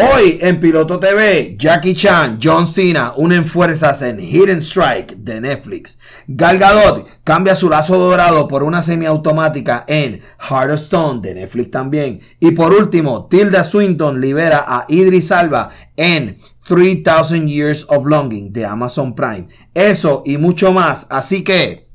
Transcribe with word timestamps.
Hoy 0.00 0.38
en 0.40 0.60
Piloto 0.60 1.00
TV, 1.00 1.56
Jackie 1.58 1.96
Chan, 1.96 2.38
John 2.40 2.68
Cena 2.68 3.14
unen 3.16 3.44
fuerzas 3.44 4.00
en 4.02 4.20
Hidden 4.20 4.58
Strike 4.58 5.16
de 5.16 5.40
Netflix. 5.40 5.98
Gal 6.28 6.56
Gadot 6.56 7.04
cambia 7.24 7.56
su 7.56 7.68
lazo 7.68 7.98
dorado 7.98 8.46
por 8.46 8.62
una 8.62 8.80
semiautomática 8.80 9.84
en 9.88 10.20
Heart 10.38 10.70
of 10.70 10.80
Stone 10.82 11.20
de 11.20 11.34
Netflix 11.34 11.72
también. 11.72 12.20
Y 12.38 12.52
por 12.52 12.72
último, 12.74 13.26
Tilda 13.26 13.64
Swinton 13.64 14.20
libera 14.20 14.64
a 14.68 14.84
Idris 14.86 15.32
Alba 15.32 15.70
en 15.96 16.38
3000 16.68 17.48
Years 17.48 17.84
of 17.88 18.06
Longing 18.06 18.52
de 18.52 18.66
Amazon 18.66 19.16
Prime. 19.16 19.48
Eso 19.74 20.22
y 20.24 20.38
mucho 20.38 20.70
más, 20.70 21.08
así 21.10 21.42
que... 21.42 21.88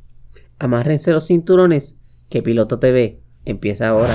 Amárrense 0.60 1.12
los 1.12 1.28
cinturones, 1.28 1.96
que 2.30 2.44
Piloto 2.44 2.80
TV 2.80 3.22
empieza 3.46 3.88
ahora. 3.88 4.14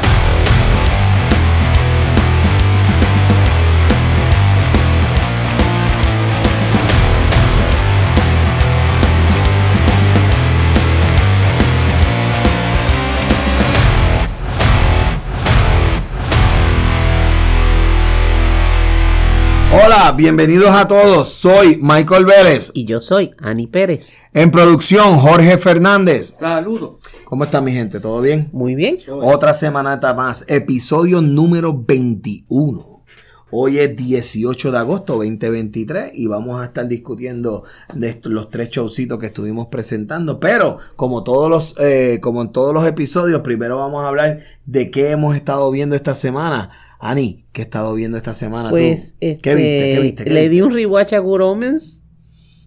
Hola, 19.70 20.12
bienvenidos 20.16 20.70
a 20.70 20.88
todos. 20.88 21.28
Soy 21.28 21.78
Michael 21.82 22.24
Vélez. 22.24 22.70
Y 22.74 22.86
yo 22.86 23.00
soy 23.00 23.32
Ani 23.38 23.66
Pérez. 23.66 24.12
En 24.32 24.50
producción, 24.50 25.18
Jorge 25.18 25.58
Fernández. 25.58 26.32
Saludos. 26.34 27.00
¿Cómo 27.26 27.44
está 27.44 27.60
mi 27.60 27.72
gente? 27.72 28.00
¿Todo 28.00 28.20
bien? 28.22 28.48
Muy 28.52 28.74
bien. 28.74 28.96
Otra 29.10 29.52
semanata 29.52 30.14
más. 30.14 30.44
Episodio 30.48 31.20
número 31.20 31.74
21. 31.86 33.04
Hoy 33.50 33.78
es 33.78 33.94
18 33.96 34.70
de 34.72 34.78
agosto 34.78 35.14
2023 35.16 36.12
y 36.14 36.26
vamos 36.26 36.60
a 36.60 36.64
estar 36.66 36.86
discutiendo 36.86 37.64
de 37.94 38.08
estos- 38.10 38.32
los 38.32 38.50
tres 38.50 38.70
showcitos 38.70 39.18
que 39.18 39.26
estuvimos 39.26 39.68
presentando. 39.68 40.38
Pero 40.40 40.78
como 40.96 41.24
todos 41.24 41.50
los, 41.50 41.74
eh, 41.78 42.20
como 42.22 42.40
en 42.42 42.52
todos 42.52 42.72
los 42.74 42.86
episodios, 42.86 43.40
primero 43.42 43.76
vamos 43.76 44.02
a 44.04 44.08
hablar 44.08 44.40
de 44.66 44.90
qué 44.90 45.10
hemos 45.10 45.34
estado 45.36 45.70
viendo 45.70 45.94
esta 45.94 46.14
semana. 46.14 46.70
Ani, 46.98 47.46
¿qué 47.52 47.62
has 47.62 47.66
estado 47.66 47.94
viendo 47.94 48.16
esta 48.16 48.34
semana? 48.34 48.70
tú? 48.70 48.76
Pues, 48.76 49.16
¿Qué 49.20 49.30
este, 49.30 49.54
viste? 49.54 49.92
¿Qué 49.94 50.00
viste? 50.00 50.24
¿Qué 50.24 50.30
le 50.30 50.40
viste? 50.42 50.50
di 50.54 50.60
un 50.62 50.72
rewatch 50.72 51.12
a 51.12 51.18
Good 51.18 51.40
Omens. 51.42 52.02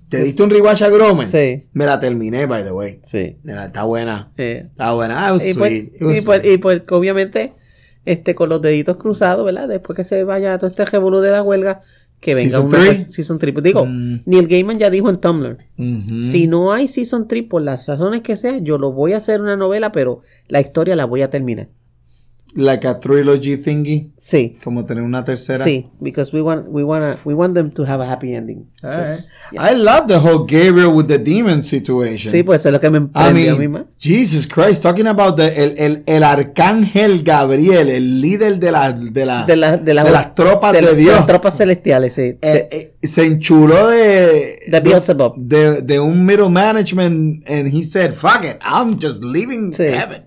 ¿Te 0.09 0.21
diste 0.21 0.43
un 0.43 0.49
rewatch 0.49 0.81
a 0.81 0.89
Gromen? 0.89 1.29
Sí. 1.29 1.67
Me 1.71 1.85
la 1.85 1.97
terminé, 1.99 2.45
by 2.45 2.63
the 2.65 2.71
way. 2.71 2.99
Sí. 3.05 3.37
Mira, 3.43 3.65
está 3.67 3.83
buena. 3.85 4.33
Está 4.35 4.91
buena. 4.93 5.27
Ah, 5.27 5.37
y, 5.37 5.53
pues, 5.53 5.71
y, 5.73 6.21
pues, 6.25 6.41
y 6.45 6.57
pues, 6.57 6.81
obviamente, 6.89 7.53
este, 8.03 8.35
con 8.35 8.49
los 8.49 8.61
deditos 8.61 8.97
cruzados, 8.97 9.45
¿verdad? 9.45 9.69
Después 9.69 9.95
que 9.95 10.03
se 10.03 10.25
vaya 10.25 10.57
todo 10.57 10.67
este 10.67 10.83
revolú 10.83 11.19
de 11.21 11.31
la 11.31 11.41
huelga, 11.41 11.81
que 12.19 12.35
venga 12.35 12.49
Season 12.49 12.65
una 12.67 12.79
three? 12.79 13.05
Season 13.09 13.39
3. 13.39 13.55
Digo, 13.63 13.85
Mm. 13.85 14.19
Neil 14.25 14.47
Gaiman 14.49 14.77
ya 14.79 14.89
dijo 14.89 15.09
en 15.09 15.15
Tumblr, 15.17 15.57
Ujú. 15.77 16.21
si 16.21 16.45
no 16.47 16.73
hay 16.73 16.89
Season 16.89 17.27
3 17.29 17.45
por 17.49 17.61
las 17.61 17.87
razones 17.87 18.19
que 18.21 18.35
sea, 18.35 18.57
yo 18.59 18.77
lo 18.77 18.91
voy 18.91 19.13
a 19.13 19.17
hacer 19.17 19.41
una 19.41 19.55
novela, 19.55 19.91
pero 19.93 20.21
la 20.49 20.59
historia 20.59 20.95
la 20.97 21.05
voy 21.05 21.21
a 21.21 21.29
terminar. 21.29 21.69
Like 22.53 22.85
a 22.85 22.99
trilogy 22.99 23.55
thingy. 23.55 24.11
Sí. 24.17 24.57
Como 24.63 24.83
tener 24.85 25.03
una 25.03 25.23
tercera. 25.23 25.63
Sí, 25.63 25.89
because 26.02 26.35
we 26.35 26.41
want 26.41 26.67
we 26.67 26.83
want 26.83 27.17
we 27.25 27.33
want 27.33 27.53
them 27.55 27.71
to 27.71 27.83
have 27.85 28.02
a 28.03 28.05
happy 28.11 28.33
ending. 28.35 28.67
Alright. 28.83 29.08
Just- 29.08 29.31
yeah. 29.53 29.71
I 29.71 29.73
love 29.75 30.08
the 30.08 30.17
whole 30.19 30.45
Gabriel 30.45 30.91
with 30.93 31.08
the 31.08 31.17
demon 31.17 31.63
situation. 31.63 32.30
Sí, 32.31 32.43
pues 32.43 32.66
es 32.66 32.71
lo 32.71 32.80
que 32.81 32.89
me 32.89 32.97
I 32.97 33.02
emprendió 33.02 33.53
a 33.53 33.58
mí 33.58 33.67
mean. 33.69 33.85
Jesus 33.97 34.45
Christ, 34.47 34.83
talking 34.83 35.08
about 35.08 35.38
the, 35.38 35.47
el, 35.47 35.73
el, 35.77 36.03
el 36.05 36.23
arcángel 36.23 37.23
Gabriel, 37.23 37.88
el 37.89 38.19
líder 38.19 38.59
de, 38.59 38.71
la, 38.71 38.91
de, 38.91 39.25
la, 39.25 39.45
De, 39.45 39.55
la- 39.55 39.77
de, 39.77 39.93
la- 39.93 40.03
de 40.03 40.11
las 40.11 40.36
tropas 40.36 40.73
de, 40.73 40.81
de 40.81 40.95
Dios. 40.95 41.15
las 41.15 41.25
tropas 41.27 41.55
celestiales, 41.58 42.13
sí. 42.13 42.38
Eh, 42.41 42.67
eh, 43.02 43.08
se 43.08 43.25
enchuló 43.25 43.88
de, 43.88 44.59
De 44.67 44.80
Beelzebub. 44.81 45.36
de, 45.38 45.81
de 45.81 45.99
un 45.99 46.25
middle 46.25 46.49
management 46.49 47.49
and 47.49 47.67
he 47.73 47.83
said, 47.83 48.13
fuck 48.13 48.43
it, 48.43 48.58
I'm 48.61 48.97
just 49.02 49.23
leaving 49.23 49.71
Sí. 49.73 49.83
heaven. 49.83 50.23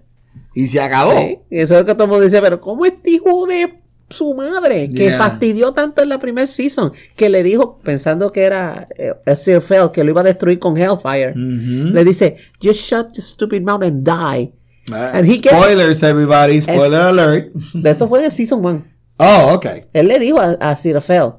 Y 0.55 0.69
se 0.69 0.81
acabó. 0.81 1.19
Sí, 1.19 1.39
eso 1.51 1.75
es 1.75 1.81
lo 1.81 1.87
que 1.87 1.95
todo 1.95 2.05
el 2.05 2.11
mundo 2.11 2.25
dice, 2.25 2.41
pero 2.41 2.61
¿cómo 2.61 2.85
este 2.87 3.11
hijo 3.11 3.47
de 3.47 3.81
su 4.11 4.35
madre? 4.35 4.89
Que 4.91 5.05
Yeah. 5.09 5.19
fastidió 5.19 5.73
tanto 5.73 6.03
en 6.03 6.09
la 6.11 6.21
primer 6.21 6.47
season, 6.47 6.93
que 7.17 7.29
le 7.29 7.43
dijo, 7.43 7.79
pensando 7.83 8.31
que 8.31 8.43
era 8.43 8.85
eh, 8.97 9.13
Sir 9.37 9.61
Fell, 9.61 9.91
que 9.93 10.05
lo 10.05 10.11
iba 10.11 10.21
a 10.21 10.25
destruir 10.25 10.59
con 10.59 10.77
Hellfire, 10.77 11.31
Ujú. 11.33 11.91
le 11.93 12.05
dice, 12.05 12.37
just 12.63 12.81
shut 12.81 13.09
your 13.15 13.23
stupid 13.23 13.63
mouth 13.63 13.83
and 13.83 14.05
die. 14.07 14.53
Alright. 14.93 15.15
And 15.15 15.27
he 15.27 15.39
gets- 15.41 15.51
Spoilers, 15.57 16.03
everybody. 16.03 16.61
Spoiler 16.61 17.01
alert. 17.01 17.53
De 17.73 17.91
eso 17.91 18.07
fue 18.09 18.19
en 18.21 18.27
el 18.27 18.33
season 18.33 18.65
1. 18.65 18.85
Oh, 19.17 19.53
okay. 19.55 19.85
Él 19.93 20.09
le 20.09 20.19
dijo 20.19 20.39
a, 20.41 20.51
a 20.61 20.77
Sir 20.77 21.01
Fell, 21.01 21.33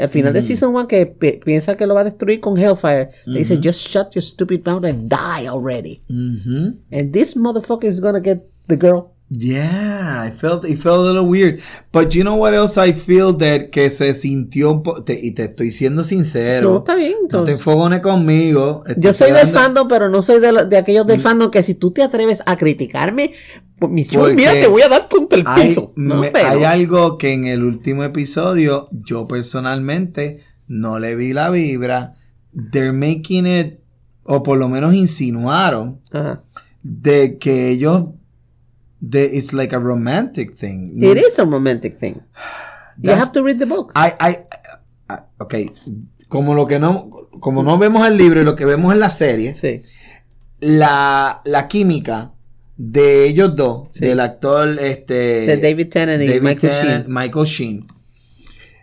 al 0.00 0.08
final 0.08 0.32
Mm. 0.32 0.34
de 0.34 0.42
Season 0.42 0.74
1, 0.74 0.86
que 0.88 1.06
pi- 1.06 1.40
piensa 1.44 1.76
que 1.76 1.86
lo 1.86 1.94
va 1.94 2.00
a 2.00 2.04
destruir 2.04 2.40
con 2.40 2.56
Hellfire, 2.56 3.10
le 3.26 3.38
dice, 3.40 3.58
just 3.62 3.86
shut 3.88 4.14
your 4.14 4.22
stupid 4.22 4.62
mouth 4.66 4.84
and 4.84 5.08
die 5.10 5.46
already. 5.48 6.02
And 6.90 7.12
this 7.12 7.36
motherfucker 7.36 7.84
is 7.88 8.00
gonna 8.00 8.20
get 8.20 8.40
the 8.68 8.76
girl. 8.76 9.12
Yeah, 9.32 10.24
I 10.26 10.32
felt 10.32 10.64
it 10.64 10.80
felt 10.80 10.98
a 10.98 11.02
little 11.12 11.24
weird. 11.28 11.60
But 11.92 12.12
you 12.14 12.22
know 12.24 12.34
what 12.34 12.52
else 12.52 12.76
I 12.76 12.92
feel 12.92 13.36
that 13.38 13.70
que 13.70 13.88
se 13.90 14.12
sintió 14.14 14.72
un 14.72 14.82
po- 14.82 15.04
te- 15.04 15.20
y 15.22 15.30
te 15.32 15.44
estoy 15.44 15.70
siendo 15.70 16.02
sincero. 16.02 16.68
No, 16.72 16.78
está 16.78 16.96
bien, 16.96 17.12
No 17.12 17.18
te 17.18 17.24
entonces. 17.36 17.54
enfogones 17.58 18.00
conmigo. 18.00 18.82
Yo 18.96 19.12
soy 19.12 19.30
del 19.30 19.46
fandom, 19.46 19.86
pero 19.86 20.08
no 20.08 20.20
soy 20.22 20.40
de, 20.40 20.50
lo- 20.50 20.64
de 20.66 20.76
aquellos 20.78 21.04
Mm. 21.04 21.08
del 21.08 21.20
fandom 21.20 21.50
que 21.52 21.62
si 21.62 21.76
tú 21.76 21.92
te 21.92 22.02
atreves 22.02 22.42
a 22.44 22.56
criticarme, 22.56 23.30
pues 23.78 24.08
Porque 24.12 24.34
mira, 24.34 24.50
te 24.52 24.66
voy 24.66 24.82
a 24.82 24.88
dar 24.88 25.08
punto 25.08 25.36
el 25.36 25.44
Hay, 25.46 25.68
piso. 25.68 25.92
No, 25.94 26.16
me- 26.16 26.32
pero- 26.32 26.48
hay 26.48 26.64
algo 26.64 27.16
que 27.16 27.32
en 27.32 27.44
el 27.46 27.62
último 27.62 28.02
episodio 28.02 28.88
yo 28.90 29.28
personalmente 29.28 30.42
no 30.66 30.98
le 30.98 31.14
vi 31.14 31.32
la 31.32 31.50
vibra. 31.50 32.16
They're 32.72 32.92
making 32.92 33.46
it, 33.46 33.78
o 34.24 34.42
por 34.42 34.58
lo 34.58 34.68
menos 34.68 34.92
insinuaron, 34.92 36.00
Ajá. 36.10 36.42
de 36.82 37.38
que 37.38 37.70
ellos, 37.70 38.06
de, 39.00 39.24
it's 39.36 39.52
like 39.52 39.74
a 39.74 39.78
romantic 39.78 40.54
thing. 40.56 40.92
It 41.02 41.16
is 41.18 41.38
a 41.38 41.44
romantic 41.44 41.98
thing. 41.98 42.20
You 43.02 43.12
have 43.12 43.32
to 43.32 43.42
read 43.42 43.58
the 43.58 43.66
book. 43.66 43.92
I, 43.96 44.12
I, 44.20 44.36
I- 45.08 45.18
ok, 45.38 45.54
como 46.28 46.54
lo 46.54 46.66
que 46.66 46.78
no, 46.78 47.08
como 47.40 47.62
no 47.62 47.78
vemos 47.78 48.06
el 48.06 48.16
libro 48.16 48.40
y 48.40 48.44
lo 48.44 48.54
que 48.56 48.64
vemos 48.66 48.92
en 48.92 49.00
la 49.00 49.10
serie, 49.10 49.54
Sí. 49.54 49.80
la, 50.60 51.40
la 51.44 51.66
química 51.68 52.32
de 52.76 53.24
ellos 53.26 53.56
dos, 53.56 53.88
Sí. 53.92 54.04
del 54.06 54.20
actor 54.20 54.78
este 54.80 55.14
De 55.46 55.56
David 55.56 55.88
Tennant 55.88 56.22
y 56.22 56.26
David 56.28 56.42
Michael 56.42 56.72
Tennant, 56.72 57.04
Sheen. 57.06 57.14
Michael 57.14 57.46
Sheen, 57.46 57.86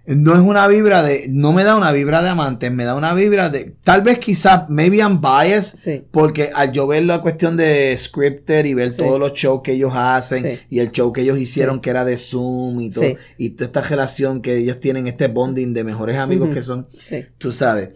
no 0.07 0.33
es 0.33 0.39
una 0.39 0.67
vibra 0.67 1.03
de, 1.03 1.25
no 1.29 1.51
me 1.51 1.63
da 1.65 1.75
una 1.75 1.91
vibra 1.91 2.21
de 2.21 2.29
amantes, 2.29 2.71
me 2.71 2.85
da 2.85 2.95
una 2.95 3.13
vibra 3.13 3.49
de, 3.49 3.75
tal 3.83 4.01
vez 4.03 4.19
quizás, 4.19 4.63
maybe 4.69 4.97
I'm 4.97 5.19
biased, 5.19 5.77
Sí. 5.77 6.05
porque 6.11 6.49
al 6.55 6.71
yo 6.71 6.87
ver 6.87 7.03
la 7.03 7.19
cuestión 7.21 7.57
de 7.57 7.93
scripted 7.97 8.63
y 8.65 8.73
ver 8.73 8.89
Sí. 8.91 8.97
todos 8.97 9.19
los 9.19 9.33
shows 9.33 9.61
que 9.63 9.73
ellos 9.73 9.91
hacen 9.95 10.43
Sí. 10.43 10.59
y 10.69 10.79
el 10.79 10.91
show 10.91 11.11
que 11.11 11.21
ellos 11.21 11.37
hicieron 11.37 11.81
que 11.81 11.89
era 11.89 12.05
de 12.05 12.15
Zoom 12.17 12.79
y 12.79 12.89
todo, 12.89 13.05
y 13.37 13.49
toda 13.51 13.65
esta 13.65 13.81
relación 13.81 14.41
que 14.41 14.55
ellos 14.57 14.79
tienen, 14.79 15.07
este 15.07 15.27
bonding 15.27 15.73
de 15.73 15.83
mejores 15.83 16.17
amigos 16.17 16.49
que 16.53 16.61
son, 16.61 16.87
tú 17.37 17.51
sabes. 17.51 17.89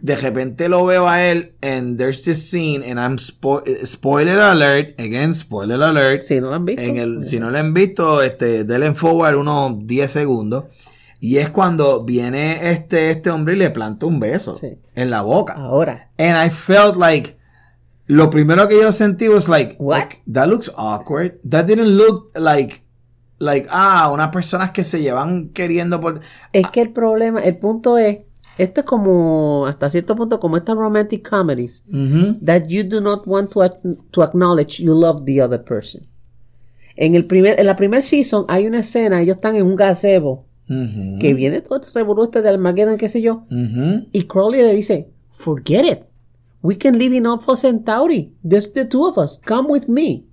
De 0.00 0.14
repente 0.14 0.68
lo 0.68 0.84
veo 0.84 1.08
a 1.08 1.24
él 1.24 1.54
and 1.60 1.98
there's 1.98 2.22
this 2.22 2.38
scene 2.50 2.88
and 2.88 3.00
I'm 3.00 3.16
spo- 3.16 3.64
spoiler 3.84 4.38
alert, 4.38 5.00
again 5.00 5.34
spoiler 5.34 5.82
alert. 5.82 6.22
Si 6.22 6.40
no 6.40 6.50
lo 6.50 6.54
han 6.54 6.64
visto. 6.66 6.82
En 6.82 6.98
el, 6.98 7.24
si 7.26 7.40
no 7.40 7.50
lo 7.50 7.58
han 7.58 7.74
visto, 7.74 8.22
este, 8.22 8.62
denle 8.62 8.92
forward 8.94 9.34
unos 9.34 9.84
10 9.88 10.08
segundos. 10.08 10.64
Y 11.20 11.38
es 11.38 11.48
cuando 11.50 12.04
viene 12.04 12.70
este, 12.70 13.10
este 13.10 13.30
hombre 13.30 13.54
y 13.54 13.58
le 13.58 13.70
planta 13.70 14.06
un 14.06 14.20
beso 14.20 14.54
Sí. 14.54 14.78
en 14.94 15.10
la 15.10 15.22
boca. 15.22 15.54
Ahora. 15.54 16.10
And 16.18 16.36
I 16.46 16.50
felt 16.50 16.96
like, 16.96 17.36
lo 18.06 18.30
primero 18.30 18.68
que 18.68 18.80
yo 18.80 18.92
sentí 18.92 19.28
was 19.28 19.48
like, 19.48 19.76
What? 19.80 20.08
that 20.32 20.46
looks 20.48 20.70
awkward. 20.76 21.40
That 21.48 21.64
didn't 21.66 21.96
look 21.96 22.30
like, 22.36 22.82
like, 23.38 23.66
ah, 23.70 24.10
unas 24.12 24.28
personas 24.30 24.70
que 24.70 24.84
se 24.84 25.00
llevan 25.00 25.48
queriendo 25.50 26.00
por... 26.00 26.20
Es 26.52 26.70
que 26.70 26.80
el 26.82 26.92
problema, 26.92 27.40
el 27.42 27.56
punto 27.58 27.98
es, 27.98 28.18
esto 28.56 28.80
es 28.80 28.86
como, 28.86 29.66
hasta 29.66 29.90
cierto 29.90 30.14
punto, 30.16 30.38
como 30.40 30.56
estas 30.56 30.76
romantic 30.76 31.28
comedies, 31.28 31.82
that 32.44 32.66
you 32.68 32.82
do 32.84 33.00
not 33.00 33.22
want 33.26 33.50
to, 33.52 33.60
to 34.10 34.22
acknowledge 34.22 34.80
you 34.82 34.94
love 34.94 35.24
the 35.24 35.42
other 35.42 35.62
person. 35.62 36.06
En, 36.96 37.14
el 37.14 37.26
primer, 37.26 37.60
en 37.60 37.66
la 37.66 37.76
primer 37.76 38.02
season 38.02 38.44
hay 38.48 38.66
una 38.66 38.80
escena, 38.80 39.20
ellos 39.20 39.36
están 39.36 39.54
en 39.54 39.66
un 39.66 39.76
gazebo, 39.76 40.46
Que 41.18 41.32
viene 41.34 41.60
todo 41.62 41.80
este 41.80 41.98
revolú 41.98 42.24
este 42.24 42.42
de 42.42 42.50
Armageddon, 42.50 42.98
qué 42.98 43.08
sé 43.08 43.22
yo, 43.22 43.46
y 44.12 44.24
Crowley 44.24 44.62
le 44.62 44.74
dice, 44.74 45.08
forget 45.30 45.84
it. 45.84 45.98
We 46.62 46.76
can 46.76 46.98
live 46.98 47.14
in 47.16 47.26
Alpha 47.26 47.56
Centauri. 47.56 48.32
Just 48.48 48.74
the 48.74 48.84
two 48.84 49.06
of 49.06 49.16
us. 49.16 49.40
Come 49.46 49.68
with 49.70 49.84
me. 49.86 50.24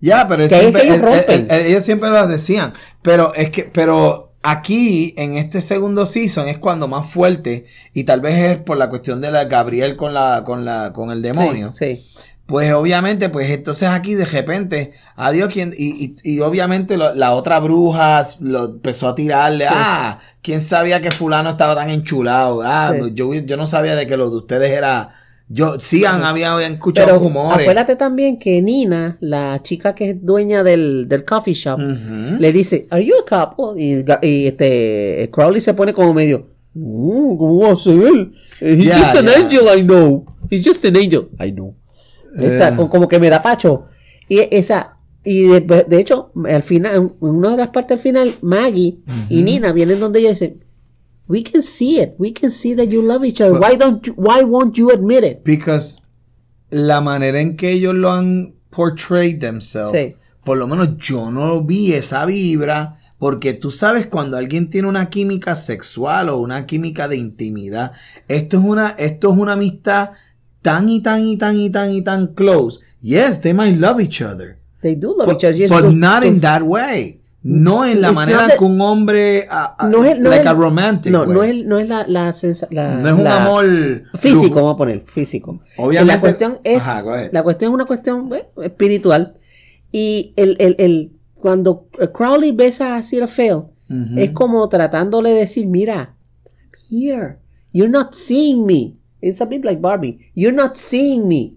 Ya, 0.00 0.26
pero 0.28 0.44
es 0.44 0.52
siempre- 0.52 0.82
que 1.26 1.68
ellos 1.68 1.84
siempre 1.84 2.08
lo 2.08 2.26
decían. 2.26 2.72
Pero 3.02 3.34
es 3.34 3.50
que, 3.50 3.64
pero 3.64 4.32
aquí, 4.42 5.12
en 5.18 5.36
este 5.36 5.60
segundo 5.60 6.06
season, 6.06 6.48
es 6.48 6.56
cuando 6.58 6.88
más 6.88 7.06
fuerte, 7.10 7.66
y 7.92 8.04
tal 8.04 8.20
vez 8.20 8.38
es 8.52 8.58
por 8.58 8.78
la 8.78 8.88
cuestión 8.88 9.20
de 9.20 9.30
la 9.30 9.44
Gabriel 9.44 9.96
con 9.96 10.14
la, 10.14 10.42
con 10.46 10.64
la, 10.64 10.92
con 10.94 11.10
el 11.10 11.20
demonio. 11.20 11.72
Sí, 11.72 11.96
sí. 11.96 12.22
Pues 12.50 12.72
obviamente, 12.72 13.28
pues 13.28 13.48
entonces 13.48 13.88
aquí 13.88 14.14
de 14.14 14.24
repente, 14.24 14.92
adiós, 15.14 15.50
quien, 15.52 15.72
y, 15.78 16.04
y, 16.04 16.16
y 16.34 16.40
obviamente 16.40 16.96
lo- 16.96 17.14
la 17.14 17.32
otra 17.32 17.60
bruja 17.60 18.26
lo 18.40 18.64
empezó 18.64 19.06
a 19.08 19.14
tirarle, 19.14 19.66
ah, 19.70 20.18
¿quién 20.42 20.60
sabía 20.60 21.00
que 21.00 21.12
fulano 21.12 21.50
estaba 21.50 21.76
tan 21.76 21.90
enchulado? 21.90 22.60
Ah, 22.64 22.92
Sí. 22.92 23.12
yo, 23.14 23.32
yo 23.34 23.56
no 23.56 23.68
sabía 23.68 23.94
de 23.94 24.08
que 24.08 24.16
lo 24.16 24.28
de 24.30 24.36
ustedes 24.38 24.70
era, 24.72 25.10
yo, 25.48 25.78
sí, 25.78 26.04
han, 26.04 26.24
había, 26.24 26.60
escuchado 26.66 27.06
Pero 27.06 27.18
rumores. 27.20 27.60
acuérdate 27.60 27.94
también 27.94 28.36
que 28.40 28.60
Nina, 28.60 29.16
la 29.20 29.60
chica 29.62 29.94
que 29.94 30.10
es 30.10 30.16
dueña 30.20 30.64
del, 30.64 31.06
del 31.08 31.24
coffee 31.24 31.54
shop, 31.54 31.78
le 31.78 32.52
dice, 32.52 32.88
¿Are 32.90 33.04
you 33.06 33.14
a 33.16 33.24
couple? 33.24 33.80
Y, 33.80 34.04
y 34.26 34.46
este 34.48 35.30
Crowley 35.32 35.60
se 35.60 35.72
pone 35.74 35.92
como 35.92 36.12
medio, 36.12 36.48
"Mm, 36.74 37.36
¿cómo 37.36 37.58
va 37.60 37.72
a 37.74 37.76
ser? 37.76 38.30
He's 38.60 38.84
Yeah, 38.84 38.98
just 38.98 39.14
an 39.14 39.26
yeah. 39.26 39.34
angel, 39.38 39.78
I 39.78 39.82
know. 39.82 40.24
He's 40.50 40.66
just 40.66 40.84
an 40.84 40.96
angel, 40.96 41.28
I 41.38 41.52
know. 41.52 41.76
Eh. 42.38 42.72
co- 42.76 42.88
como 42.88 43.08
que 43.08 43.18
me 43.18 43.28
da 43.30 43.42
pacho. 43.42 43.86
Y 44.28 44.40
esa, 44.50 44.96
y 45.24 45.44
de, 45.48 45.60
de 45.88 45.98
hecho, 46.00 46.32
al 46.48 46.62
final, 46.62 46.94
en 46.94 47.12
una 47.20 47.50
de 47.50 47.56
las 47.56 47.68
partes 47.68 47.96
al 47.96 48.02
final, 48.02 48.34
Maggie 48.42 48.98
y 49.28 49.42
Nina 49.42 49.72
vienen 49.72 50.00
donde 50.00 50.20
ella 50.20 50.28
y 50.30 50.32
dicen, 50.32 50.64
We 51.28 51.44
can 51.44 51.62
see 51.62 52.00
it. 52.00 52.10
We 52.18 52.32
can 52.32 52.50
see 52.50 52.74
that 52.74 52.86
you 52.88 53.02
love 53.02 53.24
each 53.24 53.40
other. 53.40 53.60
Why 53.60 53.76
don't 53.76 54.04
you, 54.04 54.14
why 54.16 54.42
won't 54.42 54.74
you 54.76 54.90
admit 54.90 55.22
it? 55.22 55.38
Because 55.44 56.02
la 56.70 57.00
manera 57.00 57.40
en 57.40 57.56
que 57.56 57.70
ellos 57.70 57.94
lo 57.94 58.10
han 58.10 58.54
portrayed 58.70 59.38
themselves, 59.40 59.92
Sí. 59.92 60.16
por 60.44 60.58
lo 60.58 60.66
menos 60.66 60.96
yo 60.98 61.30
no 61.30 61.62
vi 61.62 61.92
esa 61.92 62.24
vibra, 62.26 62.98
porque 63.18 63.52
tú 63.54 63.70
sabes 63.70 64.06
cuando 64.06 64.38
alguien 64.38 64.70
tiene 64.70 64.88
una 64.88 65.08
química 65.10 65.54
sexual 65.54 66.30
o 66.30 66.38
una 66.38 66.66
química 66.66 67.06
de 67.06 67.16
intimidad, 67.16 67.92
esto 68.26 68.58
es 68.58 68.64
una, 68.64 68.90
esto 68.98 69.32
es 69.32 69.38
una 69.38 69.52
amistad 69.52 70.10
tan 70.62 70.88
y 70.88 71.00
tan 71.00 71.22
y 71.26 71.36
tan 71.36 71.56
y 71.56 71.70
tan 71.70 71.90
y 71.92 72.02
tan 72.02 72.28
close. 72.34 72.80
Yes, 73.02 73.40
they 73.40 73.52
might 73.54 73.78
love 73.78 74.00
each 74.00 74.20
other. 74.22 74.58
They 74.82 74.94
do 74.94 75.14
love 75.16 75.26
But, 75.26 75.36
each 75.36 75.44
other. 75.44 75.56
Yes, 75.56 75.70
but 75.70 75.80
so- 75.82 75.90
not 75.92 76.22
so- 76.22 76.28
in 76.28 76.40
that 76.40 76.62
way. 76.62 77.18
No 77.42 77.86
en 77.86 78.02
la 78.02 78.12
manera 78.12 78.48
that- 78.48 78.58
que 78.58 78.64
un 78.66 78.78
hombre, 78.82 79.46
ah, 79.50 79.74
no 79.90 80.04
es, 80.04 80.20
no 80.20 80.28
like 80.28 80.42
es- 80.42 80.46
a 80.46 80.52
romantic 80.52 81.10
no, 81.10 81.24
no 81.24 81.42
es, 81.42 81.64
no 81.64 81.78
es 81.78 81.88
la, 81.88 82.06
la, 82.06 82.34
No 82.96 83.08
es 83.08 83.14
un 83.14 83.24
la- 83.24 83.42
amor 83.44 84.02
físico, 84.18 84.56
vamos 84.56 84.74
a 84.74 84.76
poner 84.76 85.00
físico. 85.06 85.58
Obviamente- 85.78 86.04
la 86.14 86.20
cuestión 86.20 86.58
es, 86.64 86.82
Ajá, 86.82 87.02
la 87.32 87.42
cuestión 87.42 87.70
es 87.70 87.74
una 87.74 87.86
cuestión 87.86 88.30
espiritual 88.62 89.36
y 89.90 90.34
el, 90.36 90.56
el, 90.60 90.76
el 90.78 91.12
cuando 91.34 91.86
Crowley 92.12 92.52
besa 92.52 92.96
a 92.96 93.02
Cedar 93.02 93.28
Fail 93.28 93.62
Ujú. 93.88 94.18
es 94.18 94.30
como 94.32 94.68
tratándole 94.68 95.30
de 95.30 95.38
decir, 95.40 95.66
mira, 95.66 96.14
I'm 96.44 97.00
here, 97.00 97.38
you're 97.72 97.90
not 97.90 98.12
seeing 98.12 98.66
me. 98.66 98.96
It's 99.22 99.40
a 99.40 99.46
bit 99.46 99.64
like 99.64 99.80
Barbie. 99.80 100.30
You're 100.34 100.52
not 100.52 100.76
seeing 100.76 101.28
me. 101.28 101.54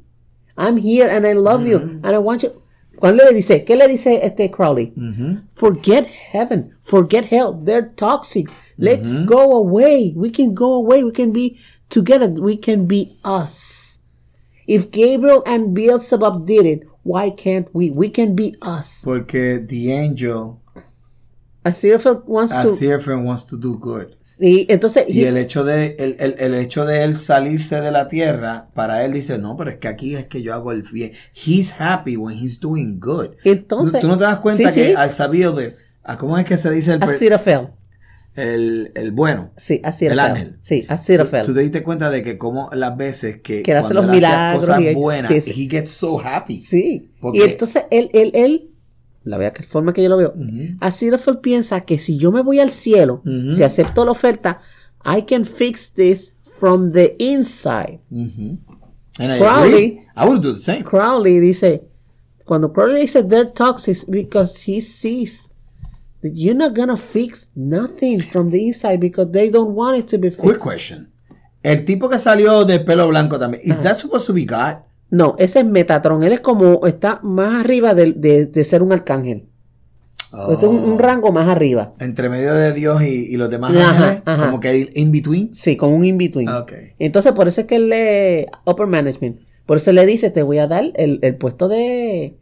I'm 0.58 0.78
here 0.78 1.10
and 1.10 1.26
I 1.26 1.34
love 1.34 1.66
you 1.66 1.80
mm-hmm. 1.80 2.06
and 2.06 2.16
I 2.16 2.20
want 2.20 2.44
you. 2.44 2.62
Cuando 2.98 3.24
le 3.26 3.34
dice, 3.34 3.66
¿qué 3.66 3.76
le 3.76 3.88
dice 3.88 4.20
este 4.22 4.52
Crowley? 4.52 4.94
Ujú. 4.96 5.42
Forget 5.52 6.06
heaven. 6.06 6.76
Forget 6.82 7.26
hell. 7.26 7.54
They're 7.54 7.90
toxic. 7.96 8.50
Let's 8.78 9.10
mm-hmm. 9.10 9.26
go 9.26 9.54
away. 9.54 10.14
We 10.16 10.30
can 10.30 10.54
go 10.54 10.74
away. 10.74 11.04
We 11.04 11.12
can 11.12 11.32
be 11.32 11.60
together. 11.90 12.30
We 12.30 12.56
can 12.56 12.86
be 12.86 13.18
us. 13.24 14.00
If 14.68 14.92
Gabriel 14.92 15.44
and 15.46 15.74
Beelzebub 15.74 16.46
did 16.46 16.66
it, 16.66 16.84
why 17.04 17.30
can't 17.32 17.74
we? 17.74 17.90
We 17.90 18.10
can 18.10 18.36
be 18.36 18.56
us. 18.62 19.04
Porque 19.04 19.68
the 19.68 19.92
angel 19.92 20.62
Aziraphale 21.66 22.24
wants 22.26 22.54
as 22.54 22.66
to. 22.66 22.76
Seraphim 22.76 23.24
wants 23.24 23.44
to 23.44 23.58
do 23.58 23.78
good. 23.78 24.16
Sí, 24.38 24.66
entonces. 24.70 25.06
Y 25.08 25.24
el 25.26 25.38
hecho 25.38 25.64
de 25.64 25.96
el, 26.00 26.16
el- 26.20 26.36
el 26.40 26.54
hecho 26.56 26.86
de 26.86 27.04
él 27.04 27.16
salirse 27.16 27.82
de 27.82 27.92
la 27.92 28.08
tierra, 28.08 28.68
para 28.74 29.06
él 29.06 29.14
dice, 29.14 29.38
no, 29.38 29.56
pero 29.58 29.70
es 29.72 29.78
que 29.78 29.88
aquí 29.88 30.16
es 30.16 30.26
que 30.26 30.42
yo 30.42 30.54
hago 30.54 30.72
el 30.72 30.84
bien. 30.84 31.12
He's 31.34 31.74
happy 31.80 32.18
when 32.18 32.38
he's 32.38 32.60
doing 32.60 33.00
good. 33.00 33.32
entonces. 33.44 34.02
¿Tú 34.02 34.08
no 34.08 34.18
te 34.18 34.24
das 34.24 34.40
cuenta 34.40 34.70
sí, 34.70 34.80
que 34.82 34.88
sí, 34.90 34.94
al 34.96 35.12
sabido 35.12 35.54
de, 35.54 35.72
a 36.04 36.18
cómo 36.18 36.38
es 36.38 36.46
que 36.46 36.58
se 36.58 36.70
dice 36.72 36.94
el, 36.94 37.04
Aziraphale. 37.04 37.70
el, 38.36 38.92
el 38.96 39.12
bueno? 39.12 39.52
Sí, 39.56 39.76
El 39.84 39.90
Aziraphale. 39.90 40.30
ángel. 40.32 40.56
Sí, 40.60 40.82
Tú, 40.88 40.94
Aziraphale. 40.94 41.44
tú 41.46 41.54
te 41.54 41.60
diste 41.62 41.84
cuenta 41.84 42.10
de 42.10 42.24
que 42.24 42.38
como 42.38 42.70
las 42.74 42.98
veces 42.98 43.38
que, 43.42 43.62
Que 43.62 43.74
hace 43.74 43.94
los 43.94 44.08
milagros 44.08 44.66
cosas 44.66 44.82
y- 44.82 44.94
buenas, 44.96 45.32
sí. 45.44 45.52
he 45.52 45.70
gets 45.70 45.92
so 45.92 46.20
happy. 46.20 46.58
Sí. 46.58 47.12
Porque- 47.22 47.40
Y 47.40 47.42
entonces 47.44 47.84
él, 47.92 48.10
él, 48.14 48.32
él, 48.34 48.72
la 49.24 49.38
vea 49.38 49.54
que 49.54 49.64
forma 49.64 49.94
que 49.94 50.04
yo 50.04 50.10
lo 50.10 50.18
veo, 50.18 50.34
Ujú. 50.36 50.76
Aziraphale 50.82 51.38
piensa 51.40 51.82
que 51.82 51.98
si 52.00 52.18
yo 52.18 52.32
me 52.32 52.42
voy 52.42 52.60
al 52.60 52.72
cielo, 52.72 53.22
Ujú. 53.26 53.52
si 53.52 53.64
acepto 53.64 54.04
la 54.06 54.12
oferta, 54.12 54.60
I 55.06 55.24
can 55.24 55.46
fix 55.46 55.94
this 55.94 56.36
from 56.60 56.92
the 56.92 57.16
inside. 57.20 58.00
And 58.12 59.32
I 59.32 59.38
Crowley- 59.40 59.68
agree. 59.68 60.00
I 60.16 60.26
would 60.28 60.42
do 60.42 60.54
the 60.54 60.60
same. 60.60 60.84
Crowley 60.84 61.40
dice, 61.40 61.82
cuando 62.46 62.72
Crowley 62.72 63.02
dice 63.02 63.24
they're 63.24 63.52
toxic 63.54 63.98
because 64.10 64.62
he 64.70 64.82
sees 64.82 65.50
that 66.22 66.32
you're 66.34 66.56
not 66.58 66.74
gonna 66.76 66.98
fix 66.98 67.50
nothing 67.56 68.20
from 68.22 68.50
the 68.52 68.66
inside 68.68 69.00
because 69.00 69.32
they 69.32 69.50
don't 69.50 69.74
want 69.76 69.98
it 69.98 70.08
to 70.08 70.18
be 70.18 70.30
fixed. 70.30 70.44
Quick 70.44 70.60
question. 70.60 71.10
El 71.64 71.86
tipo 71.86 72.10
que 72.10 72.18
salió 72.20 72.66
de 72.66 72.80
pelo 72.82 73.08
blanco 73.08 73.40
también, 73.40 73.62
is 73.64 73.82
that 73.84 73.96
supposed 73.96 74.28
to 74.28 74.34
be 74.34 74.46
God? 74.46 74.78
No, 75.14 75.36
ese 75.38 75.60
es 75.60 75.66
Metatron. 75.66 76.24
Él 76.24 76.32
es 76.34 76.40
como, 76.40 76.86
está 76.88 77.20
más 77.22 77.62
arriba 77.64 77.94
de, 77.94 78.14
de- 78.14 78.48
de 78.48 78.64
ser 78.64 78.82
un 78.82 78.92
arcángel. 78.92 79.46
Este 80.50 80.66
es 80.66 80.72
un, 80.72 80.78
un 80.80 80.94
Oh. 80.94 80.98
rango 80.98 81.32
más 81.32 81.48
arriba. 81.48 81.94
Entre 82.00 82.28
medio 82.28 82.56
de 82.56 82.74
Dios 82.74 83.04
y, 83.04 83.28
y 83.32 83.38
los 83.38 83.52
demás 83.52 83.76
Ajá, 83.78 83.90
ángeles, 83.92 84.24
ajá. 84.26 84.46
como 84.46 84.60
que 84.60 84.90
in 84.96 85.12
between. 85.12 85.54
Sí, 85.54 85.78
con 85.78 85.94
un 85.94 86.04
in-between. 86.04 86.50
Ok. 86.50 86.72
Entonces, 86.98 87.34
por 87.34 87.48
eso 87.48 87.62
es 87.62 87.68
que 87.68 87.76
él 87.76 87.90
lee 87.90 88.48
Upper 88.66 88.88
Management. 88.88 89.40
Por 89.68 89.78
eso 89.78 89.92
le 89.92 90.04
dice, 90.08 90.32
te 90.32 90.42
voy 90.42 90.58
a 90.58 90.66
dar 90.66 90.86
el, 90.96 91.20
el 91.22 91.36
puesto 91.36 91.68
de, 91.68 92.36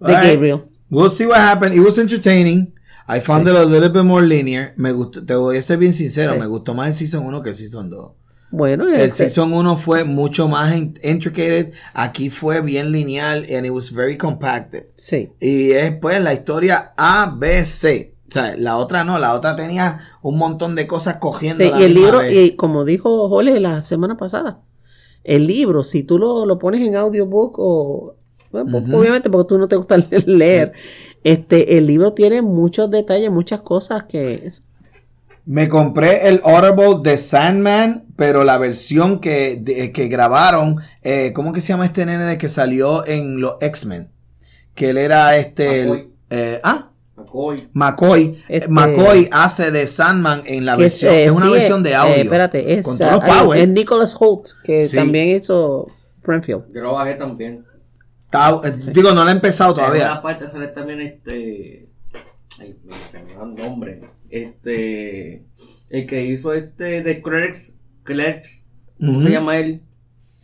de. 0.00 0.12
Gabriel. 0.12 0.62
We'll 0.90 1.10
see 1.12 1.26
what 1.26 1.36
happened. 1.38 1.76
It 1.76 1.80
was 1.84 1.98
entertaining. 1.98 2.74
I 3.08 3.20
found 3.20 3.46
it 3.46 3.54
a 3.54 3.64
little 3.64 3.88
bit 3.90 4.02
more 4.02 4.26
linear. 4.26 4.72
Me 4.76 4.90
gustó, 4.90 5.24
te 5.24 5.34
voy 5.36 5.56
a 5.58 5.62
ser 5.62 5.78
bien 5.78 5.92
sincero, 5.92 6.32
Sí. 6.32 6.38
me 6.40 6.46
gustó 6.46 6.74
más 6.74 6.88
el 6.88 6.94
season 6.94 7.24
1 7.24 7.40
que 7.42 7.50
el 7.50 7.54
season 7.54 7.88
2. 7.88 8.10
Bueno, 8.50 8.88
El 8.88 8.94
este- 8.94 9.28
season 9.28 9.52
1 9.52 9.76
fue 9.76 10.04
mucho 10.04 10.48
más 10.48 10.74
in- 10.74 10.94
intricate. 11.02 11.72
Aquí 11.92 12.30
fue 12.30 12.60
bien 12.62 12.92
lineal 12.92 13.44
and 13.54 13.66
it 13.66 13.72
was 13.72 13.92
very 13.92 14.16
compacted. 14.16 14.86
sí. 14.96 15.30
Y 15.40 15.72
es 15.72 15.92
pues 15.96 16.20
la 16.22 16.32
historia 16.32 16.92
ABC. 16.96 18.14
O 18.28 18.30
sea, 18.32 18.56
la 18.56 18.76
otra 18.76 19.04
no, 19.04 19.18
la 19.18 19.34
otra 19.34 19.56
tenía 19.56 20.00
un 20.22 20.36
montón 20.38 20.74
de 20.74 20.86
cosas 20.86 21.16
cogiendo. 21.16 21.62
Sí, 21.64 21.70
a 21.70 21.72
la 21.76 21.80
y 21.80 21.84
el 21.84 21.94
libro, 21.94 22.18
vez. 22.18 22.32
y 22.34 22.56
como 22.56 22.84
dijo 22.84 23.28
Jorge 23.28 23.58
la 23.60 23.82
semana 23.82 24.16
pasada, 24.16 24.60
el 25.24 25.46
libro, 25.46 25.82
si 25.82 26.02
tú 26.02 26.18
lo, 26.18 26.44
lo 26.46 26.58
pones 26.58 26.80
en 26.86 26.96
audiobook 26.96 27.54
o 27.58 28.14
bueno, 28.50 28.70
pues, 28.70 28.84
Ujú. 28.84 28.96
obviamente 28.98 29.28
porque 29.30 29.48
tú 29.48 29.58
no 29.58 29.68
te 29.68 29.76
gusta 29.76 29.96
leer, 30.26 30.72
este, 31.24 31.76
el 31.78 31.86
libro 31.86 32.12
tiene 32.14 32.40
muchos 32.42 32.90
detalles, 32.90 33.30
muchas 33.30 33.60
cosas 33.60 34.04
que 34.04 34.42
es- 34.46 34.62
Me 35.46 35.68
compré 35.68 36.28
el 36.28 36.40
Audible 36.44 37.00
de 37.10 37.16
Sandman, 37.16 38.04
pero 38.18 38.42
la 38.42 38.58
versión 38.58 39.20
que, 39.20 39.56
de- 39.56 39.92
que 39.92 40.08
grabaron, 40.08 40.78
eh, 41.02 41.32
¿cómo 41.32 41.52
que 41.52 41.60
se 41.60 41.68
llama 41.68 41.86
este 41.86 42.04
nene 42.04 42.24
de 42.24 42.36
que 42.36 42.48
salió 42.48 43.06
en 43.06 43.40
los 43.40 43.62
X-Men? 43.62 44.10
Que 44.74 44.90
él 44.90 44.98
era 44.98 45.36
este... 45.36 45.82
el- 45.82 46.08
eh, 46.28 46.60
ah, 46.64 46.90
McCoy. 47.14 47.68
McCoy. 47.74 48.42
Este- 48.48 48.66
McCoy 48.66 49.28
hace 49.30 49.70
de 49.70 49.86
Sandman 49.86 50.42
en 50.46 50.64
la 50.66 50.72
es, 50.72 50.78
versión. 50.80 51.14
eh, 51.14 51.24
es 51.26 51.30
una 51.30 51.46
sí, 51.46 51.52
versión 51.52 51.82
de 51.84 51.90
eh, 51.90 51.94
audio. 51.94 52.14
espérate, 52.16 52.72
es, 52.74 52.84
con 52.84 52.98
todos 52.98 53.12
los 53.12 53.20
ah, 53.22 53.42
powers. 53.44 53.60
es 53.62 53.68
Nicholas 53.68 54.16
Holt, 54.18 54.48
que 54.64 54.88
Sí. 54.88 54.96
también 54.96 55.28
hizo 55.28 55.86
Springfield. 56.16 56.64
Yo 56.74 56.80
lo 56.80 56.94
bajé 56.94 57.14
también. 57.14 57.64
Está- 58.24 58.60
eh, 58.64 58.72
digo, 58.92 59.12
no 59.12 59.22
lo 59.22 59.28
he 59.28 59.32
empezado 59.32 59.70
En 59.74 59.76
una 59.78 59.86
todavía. 59.86 60.22
parte 60.22 60.48
sale 60.48 60.66
también 60.68 61.00
este. 61.02 61.88
Ay, 62.60 62.76
se 63.12 63.22
me 63.22 63.34
da 63.34 63.44
el 63.44 63.54
nombre. 63.54 64.00
Este. 64.28 65.44
El 65.88 66.04
que 66.06 66.24
hizo 66.24 66.52
este 66.52 67.02
de 67.02 67.22
Clerks. 67.22 67.74
Clerks. 68.08 68.66
¿Cómo 68.98 69.18
Ujú. 69.18 69.26
se 69.26 69.30
llama 69.32 69.58
él? 69.58 69.82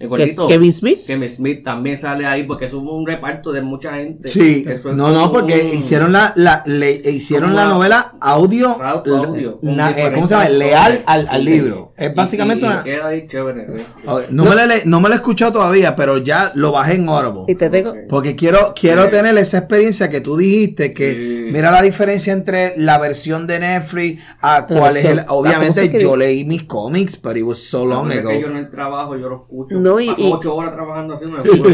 El 0.05 0.09
gordito. 0.11 0.47
Kevin 0.47 0.73
Smith. 0.73 1.05
Kevin 1.07 1.31
Smith 1.31 1.63
también 1.65 1.97
sale 1.99 2.27
ahí 2.27 2.43
porque 2.45 2.67
es 2.67 2.73
un, 2.73 2.87
un 2.89 3.07
reparto 3.07 3.53
de 3.53 3.63
mucha 3.63 3.95
gente. 3.95 4.29
Sí, 4.29 4.65
Eso 4.67 4.91
es 4.91 4.97
no, 4.97 5.11
no, 5.11 5.33
porque 5.33 5.69
un- 5.73 5.79
hicieron 5.79 6.13
la, 6.13 6.33
la 6.37 6.63
le, 6.67 6.93
hicieron 7.11 7.55
la 7.55 7.67
novela 7.67 8.13
audio, 8.21 8.77
Audio, 8.81 9.59
eh, 9.63 10.11
¿cómo 10.15 10.27
se 10.29 10.35
llama? 10.35 10.49
Leal 10.49 11.03
al, 11.07 11.27
al 11.31 11.43
Sí. 11.43 11.51
libro. 11.51 11.93
Es 11.97 12.11
Y- 12.11 12.15
básicamente 12.15 12.65
y 12.65 12.69
una. 12.69 12.83
queda 12.83 13.07
ahí 13.07 13.27
chévere. 13.29 13.63
¿eh? 13.63 13.87
Ok, 14.07 14.23
No, 14.31 14.45
Me 14.45 14.55
la, 14.55 14.77
he- 14.77 14.83
no 14.85 15.01
me 15.01 15.09
la 15.09 15.15
he 15.15 15.19
escuchado 15.19 15.53
todavía, 15.53 15.97
pero 15.97 16.19
ya 16.19 16.53
lo 16.55 16.73
bajé 16.73 16.95
en 16.97 17.09
Audible. 17.09 17.45
Y 17.49 17.55
te 17.55 17.71
tengo. 17.71 17.95
Porque 18.09 18.37
quiero, 18.37 18.75
quiero 18.79 19.05
Sí. 19.05 19.11
tener 19.11 19.37
esa 19.39 19.59
experiencia 19.59 20.11
que 20.11 20.21
tú 20.21 20.37
dijiste, 20.37 20.93
que 20.93 21.13
Sí. 21.13 21.51
mira 21.53 21.71
la 21.71 21.83
diferencia 21.83 22.33
entre 22.33 22.75
la 22.77 22.99
versión 22.99 23.47
de 23.47 23.61
Netflix 23.61 24.23
a 24.41 24.67
cuál 24.67 24.97
es 24.97 25.05
el... 25.05 25.17
versión- 25.19 25.21
ah, 25.21 25.27
¿cómo 25.27 25.45
se 25.45 25.49
Obviamente 25.49 25.99
yo 26.01 26.17
leí 26.17 26.45
mis 26.45 26.65
cómics, 26.65 27.21
but 27.21 27.37
it 27.37 27.43
was 27.45 27.59
so 27.63 27.85
long 27.87 28.03
Porque 28.05 28.19
es 28.19 28.27
que 28.27 28.41
yo 28.41 28.47
ago. 28.49 28.57
en 28.59 28.65
el 28.65 28.71
trabajo 28.71 29.17
yo 29.17 29.29
lo 29.29 29.37
escucho. 29.43 29.77
No, 29.79 29.94
y- 30.01 30.09
y- 30.17 30.33
ocho 30.33 30.55
horas 30.55 30.73
trabajando 30.73 31.17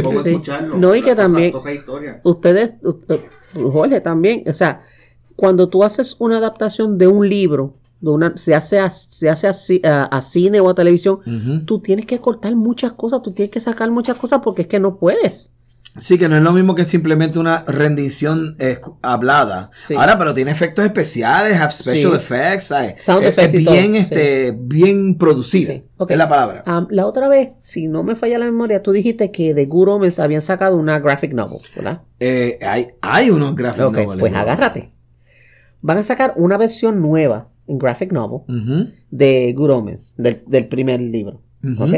pongo 0.02 0.20
a 0.20 0.22
Sí. 0.22 0.28
escucharlo. 0.30 0.76
No, 0.76 0.94
y 0.94 1.02
que 1.02 1.14
también- 1.14 1.52
toda 1.84 2.20
ustedes, 2.24 2.72
usted- 2.82 3.20
Jorge 3.54 4.00
también, 4.00 4.44
o 4.48 4.52
sea, 4.52 4.82
cuando 5.36 5.68
tú 5.68 5.82
haces 5.84 6.16
una 6.18 6.38
adaptación 6.38 6.98
de 6.98 7.06
un 7.06 7.28
libro, 7.28 7.74
de 8.00 8.10
una, 8.10 8.36
se 8.36 8.54
hace, 8.54 8.78
a, 8.78 8.90
se 8.90 9.28
hace 9.28 9.46
a, 9.46 9.50
ci- 9.50 9.84
a- 9.86 10.04
a 10.04 10.22
cine 10.22 10.60
o 10.60 10.68
a 10.70 10.74
televisión, 10.74 11.18
Ujú. 11.26 11.64
tú 11.66 11.80
tienes 11.80 12.06
que 12.06 12.18
cortar 12.18 12.54
muchas 12.56 12.92
cosas, 12.92 13.22
tú 13.22 13.32
tienes 13.32 13.50
que 13.50 13.60
sacar 13.60 13.90
muchas 13.90 14.16
cosas 14.16 14.40
porque 14.42 14.62
es 14.62 14.68
que 14.68 14.80
no 14.80 14.96
puedes. 14.96 15.52
Sí, 15.98 16.18
que 16.18 16.28
no 16.28 16.36
es 16.36 16.42
lo 16.42 16.52
mismo 16.52 16.74
que 16.74 16.84
simplemente 16.84 17.38
una 17.38 17.64
rendición 17.66 18.54
eh, 18.60 18.78
hablada. 19.02 19.70
Sí. 19.88 19.94
Ahora, 19.94 20.16
pero 20.18 20.32
tiene 20.34 20.50
efectos 20.52 20.84
especiales, 20.84 21.58
have 21.58 21.72
special 21.72 22.12
Sí. 22.12 22.16
effects, 22.18 22.64
¿sabes? 22.64 22.94
Sound 23.02 23.24
Es- 23.24 23.30
effects 23.30 23.52
bien, 23.58 23.92
sí. 23.92 23.98
este, 23.98 24.56
bien 24.58 25.16
producido. 25.18 25.72
Es 26.08 26.16
la 26.16 26.28
palabra. 26.28 26.64
La 26.90 27.06
otra 27.06 27.28
vez, 27.28 27.50
si 27.60 27.88
no 27.88 28.02
me 28.04 28.14
falla 28.14 28.38
la 28.38 28.44
memoria, 28.46 28.82
tú 28.82 28.92
dijiste 28.92 29.32
que 29.32 29.52
de 29.52 29.66
Good 29.66 29.88
Omens 29.88 30.18
habían 30.20 30.42
sacado 30.42 30.76
una 30.76 31.00
graphic 31.00 31.32
novel, 31.32 31.58
¿verdad? 31.74 32.02
Eh, 32.20 32.58
hay, 32.62 32.88
hay 33.02 33.30
unos 33.30 33.56
graphic 33.56 33.84
Ok, 33.86 33.96
novels, 33.96 34.20
pues 34.20 34.34
agárrate. 34.34 34.92
Van 35.82 35.98
a 35.98 36.02
sacar 36.04 36.34
una 36.36 36.56
versión 36.56 37.00
nueva 37.00 37.48
en 37.66 37.78
graphic 37.78 38.12
novel 38.12 38.94
de 39.10 39.52
Good 39.56 39.70
Omens, 39.70 40.14
del, 40.18 40.42
del 40.46 40.68
primer 40.68 41.00
libro. 41.00 41.42
Ujú. 41.64 41.84
¿ok? 41.84 41.94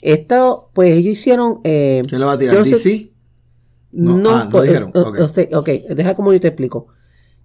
Esto, 0.00 0.70
pues 0.74 0.94
ellos 0.94 1.12
hicieron... 1.12 1.60
eh, 1.64 2.02
¿Quién 2.08 2.20
lo 2.20 2.26
va 2.26 2.32
a 2.34 2.38
tirar? 2.38 2.54
yo 2.54 2.60
no 2.60 2.64
sé- 2.64 2.72
¿DC? 2.76 3.11
No, 3.92 4.16
No, 4.16 4.30
ah, 4.36 4.48
no 4.50 4.62
dijeron, 4.62 4.90
eh, 4.94 4.98
ok. 4.98 5.18
o 5.20 5.28
sea, 5.28 5.46
ok, 5.58 5.68
deja 5.94 6.14
como 6.14 6.32
yo 6.32 6.40
te 6.40 6.48
explico. 6.48 6.88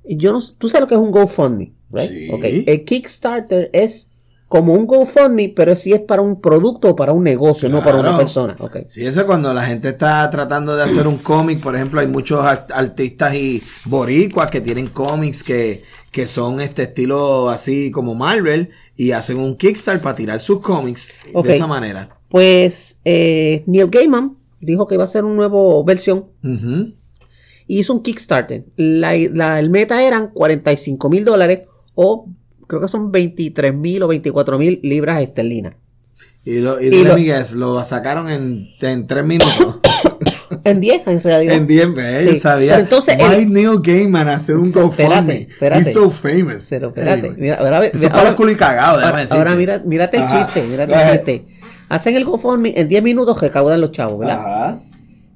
Yo 0.10 0.32
no, 0.32 0.40
tú 0.58 0.70
sabes 0.70 0.82
lo 0.82 0.88
que 0.88 0.96
es 0.96 1.02
un 1.02 1.12
GoFundMe, 1.12 1.74
right? 1.92 2.10
Sí. 2.10 2.30
Ok, 2.32 2.44
El 2.68 2.86
Kickstarter 2.86 3.70
es 3.74 4.10
como 4.48 4.74
un 4.74 4.88
GoFundMe, 4.88 5.52
pero 5.54 5.76
sí 5.76 5.92
es 5.92 6.00
para 6.00 6.22
un 6.22 6.40
producto 6.40 6.92
o 6.92 6.96
para 6.96 7.12
un 7.12 7.22
negocio, 7.26 7.68
no 7.68 7.84
para 7.84 8.00
una 8.00 8.18
persona. 8.18 8.56
Ok. 8.60 8.78
Sí, 8.88 9.06
eso 9.06 9.20
es 9.20 9.26
cuando 9.26 9.54
la 9.54 9.64
gente 9.66 9.90
está 9.90 10.30
tratando 10.30 10.78
de 10.78 10.84
hacer 10.84 11.06
un 11.06 11.18
cómic. 11.18 11.60
Por 11.60 11.76
ejemplo, 11.76 12.00
hay 12.00 12.08
muchos 12.08 12.40
art- 12.46 12.72
artistas 12.72 13.36
y 13.36 13.62
boricuas 13.84 14.50
que 14.50 14.62
tienen 14.62 14.88
cómics 14.88 15.44
que, 15.44 15.84
que 16.12 16.26
son 16.26 16.62
este 16.62 16.84
estilo 16.84 17.50
así 17.50 17.92
como 17.92 18.16
Marvel 18.16 18.70
y 18.96 19.12
hacen 19.12 19.38
un 19.38 19.58
Kickstarter 19.58 20.02
para 20.02 20.16
tirar 20.16 20.40
sus 20.40 20.62
cómics 20.62 21.12
de 21.44 21.54
esa 21.54 21.68
manera. 21.68 22.18
Pues 22.30 23.00
eh, 23.04 23.64
Neil 23.68 23.90
Gaiman 23.90 24.38
dijo 24.60 24.88
que 24.88 24.96
iba 24.96 25.04
a 25.04 25.06
hacer 25.06 25.24
una 25.26 25.36
nueva 25.36 25.84
versión 25.86 26.26
Ujú. 26.44 26.94
y 27.68 27.80
hizo 27.80 27.94
un 27.94 28.02
Kickstarter. 28.04 28.66
La, 28.76 29.14
la- 29.34 29.60
el 29.60 29.70
meta 29.70 30.02
eran 30.04 30.30
45 30.32 31.10
mil 31.10 31.26
dólares 31.26 31.62
o 31.96 32.28
creo 32.68 32.82
que 32.82 32.88
son 32.88 33.12
23 33.12 33.74
mil 33.74 34.04
o 34.04 34.08
24 34.08 34.58
mil 34.58 34.80
libras 34.84 35.22
esterlinas. 35.22 35.74
Y, 36.44 36.60
lo, 36.60 36.80
y, 36.82 36.86
Y 36.88 37.04
lo- 37.04 37.16
Miguel, 37.16 37.44
lo 37.56 37.84
sacaron 37.84 38.30
en, 38.30 38.68
en 38.82 39.06
tres 39.08 39.26
minutos. 39.26 39.80
En 40.64 40.82
10 40.82 41.08
en 41.08 41.22
realidad. 41.22 41.56
en 41.56 41.68
10 41.68 41.94
veces. 41.94 42.26
Yo 42.26 42.34
Sí, 42.34 42.40
sabía. 42.40 42.72
pero 42.74 42.84
entonces 42.84 43.16
Why 43.20 43.36
el- 43.44 43.54
Neil 43.54 43.80
Gaiman 43.82 44.28
hacer 44.28 44.56
un 44.58 44.72
GoFundMe? 44.72 45.48
He's 45.62 45.94
so 45.94 46.10
famous. 46.10 46.68
Pero 46.70 46.90
espérate, 46.90 47.20
Anyway. 47.28 47.36
mira, 47.42 47.56
ahora, 47.58 47.86
Eso 47.86 47.98
es 47.98 48.04
ahora- 48.06 48.16
para 48.16 48.30
el 48.30 48.36
culo 48.36 48.52
y 48.52 48.56
cagado, 48.56 48.98
déjame 48.98 49.22
ahora, 49.24 49.36
ahora 49.36 49.56
mira, 49.56 49.82
mírate 49.86 50.18
el 50.18 50.28
chiste, 50.28 50.64
mírate 50.68 50.94
el 50.94 51.12
chiste. 51.18 51.46
Hacen 51.90 52.16
el 52.16 52.26
GoFundMe 52.26 52.74
en 52.76 52.88
10 52.90 53.02
minutos 53.04 53.40
recaudan 53.40 53.80
los 53.82 53.92
chavos, 53.92 54.20
¿verdad? 54.20 54.40
Ajá. 54.40 54.80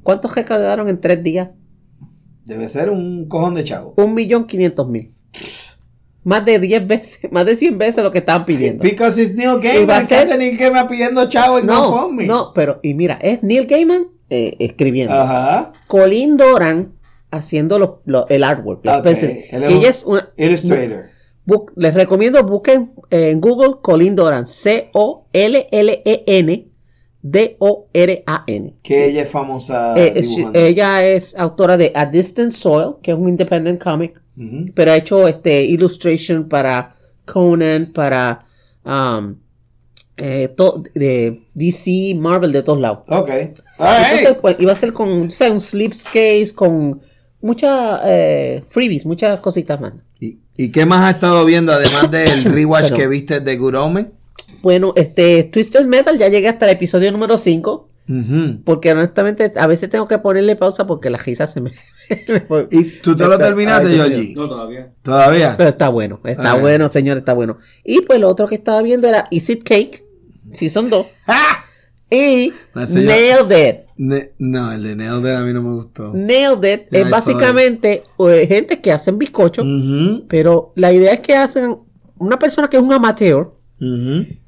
¿Cuántos 0.03 0.35
recaudaron 0.35 0.89
en 0.89 0.99
3 0.99 1.23
días? 1.23 1.49
Debe 2.45 2.67
ser 2.67 2.89
un 2.89 3.27
cojón 3.27 3.55
de 3.55 3.63
chavo. 3.63 3.93
Un 3.97 4.13
millón 4.13 4.45
quinientos 4.45 4.87
mil. 4.87 5.13
Más 6.23 6.43
de 6.45 6.59
10 6.59 6.87
veces, 6.87 7.19
más 7.31 7.45
de 7.45 7.55
100 7.55 7.77
veces 7.77 8.03
lo 8.03 8.11
que 8.11 8.19
estaban 8.19 8.45
pidiendo. 8.45 8.83
Because 8.83 9.21
it's 9.21 9.33
Neil 9.33 9.49
Y 9.49 9.53
va 9.53 9.57
a 9.57 9.61
Gaiman. 9.61 9.99
¿Qué 10.01 10.05
ser- 10.07 10.27
hace 10.27 10.37
Neil 10.37 10.57
Gaiman 10.57 10.87
pidiendo 10.87 11.29
chavo 11.29 11.59
en 11.59 11.65
No, 11.67 11.89
GoFundMe? 11.91 12.25
no, 12.27 12.51
pero, 12.53 12.79
y 12.83 12.93
mira, 12.93 13.17
es 13.21 13.41
Neil 13.43 13.65
Gaiman 13.67 14.07
eh, 14.29 14.55
escribiendo. 14.59 15.13
Ajá. 15.13 15.73
Colin 15.87 16.37
Doran 16.37 16.93
haciendo 17.31 18.01
el 18.29 18.43
artwork. 18.43 18.83
las 18.85 18.99
Ok, 18.99 19.03
pencils, 19.05 19.45
él 19.51 19.63
que 19.63 19.73
ella 19.75 19.89
es 19.89 20.03
una, 20.05 20.29
Illustrator. 20.37 21.05
Les 21.75 21.93
recomiendo 21.93 22.43
busquen 22.43 22.93
eh, 23.09 23.29
en 23.29 23.41
Google 23.41 23.75
Colin 23.81 24.15
Doran, 24.15 24.47
C-O-L-L-E-N 24.47 25.11
D-O-R-A-N. 27.21 28.73
Que 28.81 29.05
ella 29.05 29.21
es 29.23 29.29
famosa 29.29 29.93
Eh, 29.95 30.13
eh, 30.15 30.67
ella 30.67 31.05
es 31.05 31.35
autora 31.35 31.77
de 31.77 31.91
A 31.93 32.05
Distant 32.05 32.51
Soil, 32.51 32.95
que 33.01 33.11
es 33.11 33.17
un 33.17 33.29
independent 33.29 33.81
comic, 33.81 34.19
pero 34.73 34.91
ha 34.91 34.95
hecho 34.95 35.27
este 35.27 35.63
illustration 35.63 36.49
para 36.49 36.95
Conan, 37.25 37.91
para 37.93 38.43
um, 38.83 39.35
eh, 40.17 40.49
de 40.95 41.43
DC, 41.53 42.15
Marvel, 42.15 42.51
de 42.51 42.63
todos 42.63 42.79
lados. 42.79 42.99
Ok. 43.07 43.29
Alright. 43.77 44.11
Entonces, 44.11 44.37
pues, 44.41 44.55
iba 44.59 44.71
a 44.71 44.75
ser 44.75 44.93
con 44.93 45.27
o 45.27 45.29
sea, 45.29 45.51
un 45.51 45.61
slipcase, 45.61 46.53
con 46.55 47.01
muchas 47.41 48.01
eh, 48.05 48.63
freebies, 48.67 49.05
muchas 49.05 49.39
cositas 49.39 49.79
más. 49.79 49.93
¿Y, 50.19 50.39
y 50.57 50.69
qué 50.71 50.85
más 50.85 51.03
has 51.09 51.15
estado 51.15 51.43
viendo 51.45 51.71
además 51.73 52.09
del 52.11 52.43
rewatch 52.45 52.89
Bueno. 52.91 52.97
que 52.97 53.07
viste 53.07 53.39
de 53.39 53.57
Good 53.57 53.75
Omen? 53.75 54.11
Bueno, 54.61 54.93
este 54.95 55.43
Twisted 55.45 55.85
Metal 55.85 56.17
ya 56.17 56.27
llegué 56.29 56.47
hasta 56.47 56.65
el 56.65 56.71
episodio 56.75 57.11
número 57.11 57.37
5. 57.37 57.89
Ujú. 58.09 58.61
Porque 58.65 58.91
honestamente 58.91 59.53
a 59.55 59.67
veces 59.67 59.89
tengo 59.89 60.07
que 60.07 60.17
ponerle 60.17 60.55
pausa 60.55 60.85
porque 60.85 61.09
la 61.09 61.17
risa 61.17 61.47
se 61.47 61.61
me... 61.61 61.71
¿Y 62.71 62.83
tú 62.99 63.15
te 63.15 63.25
lo 63.25 63.37
terminaste, 63.37 63.89
Georgie? 63.89 64.33
No, 64.35 64.49
todavía. 64.49 64.91
¿Todavía? 65.01 65.55
Pero 65.57 65.69
está 65.69 65.87
bueno, 65.89 66.19
está 66.25 66.53
Ay. 66.53 66.61
bueno, 66.61 66.91
señor, 66.91 67.17
está 67.17 67.33
bueno. 67.33 67.59
Y 67.85 68.01
pues 68.01 68.19
lo 68.19 68.27
otro 68.27 68.47
que 68.47 68.55
estaba 68.55 68.81
viendo 68.81 69.07
era 69.07 69.27
Is 69.31 69.49
It 69.49 69.63
Cake, 69.63 70.03
Season 70.51 70.89
2, 70.89 71.05
¡Ah! 71.27 71.63
y. 72.11 72.51
Nailed 72.75 73.51
It. 73.69 73.75
Ne- 74.03 74.31
no, 74.39 74.71
el 74.71 74.81
de 74.83 74.95
Nailed 74.95 75.29
It 75.31 75.37
a 75.37 75.41
mí 75.43 75.53
no 75.53 75.61
me 75.61 75.73
gustó. 75.73 76.11
Nailed 76.15 76.63
It 76.73 76.87
es 76.91 77.01
I 77.07 77.09
básicamente 77.11 78.03
eh, 78.17 78.47
gente 78.47 78.81
que 78.81 78.91
hacen 78.91 79.19
bizcocho, 79.19 79.63
pero 80.27 80.73
la 80.75 80.91
idea 80.91 81.13
es 81.13 81.19
que 81.19 81.35
hacen 81.35 81.77
una 82.17 82.39
persona 82.39 82.67
que 82.67 82.77
es 82.77 82.83
un 82.83 82.91
amateur, 82.93 83.51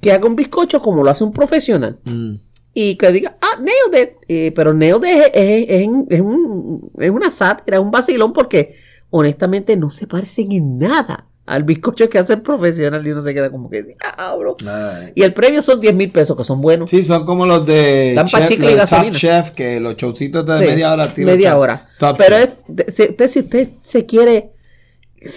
que 0.02 0.12
haga 0.12 0.26
un 0.28 0.36
bizcocho 0.36 0.82
como 0.82 1.04
lo 1.04 1.10
hace 1.12 1.24
un 1.24 1.34
profesional. 1.34 2.00
mm. 2.04 2.34
y 2.76 2.96
que 2.96 3.12
diga, 3.12 3.38
ah, 3.40 3.60
nailed 3.60 4.02
it. 4.04 4.10
Eh, 4.28 4.52
pero 4.56 4.74
nailed 4.74 5.04
it 5.08 5.32
es, 5.36 5.66
es- 5.70 5.90
es 6.10 6.22
un- 6.22 6.90
es 6.98 7.12
una 7.12 7.30
sátira, 7.30 7.78
es 7.78 7.84
un 7.84 7.92
vacilón 7.92 8.34
porque 8.34 8.74
honestamente 9.12 9.76
no 9.78 9.92
se 9.92 10.08
parecen 10.08 10.52
en 10.52 10.80
nada 10.80 11.28
al 11.46 11.64
bizcocho 11.64 12.10
que 12.10 12.20
hace 12.20 12.34
el 12.34 12.42
profesional 12.42 13.06
y 13.06 13.12
uno 13.12 13.22
se 13.22 13.34
queda 13.34 13.50
como 13.50 13.70
que, 13.70 13.98
ah, 14.18 14.36
bro. 14.38 14.56
Ay. 14.66 15.12
Y 15.16 15.24
el 15.24 15.34
premio 15.34 15.62
son 15.62 15.80
10 15.82 15.96
mil 15.96 16.10
pesos, 16.10 16.38
que 16.38 16.44
son 16.44 16.62
buenos. 16.62 16.90
Sí, 16.90 17.04
son 17.04 17.26
como 17.26 17.46
los 17.46 17.66
de 17.66 18.14
Dan 18.16 18.28
Chef, 18.28 18.42
los 18.42 18.52
y 18.52 18.58
de 18.58 18.68
Top 18.68 18.78
gasolina. 18.78 19.18
Chef, 19.18 19.52
que 19.52 19.80
los 19.80 19.96
showcitos 19.96 20.46
de 20.46 20.60
Sí, 20.60 20.66
media 20.66 20.94
hora 20.94 21.14
tiran 21.14 21.36
media 21.36 21.58
hora. 21.58 21.88
Top 22.00 22.18
Pero 22.18 22.38
es, 22.38 22.50
si 22.96 23.04
usted, 23.04 23.28
si 23.28 23.40
usted 23.40 23.70
se 23.84 24.06
quiere 24.06 24.52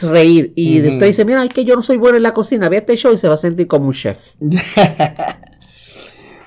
reír 0.02 0.52
y 0.54 0.80
usted 0.80 1.06
dice, 1.06 1.24
mira, 1.24 1.42
es 1.42 1.50
que 1.50 1.64
yo 1.64 1.74
no 1.74 1.82
soy 1.82 1.96
bueno 1.96 2.16
en 2.16 2.22
la 2.22 2.34
cocina, 2.34 2.68
ve 2.68 2.78
este 2.78 2.96
show 2.96 3.12
y 3.12 3.18
se 3.18 3.28
va 3.28 3.34
a 3.34 3.38
sentir 3.38 3.66
como 3.66 3.86
un 3.86 3.92
chef. 3.92 4.32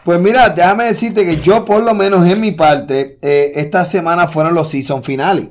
Pues 0.02 0.20
mira, 0.20 0.50
déjame 0.50 0.86
decirte 0.86 1.24
que 1.24 1.40
yo 1.40 1.66
por 1.66 1.84
lo 1.84 1.94
menos 1.94 2.26
en 2.26 2.42
mi 2.42 2.52
parte, 2.52 3.20
eh, 3.22 3.52
esta 3.56 3.86
semana 3.86 4.28
fueron 4.28 4.56
los 4.56 4.70
season 4.70 5.04
finales. 5.04 5.50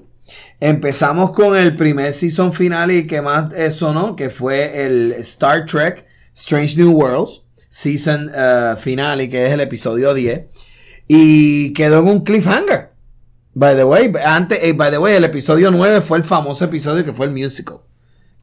Empezamos 0.60 1.30
con 1.32 1.56
el 1.56 1.76
primer 1.76 2.12
season 2.12 2.52
finale 2.52 3.06
que 3.06 3.22
más 3.22 3.52
eh, 3.54 3.70
sonó, 3.70 4.16
que 4.16 4.28
fue 4.28 4.84
el 4.86 5.12
Star 5.18 5.66
Trek 5.66 6.04
Strange 6.34 6.76
New 6.76 6.90
Worlds, 6.92 7.42
season 7.68 8.30
eh, 8.34 8.74
finale, 8.78 9.28
que 9.28 9.46
es 9.46 9.52
el 9.52 9.60
episodio 9.60 10.14
10. 10.14 10.42
Y 11.06 11.72
quedó 11.74 12.00
en 12.00 12.08
un 12.08 12.20
cliffhanger. 12.24 12.90
By 13.54 13.76
the 13.76 13.84
way, 13.84 14.12
antes, 14.24 14.58
eh, 14.62 14.72
by 14.72 14.90
the 14.90 14.98
way, 14.98 15.14
el 15.16 15.24
episodio 15.24 15.70
9 15.70 16.00
fue 16.00 16.18
el 16.18 16.24
famoso 16.24 16.64
episodio 16.64 17.04
que 17.04 17.12
fue 17.12 17.26
el 17.26 17.32
musical. 17.32 17.78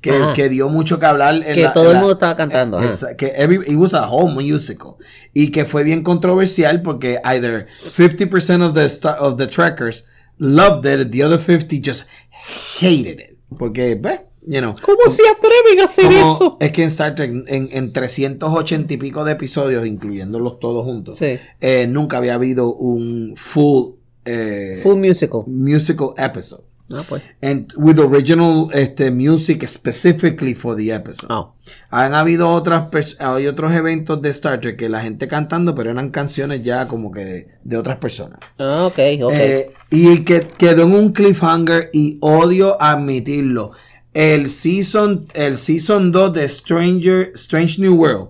Que, 0.01 0.13
que 0.35 0.49
dio 0.49 0.69
mucho 0.69 0.99
que 0.99 1.05
hablar. 1.07 1.35
en 1.35 1.53
Que 1.53 1.63
la- 1.63 1.73
todo 1.73 1.85
en 1.85 1.89
el 1.89 1.93
la- 1.95 1.99
mundo 1.99 2.13
estaba 2.13 2.35
cantando, 2.37 2.79
que 3.17 3.33
every, 3.35 3.57
it 3.65 3.75
was 3.75 3.93
a 3.93 4.07
whole 4.07 4.31
musical. 4.33 4.95
Y 5.33 5.51
que 5.51 5.65
fue 5.65 5.83
bien 5.83 6.03
controversial 6.03 6.81
porque 6.81 7.19
either 7.23 7.65
50% 7.95 8.61
of 8.61 8.73
the, 8.73 9.07
of 9.19 9.37
the 9.37 9.47
trackers 9.47 10.05
loved 10.37 10.85
it, 10.85 11.11
the 11.11 11.23
other 11.23 11.39
50 11.39 11.79
just 11.81 12.07
hated 12.79 13.19
it. 13.19 13.37
Porque, 13.57 13.95
pues, 13.95 14.19
you 14.47 14.59
know. 14.59 14.75
¿Cómo 14.81 15.09
se 15.09 15.23
atreven 15.27 15.79
a 15.81 15.85
hacer 15.85 16.11
eso? 16.11 16.57
Es 16.59 16.71
que 16.71 16.81
en 16.83 16.87
Star 16.89 17.15
Trek, 17.15 17.31
en, 17.47 17.69
en 17.71 17.93
380 17.93 18.93
y 18.93 18.97
pico 18.97 19.23
de 19.23 19.31
episodios, 19.33 19.85
incluyéndolos 19.85 20.59
todos 20.59 20.83
juntos, 20.83 21.17
Sí. 21.17 21.37
eh, 21.61 21.87
nunca 21.87 22.17
había 22.17 22.33
habido 22.35 22.73
un 22.73 23.35
full, 23.37 23.93
eh, 24.25 24.79
Full 24.83 24.97
musical. 24.97 25.43
musical 25.47 26.09
episode. 26.17 26.63
Ah, 26.91 27.03
pues. 27.07 27.23
And 27.41 27.73
with 27.77 27.99
original 27.99 28.69
este, 28.71 29.09
music 29.09 29.67
specifically 29.67 30.53
for 30.53 30.75
the 30.75 30.93
episode. 30.93 31.31
Oh. 31.31 31.55
Han 31.89 32.13
habido 32.13 32.49
otras 32.49 32.89
hay 33.19 33.47
otros 33.47 33.73
eventos 33.73 34.21
de 34.21 34.29
Star 34.29 34.61
Trek 34.61 34.77
que 34.77 34.87
la 34.87 35.01
gente 35.01 35.27
cantando, 35.27 35.73
pero 35.73 35.89
eran 35.89 36.11
canciones 36.11 36.61
ya 36.61 36.87
como 36.87 37.11
que 37.11 37.25
de, 37.25 37.47
de 37.63 37.77
otras 37.77 37.97
personas. 37.97 38.39
Ah, 38.59 38.85
ok, 38.85 38.99
ok. 39.23 39.33
Eh, 39.33 39.73
y 39.89 40.23
que 40.23 40.41
quedó 40.41 40.83
en 40.83 40.93
un 40.93 41.11
cliffhanger 41.11 41.89
y 41.91 42.19
odio 42.21 42.79
admitirlo. 42.79 43.71
El 44.13 44.49
season, 44.49 45.27
el 45.33 45.57
season 45.57 46.11
2 46.11 46.33
de 46.33 46.47
Stranger, 46.47 47.31
Strange 47.33 47.81
New 47.81 47.95
World, 47.95 48.29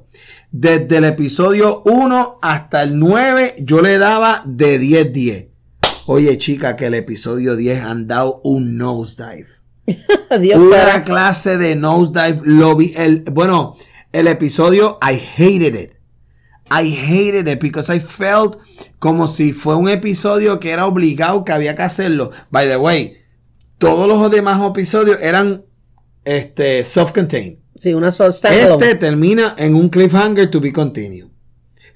desde 0.51 0.97
el 0.97 1.03
episodio 1.03 1.83
1 1.85 2.39
hasta 2.41 2.83
el 2.83 2.97
9, 2.97 3.55
yo 3.59 3.81
le 3.81 3.97
daba 3.97 4.41
de 4.45 4.79
10-10. 4.79 5.54
Oye, 6.07 6.37
chica, 6.37 6.75
que 6.75 6.85
el 6.87 6.93
episodio 6.93 7.55
10 7.55 7.81
han 7.83 8.07
dado 8.07 8.41
un 8.43 8.77
nosedive. 8.77 9.47
Dios 10.39 10.59
Una 10.59 10.77
para- 10.77 11.03
clase 11.03 11.57
de 11.57 11.75
nosedive. 11.75 12.41
Lo 12.43 12.75
vi, 12.75 12.93
el, 12.95 13.23
bueno, 13.31 13.75
el 14.11 14.27
episodio 14.27 14.97
I 15.01 15.15
hated 15.37 15.75
it. 15.75 15.91
I 16.71 16.89
hated 16.95 17.47
it 17.47 17.59
because 17.61 17.93
I 17.95 17.99
felt 17.99 18.57
como 18.97 19.27
si 19.27 19.53
fue 19.53 19.75
un 19.75 19.87
episodio 19.87 20.59
que 20.59 20.71
era 20.71 20.87
obligado 20.87 21.43
que 21.43 21.53
había 21.53 21.75
que 21.75 21.83
hacerlo. 21.83 22.31
By 22.49 22.67
the 22.67 22.77
way, 22.77 23.17
todos 23.77 24.07
los 24.07 24.31
demás 24.31 24.59
episodios 24.63 25.19
eran 25.21 25.63
este 26.23 26.83
self-contained. 26.83 27.59
Sí, 27.75 27.93
una. 27.93 28.09
Este 28.09 28.95
termina 28.95 29.53
en 29.57 29.75
un 29.75 29.89
cliffhanger 29.89 30.49
to 30.49 30.59
be 30.59 30.71
continued. 30.73 31.27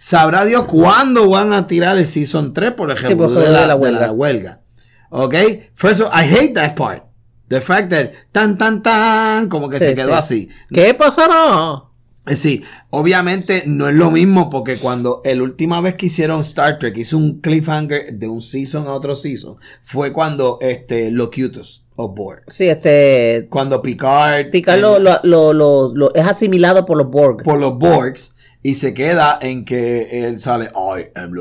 Sabrá 0.01 0.45
Dios 0.45 0.63
cuándo 0.65 1.29
van 1.29 1.51
a 1.51 1.67
tirar 1.67 1.97
el 1.97 2.07
season 2.07 2.53
3 2.53 2.71
por 2.71 2.89
el 2.89 2.97
Sí, 2.97 3.03
ejemplo 3.03 3.27
por 3.27 3.35
de, 3.37 3.49
la, 3.51 3.67
la 3.67 3.73
de 3.75 3.79
huelga. 3.81 3.99
la 4.07 4.11
huelga. 4.13 4.61
Ok. 5.09 5.35
First 5.75 5.99
of 6.01 6.07
all, 6.07 6.13
I 6.23 6.25
hate 6.33 6.53
that 6.53 6.75
part. 6.75 7.03
The 7.49 7.59
fact 7.61 7.89
that 7.89 8.11
tan 8.31 8.57
tan 8.57 8.81
tan 8.81 9.49
como 9.49 9.69
que 9.69 9.77
Sí, 9.79 9.85
se 9.85 9.95
quedó 9.95 10.09
sí. 10.11 10.13
así. 10.17 10.49
¿Qué 10.71 10.93
pasará? 10.93 11.83
Eh, 12.27 12.37
Sí, 12.37 12.63
obviamente 12.91 13.63
no 13.65 13.89
es 13.89 13.95
lo 13.95 14.09
mismo 14.11 14.49
porque 14.49 14.77
cuando 14.77 15.21
el 15.25 15.41
última 15.41 15.81
vez 15.81 15.95
que 15.95 16.05
hicieron 16.05 16.41
Star 16.41 16.77
Trek 16.79 16.95
hizo 16.97 17.17
un 17.17 17.41
cliffhanger 17.41 18.13
de 18.13 18.27
un 18.29 18.39
season 18.41 18.87
a 18.87 18.93
otro 18.93 19.15
season 19.15 19.57
fue 19.83 20.13
cuando 20.13 20.59
este 20.61 21.11
Locutus 21.11 21.83
of 21.95 22.15
Borg. 22.15 22.43
Sí, 22.47 22.69
este. 22.69 23.47
Cuando 23.49 23.81
Picard 23.81 24.51
Picard 24.51 24.75
el- 24.77 24.81
lo, 24.83 24.99
lo, 24.99 25.19
lo, 25.23 25.53
lo- 25.53 25.93
lo- 25.95 26.13
es 26.15 26.25
asimilado 26.25 26.85
por 26.85 26.97
los 26.97 27.07
Borg. 27.09 27.43
por 27.43 27.57
los 27.59 27.77
Borgs 27.77 28.35
y 28.61 28.75
se 28.75 28.93
queda 28.93 29.37
en 29.41 29.63
que 29.65 30.25
él 30.27 30.39
sale 30.39 30.65
I 30.75 31.11
am 31.15 31.31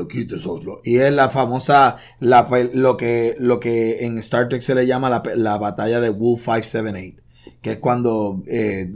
of 0.45 0.63
Borg. 0.65 0.81
y 0.85 0.97
es 0.97 1.11
la 1.13 1.29
famosa 1.29 1.97
la, 2.19 2.47
lo 2.73 2.95
que 2.97 3.35
lo 3.39 3.59
que 3.59 4.05
en 4.05 4.17
Star 4.19 4.47
Trek 4.47 4.61
se 4.61 4.73
le 4.75 4.87
llama 4.87 5.09
la, 5.09 5.21
la 5.35 5.57
batalla 5.57 5.99
de 5.99 6.09
Wolf 6.11 6.43
578 6.45 7.21
que 7.61 7.71
es 7.73 7.77
cuando 7.79 8.41
eh, 8.47 8.89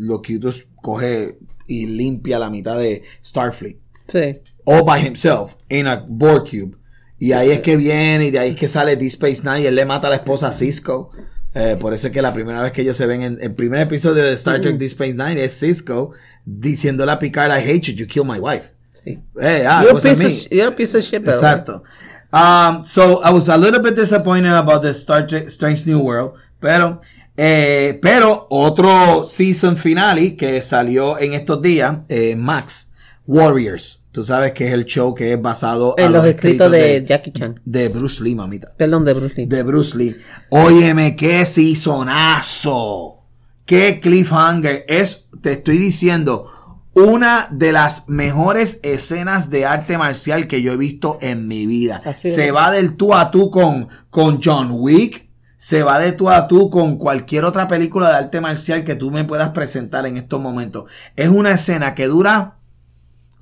coge 0.81 1.37
y 1.67 1.85
limpia 1.87 2.39
la 2.39 2.49
mitad 2.49 2.77
de 2.77 3.03
Starfleet 3.23 3.77
Sí. 4.07 4.39
all 4.65 4.83
by 4.83 5.05
himself 5.05 5.55
in 5.69 5.87
a 5.87 6.05
Borg 6.07 6.43
cube. 6.49 6.77
Y 7.19 7.31
ahí 7.31 7.51
es 7.51 7.61
que 7.61 7.77
viene 7.77 8.25
y 8.27 8.31
de 8.31 8.39
ahí 8.39 8.49
es 8.49 8.55
que 8.55 8.67
sale 8.67 8.97
Deep 8.97 9.07
Space 9.09 9.41
Nine 9.43 9.61
y 9.61 9.65
él 9.67 9.75
le 9.75 9.85
mata 9.85 10.07
a 10.07 10.09
la 10.09 10.17
esposa 10.17 10.47
a 10.49 10.53
Cisco. 10.53 11.09
Eh, 11.55 11.77
por 11.79 11.93
eso 11.93 12.07
es 12.07 12.13
que 12.13 12.21
la 12.21 12.33
primera 12.33 12.61
vez 12.61 12.71
que 12.71 12.81
ellos 12.81 12.97
se 12.97 13.05
ven 13.05 13.21
en 13.21 13.37
el 13.39 13.53
primer 13.53 13.81
episodio 13.81 14.23
de 14.23 14.33
Star 14.33 14.59
Trek 14.59 14.77
Deep 14.77 14.89
Space 14.89 15.13
Nine 15.13 15.43
es 15.43 15.59
Cisco 15.59 16.11
diciéndole 16.45 17.11
a 17.11 17.19
Picard, 17.19 17.51
I 17.51 17.61
hate 17.61 17.91
you, 17.91 17.93
you 17.93 18.07
killed 18.07 18.27
my 18.27 18.39
wife. 18.39 18.71
sí. 18.93 19.19
Eh, 19.39 19.65
ah, 19.67 19.83
You're, 19.83 19.97
a 19.97 20.01
piece 20.01 20.25
of, 20.25 20.51
you're 20.51 20.67
a 20.69 20.75
piece 20.75 20.97
of 20.97 21.03
shit, 21.03 21.23
Exacto. 21.23 21.83
Um, 22.31 22.83
so 22.83 23.21
I 23.21 23.31
was 23.31 23.47
a 23.47 23.57
little 23.57 23.79
bit 23.79 23.95
disappointed 23.95 24.53
about 24.53 24.81
the 24.81 24.93
Star 24.93 25.27
Trek 25.27 25.49
Strange 25.49 25.85
New 25.85 25.99
World, 25.99 26.33
pero 26.59 26.99
eh, 27.37 27.99
pero 28.01 28.47
otro 28.49 29.23
season 29.25 29.77
finale 29.77 30.35
que 30.35 30.61
salió 30.61 31.19
en 31.19 31.33
estos 31.33 31.61
días, 31.61 31.97
eh, 32.09 32.35
Max 32.35 32.91
Warriors. 33.27 34.02
Tú 34.13 34.23
sabes 34.23 34.51
que 34.51 34.67
es 34.67 34.73
el 34.73 34.85
show 34.85 35.15
que 35.15 35.33
es 35.33 35.41
basado 35.41 35.95
En 35.97 36.13
los 36.13 36.23
escritos 36.23 36.69
de 36.69 37.03
Jackie 37.03 37.31
Chan. 37.31 37.59
de 37.65 37.89
Bruce 37.89 38.23
Lee, 38.23 38.35
mamita. 38.35 38.71
Perdón, 38.77 39.05
de 39.05 39.13
Bruce 39.15 39.33
Lee. 39.35 39.45
De 39.47 39.63
Bruce 39.63 39.97
Lee. 39.97 40.15
Óyeme, 40.49 41.15
qué 41.15 41.43
seasonazo. 41.47 43.23
Qué 43.65 43.99
cliffhanger. 43.99 44.85
Es, 44.87 45.29
te 45.41 45.53
estoy 45.53 45.79
diciendo, 45.79 46.45
una 46.93 47.47
de 47.49 47.71
las 47.71 48.07
mejores 48.07 48.79
escenas 48.83 49.49
de 49.49 49.65
arte 49.65 49.97
marcial 49.97 50.45
que 50.45 50.61
yo 50.61 50.73
he 50.73 50.77
visto 50.77 51.17
en 51.19 51.47
mi 51.47 51.65
vida. 51.65 51.99
Así. 52.05 52.29
Se 52.35 52.51
va 52.51 52.69
del 52.69 52.95
tú 52.95 53.15
a 53.15 53.31
tú 53.31 53.49
con, 53.49 53.89
con 54.11 54.39
John 54.43 54.69
Wick. 54.73 55.27
Se 55.57 55.81
va 55.81 55.97
de 55.97 56.11
tú 56.11 56.29
a 56.29 56.47
tú 56.47 56.69
con 56.69 56.99
cualquier 56.99 57.45
otra 57.45 57.67
película 57.67 58.09
de 58.09 58.17
arte 58.17 58.41
marcial 58.41 58.83
que 58.83 58.93
tú 58.93 59.09
me 59.09 59.23
puedas 59.23 59.49
presentar 59.49 60.05
en 60.05 60.17
estos 60.17 60.39
momentos. 60.39 60.85
Es 61.15 61.29
una 61.29 61.53
escena 61.53 61.95
que 61.95 62.05
dura 62.05 62.59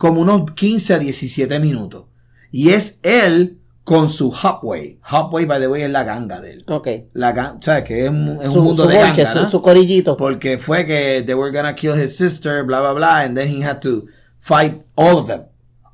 como 0.01 0.21
unos 0.21 0.49
15 0.51 0.95
a 0.95 0.99
17 0.99 1.59
minutos. 1.59 2.05
Y 2.49 2.69
es 2.71 2.99
él 3.03 3.59
con 3.83 4.09
su 4.09 4.29
Hopway. 4.31 4.99
Hopway, 5.11 5.45
by 5.45 5.59
the 5.59 5.67
way, 5.67 5.83
es 5.83 5.91
la 5.91 6.03
ganga 6.03 6.41
de 6.41 6.53
él. 6.53 6.65
Ok. 6.67 6.87
La 7.13 7.35
gan- 7.35 7.57
o 7.59 7.61
sea, 7.61 7.83
que 7.83 8.05
es, 8.05 8.09
un- 8.09 8.39
es 8.41 8.47
un 8.47 8.53
Su, 8.55 8.61
mundo 8.63 8.87
de 8.87 8.95
ganga, 8.97 9.31
su, 9.33 9.39
¿no? 9.43 9.51
su 9.51 9.61
corillito. 9.61 10.17
Porque 10.17 10.57
fue 10.57 10.87
que 10.87 11.21
they 11.23 11.35
were 11.35 11.51
gonna 11.55 11.75
kill 11.75 11.93
his 11.93 12.15
sister, 12.17 12.63
bla, 12.63 12.79
bla, 12.81 12.93
bla, 12.93 13.19
and 13.21 13.37
then 13.37 13.47
he 13.47 13.63
had 13.63 13.79
to 13.81 14.05
fight 14.39 14.81
all 14.95 15.17
of 15.17 15.27
them. 15.27 15.43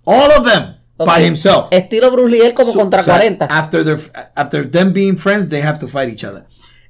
All 0.05 0.31
of 0.31 0.45
them 0.49 0.75
Ok. 0.95 1.05
by 1.13 1.21
himself. 1.25 1.67
Estilo 1.71 2.09
Bruce 2.11 2.31
Lee, 2.31 2.41
él 2.45 2.53
como 2.53 2.71
contra 2.73 3.01
o 3.01 3.03
sea, 3.03 3.15
40. 3.17 3.45
After, 3.49 3.83
their, 3.83 3.99
after 4.35 4.71
them 4.71 4.93
being 4.93 5.17
friends, 5.17 5.49
they 5.49 5.61
have 5.61 5.79
to 5.79 5.87
fight 5.89 6.09
each 6.09 6.23
other. 6.23 6.45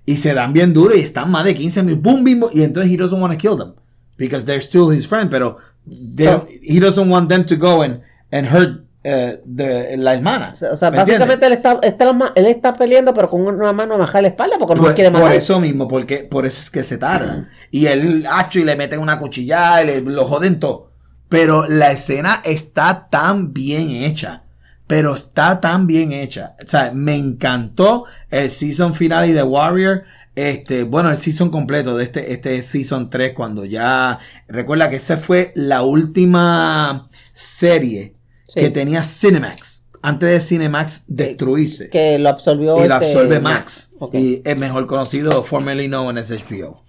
Y 0.05 0.17
se 0.17 0.33
dan 0.35 0.53
bien 0.53 0.71
duro 0.71 0.95
y 0.95 0.99
están 0.99 1.31
más 1.31 1.43
de 1.45 1.55
15 1.55 1.81
minutos. 1.81 2.03
Boom, 2.03 2.23
boom, 2.23 2.39
boom, 2.41 2.51
y 2.53 2.61
entonces 2.61 2.91
he 2.91 2.95
doesn't 2.97 3.19
want 3.19 3.33
to 3.33 3.39
kill 3.39 3.57
them. 3.57 3.73
Because 4.17 4.45
they're 4.45 4.61
still 4.61 4.91
his 4.91 5.05
friend, 5.07 5.29
pero 5.29 5.57
don't- 5.89 6.47
he 6.61 6.79
doesn't 6.79 7.09
want 7.09 7.29
them 7.29 7.45
to 7.45 7.55
go 7.55 7.81
and, 7.81 8.01
and 8.31 8.47
hurt 8.47 8.83
the- 9.03 9.95
la 9.97 10.13
hermana. 10.15 10.51
O 10.53 10.75
sea, 10.75 10.89
básicamente 10.89 11.45
él 11.45 11.53
está, 11.53 11.79
está 11.81 12.13
él 12.35 12.45
está 12.47 12.75
peleando, 12.77 13.13
pero 13.13 13.29
con 13.29 13.41
una 13.41 13.71
mano 13.73 13.93
a 13.93 13.97
bajar 13.97 14.21
la 14.21 14.27
espalda 14.29 14.57
porque 14.59 14.75
no 14.75 14.81
Por, 14.81 14.95
quiere 14.95 15.11
por 15.11 15.21
matar. 15.21 15.35
eso 15.35 15.59
mismo, 15.59 15.87
porque 15.87 16.17
por 16.19 16.45
eso 16.45 16.59
es 16.59 16.69
que 16.69 16.83
se 16.83 16.97
tarda. 16.97 17.47
Y 17.71 17.85
él 17.87 18.25
hacho 18.29 18.59
y 18.59 18.63
le 18.65 18.75
meten 18.75 18.99
una 18.99 19.17
cuchillada 19.19 19.83
y 19.83 19.85
le, 19.87 20.01
lo 20.01 20.25
joden 20.25 20.59
todo. 20.59 20.91
Pero 21.29 21.67
la 21.67 21.91
escena 21.91 22.41
está 22.43 23.07
tan 23.09 23.53
bien 23.53 23.89
hecha. 23.91 24.43
Pero 24.87 25.15
está 25.15 25.59
tan 25.59 25.85
bien 25.85 26.13
hecha. 26.13 26.55
O 26.65 26.67
sea, 26.67 26.91
me 26.93 27.15
encantó 27.15 28.05
el 28.29 28.49
season 28.49 28.93
final 28.95 29.33
de 29.33 29.43
Warrior. 29.43 30.03
Este, 30.37 30.83
bueno, 30.83 31.09
el 31.09 31.17
season 31.17 31.49
completo 31.49 31.97
de 31.97 32.03
este, 32.03 32.31
este 32.31 32.61
season 32.61 33.09
3, 33.09 33.33
cuando 33.33 33.65
ya. 33.65 34.19
Recuerda 34.47 34.87
que 34.87 34.97
esa 34.97 35.17
fue 35.17 35.51
la 35.55 35.81
última 35.81 37.09
serie 37.33 38.13
Sí. 38.45 38.59
que 38.61 38.69
tenía 38.69 39.03
Cinemax. 39.03 39.85
Antes 40.03 40.29
de 40.29 40.39
Cinemax 40.39 41.05
destruirse 41.07 41.89
Que 41.89 42.19
lo 42.19 42.29
absorbió. 42.29 42.75
y 42.85 42.87
lo 42.87 42.93
este, 42.93 43.07
absorbe 43.07 43.39
Max. 43.39 43.93
Y 44.13 44.41
es 44.45 44.57
mejor 44.57 44.85
conocido, 44.85 45.43
formerly 45.43 45.87
known 45.87 46.17
as 46.19 46.29
HBO. 46.31 46.81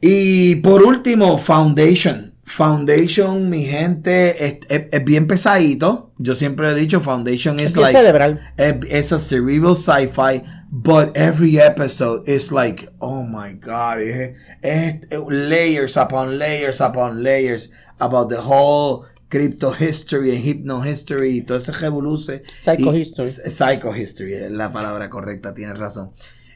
Y 0.00 0.56
por 0.56 0.82
último, 0.82 1.36
Foundation. 1.38 2.31
Foundation, 2.44 3.48
mi 3.50 3.64
gente, 3.64 4.44
es, 4.46 4.58
es- 4.68 4.86
es 4.90 5.04
bien 5.04 5.26
pesadito. 5.26 6.12
Yo 6.18 6.34
siempre 6.34 6.70
he 6.70 6.74
dicho, 6.74 7.00
Foundation 7.00 7.58
Es 7.60 7.66
is 7.70 7.74
bien 7.74 7.86
like. 7.86 7.98
cerebral. 7.98 8.40
es- 8.56 8.76
It's 8.90 9.12
a 9.12 9.18
cerebral 9.18 9.74
sci-fi, 9.74 10.42
but 10.70 11.16
every 11.16 11.58
episode 11.58 12.24
is 12.28 12.52
like, 12.52 12.88
oh 12.98 13.22
my 13.24 13.54
god, 13.54 14.00
es, 14.00 14.32
es 14.62 15.00
layers 15.28 15.96
upon 15.96 16.38
layers 16.38 16.80
upon 16.80 17.22
layers 17.22 17.70
about 17.98 18.28
the 18.28 18.38
whole 18.38 19.06
crypto 19.28 19.72
history 19.72 20.30
and 20.36 20.44
hypno 20.44 20.82
history 20.82 21.38
y 21.38 21.42
todo 21.42 21.58
ese 21.58 21.72
revoluce. 21.72 22.42
Psycho 22.60 22.92
Y- 22.94 23.00
history. 23.02 23.28
Psycho 23.28 23.94
history 23.94 24.34
es 24.34 24.50
la 24.50 24.70
palabra 24.72 25.08
correcta, 25.08 25.54
tienes 25.54 25.78
razón. 25.78 26.12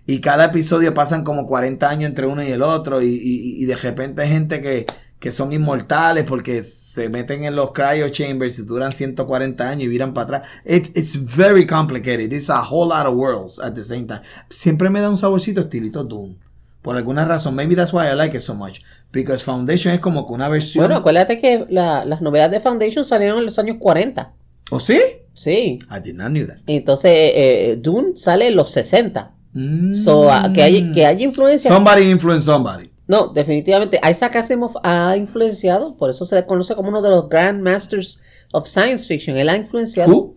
Y 0.08 0.20
cada 0.20 0.44
episodio 0.46 0.94
pasan 0.94 1.24
como 1.24 1.46
40 1.46 1.88
años 1.88 2.10
entre 2.10 2.26
uno 2.26 2.42
y 2.42 2.52
el 2.52 2.62
otro 2.62 3.02
y, 3.02 3.06
y- 3.06 3.62
y 3.62 3.64
de 3.64 3.76
repente 3.76 4.22
hay 4.22 4.28
gente 4.28 4.60
que, 4.60 4.86
que 5.26 5.32
son 5.32 5.52
inmortales 5.52 6.22
porque 6.24 6.62
se 6.62 7.08
meten 7.08 7.42
en 7.44 7.56
los 7.56 7.72
cryo 7.72 8.08
chambers 8.10 8.60
y 8.60 8.62
duran 8.62 8.92
140 8.92 9.68
años 9.68 9.82
y 9.82 9.88
viran 9.88 10.14
para 10.14 10.38
atrás. 10.38 10.42
It- 10.64 10.96
it's 10.96 11.18
very 11.36 11.66
complicated. 11.66 12.32
It's 12.32 12.48
a 12.48 12.62
whole 12.62 12.88
lot 12.94 13.06
of 13.08 13.14
worlds 13.16 13.58
at 13.58 13.72
the 13.74 13.82
same 13.82 14.04
time. 14.04 14.20
Siempre 14.50 14.88
me 14.88 15.00
da 15.00 15.10
un 15.10 15.16
saborcito 15.18 15.62
estilito 15.62 16.04
Doom. 16.04 16.36
Por 16.80 16.96
alguna 16.96 17.24
razón. 17.24 17.56
Maybe 17.56 17.74
that's 17.74 17.92
why 17.92 18.06
I 18.06 18.14
like 18.14 18.36
it 18.36 18.40
so 18.40 18.54
much. 18.54 18.78
Because 19.12 19.42
Foundation 19.42 19.92
es 19.94 19.98
como 19.98 20.28
que 20.28 20.32
una 20.34 20.48
versión... 20.48 20.84
Bueno, 20.84 21.00
acuérdate 21.00 21.40
que 21.40 21.66
la- 21.70 22.04
las 22.04 22.20
novedades 22.22 22.52
de 22.52 22.60
Foundation 22.60 23.04
salieron 23.04 23.40
en 23.40 23.46
los 23.46 23.58
años 23.58 23.78
40. 23.80 24.32
¿O 24.70 24.78
sí? 24.78 25.00
Sí. 25.34 25.80
I 25.90 26.00
did 26.04 26.14
not 26.14 26.28
know 26.28 26.46
that. 26.46 26.58
Entonces, 26.68 27.10
eh, 27.10 27.32
eh, 27.72 27.76
Dune 27.82 28.12
sale 28.14 28.46
en 28.46 28.54
los 28.54 28.70
60. 28.70 29.32
Mm. 29.54 29.92
So, 29.94 30.30
ah, 30.30 30.52
que 30.54 30.62
hay, 30.62 30.92
que 30.92 31.04
hay 31.04 31.24
influencia. 31.24 31.68
Somebody 31.68 32.10
influenced 32.10 32.44
somebody. 32.46 32.90
No, 33.08 33.28
definitivamente. 33.28 34.00
Isaac 34.08 34.34
Asimov 34.36 34.72
ha 34.82 35.16
influenciado, 35.16 35.96
por 35.96 36.10
eso 36.10 36.24
se 36.26 36.34
le 36.34 36.44
conoce 36.46 36.74
como 36.74 36.88
uno 36.88 37.02
de 37.02 37.10
los 37.10 37.28
Grand 37.28 37.62
Masters 37.62 38.20
of 38.52 38.66
Science 38.66 39.06
Fiction. 39.06 39.36
Él 39.36 39.48
ha 39.48 39.56
influenciado 39.56 40.12
Who? 40.12 40.36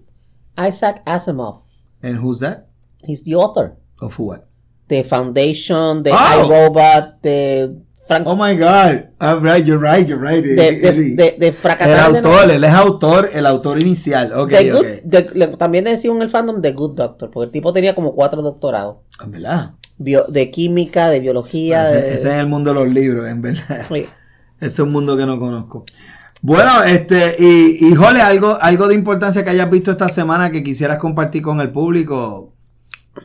Isaac 0.68 1.02
Asimov. 1.06 1.64
And 2.04 2.20
who's 2.24 2.40
that? 2.40 2.66
He's 3.04 3.24
the 3.24 3.36
author. 3.36 3.76
Of 4.02 4.20
what? 4.20 4.42
De 4.88 5.04
Foundation, 5.04 6.04
de 6.04 6.12
Oh. 6.12 6.46
iRobot, 6.46 7.22
de, 7.22 7.76
Frank- 8.08 8.26
Oh 8.28 8.36
my 8.36 8.56
God. 8.56 9.10
I'm 9.22 9.44
right, 9.44 9.64
you're 9.66 9.78
right, 9.80 10.08
you're 10.08 10.20
right. 10.20 10.44
de, 10.44 10.56
de, 10.56 10.92
de, 11.16 11.36
de 11.38 11.48
el 11.48 12.00
autor, 12.00 12.50
él 12.52 12.64
es 12.64 12.74
autor, 12.74 13.30
el 13.34 13.46
autor 13.46 13.80
inicial. 13.80 14.34
Ok, 14.34 14.50
The 14.50 14.74
ok. 14.74 14.80
Good- 14.80 15.02
de- 15.04 15.30
le- 15.36 15.48
también 15.58 15.84
le 15.84 15.92
decían 15.92 16.16
en 16.16 16.24
el 16.24 16.30
fandom 16.30 16.62
The 16.62 16.72
Good 16.74 16.96
Doctor, 16.96 17.30
porque 17.30 17.46
el 17.46 17.52
tipo 17.52 17.72
tenía 17.72 17.94
como 17.94 18.14
cuatro 18.16 18.42
doctorados. 18.42 18.98
En 19.24 19.32
verdad. 19.32 19.74
Bio- 20.00 20.26
de 20.28 20.50
química, 20.50 21.10
de 21.10 21.20
biología. 21.20 21.84
Ese, 21.86 21.96
de- 22.02 22.08
ese 22.16 22.30
es 22.32 22.40
el 22.40 22.48
mundo 22.48 22.74
de 22.74 22.80
los 22.84 22.90
libros, 22.94 23.28
en 23.28 23.42
verdad. 23.42 23.86
Oye, 23.90 24.08
Ese 24.60 24.68
es 24.68 24.80
un 24.80 24.92
mundo 24.92 25.16
que 25.16 25.26
no 25.26 25.38
conozco. 25.40 25.86
Bueno, 26.42 26.84
este, 26.84 27.36
y, 27.38 27.86
y 27.88 27.96
Jole, 27.96 28.22
algo, 28.22 28.58
algo 28.62 28.88
de 28.88 28.96
importancia 28.96 29.44
que 29.44 29.50
hayas 29.50 29.70
visto 29.70 29.92
esta 29.92 30.08
semana 30.10 30.50
que 30.52 30.64
quisieras 30.64 30.98
compartir 30.98 31.42
con 31.42 31.60
el 31.62 31.70
público. 31.70 32.54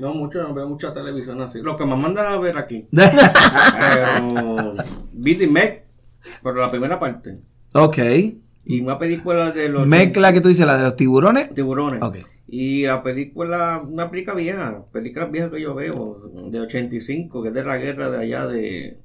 No, 0.01 0.13
mucho, 0.15 0.43
no 0.43 0.53
veo 0.53 0.69
mucha 0.69 0.93
televisión 0.93 1.41
así. 1.41 1.61
Lo 1.61 1.77
que 1.77 1.85
me 1.87 1.95
mandan 1.95 2.27
a 2.33 2.37
ver 2.39 2.59
aquí. 2.59 2.89
ok. 2.93 2.99
Pero. 3.79 4.75
vi 5.13 5.37
The 5.39 5.47
Meg, 5.47 5.85
pero 6.43 6.57
la 6.61 6.71
primera 6.71 6.99
parte. 6.99 7.39
Y 8.67 8.81
una 8.81 8.99
película 8.99 9.51
de 9.51 9.69
los 9.69 9.87
Mezcla 9.87 10.33
que 10.33 10.41
tú 10.41 10.49
dices, 10.49 10.67
la 10.67 10.77
de 10.77 10.85
los 10.85 10.97
tiburones. 10.97 11.53
tiburones. 11.53 12.03
Ok. 12.03 12.17
Y 12.49 12.85
la 12.87 13.03
película, 13.03 13.83
una 13.87 14.11
película 14.11 14.37
vieja, 14.37 14.85
película 14.93 15.27
vieja 15.27 15.51
que 15.51 15.61
yo 15.61 15.75
veo, 15.75 16.31
de 16.51 16.61
85, 16.61 17.43
que 17.43 17.49
es 17.49 17.55
de 17.55 17.65
la 17.65 17.77
guerra 17.79 18.11
de 18.11 18.19
allá 18.19 18.47
de, 18.47 18.99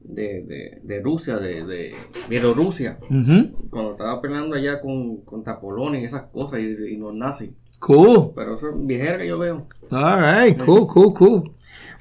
de, 0.00 0.42
de, 0.44 0.78
de 0.82 1.00
Rusia, 1.02 1.38
de, 1.38 1.64
de 1.64 1.94
Bielorrusia, 2.28 2.98
Ujú. 3.10 3.68
cuando 3.70 3.92
estaba 3.92 4.20
peleando 4.20 4.54
allá 4.56 4.80
con, 4.80 5.22
contra 5.22 5.58
Polonia 5.60 6.00
y 6.00 6.04
esas 6.04 6.24
cosas, 6.24 6.60
y, 6.60 6.64
y 6.64 6.96
los 6.96 7.14
nazis. 7.14 7.50
Cool. 7.80 8.32
Pero 8.34 8.54
eso 8.54 8.70
es 8.70 8.74
viejera 8.86 9.18
que 9.18 9.26
yo 9.28 9.38
veo. 9.38 9.66
Alright, 9.90 10.62
cool, 10.64 10.86
cool, 10.86 11.12
cool. 11.12 11.42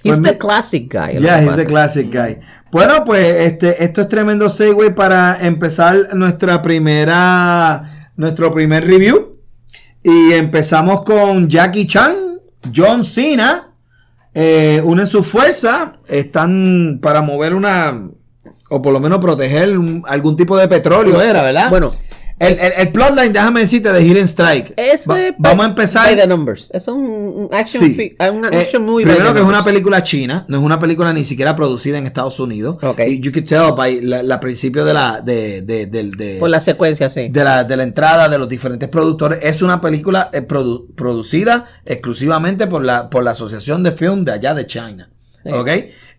He's 0.03 0.19
Pues 0.19 0.21
the 0.33 0.37
classic 0.37 0.89
guy. 0.93 1.17
Yeah, 1.19 1.41
he's 1.41 1.55
the 1.55 1.65
classic 1.65 2.11
guy. 2.11 2.39
Bueno, 2.73 3.05
pues 3.05 3.23
este, 3.45 3.83
esto 3.83 4.01
es 4.01 4.09
tremendo 4.09 4.49
segue 4.49 4.89
para 4.89 5.37
empezar 5.45 6.15
nuestra 6.15 6.59
primera, 6.63 8.09
nuestro 8.15 8.51
primer 8.51 8.83
review. 8.87 9.37
Y 10.01 10.33
empezamos 10.33 11.03
con 11.03 11.47
Jackie 11.47 11.85
Chan, 11.85 12.15
John 12.75 13.03
Cena, 13.03 13.69
eh, 14.33 14.81
unen 14.83 15.05
sus 15.05 15.27
fuerzas, 15.27 15.91
están 16.07 16.97
para 16.99 17.21
mover 17.21 17.53
una, 17.53 18.09
o 18.69 18.81
por 18.81 18.91
lo 18.91 18.99
menos 18.99 19.19
proteger 19.19 19.77
un- 19.77 20.03
algún 20.07 20.35
tipo 20.35 20.57
de 20.57 20.67
petróleo, 20.67 21.21
era, 21.21 21.43
¿verdad? 21.43 21.69
Bueno, 21.69 21.93
el, 22.39 22.59
el, 22.59 22.73
el 22.77 22.91
plotline, 22.91 23.31
déjame 23.31 23.61
decirte, 23.61 23.91
de 23.91 24.03
Hidden 24.03 24.27
Strike. 24.27 24.73
es 24.75 25.07
Va- 25.09 25.15
de- 25.17 25.35
vamos 25.37 25.65
a 25.65 25.69
empezar. 25.69 26.05
By 26.07 26.15
the 26.17 26.27
numbers. 26.27 26.69
Es 26.73 26.87
un, 26.87 27.47
action, 27.51 27.83
Sí. 27.83 27.93
fi- 27.95 28.15
una 28.29 28.49
Eh, 28.49 28.61
action 28.61 28.85
movie. 28.85 29.05
primero 29.05 29.33
que 29.33 29.39
es 29.39 29.45
una 29.45 29.63
película 29.63 30.03
china, 30.03 30.45
no 30.47 30.57
es 30.57 30.63
una 30.63 30.79
película 30.79 31.13
ni 31.13 31.23
siquiera 31.23 31.55
producida 31.55 31.97
en 31.97 32.05
Estados 32.05 32.39
Unidos. 32.39 32.77
Ok. 32.81 33.01
Y 33.07 33.19
you 33.19 33.31
could 33.31 33.45
tell 33.47 33.73
by 33.77 34.01
la, 34.01 34.23
la 34.23 34.39
principio 34.39 34.83
de 34.85 34.93
la 34.93 35.21
de, 35.21 35.61
de, 35.61 35.85
de- 35.85 36.03
de- 36.09 36.37
Por 36.39 36.49
la 36.49 36.59
secuencia, 36.59 37.09
sí. 37.09 37.29
de 37.29 37.43
la, 37.43 37.63
de 37.63 37.77
la 37.77 37.83
entrada 37.83 38.27
de 38.29 38.37
los 38.37 38.49
diferentes 38.49 38.89
productores. 38.89 39.39
Es 39.41 39.61
una 39.61 39.79
película 39.79 40.29
eh, 40.33 40.45
produ- 40.45 40.87
producida 40.95 41.65
exclusivamente 41.85 42.67
por 42.67 42.83
la, 42.83 43.09
por 43.09 43.23
la 43.23 43.31
Asociación 43.31 43.83
de 43.83 43.91
Film 43.93 44.25
de 44.25 44.33
allá 44.33 44.53
de 44.53 44.67
China. 44.67 45.09
Sí. 45.43 45.51
¿Ok? 45.51 45.69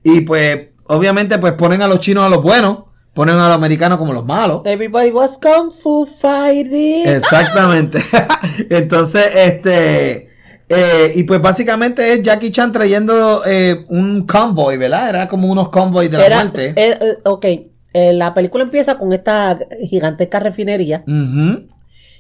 Y 0.03 0.21
pues, 0.23 0.69
obviamente, 0.87 1.39
pues 1.39 1.53
ponen 1.55 1.83
a 1.83 1.89
los 1.89 2.01
chinos 2.01 2.25
a 2.25 2.29
los 2.29 2.43
buenos, 2.43 2.85
ponen 3.15 3.37
a 3.37 3.47
los 3.49 3.57
americanos 3.57 3.99
como 3.99 4.13
los 4.13 4.25
malos. 4.25 4.63
Everybody 4.65 5.11
was 5.11 5.39
kung 5.39 5.71
fu 5.73 6.05
fighting. 6.07 7.07
Exactamente. 7.07 7.99
Entonces, 8.71 9.27
este. 9.35 10.29
eh, 10.69 11.13
y 11.15 11.23
pues 11.25 11.41
básicamente 11.41 12.13
es 12.13 12.23
Jackie 12.23 12.51
Chan 12.51 12.73
trayendo 12.73 13.43
eh, 13.47 13.85
un 13.89 14.27
convoy, 14.27 14.77
¿verdad? 14.77 15.09
Era 15.11 15.29
como 15.29 15.49
unos 15.49 15.69
convoys 15.69 16.11
de 16.11 16.19
la 16.19 16.27
Era, 16.27 16.37
muerte. 16.41 16.73
eh, 16.77 16.99
eh, 17.01 17.17
ok, 17.25 17.47
la 18.15 18.35
película 18.35 18.65
empieza 18.65 18.99
con 18.99 19.13
esta 19.13 19.57
gigantesca 19.89 20.41
refinería 20.41 21.05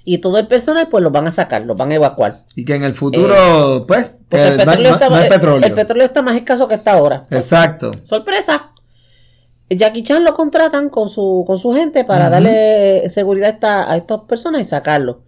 y 0.06 0.18
todo 0.18 0.38
el 0.38 0.46
personal 0.46 0.88
pues 0.88 1.02
los 1.02 1.10
van 1.12 1.26
a 1.26 1.32
sacar, 1.32 1.62
los 1.62 1.76
van 1.76 1.90
a 1.90 1.94
evacuar. 1.94 2.42
Y 2.54 2.64
que 2.64 2.74
en 2.74 2.84
el 2.84 2.94
futuro, 2.94 3.84
pues, 3.88 4.06
el 4.30 4.58
no, 4.58 4.64
petróleo, 4.64 4.88
no- 4.90 4.94
está, 4.96 5.08
no 5.08 5.18
el- 5.18 5.28
petróleo. 5.28 5.66
el 5.66 5.72
petróleo 5.74 6.04
está 6.06 6.22
más 6.22 6.36
escaso 6.36 6.68
que 6.68 6.74
está 6.74 6.92
ahora. 6.92 7.22
Exacto. 7.30 7.90
Sorpresa. 8.02 8.70
Jackie 9.70 10.02
Chan 10.02 10.24
lo 10.24 10.34
contratan 10.34 10.88
con 10.90 11.08
su, 11.08 11.44
con 11.46 11.58
su 11.58 11.72
gente 11.72 12.04
para 12.04 12.28
darle 12.30 13.08
seguridad 13.10 13.48
a, 13.48 13.52
esta- 13.52 13.92
a 13.92 13.96
estas 13.96 14.20
personas 14.28 14.60
y 14.62 14.64
sacarlo. 14.64 15.22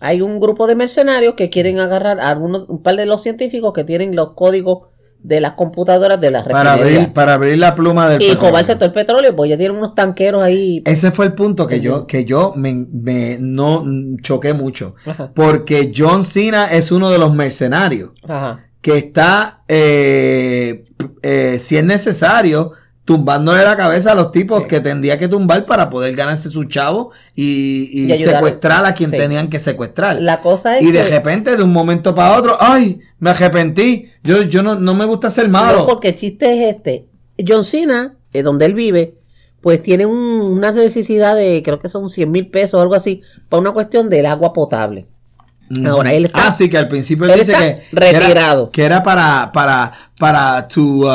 Hay 0.00 0.20
un 0.20 0.40
grupo 0.40 0.66
de 0.66 0.74
mercenarios 0.74 1.34
que 1.34 1.48
quieren 1.48 1.78
agarrar 1.78 2.18
a 2.20 2.28
algunos, 2.30 2.68
un 2.68 2.82
par 2.82 2.96
de 2.96 3.06
los 3.06 3.22
científicos 3.22 3.72
que 3.72 3.84
tienen 3.84 4.16
los 4.16 4.32
códigos 4.32 4.88
de 5.20 5.40
las 5.40 5.52
computadoras 5.52 6.20
de 6.20 6.32
la 6.32 6.42
Para 6.42 6.72
abrir, 6.72 7.12
para 7.12 7.34
abrir 7.34 7.56
la 7.56 7.76
pluma 7.76 8.08
del 8.08 8.20
y 8.20 8.26
petróleo. 8.30 8.50
jobarse 8.50 8.74
todo 8.74 8.86
el 8.86 8.92
petróleo, 8.92 9.36
pues 9.36 9.50
ya 9.50 9.56
tienen 9.56 9.76
unos 9.78 9.94
tanqueros 9.94 10.42
ahí. 10.42 10.82
Ese 10.84 11.12
fue 11.12 11.26
el 11.26 11.34
punto 11.34 11.68
que 11.68 11.80
yo, 11.80 12.08
que 12.08 12.24
yo 12.24 12.52
me, 12.56 12.74
me- 12.92 13.38
no 13.40 13.84
choqué 14.20 14.52
mucho. 14.52 14.96
Ajá. 15.06 15.30
Porque 15.32 15.92
John 15.96 16.24
Cena 16.24 16.72
es 16.72 16.90
uno 16.90 17.08
de 17.10 17.18
los 17.18 17.32
mercenarios. 17.32 18.10
Ajá. 18.24 18.64
que 18.80 18.98
está, 18.98 19.62
eh, 19.68 20.82
eh, 21.22 21.58
si 21.60 21.76
es 21.76 21.84
necesario, 21.84 22.72
tumbándole 23.04 23.64
la 23.64 23.76
cabeza 23.76 24.12
a 24.12 24.14
los 24.14 24.30
tipos 24.30 24.62
Sí. 24.62 24.68
que 24.68 24.80
tendría 24.80 25.18
que 25.18 25.26
tumbar 25.28 25.66
para 25.66 25.90
poder 25.90 26.14
ganarse 26.14 26.48
su 26.50 26.64
chavo 26.64 27.10
y, 27.34 27.88
y 27.92 28.06
Y 28.06 28.12
ayudar. 28.12 28.34
secuestrar 28.36 28.86
a 28.86 28.94
quien 28.94 29.10
Sí. 29.10 29.16
tenían 29.16 29.48
que 29.50 29.58
secuestrar. 29.58 30.20
La 30.22 30.40
cosa 30.40 30.78
es 30.78 30.84
y 30.84 30.92
de 30.92 31.02
que 31.02 31.08
repente, 31.10 31.56
de 31.56 31.62
un 31.64 31.72
momento 31.72 32.14
para 32.14 32.38
otro, 32.38 32.56
¡ay! 32.60 33.00
Me 33.18 33.30
arrepentí. 33.30 34.06
Yo, 34.22 34.42
yo 34.42 34.62
no, 34.62 34.76
no 34.76 34.94
me 34.94 35.04
gusta 35.04 35.30
ser 35.30 35.48
malo. 35.48 35.78
No, 35.78 35.86
porque 35.86 36.08
el 36.10 36.16
chiste 36.16 36.52
es 36.68 36.76
este. 36.76 37.06
John 37.46 37.64
Cena, 37.64 38.14
eh, 38.32 38.42
donde 38.42 38.66
él 38.66 38.74
vive, 38.74 39.14
pues 39.60 39.82
tiene 39.82 40.06
un- 40.06 40.16
una 40.40 40.70
necesidad 40.72 41.34
de, 41.36 41.62
creo 41.64 41.78
que 41.78 41.88
son 41.88 42.08
100 42.10 42.30
mil 42.30 42.50
pesos 42.50 42.74
o 42.74 42.82
algo 42.82 42.94
así, 42.94 43.22
para 43.48 43.60
una 43.60 43.72
cuestión 43.72 44.10
del 44.10 44.26
agua 44.26 44.52
potable. 44.52 45.06
Ahora, 45.86 46.12
él 46.12 46.24
está- 46.24 46.48
Ah, 46.48 46.52
sí, 46.52 46.68
que 46.68 46.76
al 46.76 46.88
principio 46.88 47.24
él, 47.24 47.30
él 47.30 47.38
dice 47.40 47.52
que, 47.52 47.96
que 47.98 48.08
era- 48.10 48.20
retirado. 48.20 48.70
que 48.70 48.82
era, 48.84 49.02
para, 49.02 49.50
para, 49.54 49.92
para 50.18 50.66
tu, 50.66 51.04
uh, 51.06 51.08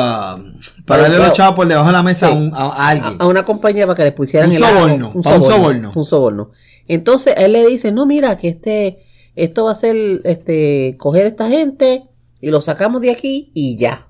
para 0.84 1.02
darle 1.02 1.18
los 1.18 1.32
chavos 1.32 1.54
por 1.54 1.68
debajo 1.68 1.86
de 1.86 1.92
la 1.92 2.02
mesa 2.02 2.26
a, 2.28 2.32
un- 2.32 2.52
a- 2.52 2.66
a 2.72 2.88
alguien. 2.88 3.16
a, 3.20 3.24
a 3.24 3.26
una 3.28 3.44
compañía 3.44 3.86
para 3.86 3.96
que 3.96 4.04
le 4.04 4.12
pusieran 4.12 4.48
Un 4.50 4.56
el 4.56 4.62
soborno, 4.62 5.12
para 5.22 5.36
un 5.36 5.42
soborno. 5.42 5.92
Un 5.94 6.04
soborno. 6.04 6.50
Entonces 6.88 7.34
él 7.36 7.52
le 7.52 7.66
dice, 7.68 7.92
no, 7.92 8.04
mira, 8.06 8.36
que 8.36 8.48
este, 8.48 9.04
esto 9.36 9.64
va 9.66 9.72
a 9.72 9.74
ser, 9.76 9.96
este, 10.24 10.96
coger 10.98 11.26
a 11.26 11.28
esta 11.28 11.48
gente 11.48 12.04
y 12.40 12.50
lo 12.50 12.60
sacamos 12.60 13.00
de 13.00 13.10
aquí 13.12 13.52
y 13.54 13.76
ya. 13.76 14.06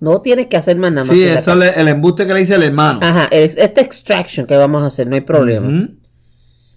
No 0.00 0.20
tienes 0.20 0.48
que 0.48 0.56
hacer 0.56 0.76
más 0.78 0.90
nada 0.90 1.06
más. 1.06 1.14
sí, 1.14 1.22
eso 1.22 1.62
es 1.62 1.76
el 1.76 1.86
embuste 1.86 2.26
que 2.26 2.34
le 2.34 2.40
dice 2.40 2.56
el 2.56 2.64
hermano. 2.64 2.98
Ajá, 3.02 3.28
el- 3.30 3.44
este 3.56 3.80
extraction 3.82 4.46
que 4.46 4.56
vamos 4.56 4.82
a 4.82 4.86
hacer, 4.86 5.06
no 5.06 5.14
hay 5.14 5.20
problema. 5.20 5.68
Ujú. 5.68 5.94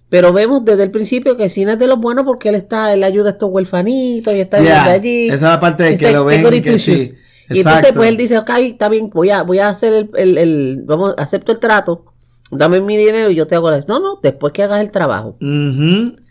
Pero 0.08 0.32
vemos 0.32 0.64
desde 0.64 0.84
el 0.84 0.90
principio 0.92 1.36
que 1.36 1.48
Cena 1.48 1.72
es 1.72 1.78
de 1.78 1.86
los 1.88 1.98
buenos 1.98 2.24
porque 2.24 2.48
él 2.50 2.54
está, 2.54 2.92
él 2.92 3.02
ayuda 3.02 3.30
a 3.30 3.32
estos 3.32 3.50
huerfanitos 3.50 4.32
y 4.34 4.40
está 4.40 4.60
Yeah, 4.62 4.84
allí. 4.84 5.26
Esa 5.26 5.34
es 5.34 5.42
la 5.42 5.60
parte 5.60 5.82
de 5.82 5.98
que 5.98 6.12
lo 6.12 6.24
ven. 6.24 6.62
que 6.62 6.78
sí. 6.78 7.12
Y 7.50 7.58
entonces 7.58 7.92
pues 7.94 8.08
él 8.08 8.16
dice, 8.16 8.38
ok, 8.38 8.50
está 8.62 8.88
bien, 8.88 9.10
voy 9.12 9.30
a, 9.30 9.42
voy 9.42 9.58
a 9.58 9.68
hacer 9.68 9.92
el, 9.92 10.10
el, 10.16 10.38
el- 10.38 10.82
vamos, 10.84 11.14
acepto 11.18 11.52
el 11.52 11.58
trato, 11.60 12.04
dame 12.50 12.80
mi 12.80 12.96
dinero 12.96 13.30
y 13.30 13.34
yo 13.36 13.46
te 13.46 13.54
hago 13.56 13.70
la... 13.70 13.80
No, 13.88 13.98
no, 14.00 14.18
después 14.22 14.52
que 14.52 14.62
hagas 14.64 14.80
el 14.80 14.90
trabajo. 14.90 15.36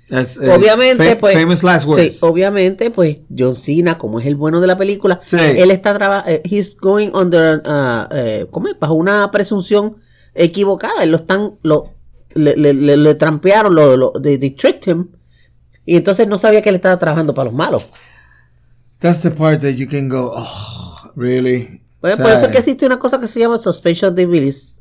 Es, 0.10 0.38
eh, 0.38 0.52
Obviamente, 0.52 1.16
pues... 1.16 1.34
Famous 1.36 1.64
last 1.64 1.88
words. 1.88 2.16
Sí, 2.20 2.26
obviamente, 2.26 2.92
pues 2.92 3.20
John 3.36 3.56
Cena, 3.56 3.98
como 3.98 4.20
es 4.20 4.26
el 4.28 4.36
bueno 4.36 4.62
de 4.62 4.68
la 4.68 4.78
película, 4.78 5.20
Sí. 5.26 5.38
él 5.40 5.72
está 5.72 5.94
trabajando, 5.96 6.40
he's 6.44 6.78
going 6.78 7.10
under, 7.14 7.62
uh, 7.66 8.08
eh, 8.14 8.46
¿cómo 8.52 8.68
es? 8.68 8.80
Bajo 8.80 8.94
una 8.94 9.32
presunción 9.32 9.96
equivocada. 10.34 11.02
Él 11.04 11.10
lo 11.12 11.18
están, 11.18 11.54
lo, 11.64 11.94
le, 12.36 12.56
le, 12.56 12.74
le, 12.74 12.98
le 12.98 13.16
trampearon, 13.16 13.74
lo, 13.74 13.98
lo, 13.98 14.12
they, 14.22 14.38
they 14.38 14.52
tricked 14.52 14.88
him. 14.88 15.08
Y 15.86 15.96
entonces 15.96 16.28
no 16.28 16.38
sabía 16.38 16.62
que 16.62 16.70
él 16.70 16.76
estaba 16.76 16.98
trabajando 17.00 17.34
para 17.34 17.46
los 17.46 17.54
malos. 17.54 17.94
That's 19.00 19.22
the 19.22 19.32
part 19.32 19.62
that 19.62 19.74
you 19.74 19.88
can 19.88 20.10
go, 20.10 20.32
oh, 20.36 21.12
really. 21.16 21.82
Pues, 22.02 22.16
O 22.16 22.18
por 22.18 22.32
eso 22.32 22.46
es 22.46 22.52
que 22.52 22.58
existe 22.60 22.86
una 22.86 23.00
cosa 23.00 23.20
que 23.20 23.28
se 23.28 23.40
llama 23.40 23.58
suspension 23.58 24.14
disbelief. 24.16 24.75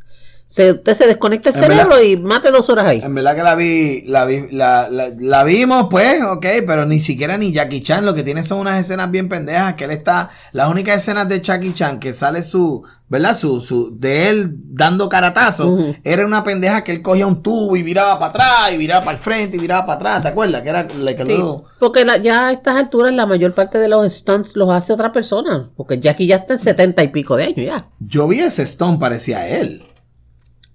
Se, 0.47 0.71
usted 0.73 0.95
se 0.95 1.07
desconecta 1.09 1.49
el 1.49 1.57
En 1.57 1.63
cerebro 1.63 1.89
verdad- 1.97 2.03
y 2.03 2.17
mate 2.17 2.51
dos 2.53 2.71
horas 2.71 2.87
ahí. 2.87 3.01
En 3.03 3.13
verdad 3.15 3.35
que 3.35 3.43
la 3.43 3.55
vi, 3.57 4.03
la 4.07 4.25
vi, 4.25 4.47
la, 4.53 4.89
la, 4.89 5.11
la 5.19 5.43
vimos, 5.43 5.89
pues, 5.91 6.23
ok, 6.23 6.47
pero 6.67 6.87
ni 6.87 7.01
siquiera 7.01 7.37
ni 7.37 7.51
Jackie 7.53 7.83
Chan, 7.83 8.07
lo 8.07 8.15
que 8.15 8.23
tiene 8.23 8.45
son 8.45 8.61
unas 8.61 8.79
escenas 8.79 9.11
bien 9.11 9.29
pendejas, 9.29 9.75
que 9.75 9.85
él 9.85 9.91
está, 9.91 10.31
las 10.53 10.69
únicas 10.71 10.97
escenas 11.03 11.29
de 11.29 11.41
Jackie 11.41 11.73
Chan 11.73 11.99
que 11.99 12.13
sale 12.13 12.45
su, 12.45 12.85
¿verdad? 13.09 13.35
Su, 13.37 13.61
su, 13.63 13.99
de 13.99 14.29
él 14.29 14.55
dando 14.71 15.09
caratazos, 15.09 15.67
Ujú. 15.67 15.97
era 16.05 16.25
una 16.25 16.45
pendeja 16.45 16.85
que 16.85 16.93
él 16.93 17.03
cogía 17.03 17.27
un 17.27 17.43
tubo 17.43 17.75
y 17.75 17.83
viraba 17.83 18.17
para 18.21 18.31
atrás, 18.31 18.73
y 18.75 18.77
viraba 18.77 19.05
para 19.05 19.17
el 19.17 19.23
frente, 19.25 19.57
y 19.57 19.61
viraba 19.61 19.85
para 19.87 19.97
atrás, 19.97 20.23
¿te 20.23 20.29
acuerdas? 20.29 20.63
Que 20.63 20.69
era 20.69 20.87
like 20.97 21.21
a 21.23 21.27
Sí, 21.27 21.43
porque 21.81 22.05
la- 22.05 22.19
ya 22.19 22.49
a 22.49 22.53
estas 22.53 22.77
alturas 22.77 23.13
la 23.13 23.27
mayor 23.27 23.55
parte 23.55 23.79
de 23.79 23.89
los 23.89 24.07
stunts 24.13 24.55
los 24.55 24.71
hace 24.71 24.93
otra 24.93 25.11
persona. 25.11 25.71
Porque 25.77 25.99
Jackie 25.99 26.29
ya 26.29 26.37
está 26.37 26.55
en 26.55 26.61
setenta 26.61 27.03
y 27.03 27.09
pico 27.09 27.35
de 27.35 27.45
años 27.45 27.67
ya. 27.67 27.89
Yo 27.99 28.29
vi 28.29 28.39
ese 28.39 28.63
stone, 28.63 28.99
parecía 28.99 29.39
a 29.39 29.49
él. 29.49 29.83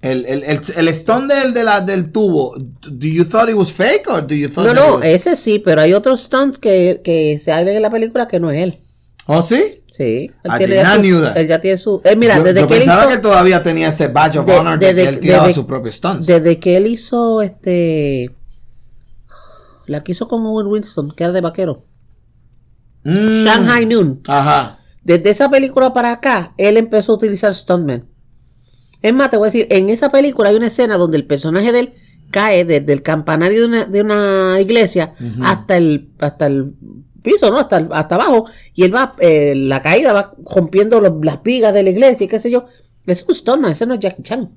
El, 0.01 0.25
el, 0.25 0.43
el, 0.43 0.61
el 0.77 0.87
stone 0.89 1.33
del, 1.33 1.53
de 1.53 1.63
la, 1.63 1.81
del 1.81 2.11
tubo, 2.11 2.55
do 2.57 3.05
you 3.07 3.25
thought 3.25 3.49
it 3.49 3.55
was 3.55 3.71
fake 3.73 4.07
or 4.07 4.25
do 4.25 4.33
you 4.33 4.47
thought 4.47 4.67
No, 4.67 4.73
no, 4.73 4.95
was- 4.95 5.05
ese 5.05 5.35
sí, 5.35 5.59
pero 5.59 5.81
hay 5.81 5.93
otros 5.93 6.21
stunts 6.21 6.57
que, 6.57 7.01
que 7.03 7.37
se 7.43 7.51
hablan 7.51 7.75
en 7.75 7.81
la 7.81 7.89
película 7.91 8.27
que 8.27 8.39
no 8.39 8.49
es 8.49 8.61
él. 8.63 8.79
¿Oh, 9.25 9.41
sí? 9.41 9.83
Sí, 9.91 10.31
él, 10.43 10.51
tiene 10.57 10.75
ya 10.75 10.95
su- 10.95 11.01
él 11.35 11.47
ya 11.47 11.59
tiene 11.61 11.77
su... 11.77 12.01
eh, 12.05 12.15
mira, 12.15 12.37
yo 12.37 12.43
desde 12.45 12.61
yo 12.61 12.67
que 12.67 12.73
él 12.75 12.79
pensaba 12.79 13.01
hizo... 13.01 13.09
que 13.09 13.15
él 13.15 13.21
todavía 13.21 13.61
tenía 13.61 13.89
ese 13.89 14.07
badge 14.07 14.37
of 14.37 14.45
de- 14.45 14.53
honor 14.53 14.79
de, 14.79 14.93
desde- 14.93 15.03
que 15.03 15.09
él 15.09 15.19
tiraba 15.19 15.43
desde- 15.47 15.55
sus 15.55 15.65
propios 15.65 15.95
stunts. 15.95 16.25
Desde 16.25 16.59
que 16.59 16.77
él 16.77 16.87
hizo 16.87 17.41
este... 17.41 18.31
La 19.85 20.03
que 20.03 20.13
hizo 20.13 20.27
con 20.29 20.45
Owen 20.45 20.67
Winston, 20.67 21.11
que 21.11 21.23
era 21.25 21.33
de 21.33 21.41
vaquero. 21.41 21.83
Mm. 23.03 23.43
Shanghai 23.45 23.85
Noon. 23.85 24.21
Ajá. 24.27 24.79
Desde 25.03 25.29
esa 25.31 25.49
película 25.49 25.93
para 25.93 26.11
acá, 26.11 26.53
él 26.57 26.77
empezó 26.77 27.11
a 27.13 27.15
utilizar 27.15 27.53
stuntmen. 27.55 28.05
Es 29.01 29.13
más, 29.13 29.29
te 29.31 29.37
voy 29.37 29.45
a 29.45 29.51
decir, 29.51 29.67
en 29.69 29.89
esa 29.89 30.09
película 30.11 30.49
hay 30.49 30.55
una 30.55 30.67
escena 30.67 30.97
donde 30.97 31.17
el 31.17 31.25
personaje 31.25 31.71
de 31.71 31.79
él 31.79 31.93
cae 32.31 32.65
desde 32.65 32.91
el 32.93 33.01
campanario 33.01 33.61
de 33.61 33.65
una, 33.67 33.85
de 33.85 34.01
una 34.01 34.57
iglesia 34.61 35.13
hasta 35.41 35.77
el 35.77 36.09
hasta 36.19 36.45
el 36.47 36.73
piso, 37.21 37.49
¿no? 37.51 37.57
Hasta, 37.59 37.87
hasta 37.91 38.15
abajo. 38.15 38.45
Y 38.73 38.83
él 38.83 38.93
va, 38.95 39.13
eh, 39.19 39.53
la 39.55 39.81
caída 39.81 40.13
va 40.13 40.33
rompiendo 40.45 40.99
los- 41.01 41.13
las 41.23 41.41
vigas 41.43 41.73
de 41.73 41.83
la 41.83 41.89
iglesia 41.89 42.25
y 42.25 42.27
qué 42.27 42.39
sé 42.39 42.49
yo. 42.51 42.65
Es 43.05 43.25
un 43.27 43.33
stuntman, 43.35 43.71
ese 43.71 43.85
no 43.85 43.93
es 43.95 43.99
Jackie 43.99 44.23
Chan. 44.23 44.49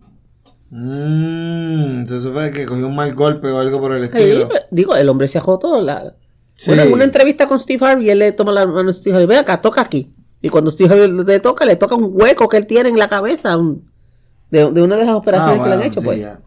Mmm, 0.71 2.07
se 2.07 2.19
supone 2.19 2.51
que 2.51 2.65
cogió 2.67 2.87
un 2.89 2.95
mal 2.97 3.15
golpe 3.15 3.49
o 3.49 3.59
algo 3.59 3.81
por 3.81 3.93
el 3.95 4.05
estilo. 4.05 4.49
digo, 4.71 4.95
el 4.97 5.09
hombre 5.09 5.29
se 5.29 5.39
ajotó. 5.39 5.81
La... 5.81 6.15
Sí. 6.55 6.67
Bueno, 6.71 6.83
en 6.83 6.93
una 6.93 7.05
entrevista 7.05 7.47
con 7.47 7.59
Steve 7.59 7.85
Harvey, 7.87 8.11
él 8.11 8.19
le 8.19 8.33
toma 8.33 8.53
la 8.53 8.67
mano 8.67 8.91
a 8.91 8.93
Steve 8.93 9.15
Harvey. 9.17 9.27
Ve 9.29 9.37
acá, 9.39 9.61
toca 9.61 9.81
aquí. 9.83 10.13
Y 10.41 10.49
cuando 10.49 10.71
Steve 10.71 10.93
Harvey 10.93 11.11
le 11.25 11.41
toca, 11.41 11.65
le 11.65 11.77
toca 11.77 11.95
un 11.95 12.11
hueco 12.13 12.49
que 12.49 12.57
él 12.57 12.67
tiene 12.67 12.89
en 12.89 12.99
la 12.99 13.09
cabeza 13.09 13.57
un- 13.57 13.91
de, 14.53 14.71
de 14.71 14.83
una 14.83 14.95
de 14.97 15.05
las 15.05 15.15
operaciones 15.17 15.59
Ah, 15.61 15.65
que 15.65 15.69
le 15.69 15.75
han 15.75 15.79
bueno, 15.81 15.91
hecho. 15.93 16.01
sí, 16.01 16.07
pues. 16.07 16.21
ya. 16.21 16.41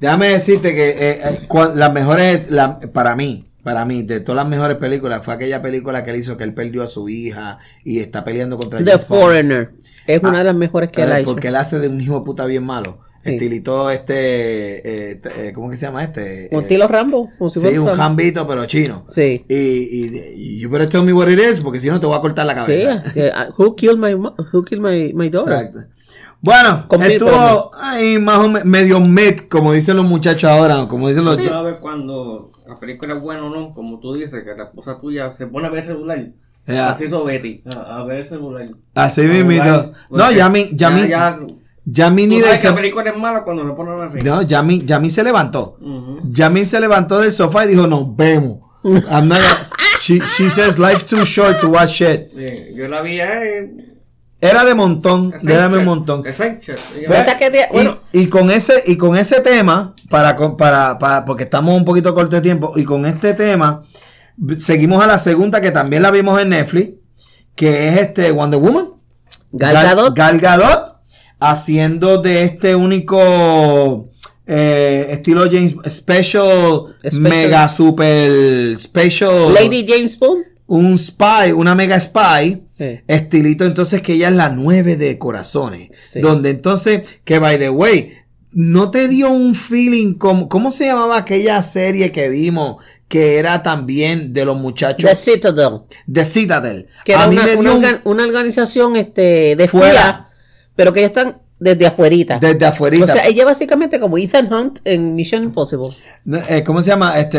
Déjame 0.00 0.28
decirte 0.28 0.74
que 0.74 0.90
eh, 0.90 1.20
eh, 1.24 1.48
las 1.74 1.92
mejores, 1.92 2.50
la- 2.50 2.78
para 2.80 3.16
mí, 3.16 3.46
para 3.62 3.84
mí, 3.84 4.02
de 4.02 4.20
todas 4.20 4.36
las 4.44 4.48
mejores 4.48 4.76
películas, 4.76 5.24
fue 5.24 5.34
aquella 5.34 5.62
película 5.62 6.02
que 6.02 6.10
él 6.10 6.16
hizo 6.16 6.36
que 6.36 6.44
él 6.44 6.52
perdió 6.52 6.82
a 6.82 6.86
su 6.88 7.08
hija 7.08 7.58
y 7.84 8.00
está 8.00 8.24
peleando 8.24 8.58
contra 8.58 8.80
The 8.80 8.84
James. 8.84 9.06
Foreigner. 9.06 9.70
Es 10.06 10.20
una 10.22 10.38
de 10.38 10.44
las 10.44 10.56
mejores 10.56 10.90
que 10.90 11.02
él 11.02 11.08
Eh, 11.08 11.12
ha 11.12 11.18
hecho. 11.20 11.30
porque 11.30 11.48
él 11.48 11.56
hace 11.56 11.78
de 11.78 11.88
un 11.88 12.00
hijo 12.00 12.18
de 12.18 12.24
puta 12.24 12.44
bien 12.46 12.64
malo. 12.64 12.98
Sí. 13.24 13.34
Estilito 13.34 13.88
este, 13.88 15.12
eh, 15.12 15.20
eh, 15.38 15.52
¿cómo 15.54 15.70
que 15.70 15.76
se 15.76 15.86
llama 15.86 16.02
este? 16.02 16.48
Un 16.50 16.58
Eh, 16.58 16.62
estilo 16.62 16.88
Rambo. 16.88 17.30
sí, 17.52 17.60
un 17.60 17.86
Rambo. 17.86 17.92
jambito, 17.92 18.48
pero 18.48 18.66
chino. 18.66 19.06
Sí. 19.08 19.44
Y, 19.48 19.54
y, 19.54 20.32
y 20.34 20.58
you 20.58 20.68
better 20.68 20.88
tell 20.88 21.04
me 21.04 21.12
what 21.12 21.28
it 21.28 21.38
is, 21.38 21.60
porque 21.60 21.78
si 21.78 21.88
no 21.88 22.00
te 22.00 22.06
voy 22.06 22.16
a 22.16 22.20
cortar 22.20 22.46
la 22.46 22.54
Sí, 22.66 22.82
cabeza. 22.82 23.04
eh, 23.14 23.32
who 23.56 23.76
killed 23.76 23.98
my, 23.98 24.14
who 24.14 24.64
killed 24.64 24.82
my, 24.82 25.12
my 25.14 25.28
daughter? 25.28 25.52
Exacto. 25.54 25.78
Bueno, 26.44 26.86
estuvo 27.02 27.70
ahí 27.76 28.18
más 28.18 28.38
o 28.38 28.48
menos 28.48 28.64
medio 28.64 28.98
met, 29.00 29.48
como 29.48 29.72
dicen 29.72 29.96
los 29.96 30.04
muchachos 30.04 30.50
ahora, 30.50 30.86
como 30.88 31.08
dicen 31.08 31.24
los 31.24 31.36
chicos. 31.36 31.52
sabes 31.52 31.76
cuando 31.76 32.50
la 32.66 32.76
película 32.80 33.14
es 33.14 33.20
buena 33.22 33.44
o 33.44 33.48
no, 33.48 33.72
como 33.72 34.00
tú 34.00 34.14
dices, 34.14 34.42
que 34.42 34.54
la 34.56 34.64
esposa 34.64 34.98
tuya 34.98 35.30
se 35.30 35.46
pone 35.46 35.68
a 35.68 35.70
ver 35.70 35.78
el 35.80 35.84
celular. 35.86 36.26
Ya. 36.66 36.90
Así 36.90 37.04
hizo 37.04 37.22
Betty, 37.24 37.62
a, 37.74 37.98
a 38.00 38.04
ver 38.04 38.18
el 38.18 38.24
celular. 38.24 38.68
Así 38.94 39.20
A 39.20 39.26
jugar, 39.26 39.92
No, 40.10 40.32
ya 40.32 40.48
mi, 40.48 40.70
ya 40.74 40.90
mi, 40.90 41.08
ya, 41.08 41.38
ya 41.84 42.10
mi 42.10 42.26
ni 42.26 42.36
de 42.36 42.42
sabes 42.42 42.54
que 42.60 42.66
ese- 42.66 42.70
la 42.70 42.76
película 42.76 43.10
es 43.10 43.16
mala 43.16 43.44
cuando 43.44 43.64
se 43.66 43.72
ponen 43.74 44.00
así. 44.00 44.18
No, 44.18 44.42
ya 44.42 44.62
mi, 44.64 44.78
ya 44.80 44.98
mi 44.98 45.10
se 45.10 45.22
levantó. 45.22 45.76
Ujú. 45.80 46.20
Yami 46.24 46.64
se 46.64 46.80
levantó 46.80 47.20
del 47.20 47.30
sofá 47.30 47.64
y 47.64 47.68
dijo, 47.68 47.86
nos 47.86 48.16
vemos. 48.16 48.58
I'm 48.84 49.28
not 49.28 49.38
gonna- 49.38 49.68
she, 50.00 50.18
she 50.20 50.48
says 50.50 50.76
life's 50.78 51.04
too 51.06 51.24
short 51.24 51.60
to 51.60 51.68
watch 51.68 51.90
shit. 51.90 52.30
Sí, 52.30 52.74
yo 52.74 52.88
la 52.88 53.00
vi 53.02 53.20
eh, 53.20 53.91
Era 54.42 54.64
de 54.64 54.74
montón, 54.74 55.32
déjame 55.42 55.78
un 55.78 55.84
montón. 55.84 56.22
Y- 57.70 57.72
bueno, 57.72 57.98
y, 58.12 58.26
con 58.26 58.50
ese 58.50 58.82
y 58.86 58.96
con 58.96 59.16
ese 59.16 59.40
tema 59.40 59.94
para, 60.10 60.36
para, 60.56 60.98
para 60.98 61.24
porque 61.24 61.44
estamos 61.44 61.76
un 61.76 61.84
poquito 61.84 62.12
corto 62.12 62.34
de 62.36 62.42
tiempo 62.42 62.72
y 62.76 62.84
con 62.84 63.06
este 63.06 63.34
tema 63.34 63.82
seguimos 64.58 65.02
a 65.02 65.06
la 65.06 65.18
segunda 65.18 65.60
que 65.60 65.70
también 65.70 66.02
la 66.02 66.10
vimos 66.10 66.40
en 66.40 66.48
Netflix 66.48 66.90
que 67.54 67.88
es 67.88 67.98
este 68.00 68.32
Wonder 68.32 68.58
Woman 68.58 68.88
Gal 69.52 69.74
Gadot. 69.74 70.14
Gal 70.16 70.40
Gadot 70.40 70.96
haciendo 71.38 72.18
de 72.20 72.42
este 72.42 72.74
único 72.74 74.08
eh, 74.46 75.06
estilo 75.10 75.44
James 75.44 75.76
special, 75.88 76.96
Special. 77.04 77.20
mega 77.20 77.68
super 77.68 78.76
special 78.78 79.54
Lady 79.54 79.86
James 79.86 80.18
Bond. 80.18 80.44
un 80.66 80.98
spy, 80.98 81.52
una 81.54 81.74
mega 81.74 82.00
spy, 82.00 82.62
Sí. 82.82 83.00
estilito 83.08 83.64
entonces 83.64 84.02
que 84.02 84.14
ella 84.14 84.28
es 84.28 84.34
la 84.34 84.48
nueve 84.50 84.96
de 84.96 85.18
corazones, 85.18 85.88
Sí. 85.92 86.20
donde 86.20 86.50
entonces, 86.50 87.02
que 87.24 87.38
by 87.38 87.58
the 87.58 87.70
way, 87.70 88.14
¿no 88.50 88.90
te 88.90 89.08
dio 89.08 89.30
un 89.30 89.54
feeling 89.54 90.14
como, 90.14 90.48
cómo 90.48 90.70
se 90.70 90.86
llamaba 90.86 91.16
aquella 91.16 91.62
serie 91.62 92.12
que 92.12 92.28
vimos 92.28 92.76
que 93.08 93.38
era 93.38 93.62
también 93.62 94.32
de 94.32 94.44
los 94.46 94.58
muchachos 94.58 95.08
The 95.08 95.16
Citadel. 95.16 95.80
de 96.06 96.24
Citadel? 96.24 96.86
Que 97.04 97.12
era 97.12 97.24
A 97.24 97.26
mí 97.28 97.36
una, 97.36 97.44
me 97.46 97.56
dio 97.56 97.74
organ- 97.78 98.00
una 98.04 98.24
organización 98.24 98.96
este, 98.96 99.54
de 99.56 99.68
Fuera. 99.68 99.88
fuera, 99.92 100.28
pero 100.76 100.92
que 100.92 101.00
ellos 101.00 101.10
están 101.10 101.38
desde 101.58 101.86
afuerita. 101.86 102.38
desde 102.40 102.64
afuerita. 102.66 103.04
O 103.04 103.06
sea, 103.16 103.26
ella 103.26 103.44
básicamente 103.44 104.00
como 104.00 104.18
Ethan 104.18 104.52
Hunt 104.52 104.80
en 104.84 105.14
Mission 105.14 105.44
Impossible. 105.44 105.90
Eh, 106.48 106.64
¿Cómo 106.64 106.82
se 106.82 106.90
llama? 106.90 107.16
Este 107.20 107.38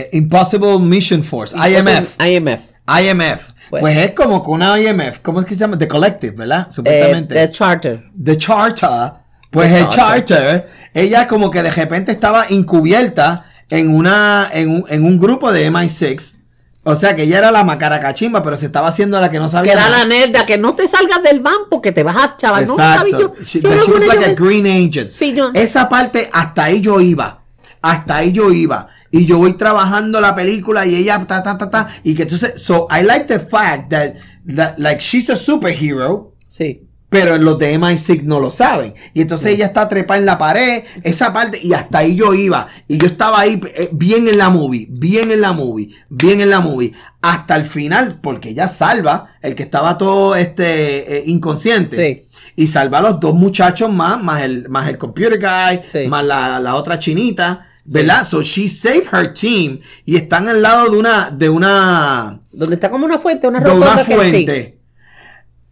eh, 0.00 0.08
Impossible 0.14 0.78
Mission 0.78 1.22
Force, 1.22 1.54
IMF. 1.56 2.16
IMF. 2.26 2.69
IMF. 3.00 3.52
Pues- 3.70 3.80
Pues 3.82 3.98
es 3.98 4.14
como 4.14 4.42
que 4.44 4.50
una 4.50 4.78
IMF, 4.80 5.20
¿cómo 5.22 5.38
es 5.40 5.46
que 5.46 5.54
se 5.54 5.60
llama? 5.60 5.78
The 5.78 5.86
Collective, 5.86 6.34
¿verdad? 6.36 6.66
Eh, 6.68 6.72
Supuestamente. 6.72 7.34
the 7.34 7.50
Charter. 7.52 8.04
The 8.24 8.36
Charter, 8.38 9.12
pues 9.50 9.68
The 9.70 9.78
el 9.78 9.88
Charter. 9.88 10.24
Charter, 10.24 10.70
ella 10.94 11.26
como 11.28 11.50
que 11.50 11.62
de 11.62 11.70
repente 11.70 12.10
estaba 12.10 12.46
encubierta 12.48 13.44
en 13.68 13.94
una 13.94 14.48
en 14.52 14.70
un, 14.70 14.84
en 14.88 15.04
un 15.04 15.18
grupo 15.20 15.52
de 15.52 15.70
MI6. 15.70 16.36
O 16.82 16.94
sea 16.96 17.14
que 17.14 17.24
ella 17.24 17.38
era 17.38 17.52
la 17.52 17.62
macaracachimba, 17.62 18.42
pero 18.42 18.56
se 18.56 18.66
estaba 18.66 18.88
haciendo 18.88 19.20
la 19.20 19.30
que 19.30 19.38
no 19.38 19.44
Que 19.44 19.50
sabía. 19.50 19.72
era 19.74 19.82
nada. 19.88 19.98
la 19.98 20.04
nerda, 20.06 20.46
que 20.46 20.56
no 20.58 20.74
te 20.74 20.88
salgas 20.88 21.22
del 21.22 21.40
van 21.40 21.54
porque 21.70 21.92
te 21.92 22.02
vas 22.02 22.16
a 22.16 22.36
chaval. 22.38 22.66
No 22.66 22.74
sabía 22.74 23.12
yo. 23.18 23.26
Exacto. 23.26 23.44
She, 23.44 23.60
yo 23.60 23.68
no 23.74 23.82
she 23.84 23.90
was 23.92 24.06
like 24.06 24.24
a 24.24 24.34
green 24.34 24.66
agent. 24.66 25.10
Sí, 25.10 25.34
yo- 25.34 25.50
Esa 25.54 25.88
parte, 25.90 26.30
hasta 26.32 26.64
ahí 26.64 26.80
yo 26.80 26.98
iba. 27.00 27.42
Hasta 27.82 28.16
ahí 28.16 28.32
yo 28.32 28.50
iba. 28.50 28.88
Y 29.10 29.26
yo 29.26 29.38
voy 29.38 29.54
trabajando 29.54 30.20
la 30.20 30.34
película 30.34 30.86
y 30.86 30.94
ella 30.94 31.24
ta 31.26 31.42
ta 31.42 31.58
ta 31.58 31.68
ta. 31.70 31.88
Y 32.04 32.14
que 32.14 32.22
entonces, 32.22 32.60
so 32.62 32.86
I 32.90 33.02
like 33.02 33.26
the 33.26 33.40
fact 33.40 33.90
that, 33.90 34.14
that 34.54 34.78
like 34.78 35.00
she's 35.00 35.28
a 35.30 35.36
superhero. 35.36 36.34
Sí. 36.48 36.86
Pero 37.08 37.36
los 37.38 37.58
de 37.58 37.76
MI6 37.76 38.22
no 38.22 38.38
lo 38.38 38.52
saben. 38.52 38.94
Y 39.14 39.22
entonces 39.22 39.54
ella 39.54 39.66
está 39.66 39.88
trepada 39.88 40.20
en 40.20 40.26
la 40.26 40.38
pared, 40.38 40.84
esa 41.02 41.32
parte, 41.32 41.58
y 41.60 41.72
hasta 41.72 41.98
ahí 41.98 42.14
yo 42.14 42.34
iba. 42.34 42.68
Y 42.86 42.98
yo 42.98 43.08
estaba 43.08 43.40
ahí 43.40 43.60
eh, 43.74 43.88
bien 43.90 44.28
en 44.28 44.38
la 44.38 44.48
movie, 44.48 44.86
bien 44.88 45.32
en 45.32 45.40
la 45.40 45.52
movie, 45.52 45.90
bien 46.08 46.40
en 46.40 46.50
la 46.50 46.60
movie. 46.60 46.92
Hasta 47.20 47.56
el 47.56 47.66
final, 47.66 48.20
porque 48.22 48.50
ella 48.50 48.68
salva 48.68 49.34
el 49.42 49.56
que 49.56 49.64
estaba 49.64 49.98
todo 49.98 50.36
este 50.36 51.16
eh, 51.18 51.22
inconsciente. 51.26 51.96
Sí. 51.96 52.28
Y 52.54 52.66
salva 52.68 52.98
a 52.98 53.02
los 53.02 53.18
dos 53.18 53.34
muchachos 53.34 53.92
más, 53.92 54.22
más 54.22 54.42
el, 54.44 54.68
más 54.68 54.88
el 54.88 54.96
computer 54.96 55.40
guy, 55.40 55.80
Sí. 55.90 56.06
más 56.06 56.24
la, 56.24 56.60
la 56.60 56.76
otra 56.76 57.00
chinita. 57.00 57.66
¿Verdad? 57.92 58.24
So 58.24 58.42
she 58.42 58.68
saved 58.68 59.08
her 59.12 59.34
team. 59.34 59.80
Y 60.04 60.16
están 60.16 60.48
al 60.48 60.62
lado 60.62 60.90
de 60.90 60.96
una, 60.96 61.30
de 61.30 61.48
una, 61.50 62.40
Donde 62.52 62.76
está 62.76 62.90
como 62.90 63.04
una 63.04 63.18
fuente, 63.18 63.48
una 63.48 63.60
de 63.60 63.70
una 63.70 64.04
sí. 64.04 64.12
fuente. 64.12 64.78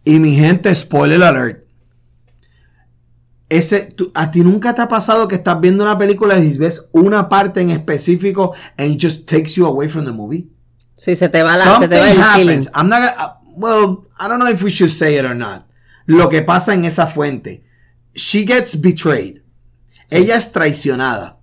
Y 0.03 0.19
mi 0.19 0.35
gente, 0.35 0.73
spoiler 0.75 1.23
alert. 1.23 1.63
Ese, 3.47 3.85
tú- 3.95 4.11
a 4.13 4.29
ti 4.29 4.41
nunca 4.41 4.75
te 4.75 4.81
ha 4.83 4.87
pasado 4.87 5.27
que 5.27 5.35
estás 5.35 5.59
viendo 5.59 5.83
una 5.83 5.97
película 5.97 6.37
y 6.37 6.55
ves 6.57 6.89
una 6.91 7.27
parte 7.29 7.61
en 7.61 7.71
específico 7.71 8.53
and 8.77 8.91
it 8.91 9.01
just 9.01 9.27
takes 9.27 9.53
you 9.55 9.65
away 9.65 9.89
from 9.89 10.05
the 10.05 10.11
movie. 10.11 10.47
Sí, 10.95 11.15
se 11.15 11.29
te 11.29 11.41
va 11.41 11.57
la, 11.57 11.79
se 11.79 11.87
te 11.87 11.95
va 11.97 12.05
Something 12.07 12.19
el 12.21 12.25
feeling. 12.33 12.49
happens. 12.49 12.69
I'm 12.75 12.89
not 12.89 12.99
gonna- 12.99 13.15
uh, 13.25 13.51
well, 13.55 14.07
I 14.19 14.27
don't 14.27 14.39
know 14.39 14.49
if 14.51 14.61
we 14.61 14.69
should 14.69 14.91
say 14.91 15.17
it 15.17 15.25
or 15.25 15.33
not. 15.35 15.65
Lo 16.05 16.29
que 16.29 16.41
pasa 16.43 16.73
en 16.73 16.85
esa 16.85 17.07
fuente. 17.07 17.63
She 18.13 18.45
gets 18.45 18.79
betrayed. 18.79 19.41
Ella 20.11 20.35
es 20.35 20.51
traicionada. 20.51 21.38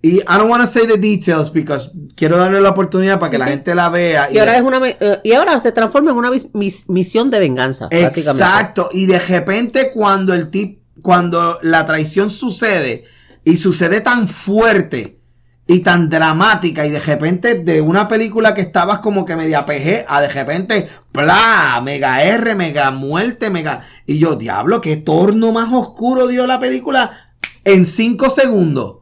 Y 0.00 0.18
I 0.18 0.24
don't 0.36 0.48
want 0.48 0.62
to 0.62 0.66
say 0.68 0.86
the 0.86 0.96
details 0.96 1.52
because 1.52 1.90
quiero 2.14 2.36
darle 2.38 2.60
la 2.60 2.70
oportunidad 2.70 3.18
para 3.18 3.30
que 3.30 3.36
Sí, 3.36 3.40
la 3.40 3.46
sí. 3.46 3.50
gente 3.50 3.74
la 3.74 3.88
vea. 3.88 4.28
Y 4.30 4.38
ahora 4.38 4.56
es 4.56 4.62
una 4.62 4.80
eh, 4.88 5.20
y 5.24 5.32
ahora 5.32 5.58
se 5.60 5.72
transforma 5.72 6.12
en 6.12 6.16
una 6.16 6.30
mis- 6.30 6.48
mis- 6.54 6.88
misión 6.88 7.30
de 7.30 7.40
venganza. 7.40 7.88
Exacto. 7.90 8.90
Y 8.92 9.06
de 9.06 9.18
repente 9.18 9.90
cuando 9.92 10.34
el 10.34 10.50
tip, 10.50 10.82
cuando 11.02 11.58
la 11.62 11.84
traición 11.84 12.30
sucede 12.30 13.04
y 13.44 13.56
sucede 13.56 14.00
tan 14.00 14.28
fuerte 14.28 15.18
y 15.66 15.80
tan 15.80 16.08
dramática 16.08 16.86
y 16.86 16.90
de 16.90 17.00
repente 17.00 17.56
de 17.56 17.80
una 17.80 18.06
película 18.08 18.54
que 18.54 18.60
estabas 18.62 19.00
como 19.00 19.24
que 19.24 19.36
media 19.36 19.66
PG 19.66 20.04
a 20.08 20.20
de 20.20 20.28
repente, 20.28 20.88
bla, 21.12 21.80
mega 21.84 22.22
R, 22.22 22.54
mega 22.54 22.90
muerte, 22.90 23.50
mega... 23.50 23.82
Y 24.06 24.18
yo, 24.18 24.36
diablo, 24.36 24.80
qué 24.80 24.96
torno 24.96 25.52
más 25.52 25.70
oscuro 25.72 26.26
dio 26.26 26.46
la 26.46 26.58
película 26.58 27.34
en 27.64 27.84
cinco 27.84 28.30
segundos. 28.30 28.97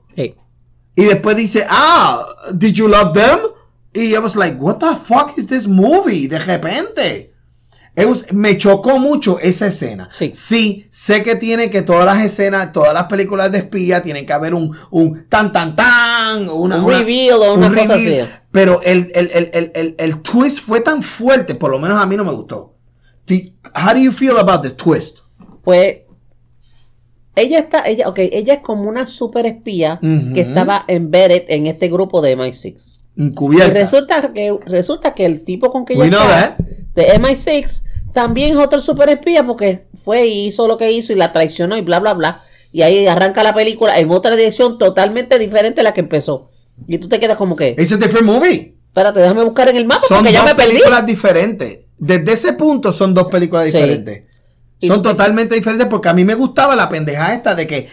Y 0.97 1.05
después 1.05 1.37
dice, 1.37 1.67
ah, 1.69 2.27
did 2.53 2.73
you 2.75 2.89
love 2.89 3.13
them? 3.13 3.39
Y 3.95 4.15
I 4.15 4.19
was 4.19 4.35
like, 4.35 4.57
what 4.59 4.79
the 4.79 4.97
fuck 4.97 5.37
is 5.37 5.47
this 5.47 5.69
movie? 5.69 6.27
De 6.27 6.39
repente. 6.39 7.33
Was- 7.97 8.31
me 8.33 8.59
chocó 8.59 8.99
mucho 8.99 9.39
esa 9.39 9.69
escena. 9.69 10.11
Sí. 10.13 10.87
sé 10.91 11.23
que 11.23 11.35
tiene 11.37 11.71
que 11.71 11.81
todas 11.81 12.05
las 12.05 12.23
escenas, 12.25 12.71
todas 12.73 12.93
las 12.93 13.05
películas 13.05 13.51
de 13.53 13.59
espía 13.59 14.03
tienen 14.03 14.27
que 14.27 14.35
haber 14.35 14.53
un, 14.53 14.77
un 14.91 15.27
tan 15.31 15.51
tan 15.51 15.75
tan, 15.77 16.49
una, 16.51 16.77
Un 16.77 16.85
una- 16.85 16.99
reveal 16.99 17.41
o 17.41 17.55
una 17.55 17.73
cosa 17.75 17.95
así. 17.95 18.19
Pero 18.51 18.83
el, 18.83 19.11
el, 19.15 19.31
el, 19.33 19.51
el, 19.55 19.73
el, 19.75 19.95
el 19.99 20.21
twist 20.23 20.61
fue 20.67 20.81
tan 20.83 21.03
fuerte, 21.03 21.55
por 21.55 21.71
lo 21.71 21.79
menos 21.79 21.99
a 21.99 22.05
mí 22.07 22.17
no 22.19 22.25
me 22.25 22.33
gustó. 22.33 22.75
How 23.75 23.93
do 23.95 23.99
you 23.99 24.13
feel 24.13 24.37
about 24.39 24.63
the 24.63 24.71
twist? 24.71 25.21
Pues 25.65 25.99
ella 27.37 27.61
está, 27.61 27.87
ella, 27.87 28.09
ok, 28.09 28.19
ella 28.19 28.55
es 28.55 28.61
como 28.61 28.89
una 28.89 29.07
super 29.07 29.47
espía 29.47 30.01
que 30.35 30.41
estaba 30.41 30.85
embedded 30.89 31.45
en 31.49 31.67
este 31.69 31.89
grupo 31.89 32.21
de 32.23 32.37
MI6. 32.37 33.01
Y 33.19 33.23
Encubierta. 33.23 33.73
resulta 33.73 34.33
que, 34.35 34.55
resulta 34.67 35.15
que 35.15 35.25
el 35.25 35.45
tipo 35.45 35.71
con 35.71 35.85
que 35.87 35.95
ella 35.95 36.05
está, 36.07 36.57
de 36.95 37.19
MI6, 37.19 37.85
también 38.13 38.53
es 38.53 38.57
otro 38.59 38.79
super 38.81 39.09
espía 39.11 39.47
porque 39.47 39.87
fue 40.05 40.27
y 40.27 40.47
hizo 40.49 40.67
lo 40.67 40.77
que 40.77 40.91
hizo 40.93 41.13
y 41.13 41.17
la 41.17 41.33
traicionó 41.33 41.77
y 41.77 41.83
bla, 41.83 42.01
bla, 42.01 42.15
bla. 42.15 42.43
Y 42.73 42.83
ahí 42.83 43.07
arranca 43.07 43.43
la 43.43 43.55
película 43.55 43.99
en 43.99 44.11
otra 44.11 44.35
dirección 44.37 44.79
totalmente 44.79 45.39
diferente 45.39 45.81
a 45.81 45.85
la 45.85 45.95
que 45.95 46.01
empezó. 46.01 46.51
Y 46.89 46.99
tú 46.99 47.09
te 47.09 47.19
quedas 47.19 47.37
como 47.39 47.57
que, 47.57 47.75
It's 47.79 47.93
a 47.93 47.97
different 47.97 48.27
movie. 48.27 48.75
espérate, 48.89 49.21
déjame 49.21 49.45
buscar 49.45 49.69
en 49.71 49.77
el 49.77 49.87
mapa 49.87 50.03
son 50.09 50.19
porque 50.19 50.33
ya 50.33 50.41
dos 50.41 50.51
me 50.51 50.55
perdí. 50.55 50.73
películas 50.73 51.07
diferentes. 51.07 51.79
Desde 51.99 52.33
ese 52.33 52.53
punto 52.53 52.93
son 52.93 53.15
dos 53.15 53.29
películas 53.29 53.71
Sí. 53.71 53.79
Y 54.81 54.89
Son 54.89 55.03
te- 55.03 55.09
totalmente 55.09 55.55
diferentes 55.55 55.87
porque 55.89 56.09
a 56.09 56.13
mí 56.15 56.25
me 56.25 56.35
gustaba 56.35 56.77
la 56.77 56.89
pendeja 56.89 57.33
esta 57.35 57.55
de 57.55 57.67
que 57.67 57.89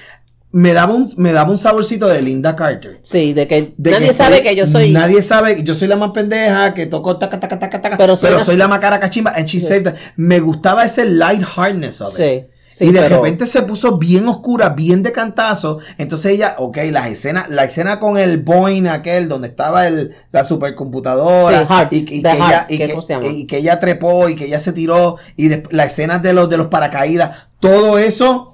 me 0.51 0.73
daba 0.73 0.93
un, 0.93 1.11
me 1.17 1.31
daba 1.31 1.49
un 1.49 1.57
saborcito 1.57 2.07
de 2.07 2.21
Linda 2.21 2.55
Carter. 2.55 2.99
Sí, 3.01 3.33
de 3.33 3.47
que 3.47 3.73
De 3.77 3.91
nadie 3.91 4.07
que 4.09 4.13
sabe 4.13 4.35
estoy- 4.37 4.49
que 4.49 4.55
yo 4.55 4.67
soy. 4.67 4.91
Nadie 4.91 5.21
sabe, 5.23 5.63
yo 5.63 5.73
soy 5.73 5.87
la 5.87 5.95
más 5.95 6.11
pendeja, 6.11 6.73
que 6.75 6.85
toco 6.85 7.17
taca, 7.17 7.39
taca, 7.39 7.57
taca, 7.57 7.81
taca, 7.81 7.97
Pero 7.97 8.15
pero, 8.17 8.17
soy 8.17 8.37
la- 8.39 8.45
soy 8.45 8.57
la 8.57 8.67
más 8.67 8.79
cara 8.79 8.99
cachimba. 8.99 9.31
And 9.35 9.47
she 9.47 9.59
saved 9.59 9.87
it. 9.87 9.95
Me 10.15 10.39
gustaba 10.39 10.83
ese 10.85 11.05
lightheartedness 11.05 12.01
of 12.01 12.19
it. 12.19 12.25
Sí, 12.25 12.47
sí, 12.73 12.85
y 12.85 12.91
de 12.91 12.99
pero- 13.01 13.17
repente 13.17 13.45
se 13.45 13.61
puso 13.61 13.97
bien 13.97 14.27
oscura, 14.27 14.69
bien 14.69 15.03
de 15.03 15.11
cantazo. 15.11 15.79
Entonces 15.97 16.31
ella, 16.31 16.55
ok, 16.57 16.77
las 16.91 17.09
escenas, 17.09 17.49
la 17.49 17.63
escena 17.63 17.99
con 17.99 18.17
el 18.17 18.39
Boeing 18.39 18.87
aquel, 18.87 19.29
donde 19.29 19.47
estaba 19.47 19.87
el, 19.87 20.15
la 20.31 20.43
supercomputadora. 20.43 21.67
Sí, 21.89 21.97
y, 21.99 22.05
que 22.05 23.57
ella, 23.57 23.79
trepó 23.79 24.27
y 24.29 24.35
que 24.35 24.45
ella 24.45 24.59
se 24.59 24.73
tiró. 24.73 25.17
Y 25.37 25.49
las 25.71 25.91
escenas 25.91 26.21
de 26.21 26.33
los, 26.33 26.49
de 26.49 26.57
los 26.57 26.67
paracaídas. 26.67 27.47
Todo 27.59 27.97
eso. 27.97 28.49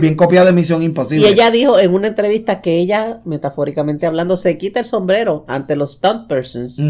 bien 0.00 0.16
copiado 0.16 0.46
de 0.46 0.52
Misión 0.52 0.82
Imposible. 0.82 1.28
Y 1.28 1.32
ella 1.32 1.50
dijo 1.50 1.78
en 1.78 1.94
una 1.94 2.08
entrevista 2.08 2.60
que 2.60 2.78
ella, 2.80 3.20
metafóricamente 3.24 4.06
hablando, 4.06 4.36
se 4.36 4.58
quita 4.58 4.80
el 4.80 4.86
sombrero 4.86 5.44
ante 5.46 5.76
los 5.76 5.92
stunt 5.92 6.26
persons. 6.26 6.82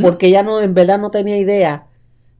Porque 0.00 0.28
ella 0.28 0.42
no, 0.42 0.62
en 0.62 0.72
verdad 0.72 0.98
no 0.98 1.10
tenía 1.10 1.36
idea 1.36 1.88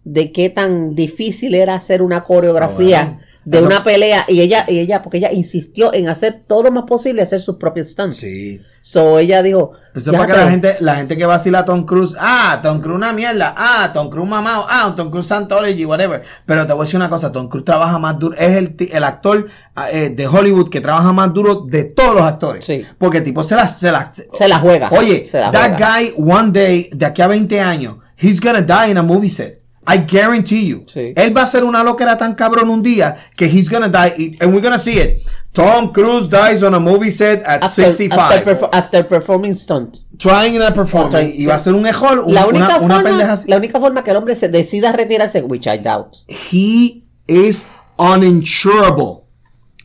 de 0.04 0.32
qué 0.32 0.50
tan 0.50 0.94
difícil 0.94 1.54
era 1.54 1.74
hacer 1.74 2.02
una 2.02 2.24
coreografía 2.24 3.00
Ah, 3.00 3.04
bueno. 3.04 3.20
de 3.44 3.58
Eso- 3.58 3.66
una 3.66 3.82
pelea. 3.84 4.24
Y 4.28 4.40
ella, 4.40 4.64
y 4.68 4.78
ella, 4.78 5.02
porque 5.02 5.18
ella 5.18 5.32
insistió 5.32 5.92
en 5.94 6.08
hacer 6.08 6.42
todo 6.46 6.64
lo 6.64 6.70
más 6.72 6.84
posible, 6.84 7.22
hacer 7.22 7.40
sus 7.40 7.56
propios 7.56 7.88
stunts. 7.90 8.16
Sí. 8.16 8.60
So 8.84 9.20
ella 9.20 9.42
dijo. 9.44 9.72
Eso 9.94 10.10
es 10.10 10.16
para 10.16 10.26
que 10.26 10.32
"Fíjate, 10.32 10.44
la 10.44 10.50
gente, 10.50 10.76
la 10.80 10.94
gente 10.96 11.16
que 11.16 11.24
vacila 11.26 11.60
a 11.60 11.64
Tom 11.64 11.84
Cruise, 11.86 12.16
ah, 12.18 12.58
Tom 12.62 12.80
Cruise 12.80 12.96
una 12.96 13.12
mierda, 13.12 13.54
ah, 13.56 13.90
Tom 13.94 14.10
Cruise 14.10 14.28
mamado, 14.28 14.66
ah, 14.68 14.92
Tom 14.96 15.08
Cruise 15.10 15.26
Scientology, 15.26 15.84
whatever. 15.84 16.22
Pero 16.46 16.66
te 16.66 16.72
voy 16.72 16.82
a 16.82 16.84
decir 16.84 16.96
una 16.96 17.08
cosa, 17.08 17.30
Tom 17.30 17.48
Cruise 17.48 17.64
trabaja 17.64 17.96
más 18.00 18.18
duro, 18.18 18.36
es 18.36 18.56
el, 18.56 18.74
el 18.90 19.04
actor 19.04 19.46
ah, 19.76 19.88
eh, 19.92 20.10
de 20.10 20.26
Hollywood 20.26 20.68
que 20.68 20.80
trabaja 20.80 21.12
más 21.12 21.32
duro 21.32 21.64
de 21.68 21.84
todos 21.84 22.14
los 22.14 22.24
actores. 22.24 22.64
Sí. 22.64 22.84
Porque 22.98 23.18
el 23.18 23.24
tipo 23.24 23.44
se 23.44 23.54
la, 23.54 23.68
se 23.68 23.92
la, 23.92 24.10
Se 24.12 24.48
la 24.48 24.58
juega. 24.58 24.90
Oye, 24.90 25.28
la 25.32 25.52
that 25.52 25.76
juega. 25.78 25.98
guy 26.00 26.14
one 26.16 26.50
day, 26.50 26.88
de 26.92 27.06
aquí 27.06 27.22
a 27.22 27.28
20 27.28 27.60
años, 27.60 27.96
he's 28.20 28.40
gonna 28.40 28.62
die 28.62 28.90
in 28.90 28.98
a 28.98 29.02
movie 29.04 29.28
set. 29.30 29.62
I 29.87 29.99
guarantee 29.99 30.66
you. 30.68 30.85
Sí. 30.87 31.12
Él 31.16 31.37
va 31.37 31.42
a 31.42 31.47
ser 31.47 31.64
una 31.64 31.83
loquera 31.83 32.16
tan 32.16 32.35
cabrón 32.37 32.71
un 32.71 32.83
día 32.83 33.16
que 33.37 33.47
he's 33.47 33.68
gonna 33.68 33.88
die 33.88 34.37
and 34.40 34.53
we're 34.55 34.61
gonna 34.62 34.79
see 34.79 34.99
it. 35.01 35.23
Tom 35.53 35.92
Cruise 35.92 36.29
dies 36.31 36.62
on 36.62 36.73
a 36.75 36.79
movie 36.79 37.11
set 37.11 37.42
at 37.45 37.64
After, 37.64 37.90
65. 37.90 38.18
after 38.18 38.45
perfor- 38.45 38.71
after 38.73 39.07
performing 39.09 39.55
stunt. 39.55 39.99
trying 40.18 40.55
in 40.55 40.62
a 40.62 40.73
performance 40.73 41.14
Otra- 41.16 41.23
y 41.37 41.47
va 41.47 41.57
a 41.57 41.59
ser 41.59 41.75
un 41.75 41.85
error, 41.85 42.21
un- 42.21 42.33
La 42.33 42.47
una, 42.47 42.59
única, 42.59 42.79
una 42.79 42.95
forma, 42.97 43.03
pendeja 43.11 43.33
así. 43.33 43.49
la 43.51 43.57
única 43.57 43.81
forma 43.81 44.05
que 44.05 44.11
el 44.12 44.16
hombre 44.16 44.35
se 44.37 44.49
decida 44.49 44.92
retirarse, 44.92 45.42
which 45.42 45.66
I 45.66 45.79
doubt. 45.79 46.14
He 46.29 47.03
is 47.27 47.66
uninsurable. 47.99 49.23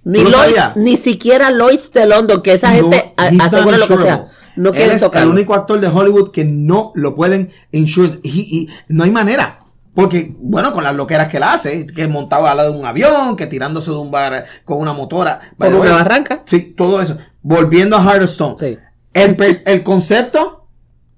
Ni, 0.04 0.20
¿Tú 0.24 0.30
lo 0.30 0.38
Lloyd- 0.38 0.74
ni 0.76 0.96
siquiera 0.96 1.52
Lloyd 1.52 1.80
de 1.94 2.06
London, 2.06 2.42
que 2.42 2.54
esa 2.54 2.70
gente 2.72 3.14
No, 3.18 3.32
not 3.32 3.42
asegura 3.42 3.78
lo 3.78 3.88
que 3.88 3.98
sea. 3.98 4.28
No 4.56 4.70
Él 4.74 4.92
es 4.92 5.02
tocarlo. 5.02 5.32
el 5.32 5.38
único 5.38 5.54
actor 5.54 5.80
de 5.80 5.88
Hollywood 5.88 6.32
que 6.32 6.46
no 6.46 6.92
lo 6.96 7.14
pueden 7.16 7.52
insure. 7.72 8.20
He- 8.24 8.30
he- 8.30 8.68
no 8.88 9.04
hay 9.04 9.12
manera. 9.12 9.60
Porque, 9.98 10.32
bueno, 10.38 10.74
con 10.74 10.84
las 10.84 10.94
loqueras 10.94 11.28
que 11.28 11.38
él 11.38 11.44
hace, 11.44 11.88
que 11.88 12.08
montaba 12.08 12.52
al 12.52 12.58
lado 12.58 12.72
de 12.72 12.80
un 12.80 12.86
avión, 12.86 13.36
que 13.36 13.48
tirándose 13.48 13.90
de 13.90 13.98
un 13.98 14.12
bar 14.12 14.46
con 14.64 14.78
una 14.80 14.94
motora. 14.94 15.40
The 15.60 15.74
una 15.74 15.92
barranca. 15.94 16.44
Sí, 16.46 16.76
todo 16.78 17.02
eso. 17.02 17.18
Volviendo 17.42 17.96
a 17.98 18.04
Heart 18.04 18.22
of 18.26 18.30
Stone. 18.30 18.56
Sí. 18.60 18.78
El, 19.16 19.36
el 19.66 19.82
concepto, 19.82 20.68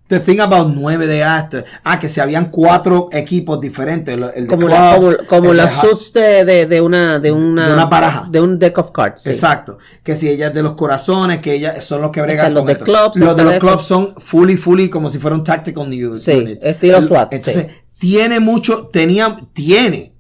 the 0.08 0.22
thing 0.22 0.40
about 0.40 0.70
9 0.74 1.08
de 1.08 1.26
actor. 1.26 1.66
Ah, 1.84 2.00
que 2.00 2.08
si 2.08 2.22
habían 2.22 2.50
cuatro 2.52 3.10
equipos 3.12 3.60
diferentes. 3.60 4.16
El 4.16 4.22
de 4.44 4.48
Como, 4.48 4.70
la, 4.70 4.96
como, 4.96 5.10
clubs, 5.10 5.28
como 5.28 5.52
el 5.52 5.58
de 5.58 5.64
las 5.64 5.78
ha- 5.78 5.82
suits 5.82 6.14
de, 6.14 6.46
de, 6.46 6.66
de 6.66 6.80
una, 6.80 7.20
de 7.20 7.34
una, 7.34 7.68
De 7.68 7.74
una 7.74 7.86
baraja. 7.88 8.28
De 8.32 8.40
un 8.40 8.58
deck 8.58 8.78
of 8.78 8.92
cards. 8.92 9.24
sí. 9.24 9.32
Exacto. 9.32 9.78
Que 10.04 10.16
si 10.16 10.30
ella 10.30 10.48
es 10.48 10.54
de 10.54 10.64
los 10.64 10.76
corazones, 10.76 11.42
que 11.42 11.54
ella 11.54 11.82
son 11.82 12.02
los 12.02 12.12
que 12.12 12.22
bregan 12.22 12.54
los 12.54 12.62
con 12.62 12.68
de 12.68 12.72
esto. 12.72 12.86
clubs, 12.86 13.18
Los 13.18 13.36
de 13.36 13.44
los 13.44 13.56
clubs 13.60 13.84
son 13.86 14.16
fully, 14.20 14.56
fully 14.56 14.90
como 14.90 15.10
si 15.10 15.20
fuera 15.20 15.36
un 15.36 15.44
tactical 15.44 15.90
news 15.90 16.24
Sí, 16.24 16.32
unit. 16.32 16.60
estilo 16.62 17.02
SWAT, 17.04 17.34
Entonces, 17.34 17.66
sí. 17.68 17.74
Tiene 18.00 18.40
mucho, 18.40 18.88
tenía, 18.88 19.38
tiene 19.54 20.14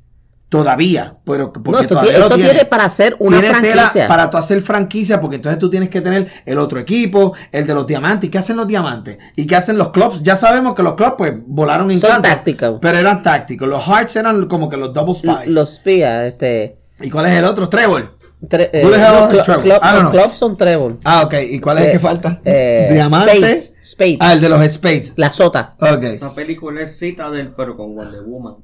todavía, 0.49 1.17
pero 1.25 1.53
porque 1.53 1.71
No, 1.71 1.79
esto, 1.79 1.89
todavía 1.89 2.11
tiene, 2.13 2.27
lo 2.27 2.35
esto 2.35 2.49
tiene 2.49 2.65
para 2.65 2.85
hacer 2.85 3.15
una 3.19 3.39
Tiene 3.39 3.59
tela 3.61 3.73
franquicia. 3.83 4.07
para 4.07 4.29
tú 4.31 4.37
hacer 4.37 4.61
franquicia, 4.61 5.21
porque 5.21 5.35
entonces 5.37 5.59
tú 5.59 5.69
tienes 5.69 5.89
que 5.89 6.01
tener 6.01 6.27
el 6.45 6.57
otro 6.57 6.79
equipo, 6.79 7.33
el 7.51 7.67
de 7.67 7.73
los 7.73 7.85
diamantes. 7.85 8.27
¿Y 8.27 8.31
qué 8.31 8.39
hacen 8.39 8.57
los 8.57 8.67
diamantes? 8.67 9.17
¿Y 9.35 9.45
qué 9.45 9.55
hacen 9.55 9.77
los 9.77 9.89
clubs? 9.89 10.23
Ya 10.23 10.35
sabemos 10.35 10.73
que 10.75 10.83
los 10.83 10.95
clubs, 10.95 11.13
pues, 11.17 11.33
volaron 11.45 11.91
en 11.91 11.99
Son 11.99 12.21
tácticos. 12.21 12.79
Pero 12.81 12.97
eran 12.97 13.21
tácticos. 13.21 13.67
Los 13.67 13.85
Hearts 13.85 14.15
eran 14.15 14.47
como 14.47 14.69
que 14.69 14.77
los 14.77 14.93
double 14.93 15.13
spies. 15.13 15.53
Los 15.53 15.73
espías, 15.73 16.25
este. 16.25 16.79
¿Y 17.01 17.09
cuál 17.09 17.27
es 17.27 17.33
el 17.33 17.45
otro? 17.45 17.69
Trevor. 17.69 18.17
Tre- 18.47 18.69
eh, 18.73 18.83
no, 18.83 18.89
cl- 19.29 19.61
club- 19.61 20.11
clubs 20.11 20.37
son 20.37 20.55
trébol. 20.57 20.97
Ah, 21.03 21.23
ok. 21.25 21.33
¿Y 21.49 21.59
cuál 21.59 21.77
es 21.79 21.83
el 21.83 21.89
Eh, 21.89 21.91
que 21.93 21.99
falta? 21.99 22.41
eh, 22.45 22.89
Diamante. 22.91 23.35
Spades, 23.37 23.73
Spades. 23.83 24.17
Ah, 24.19 24.33
el 24.33 24.41
de 24.41 24.49
los 24.49 24.71
Spades. 24.71 25.13
La 25.17 25.31
sota. 25.31 25.75
Ok. 25.79 26.03
Esa 26.03 26.33
película 26.33 26.81
es 26.81 26.97
Citadel, 26.97 27.53
pero 27.55 27.75
con 27.75 27.95
Wonder 27.95 28.21
Woman. 28.23 28.55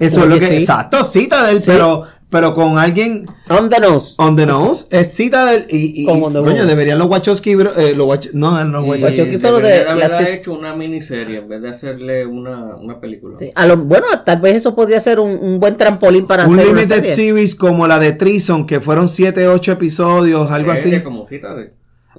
Eso 0.00 0.22
es 0.22 0.26
lo 0.28 0.38
que. 0.38 0.46
sí. 0.46 0.54
Exacto, 0.56 1.04
cita 1.04 1.46
del, 1.46 1.62
pero, 1.64 2.04
pero 2.34 2.52
con 2.52 2.78
alguien 2.78 3.26
On 3.48 3.68
the 3.70 3.78
nose. 3.80 4.14
on 4.18 4.34
the 4.34 4.44
nose. 4.44 4.86
Es 4.90 5.12
cita 5.14 5.46
del. 5.46 5.66
Y, 5.70 5.76
y, 5.76 6.02
y, 6.02 6.04
coño, 6.04 6.66
deberían 6.66 6.98
los 6.98 7.08
Wachowski. 7.08 7.54
bro- 7.54 7.76
Eh, 7.78 7.94
los 7.94 8.08
Wach- 8.08 8.32
no, 8.32 8.62
no, 8.64 8.80
los 8.80 8.98
Y 8.98 9.02
Wachowski. 9.04 9.40
Solo 9.40 9.60
de- 9.60 9.84
haber 9.86 10.10
la 10.10 10.28
hecho 10.28 10.52
una 10.52 10.74
miniserie 10.74 11.38
en 11.38 11.48
vez 11.48 11.62
de 11.62 11.68
hacerle 11.68 12.26
una, 12.26 12.74
una 12.74 12.98
película. 13.00 13.36
Sí, 13.38 13.52
a 13.54 13.66
lo- 13.66 13.76
bueno, 13.76 14.06
tal 14.26 14.40
vez 14.40 14.56
eso 14.56 14.74
podría 14.74 14.98
ser 14.98 15.20
un, 15.20 15.30
un 15.40 15.60
buen 15.60 15.76
trampolín 15.76 16.26
para 16.26 16.48
Un 16.48 16.58
hacer 16.58 16.70
una 16.70 16.80
limited 16.80 16.96
serie. 17.04 17.14
series 17.14 17.54
como 17.54 17.86
la 17.86 18.00
de 18.00 18.12
Treason, 18.12 18.66
que 18.66 18.80
fueron 18.80 19.08
7, 19.08 19.46
8 19.46 19.70
episodios, 19.72 20.50
algo 20.50 20.74
Serie 20.76 20.96
así. 20.96 21.04
como 21.04 21.24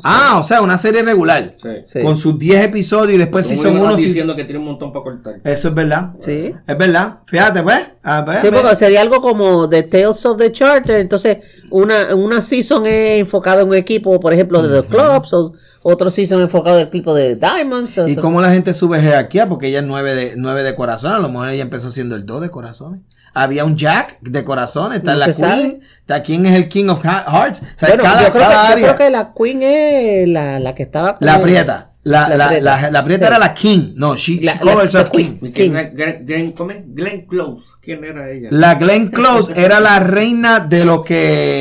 Ah, 0.04 0.38
o 0.40 0.44
sea, 0.44 0.62
una 0.62 0.78
serie 0.78 1.04
regular. 1.04 1.54
Sí. 1.58 1.70
Sí. 1.86 2.02
Con 2.02 2.18
sus 2.18 2.38
10 2.38 2.66
episodios 2.66 3.16
y 3.16 3.18
después 3.18 3.46
si 3.48 3.56
son 3.58 3.78
unos. 3.78 3.98
diciendo 3.98 4.36
que 4.36 4.44
tiene 4.44 4.60
un 4.60 4.66
montón 4.66 4.92
para 4.92 5.04
cortar. 5.04 5.36
Eso 5.44 5.70
es 5.70 5.74
verdad. 5.74 6.12
Sí. 6.20 6.54
Es 6.68 6.78
verdad. 6.78 7.20
Fíjate, 7.26 7.64
pues. 7.64 7.80
A 8.04 8.22
ver, 8.22 8.42
Sí, 8.42 8.50
ve. 8.50 8.58
porque 8.60 8.76
sería 8.76 9.02
algo 9.02 9.22
como 9.22 9.68
The 9.70 9.84
Tales 9.84 10.26
of 10.26 10.38
the 10.38 10.52
Charter. 10.52 11.00
Entonces, 11.00 11.38
una, 11.72 12.14
una 12.16 12.42
season 12.42 12.86
es 12.86 13.20
enfocada 13.22 13.62
en 13.62 13.70
un 13.70 13.76
equipo, 13.76 14.20
por 14.20 14.34
ejemplo, 14.34 14.62
de 14.62 14.70
los 14.70 14.86
clubs, 14.86 15.34
o 15.34 15.54
otro 15.88 16.10
season 16.10 16.42
enfocado 16.42 16.78
en 16.78 16.82
el 16.84 16.88
equipo 16.88 17.14
de 17.14 17.36
Diamonds. 17.36 18.00
¿Y 18.08 18.16
cómo 18.16 18.42
la 18.42 18.50
gente 18.52 18.74
sube 18.74 19.00
jerarquía? 19.00 19.48
Porque 19.48 19.68
ella 19.68 19.80
es 19.80 19.86
9 19.86 20.16
de, 20.16 20.34
9 20.36 20.64
de 20.64 20.74
corazón. 20.74 21.14
A 21.14 21.20
lo 21.20 21.30
mejor 21.30 21.50
ella 21.50 21.62
empezó 21.62 21.92
siendo 21.92 22.16
el 22.16 22.26
2 22.26 22.42
de 22.42 22.50
corazones. 22.50 23.02
Había 23.36 23.66
un 23.66 23.76
Jack 23.78 24.18
de 24.22 24.44
corazones. 24.44 25.00
Está 25.00 25.12
No 25.14 25.20
la 25.20 25.32
sabe. 25.34 25.62
Queen. 25.62 25.82
Está 26.00 26.24
quién 26.24 26.46
es 26.48 26.56
el 26.56 26.70
King 26.70 26.88
of 26.90 27.04
Hearts. 27.04 27.62
O 27.62 27.66
sea, 27.80 27.90
bueno, 27.90 28.04
cada, 28.04 28.24
yo, 28.26 28.32
creo 28.32 28.44
cada 28.44 28.50
que, 28.50 28.58
yo 28.82 28.88
área. 28.88 28.96
creo 28.96 28.98
que 28.98 29.12
la 29.12 29.34
Queen 29.38 29.62
es 29.62 30.28
la, 30.28 30.60
la 30.60 30.74
que 30.74 30.84
estaba. 30.84 31.18
con 31.18 31.26
La 31.28 31.40
prieta. 31.42 31.92
La, 32.02 32.30
La 32.30 32.36
la, 32.38 32.48
prieta. 32.48 32.64
la, 32.82 32.92
la 32.92 33.04
prieta 33.04 33.26
Sí. 33.26 33.30
era 33.30 33.40
la 33.40 33.54
King. 33.54 33.94
No, 33.96 34.16
she, 34.16 34.40
La- 34.42 34.54
she 34.54 34.60
called 34.60 34.80
herself. 34.82 35.10
Queen. 35.12 35.36
¿Y 35.42 35.52
quién 35.52 35.54
King. 35.54 35.72
era? 35.72 35.90
Glenn, 35.92 36.26
Glenn, 36.26 36.52
¿cómo 36.54 36.72
es? 36.72 36.78
Glenn 36.88 37.26
Close. 37.28 37.76
¿Quién 37.82 38.04
era 38.04 38.32
ella? 38.32 38.50
La 38.52 38.76
Glenn 38.76 39.10
Close 39.10 39.54
era 39.56 39.80
la 39.80 40.00
reina 40.00 40.60
de 40.62 40.84
lo 40.86 41.04
que. 41.04 41.16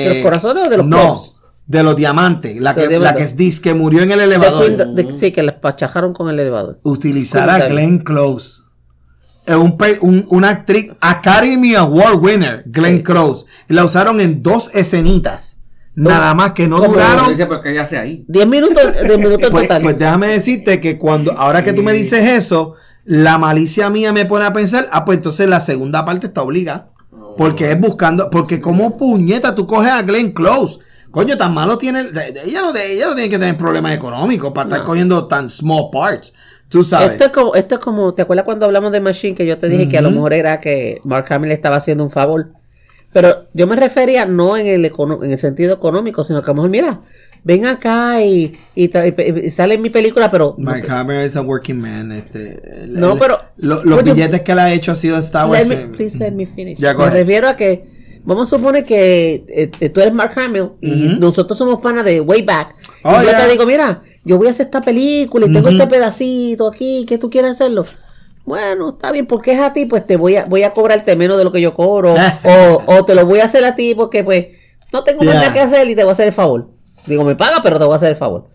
¿De 0.08 0.14
los 0.14 0.22
corazones 0.22 0.66
o 0.66 0.70
de 0.70 0.76
los 0.78 0.86
No, 0.86 0.96
clubs? 1.14 1.40
De 1.66 1.82
los 1.82 1.96
diamantes. 1.96 2.60
La 2.60 2.74
que, 2.74 2.98
la 2.98 3.14
que 3.14 3.26
dice 3.28 3.62
que 3.62 3.74
murió 3.74 4.02
en 4.02 4.12
el 4.12 4.20
elevador. 4.20 4.94
De- 4.94 5.16
sí, 5.18 5.32
que 5.32 5.42
la 5.42 5.60
pachajaron 5.60 6.12
con 6.12 6.28
el 6.28 6.38
elevador. 6.38 6.78
utilizar 6.82 7.48
a 7.48 7.66
Glenn 7.68 7.98
Close. 7.98 8.62
Es 9.46 9.56
un, 9.56 9.76
pe- 9.76 9.98
un- 10.00 10.24
una 10.30 10.48
actriz 10.50 10.90
Academy 11.00 11.74
Award 11.74 12.16
winner, 12.22 12.62
Glenn 12.66 12.98
Sí. 12.98 13.02
Close. 13.02 13.46
La 13.68 13.84
usaron 13.84 14.20
en 14.20 14.42
dos 14.42 14.70
escenitas. 14.74 15.56
Nada 15.96 16.34
más 16.34 16.52
que 16.52 16.66
no 16.66 16.80
duraron. 16.80 17.28
dice, 17.28 17.46
porque 17.46 17.78
ahí. 17.78 18.24
10 18.26 18.46
minutos, 18.48 18.82
10 19.06 19.18
minutos 19.18 19.48
Pues, 19.50 19.64
total. 19.68 19.82
pues 19.82 19.98
déjame 19.98 20.26
decirte 20.28 20.80
que 20.80 20.98
cuando, 20.98 21.32
ahora 21.32 21.62
que 21.62 21.72
tú 21.72 21.82
me 21.82 21.92
dices 21.92 22.26
eso, 22.26 22.74
la 23.04 23.38
malicia 23.38 23.90
mía 23.90 24.12
me 24.12 24.24
pone 24.26 24.44
a 24.44 24.52
pensar, 24.52 24.88
ah, 24.90 25.04
pues 25.04 25.18
entonces 25.18 25.48
la 25.48 25.60
segunda 25.60 26.04
parte 26.04 26.26
está 26.26 26.42
obligada. 26.42 26.90
Porque 27.36 27.70
es 27.70 27.78
buscando, 27.80 28.28
porque 28.30 28.60
como 28.60 28.96
puñeta 28.96 29.54
tú 29.54 29.66
coges 29.66 29.90
a 29.92 30.02
Glenn 30.02 30.32
Close. 30.32 30.78
Coño, 31.14 31.36
tan 31.38 31.54
malo 31.54 31.78
tiene, 31.78 32.00
ella 32.44 32.60
no, 32.60 32.74
ella 32.76 33.06
no 33.06 33.14
tiene 33.14 33.30
que 33.30 33.38
tener 33.38 33.56
problemas 33.56 33.94
económicos 33.94 34.52
para 34.52 34.68
estar 34.68 34.84
cogiendo 34.84 35.26
tan 35.26 35.48
small 35.48 35.88
parts. 35.92 36.34
Tú 36.68 36.82
sabes. 36.82 37.12
Esto 37.12 37.24
es, 37.26 37.30
como, 37.30 37.54
esto 37.54 37.74
es 37.76 37.80
como, 37.80 38.12
¿te 38.14 38.22
acuerdas 38.22 38.44
cuando 38.44 38.66
hablamos 38.66 38.90
de 38.90 39.00
Machine 39.00 39.34
que 39.34 39.46
yo 39.46 39.56
te 39.58 39.68
dije 39.68 39.88
que 39.88 39.96
a 39.98 40.02
lo 40.02 40.10
mejor 40.10 40.34
era 40.34 40.60
que 40.60 41.00
Mark 41.04 41.26
Hamill 41.32 41.52
estaba 41.52 41.76
haciendo 41.76 42.02
un 42.04 42.10
favor? 42.10 42.48
Pero 43.12 43.46
yo 43.54 43.68
me 43.68 43.76
refería 43.76 44.24
no 44.26 44.56
en 44.56 44.66
el, 44.66 44.84
econo- 44.92 45.22
en 45.24 45.30
el 45.30 45.38
sentido 45.38 45.74
económico, 45.74 46.24
sino 46.24 46.42
que 46.42 46.46
a 46.50 46.52
lo 46.52 46.54
mejor, 46.56 46.70
mira, 46.70 47.00
ven 47.44 47.64
acá 47.66 48.20
y, 48.24 48.58
y, 48.74 48.88
sale 49.52 49.74
en 49.74 49.82
mi 49.82 49.90
película, 49.90 50.28
pero... 50.32 50.56
Mark 50.58 50.84
Hamill 50.90 51.18
es 51.18 51.36
a 51.36 51.42
working 51.42 51.80
man. 51.80 52.10
Este, 52.10 52.82
el- 52.84 52.98
No, 52.98 53.12
el- 53.12 53.18
pero- 53.20 53.40
lo- 53.58 53.84
los 53.84 54.02
billetes 54.02 54.40
que 54.40 54.52
le 54.56 54.60
ha 54.62 54.72
hecho 54.72 54.90
ha 54.90 54.94
sido 54.96 55.16
Star 55.18 55.44
Let 55.44 55.50
Wars. 55.50 55.68
me- 55.68 55.74
eh, 55.76 55.86
please 55.96 56.18
let 56.18 56.32
me 56.32 56.44
finish. 56.46 56.78
Ya, 56.78 56.92
me 56.94 57.08
refiero 57.08 57.46
a 57.48 57.54
que, 57.56 57.84
vamos 58.24 58.52
a 58.52 58.56
suponer 58.56 58.84
que 58.84 59.44
eh, 59.48 59.70
eh, 59.80 59.88
tú 59.88 60.00
eres 60.00 60.12
Mark 60.12 60.32
Hamill 60.36 60.70
y 60.80 61.16
nosotros 61.18 61.56
somos 61.56 61.80
panas 61.80 62.04
de 62.04 62.20
way 62.20 62.42
back. 62.42 62.74
Oh, 63.02 63.12
y 63.12 63.24
yo 63.24 63.30
yeah. 63.30 63.38
te 63.38 63.48
digo, 63.50 63.66
mira, 63.66 64.02
yo 64.24 64.38
voy 64.38 64.48
a 64.48 64.50
hacer 64.50 64.66
esta 64.66 64.80
película 64.80 65.46
y 65.46 65.52
tengo 65.52 65.68
este 65.68 65.86
pedacito 65.86 66.66
aquí, 66.68 67.04
que 67.06 67.18
tú 67.18 67.30
quieres 67.30 67.52
hacerlo. 67.52 67.84
Bueno, 68.44 68.90
está 68.90 69.10
bien, 69.10 69.26
porque 69.26 69.52
es 69.52 69.60
a 69.60 69.72
ti, 69.72 69.86
pues 69.86 70.06
te 70.06 70.16
voy 70.16 70.36
a, 70.36 70.44
voy 70.44 70.64
a 70.64 70.74
cobrarte 70.74 71.16
menos 71.16 71.38
de 71.38 71.44
lo 71.44 71.52
que 71.52 71.60
yo 71.60 71.74
cobro. 71.74 72.14
o, 72.44 72.82
o 72.86 73.04
te 73.04 73.14
lo 73.14 73.24
voy 73.26 73.40
a 73.40 73.44
hacer 73.46 73.64
a 73.64 73.74
ti 73.74 73.94
porque 73.94 74.22
pues 74.24 74.46
no 74.92 75.02
tengo 75.02 75.22
Yeah. 75.22 75.34
nada 75.34 75.52
que 75.52 75.60
hacer 75.60 75.88
y 75.88 75.94
te 75.94 76.02
voy 76.02 76.10
a 76.10 76.12
hacer 76.12 76.26
el 76.28 76.32
favor. 76.32 76.68
Digo, 77.06 77.24
me 77.24 77.36
paga, 77.36 77.60
pero 77.62 77.78
te 77.78 77.84
voy 77.84 77.94
a 77.94 77.96
hacer 77.96 78.10
el 78.10 78.16
favor. 78.16 78.48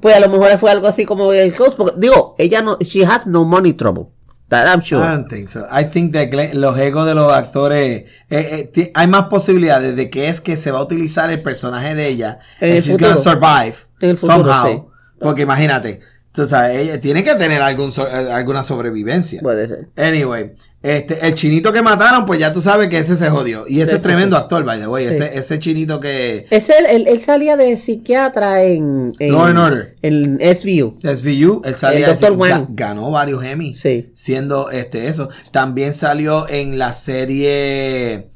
Pues 0.00 0.16
a 0.16 0.20
lo 0.20 0.28
mejor 0.28 0.56
fue 0.58 0.70
algo 0.70 0.86
así 0.86 1.04
como 1.04 1.32
el 1.32 1.54
host, 1.58 1.76
porque 1.76 1.94
digo, 1.98 2.34
ella 2.38 2.60
no, 2.62 2.76
she 2.80 3.04
has 3.04 3.26
no 3.26 3.44
money 3.44 3.72
trouble. 3.74 4.06
That 4.52 4.66
I'm 4.68 4.82
sure. 4.82 5.02
I 5.02 5.14
don't 5.16 5.28
think 5.28 5.48
so. 5.48 5.66
I 5.70 5.84
think 5.84 6.12
that 6.12 6.30
los 6.54 6.78
egos 6.78 7.06
de 7.06 7.14
los 7.14 7.32
actores, 7.32 8.04
eh, 8.30 8.70
eh, 8.74 8.92
hay 8.94 9.06
más 9.06 9.24
posibilidades 9.28 9.96
de 9.96 10.10
que 10.10 10.28
es 10.28 10.40
que 10.42 10.56
se 10.58 10.70
va 10.70 10.80
a 10.80 10.82
utilizar 10.82 11.30
el 11.30 11.40
personaje 11.40 11.94
de 11.94 12.06
ella 12.08 12.38
En 12.60 12.68
and 12.68 12.76
el 12.76 12.82
she's 12.82 12.98
gonna 12.98 13.16
futuro. 13.16 13.32
survive 13.40 13.74
En 14.02 14.10
el 14.10 14.16
futuro, 14.18 14.44
somehow. 14.44 14.66
sí. 14.68 14.82
Porque 15.20 15.42
imagínate, 15.42 16.00
tú 16.32 16.46
sabes, 16.46 16.76
ella 16.76 17.00
tiene 17.00 17.24
que 17.24 17.34
tener 17.36 17.62
algún 17.62 17.90
eh, 17.96 18.30
alguna 18.30 18.62
sobrevivencia. 18.62 19.40
Puede 19.40 19.68
ser. 19.68 19.88
Anyway, 19.96 20.52
este, 20.82 21.26
el 21.26 21.34
chinito 21.34 21.72
que 21.72 21.80
mataron, 21.80 22.26
pues 22.26 22.40
ya 22.40 22.52
tú 22.52 22.60
sabes 22.60 22.88
que 22.88 22.98
ese 22.98 23.16
se 23.16 23.30
jodió. 23.30 23.64
Y 23.68 23.80
ese 23.80 23.92
Sí, 23.92 23.96
es 23.98 24.02
tremendo 24.02 24.36
sí. 24.36 24.42
actor, 24.42 24.64
by 24.64 24.80
the 24.80 24.86
way. 24.88 25.04
Sí. 25.04 25.10
Ese, 25.14 25.38
ese 25.38 25.58
chinito 25.60 26.00
que 26.00 26.46
Ese, 26.50 26.74
él, 26.88 27.06
él 27.06 27.20
salía 27.20 27.56
de 27.56 27.76
psiquiatra 27.76 28.64
en, 28.64 29.12
en 29.18 29.32
Law 29.32 29.44
and 29.44 29.58
Order. 29.58 29.96
En 30.02 30.38
SVU. 30.40 30.98
SVU, 31.02 31.62
él 31.64 31.74
salía 31.76 32.08
El 32.10 32.18
Dr. 32.18 32.32
Wang. 32.32 32.66
ganó 32.70 33.10
varios 33.12 33.44
Emmy. 33.44 33.74
Sí. 33.74 34.10
Siendo 34.14 34.70
este 34.70 35.06
eso. 35.08 35.28
También 35.52 35.94
salió 35.94 36.48
en 36.48 36.78
la 36.78 36.92
serie. 36.92 38.28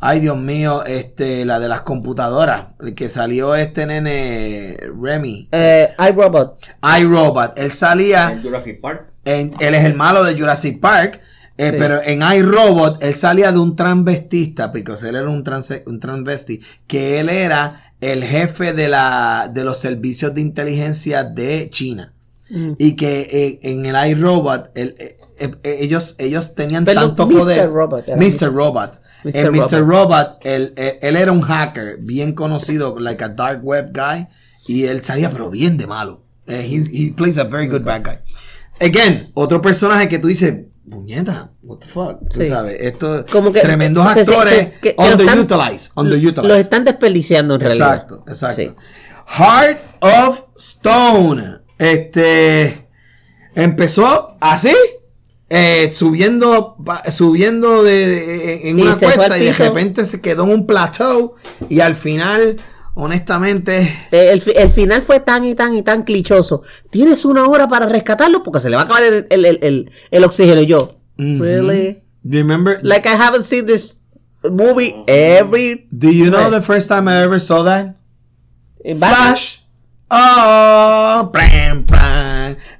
Ay, 0.00 0.20
Dios 0.20 0.36
mío, 0.36 0.84
este, 0.84 1.44
la 1.44 1.58
de 1.58 1.68
las 1.68 1.80
computadoras. 1.80 2.66
El 2.80 2.94
que 2.94 3.08
salió 3.08 3.54
este 3.56 3.84
nene 3.86 4.76
Remy. 5.02 5.48
Eh, 5.50 5.88
iRobot. 6.10 6.58
iRobot. 7.00 7.58
Él 7.58 7.72
salía. 7.72 8.30
En 8.32 8.42
Jurassic 8.42 8.80
Park. 8.80 9.06
en- 9.24 9.52
él 9.58 9.74
es 9.74 9.84
el 9.84 9.94
malo 9.94 10.22
de 10.22 10.38
Jurassic 10.38 10.78
Park. 10.80 11.20
Eh, 11.58 11.70
Sí. 11.72 11.76
Pero 11.78 12.00
en 12.02 12.22
iRobot, 12.22 13.02
él 13.02 13.14
salía 13.14 13.52
de 13.52 13.58
un 13.58 13.76
transvestista, 13.76 14.72
porque 14.72 14.92
él 15.08 15.16
era 15.16 15.28
un, 15.28 15.44
transe- 15.44 15.82
un 15.86 16.00
transvesti, 16.00 16.60
que 16.86 17.20
él 17.20 17.28
era 17.28 17.92
el 18.00 18.22
jefe 18.24 18.72
de, 18.72 18.88
la, 18.88 19.50
de 19.52 19.64
los 19.64 19.78
servicios 19.78 20.34
de 20.34 20.40
inteligencia 20.40 21.24
de 21.24 21.68
China. 21.70 22.14
Mm. 22.50 22.72
Y 22.78 22.96
que 22.96 23.20
eh, 23.30 23.58
en 23.70 23.84
el 23.84 24.10
iRobot, 24.10 24.70
el- 24.74 24.94
eh, 24.98 25.16
ellos, 25.62 26.14
ellos 26.18 26.54
tenían 26.54 26.84
Perdón, 26.84 27.16
tanto 27.16 27.26
Mr. 27.26 27.38
poder. 27.38 27.70
Robot. 27.70 28.04
Mr. 28.16 28.52
Robot. 28.52 29.00
Mr. 29.24 29.36
En 29.36 29.52
Mr. 29.52 29.84
Robot. 29.86 30.38
Él, 30.44 30.72
era 30.76 31.32
un 31.32 31.42
hacker 31.42 31.98
bien 32.00 32.32
conocido, 32.32 32.98
like 32.98 33.22
a 33.22 33.28
dark 33.28 33.60
web 33.64 33.90
guy. 33.92 34.28
Y 34.66 34.84
él 34.84 35.02
salía, 35.02 35.30
pero 35.30 35.50
bien 35.50 35.76
de 35.76 35.86
malo. 35.86 36.22
He's- 36.46 36.88
he 36.92 37.12
plays 37.12 37.36
a 37.36 37.44
very 37.44 37.66
good 37.68 37.82
bad 37.82 38.02
guy. 38.04 38.18
Again, 38.80 39.30
otro 39.34 39.60
personaje 39.60 40.08
que 40.08 40.18
tú 40.18 40.28
dices, 40.28 40.66
puñeta, 40.88 41.50
what 41.62 41.78
the 41.78 41.86
fuck. 41.86 42.18
Tú 42.30 42.40
Sí. 42.40 42.48
sabes, 42.48 42.76
estos 42.80 43.24
Como 43.30 43.52
que 43.52 43.60
tremendos 43.60 44.06
se- 44.12 44.24
se- 44.24 44.30
actores 44.30 44.54
se- 44.54 44.72
que- 44.80 44.94
que 44.96 45.02
underutilized. 45.02 45.92
underutilized. 45.96 46.44
Los 46.48 46.58
están 46.58 46.84
desperdiciando 46.84 47.54
en 47.54 47.60
realidad. 47.60 47.92
Exacto, 47.94 48.24
exacto. 48.28 48.62
Sí. 48.62 48.70
Heart 49.26 49.78
of 50.00 50.42
Stone. 50.56 51.58
Este 51.78 52.88
empezó 53.54 54.36
así. 54.40 54.74
eh, 55.50 55.90
subiendo 55.94 56.76
subiendo 57.10 57.82
de, 57.82 58.06
de- 58.06 58.68
en 58.68 58.78
Y 58.78 58.82
una 58.82 58.94
se 58.96 59.06
cuesta 59.06 59.38
y 59.38 59.44
de 59.46 59.52
repente 59.54 60.04
se 60.04 60.20
quedó 60.20 60.44
en 60.44 60.50
un 60.50 60.66
plateau 60.66 61.36
y 61.70 61.80
al 61.80 61.96
final 61.96 62.58
honestamente 63.00 63.78
Eh, 64.10 64.30
El, 64.32 64.42
el 64.56 64.70
final 64.72 65.02
fue 65.02 65.20
tan 65.20 65.44
y 65.44 65.54
tan 65.54 65.74
y 65.74 65.82
tan 65.82 66.02
clichoso. 66.02 66.62
Tienes 66.90 67.24
una 67.24 67.46
hora 67.46 67.68
para 67.68 67.86
rescatarlo 67.86 68.42
porque 68.42 68.60
se 68.60 68.68
le 68.70 68.76
va 68.76 68.82
a 68.82 68.84
acabar 68.86 69.02
el, 69.04 69.26
el, 69.30 69.90
el, 70.10 70.24
oxígeno. 70.24 70.62
Yo, 70.62 70.96
Mhm. 71.16 71.40
really? 71.40 72.02
remember 72.24 72.80
Like 72.82 73.08
I 73.08 73.14
haven't 73.16 73.44
seen 73.44 73.66
this 73.66 73.96
movie 74.50 74.94
every 75.06 75.86
do 75.90 76.10
you 76.10 76.30
know 76.30 76.50
the 76.50 76.60
first 76.60 76.88
time 76.88 77.08
I 77.08 77.22
ever 77.22 77.38
saw 77.40 77.62
that 77.64 77.94
in 78.84 78.98
Batman. 79.00 79.34
Flash. 79.36 79.60
Oh. 80.10 81.30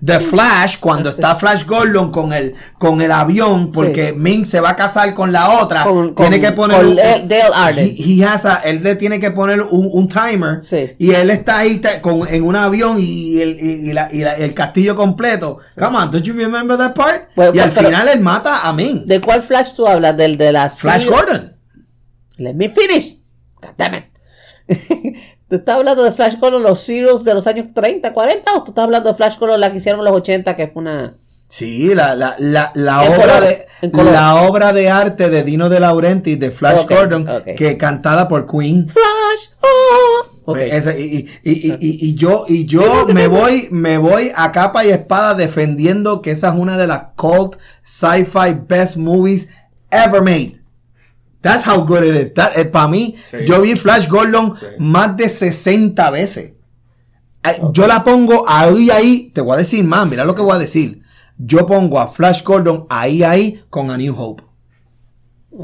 The 0.04 0.20
Flash, 0.20 0.76
cuando 0.78 1.10
está 1.10 1.34
Flash 1.34 1.64
Gordon 1.66 2.12
con 2.12 2.32
el, 2.32 2.54
con 2.78 3.00
el 3.00 3.10
avión, 3.10 3.72
porque 3.72 4.10
Sí. 4.10 4.14
Ming 4.16 4.44
se 4.44 4.60
va 4.60 4.70
a 4.70 4.76
casar 4.76 5.12
con 5.12 5.32
la 5.32 5.60
otra, 5.60 5.82
Con- 5.82 6.14
tiene 6.14 6.38
con- 6.40 6.48
que 6.48 6.52
poner 6.52 6.76
con 6.76 6.96
Dale- 6.96 7.42
Arden. 7.52 7.84
He, 7.84 8.20
he 8.20 8.24
has 8.24 8.46
a- 8.46 8.60
él 8.64 8.80
le 8.82 8.94
tiene 8.94 9.18
que 9.18 9.32
poner 9.32 9.60
un, 9.60 9.88
un 9.92 10.08
timer 10.08 10.62
Sí. 10.62 10.92
y 10.98 11.10
él 11.10 11.30
está 11.30 11.58
ahí 11.58 11.80
con, 12.00 12.28
en 12.28 12.44
un 12.44 12.54
avión 12.54 12.96
y 12.98 13.40
el, 13.40 13.58
y, 13.60 13.92
la- 13.92 14.08
y 14.12 14.18
la- 14.20 14.34
el 14.34 14.54
castillo 14.54 14.94
completo. 14.94 15.58
Come 15.76 15.98
on, 15.98 16.10
don't 16.12 16.24
you 16.24 16.32
remember 16.32 16.78
that 16.78 16.94
part? 16.94 17.30
Bueno, 17.34 17.52
y 17.54 17.58
al 17.58 17.72
final 17.72 18.06
él 18.08 18.20
mata 18.20 18.68
a 18.68 18.72
Ming. 18.72 19.04
¿De 19.06 19.20
cuál 19.20 19.42
Flash 19.42 19.72
tú 19.74 19.86
hablas? 19.86 20.16
Del 20.16 20.38
de 20.38 20.52
la 20.52 20.70
Flash 20.70 21.06
Gordon. 21.06 21.54
Let 22.36 22.54
me 22.54 22.68
finish. 22.68 23.16
God 23.60 23.72
damn 23.76 23.94
it. 23.96 24.04
¿Tú 25.48 25.56
estás 25.56 25.76
hablando 25.76 26.02
de 26.02 26.12
Flash 26.12 26.36
Gordon, 26.38 26.62
los 26.62 26.84
Zeros 26.84 27.24
de 27.24 27.32
los 27.34 27.46
años 27.46 27.68
30, 27.74 28.12
40? 28.12 28.52
¿O 28.54 28.62
tú 28.64 28.70
estás 28.72 28.84
hablando 28.84 29.08
de 29.10 29.14
Flash 29.16 29.38
Gordon, 29.38 29.60
la 29.60 29.70
que 29.70 29.78
hicieron 29.78 30.04
los 30.04 30.14
80, 30.14 30.54
que 30.56 30.68
fue 30.68 30.82
una... 30.82 31.14
Sí, 31.50 31.94
la, 31.94 32.14
la, 32.14 32.34
la, 32.38 32.70
la 32.74 33.00
obra 33.04 33.16
color, 33.38 33.44
de 33.80 33.90
color. 33.90 34.12
la 34.12 34.34
obra 34.42 34.72
de 34.74 34.90
arte 34.90 35.30
de 35.30 35.42
Dino 35.44 35.70
de 35.70 35.80
Laurenti 35.80 36.36
de 36.36 36.50
Flash 36.50 36.86
Gordon, 36.86 37.26
ok. 37.26 37.54
que 37.56 37.78
cantada 37.78 38.28
por 38.28 38.44
Queen. 38.46 38.86
Flash. 38.86 39.54
Oh. 39.62 40.26
Pues 40.44 40.70
esa- 40.74 40.98
y, 40.98 41.26
y- 41.42 41.50
y- 41.50 41.72
y- 41.80 41.98
y 42.10 42.14
yo, 42.16 42.44
y 42.46 42.66
yo 42.66 43.06
me 43.14 43.28
voy, 43.28 43.68
me 43.70 43.96
voy 43.96 44.30
a 44.36 44.52
capa 44.52 44.84
y 44.84 44.90
espada 44.90 45.32
defendiendo 45.34 46.20
que 46.20 46.32
esa 46.32 46.48
es 46.50 46.54
una 46.54 46.76
de 46.76 46.86
las 46.86 47.02
cult 47.16 47.56
sci-fi 47.82 48.54
best 48.66 48.96
movies 48.98 49.48
ever 49.90 50.20
made. 50.20 50.57
That's 51.48 51.66
how 51.66 51.84
good 51.84 52.02
it 52.04 52.14
is. 52.16 52.30
Para 52.70 52.88
mí, 52.88 53.16
Sí. 53.24 53.38
yo 53.46 53.60
vi 53.62 53.74
Flash 53.76 54.06
Gordon 54.08 54.54
Sí. 54.58 54.66
más 54.78 55.16
de 55.16 55.28
60 55.28 56.10
veces. 56.10 56.52
Eh, 57.44 57.60
Yo 57.72 57.86
la 57.86 58.02
pongo 58.04 58.44
ahí, 58.48 58.90
ahí. 58.90 59.30
Te 59.34 59.40
voy 59.40 59.54
a 59.54 59.58
decir 59.58 59.84
más, 59.84 60.06
mira 60.08 60.24
lo 60.24 60.34
que 60.34 60.42
voy 60.42 60.54
a 60.56 60.58
decir. 60.58 61.02
Yo 61.38 61.66
pongo 61.66 62.00
a 62.00 62.08
Flash 62.08 62.42
Gordon 62.42 62.86
ahí, 62.90 63.22
ahí 63.22 63.62
con 63.70 63.90
A 63.90 63.96
New 63.96 64.14
Hope. 64.18 64.42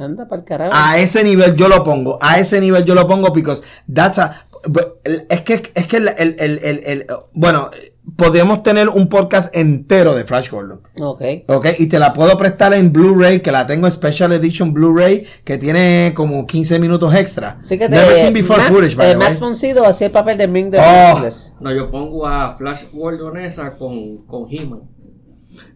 Anda 0.01 0.27
para 0.29 0.41
el 0.41 0.47
carajo. 0.47 0.73
A 0.75 0.99
ese 0.99 1.23
nivel 1.23 1.55
yo 1.57 1.69
lo 1.69 1.85
pongo. 1.85 2.19
A 2.23 2.39
ese 2.39 2.61
nivel 2.61 2.85
yo 2.85 2.95
lo 2.95 3.07
pongo 3.07 3.31
because 3.33 3.63
that's 3.93 4.19
a, 4.19 4.47
but, 4.67 4.85
es 5.29 5.43
que 5.43 5.71
es 5.75 5.87
que 5.87 5.97
el, 5.99 6.09
el- 6.09 6.37
el- 6.39 6.61
el- 6.63 6.83
el- 6.85 7.07
bueno, 7.33 7.71
podríamos 8.17 8.63
tener 8.63 8.89
un 8.89 9.09
podcast 9.09 9.55
entero 9.57 10.15
de 10.15 10.25
Flash 10.25 10.51
Gordon. 10.51 10.81
Ok. 11.01 11.23
Ok, 11.49 11.67
y 11.79 11.87
te 11.89 11.99
la 11.99 12.13
puedo 12.13 12.37
prestar 12.37 12.75
en 12.75 12.93
Blu-ray, 12.93 13.41
que 13.41 13.51
la 13.53 13.67
tengo 13.67 13.87
en 13.87 13.93
Special 13.93 14.33
Edition 14.33 14.73
Blu-ray, 14.73 15.27
que 15.45 15.59
tiene 15.59 16.13
como 16.15 16.47
15 16.47 16.79
minutos 16.79 17.15
extra. 17.15 17.59
Así 17.61 17.79
que 17.79 17.89
Never 17.89 18.15
te, 18.15 18.21
seen 18.21 18.33
before 18.35 18.59
Max, 18.59 18.71
footage, 18.71 18.97
by 18.97 19.07
eh, 19.07 19.13
the 19.13 19.19
way. 19.19 19.29
Max 19.29 19.41
von 19.41 19.57
Sydow 19.57 19.85
hacía 19.85 20.07
el 20.09 20.13
papel 20.13 20.39
de 20.39 20.49
Ming 20.49 20.71
de 20.71 20.79
Oh. 20.81 21.15
Ruthless. 21.17 21.55
No, 21.61 21.73
yo 21.73 21.91
pongo 21.91 22.27
a 22.27 22.51
Flash 22.57 22.85
Gordon 22.93 23.39
esa 23.39 23.73
con, 23.73 24.19
con 24.27 24.47
He-Man. 24.51 24.83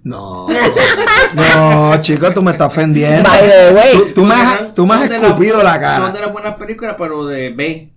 No, 0.02 0.48
no, 1.34 2.02
chico, 2.02 2.32
tú 2.32 2.42
me 2.42 2.52
estás 2.52 2.66
ofendiendo. 2.68 3.28
By 3.28 3.40
the 3.48 3.74
way, 3.74 3.92
Tú, 3.92 4.14
tú 4.14 4.24
me 4.24 4.34
has, 4.34 4.74
tú 4.74 4.86
me 4.86 4.94
has 4.94 5.10
escupido 5.10 5.62
la 5.62 5.72
Son 5.74 5.80
de 5.80 5.86
cara. 5.86 6.20
las 6.26 6.32
buenas 6.32 6.54
películas, 6.56 6.96
pero 6.98 7.26
de 7.26 7.50
B. 7.50 7.94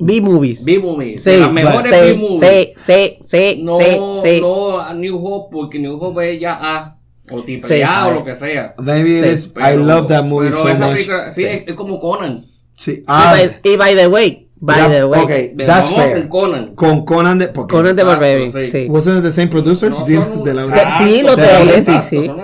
B-movies. 0.00 0.64
B-movies. 0.64 1.22
Sí, 1.24 1.36
las 1.38 1.52
mejores 1.52 1.92
sí, 1.92 2.00
B-movies. 2.12 2.40
sí, 2.40 2.72
sí, 2.76 3.18
sí, 3.26 3.60
No, 3.62 3.78
sí, 3.78 3.84
sí. 4.22 4.40
no 4.40 4.78
a 4.80 4.94
New 4.94 5.16
Hope, 5.24 5.48
porque 5.56 5.78
New 5.78 5.96
Hope 6.02 6.34
es 6.34 6.40
ya 6.40 6.58
A. 6.60 6.94
O 7.30 7.42
Sí. 7.42 7.82
A 7.82 8.06
o 8.08 8.12
lo 8.14 8.24
que 8.24 8.34
sea. 8.34 8.74
Maybe 8.78 9.18
it 9.18 9.24
Sí, 9.24 9.30
is- 9.30 9.46
I 9.48 9.50
Pero- 9.54 9.84
love 9.84 10.06
that 10.08 10.24
movie 10.24 10.48
pero 10.48 10.62
so 10.62 10.68
esa 10.70 10.86
much. 10.86 10.94
película, 10.94 11.32
sí, 11.32 11.44
es, 11.44 11.62
es 11.66 11.74
como 11.74 12.00
Conan. 12.00 12.46
Sí. 12.74 12.92
Y 13.00 13.04
Ah, 13.06 13.34
by, 13.36 13.70
y 13.70 13.76
by 13.76 13.94
the 13.96 14.06
way, 14.06 14.48
by 14.56 14.78
ya, 14.78 14.88
the 14.88 15.04
way, 15.04 15.20
ok, 15.20 15.28
De 15.28 15.64
that's 15.66 15.92
fair. 15.92 16.20
con 16.20 16.28
Conan. 16.28 16.74
Con 16.74 17.04
Conan 17.04 17.38
de. 17.38 17.48
porque- 17.48 17.74
Conan 17.74 17.94
de 17.94 18.00
Exacto, 18.02 18.20
Barbarian, 18.22 18.52
sí. 18.52 18.62
sí. 18.62 18.86
Wasn't 18.88 19.18
it 19.18 19.22
the 19.24 19.30
same 19.32 19.48
producer? 19.48 19.90
No 19.90 20.06
de, 20.06 20.14
son- 20.14 20.42
de 20.44 20.54
la 20.54 20.62
Exacto, 20.64 21.04
Sí, 21.04 21.22
los 21.22 21.36
de 21.36 21.42
la 21.42 22.02
sí. 22.02 22.18
tipo 22.20 22.34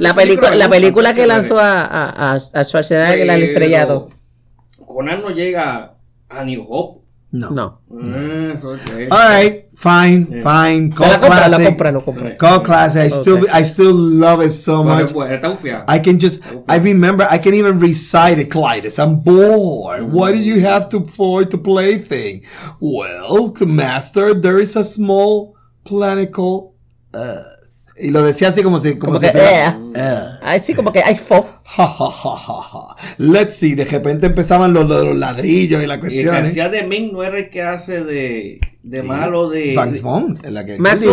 La 0.00 0.14
película, 0.14 0.54
la 0.54 0.68
película 0.68 1.14
que 1.14 1.26
lanzó 1.26 1.58
a, 1.58 1.80
a, 1.84 2.32
a, 2.34 2.34
a 2.34 2.64
Schwarzenegger, 2.64 3.30
al 3.30 3.40
Pero 3.40 3.52
estrellado. 3.52 4.08
Conan 4.84 5.22
no 5.22 5.30
llega 5.30 5.93
a 6.38 6.44
New 6.44 6.64
Hope. 6.64 7.00
No. 7.36 7.50
No. 7.50 7.78
Ah, 7.90 8.52
Eso 8.54 8.74
es. 8.74 8.80
Alright, 9.10 9.64
fine, 9.74 10.24
Sí. 10.28 10.40
fine. 10.40 10.90
Te 10.90 10.94
Cult 10.94 11.08
la 11.10 11.18
compra, 11.20 11.28
la 11.28 11.46
classic. 11.48 11.66
compra, 11.66 11.90
lo 11.90 12.00
compra. 12.04 12.30
Sí. 12.30 12.36
Classic. 12.64 13.02
I 13.02 13.10
still, 13.10 13.38
Okay. 13.38 13.60
I 13.60 13.64
still 13.64 13.92
love 13.92 14.40
it 14.46 14.52
so 14.52 14.84
much. 14.84 15.12
pues, 15.12 15.32
está 15.32 15.50
ufia. 15.50 15.84
I 15.88 15.98
can 15.98 16.20
just, 16.20 16.40
I 16.68 16.76
remember, 16.78 17.26
I 17.28 17.38
can 17.38 17.54
even 17.54 17.80
recite 17.80 18.38
it, 18.38 18.50
Clytus. 18.50 19.00
I'm 19.00 19.16
bored. 19.16 20.12
What 20.12 20.34
do 20.34 20.38
you 20.38 20.60
have 20.60 20.88
to 20.90 21.00
for 21.04 21.44
to 21.44 21.58
play 21.58 21.98
thing? 21.98 22.42
Well, 22.78 23.50
to 23.58 23.66
master, 23.66 24.32
there 24.32 24.60
is 24.60 24.76
a 24.76 24.84
small 24.84 25.56
planet 25.84 26.30
called 26.32 26.74
Earth. 27.12 27.46
Y 27.96 28.10
lo 28.10 28.22
decía 28.22 28.48
así 28.48 28.62
como 28.62 28.80
si... 28.80 28.98
Como, 28.98 29.12
Como 29.14 29.20
si 29.20 29.26
que, 29.26 29.32
tuviera- 29.32 29.68
eh. 29.68 29.92
Eh. 29.94 30.18
Ay, 30.42 30.60
sí, 30.64 30.74
como 30.74 30.90
que 30.92 31.00
hay 31.02 31.16
fo. 31.16 31.46
Ja, 31.64 31.86
ja, 31.86 32.10
ja, 32.10 32.36
ja, 32.36 32.62
ja. 32.62 32.96
Let's 33.18 33.54
see, 33.56 33.74
de 33.74 33.84
repente 33.84 34.26
empezaban 34.26 34.72
los, 34.72 34.86
los- 34.88 35.04
los 35.04 35.16
ladrillos 35.16 35.82
y 35.82 35.86
la 35.86 35.94
Y 35.94 36.18
el 36.18 36.28
cuestión. 36.28 36.66
¿eh? 36.66 36.68
de 36.70 36.82
Ming 36.84 37.12
no 37.12 37.22
era 37.22 37.38
el 37.38 37.50
que 37.50 37.62
hace 37.62 38.02
de, 38.02 38.60
de 38.82 38.98
Sí. 38.98 39.06
malo 39.06 39.48
de. 39.48 39.74
Bugs 39.76 39.92
de- 39.92 40.00
Bunny, 40.00 40.38
en 40.42 40.54
la 40.54 40.64
que 40.66 40.76
Max. 40.78 41.04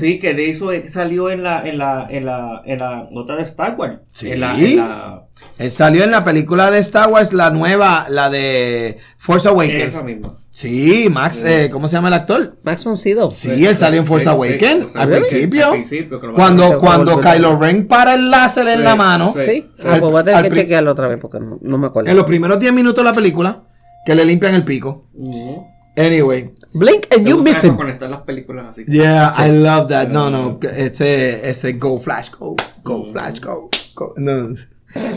Sí, 0.00 0.18
que 0.18 0.32
de 0.34 0.50
eso 0.50 0.70
salió 0.88 1.28
en 1.30 1.42
la, 1.42 1.68
en 1.68 1.76
la, 1.78 2.06
en 2.10 2.24
la, 2.24 2.62
en 2.64 2.78
la 2.78 3.08
nota 3.10 3.36
de 3.36 3.42
Star 3.42 3.74
Wars. 3.78 3.98
Sí. 4.12 4.30
En 4.32 4.40
la, 4.40 4.58
en 4.58 4.76
la- 4.78 5.26
Él 5.58 5.70
salió 5.70 6.02
en 6.04 6.10
la 6.12 6.24
película 6.24 6.70
de 6.70 6.78
Star 6.78 7.10
Wars, 7.10 7.32
la 7.34 7.50
nueva, 7.50 8.06
la 8.08 8.30
de 8.30 8.98
Force 9.18 9.48
Awakens. 9.48 9.94
esa 9.94 10.02
misma. 10.02 10.38
Sí, 10.54 11.08
Max, 11.10 11.42
eh, 11.46 11.70
¿cómo 11.72 11.88
se 11.88 11.94
llama 11.96 12.08
el 12.08 12.14
actor? 12.14 12.58
Max 12.62 12.84
von 12.84 12.96
Sydow. 12.98 13.30
Sí, 13.30 13.64
él 13.64 13.74
salió 13.74 14.00
en 14.00 14.06
Force 14.06 14.24
Sí, 14.24 14.30
sí, 14.30 14.36
Awakens 14.36 14.92
sí, 14.92 14.98
al 14.98 15.04
sí, 15.06 15.10
principio. 15.10 15.64
al 15.66 15.72
principio, 15.72 16.20
Cuando, 16.34 16.78
cuando. 16.78 17.20
Kylo 17.20 17.58
Ren 17.58 17.88
para 17.88 18.14
el 18.14 18.30
láser 18.30 18.68
en 18.68 18.84
la 18.84 18.94
mano. 18.94 19.32
sí. 19.34 19.42
Sí. 19.42 19.70
Sí. 19.74 19.82
Ah, 19.86 19.96
pues 19.98 20.12
voy 20.12 20.20
a 20.20 20.24
tener 20.24 20.36
Al 20.36 20.44
que 20.44 20.50
pri- 20.50 20.60
chequearlo 20.60 20.90
otra 20.92 21.08
vez 21.08 21.18
porque 21.18 21.40
no, 21.40 21.58
no 21.62 21.78
me 21.78 21.86
acuerdo. 21.86 22.10
En 22.10 22.16
los 22.18 22.26
primeros 22.26 22.58
10 22.60 22.70
minutos 22.74 23.02
de 23.02 23.10
la 23.10 23.14
película, 23.14 23.62
que 24.04 24.14
le 24.14 24.24
limpian 24.26 24.54
el 24.54 24.64
pico. 24.64 25.08
Ujú. 25.14 25.64
Anyway. 25.96 26.50
Blink 26.74 27.06
and 27.14 27.26
you 27.26 27.38
miss 27.42 27.64
him. 27.64 27.76
conectar 27.76 28.10
las 28.10 28.20
películas 28.22 28.66
así. 28.68 28.84
Yeah, 28.86 29.32
I 29.38 29.50
love 29.50 29.88
that. 29.88 30.08
No, 30.08 30.28
no, 30.30 30.58
ese, 30.76 31.48
ese 31.48 31.72
Go 31.74 31.98
Flash, 31.98 32.28
Go, 32.38 32.56
Go 32.82 33.10
Flash, 33.10 33.40
Go. 33.40 33.70
go. 33.94 34.14
No. 34.18 34.54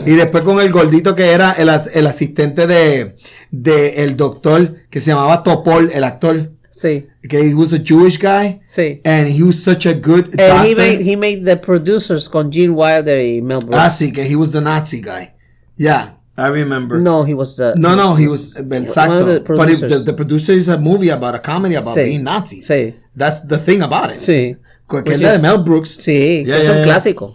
Y 0.06 0.12
después 0.12 0.42
con 0.44 0.60
el 0.60 0.70
gordito 0.72 1.14
que 1.14 1.32
era 1.32 1.52
el, 1.52 1.68
as- 1.68 1.90
el 1.92 2.06
asistente 2.06 2.66
de, 2.66 3.16
de 3.50 4.04
el 4.04 4.16
doctor 4.16 4.76
que 4.90 5.00
se 5.00 5.10
llamaba 5.10 5.42
Topol, 5.42 5.90
el 5.92 6.04
actor. 6.04 6.52
Sí, 6.70 7.06
Que 7.26 7.38
he 7.40 7.54
was 7.54 7.72
a 7.72 7.78
Jewish 7.82 8.18
guy. 8.20 8.60
sí. 8.66 9.00
And 9.04 9.28
he 9.28 9.42
was 9.42 9.56
such 9.62 9.86
a 9.86 9.94
good 9.94 10.26
And 10.38 10.66
he 10.66 10.74
doctor. 10.74 10.76
made, 10.76 11.00
he 11.02 11.16
made 11.16 11.44
the 11.44 11.56
producers 11.56 12.28
con 12.28 12.52
Gene 12.52 12.74
Wilder 12.74 13.18
y 13.18 13.40
Mel 13.40 13.60
Brooks. 13.60 13.76
Ah, 13.78 13.90
sí, 13.90 14.12
que 14.12 14.24
he 14.30 14.36
was 14.36 14.52
the 14.52 14.60
Nazi 14.60 15.00
guy. 15.00 15.30
Yeah, 15.78 16.16
I 16.36 16.48
remember. 16.50 16.98
No, 17.00 17.24
he 17.24 17.32
was 17.32 17.56
the. 17.56 17.72
No, 17.76 17.96
no, 17.96 18.14
he 18.14 18.28
was 18.28 18.54
exacto. 18.56 19.24
The 19.24 19.40
But 19.54 19.70
it- 19.70 19.80
the, 19.88 20.04
the 20.04 20.12
producer 20.12 20.52
is 20.54 20.68
a 20.68 20.76
movie 20.76 21.08
about 21.10 21.34
a 21.34 21.38
comedy 21.40 21.76
about 21.76 21.94
Sí. 21.96 22.04
being 22.04 22.24
Nazis. 22.24 22.66
Sí. 22.66 22.94
That's 23.16 23.40
the 23.48 23.56
thing 23.58 23.80
about 23.82 24.10
it. 24.14 24.20
Sí. 24.20 24.56
Que 24.86 25.14
es 25.14 25.20
la 25.20 25.32
de 25.32 25.38
Mel 25.38 25.62
Brooks. 25.64 25.96
Sí, 25.98 26.44
Yeah, 26.44 26.56
que 26.56 26.56
es 26.58 26.62
yeah, 26.64 26.70
un 26.72 26.76
yeah. 26.76 26.84
clásico. 26.84 27.34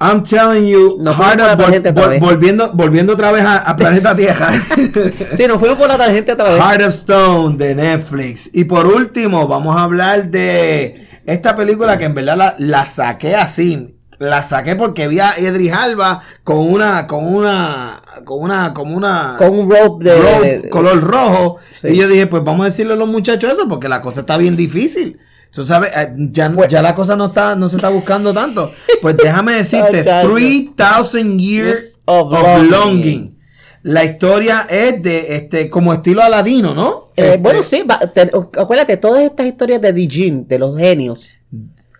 I'm 0.00 0.22
telling 0.22 0.66
you, 0.68 0.98
Nos 1.02 1.16
Hard 1.18 1.40
Up, 1.40 1.58
vol- 1.60 1.82
vol- 1.92 2.20
volviendo, 2.20 2.70
volviendo 2.72 3.14
otra 3.14 3.32
vez 3.32 3.42
a, 3.44 3.58
a 3.58 3.74
Planeta 3.76 4.14
Tierra. 4.14 4.48
Sí, 5.36 5.46
nos 5.48 5.58
fuimos 5.58 5.76
por 5.78 5.88
la 5.88 5.98
tangente 5.98 6.32
otra 6.32 6.50
vez. 6.50 6.62
Heart 6.62 6.82
of 6.82 6.88
Stone 6.94 7.56
de 7.56 7.74
Netflix. 7.74 8.50
Y 8.52 8.64
por 8.64 8.86
último, 8.86 9.48
vamos 9.48 9.76
a 9.76 9.82
hablar 9.82 10.30
de 10.30 11.08
esta 11.26 11.56
película 11.56 11.98
que 11.98 12.04
en 12.04 12.14
verdad 12.14 12.36
la, 12.36 12.54
la 12.58 12.84
saqué 12.84 13.34
así. 13.34 13.96
La 14.20 14.42
saqué 14.42 14.74
porque 14.76 15.06
vi 15.08 15.20
a 15.20 15.34
Edris 15.36 15.72
Alba 15.72 16.22
con 16.42 16.58
una, 16.58 17.06
con 17.06 17.24
una, 17.34 18.00
con 18.24 18.40
una, 18.42 18.74
como 18.74 18.96
una, 18.96 19.34
Con 19.38 19.50
un 19.56 19.70
rope 19.70 20.04
de. 20.04 20.16
robe 20.16 20.58
de- 20.60 20.68
color 20.70 21.00
rojo. 21.00 21.56
Sí. 21.72 21.88
Y 21.88 21.96
yo 21.96 22.08
dije, 22.08 22.26
pues 22.28 22.42
vamos 22.44 22.62
a 22.66 22.68
decirle 22.70 22.94
a 22.94 22.96
los 22.96 23.08
muchachos 23.08 23.52
eso 23.52 23.68
porque 23.68 23.88
la 23.88 24.00
cosa 24.02 24.20
está 24.20 24.36
bien 24.36 24.56
difícil. 24.56 25.18
Tú 25.52 25.64
sabes, 25.64 25.90
eh, 25.96 26.12
ya, 26.30 26.50
Pues- 26.52 26.68
ya 26.68 26.82
la 26.82 26.94
cosa 26.94 27.16
no 27.16 27.26
está, 27.26 27.56
no 27.56 27.68
se 27.68 27.76
está 27.76 27.88
buscando 27.88 28.32
tanto. 28.34 28.72
Pues 29.00 29.16
déjame 29.16 29.54
decirte, 29.54 29.98
Muchacho. 29.98 30.28
3000 30.34 31.38
years 31.38 31.98
Of 32.04 32.32
of, 32.32 32.42
longing. 32.42 32.70
longing. 32.70 33.38
La 33.82 34.04
historia 34.04 34.66
es 34.68 35.02
de 35.02 35.36
este, 35.36 35.70
como 35.70 35.94
estilo 35.94 36.22
aladino, 36.22 36.74
¿no? 36.74 37.04
Eh, 37.16 37.24
Este, 37.26 37.36
bueno, 37.38 37.62
sí, 37.62 37.82
va- 37.88 37.98
te- 38.00 38.30
acuérdate, 38.60 38.96
todas 38.96 39.22
estas 39.22 39.46
historias 39.46 39.80
de 39.80 39.92
Dijin, 39.92 40.46
de 40.46 40.58
los 40.58 40.76
genios. 40.76 41.28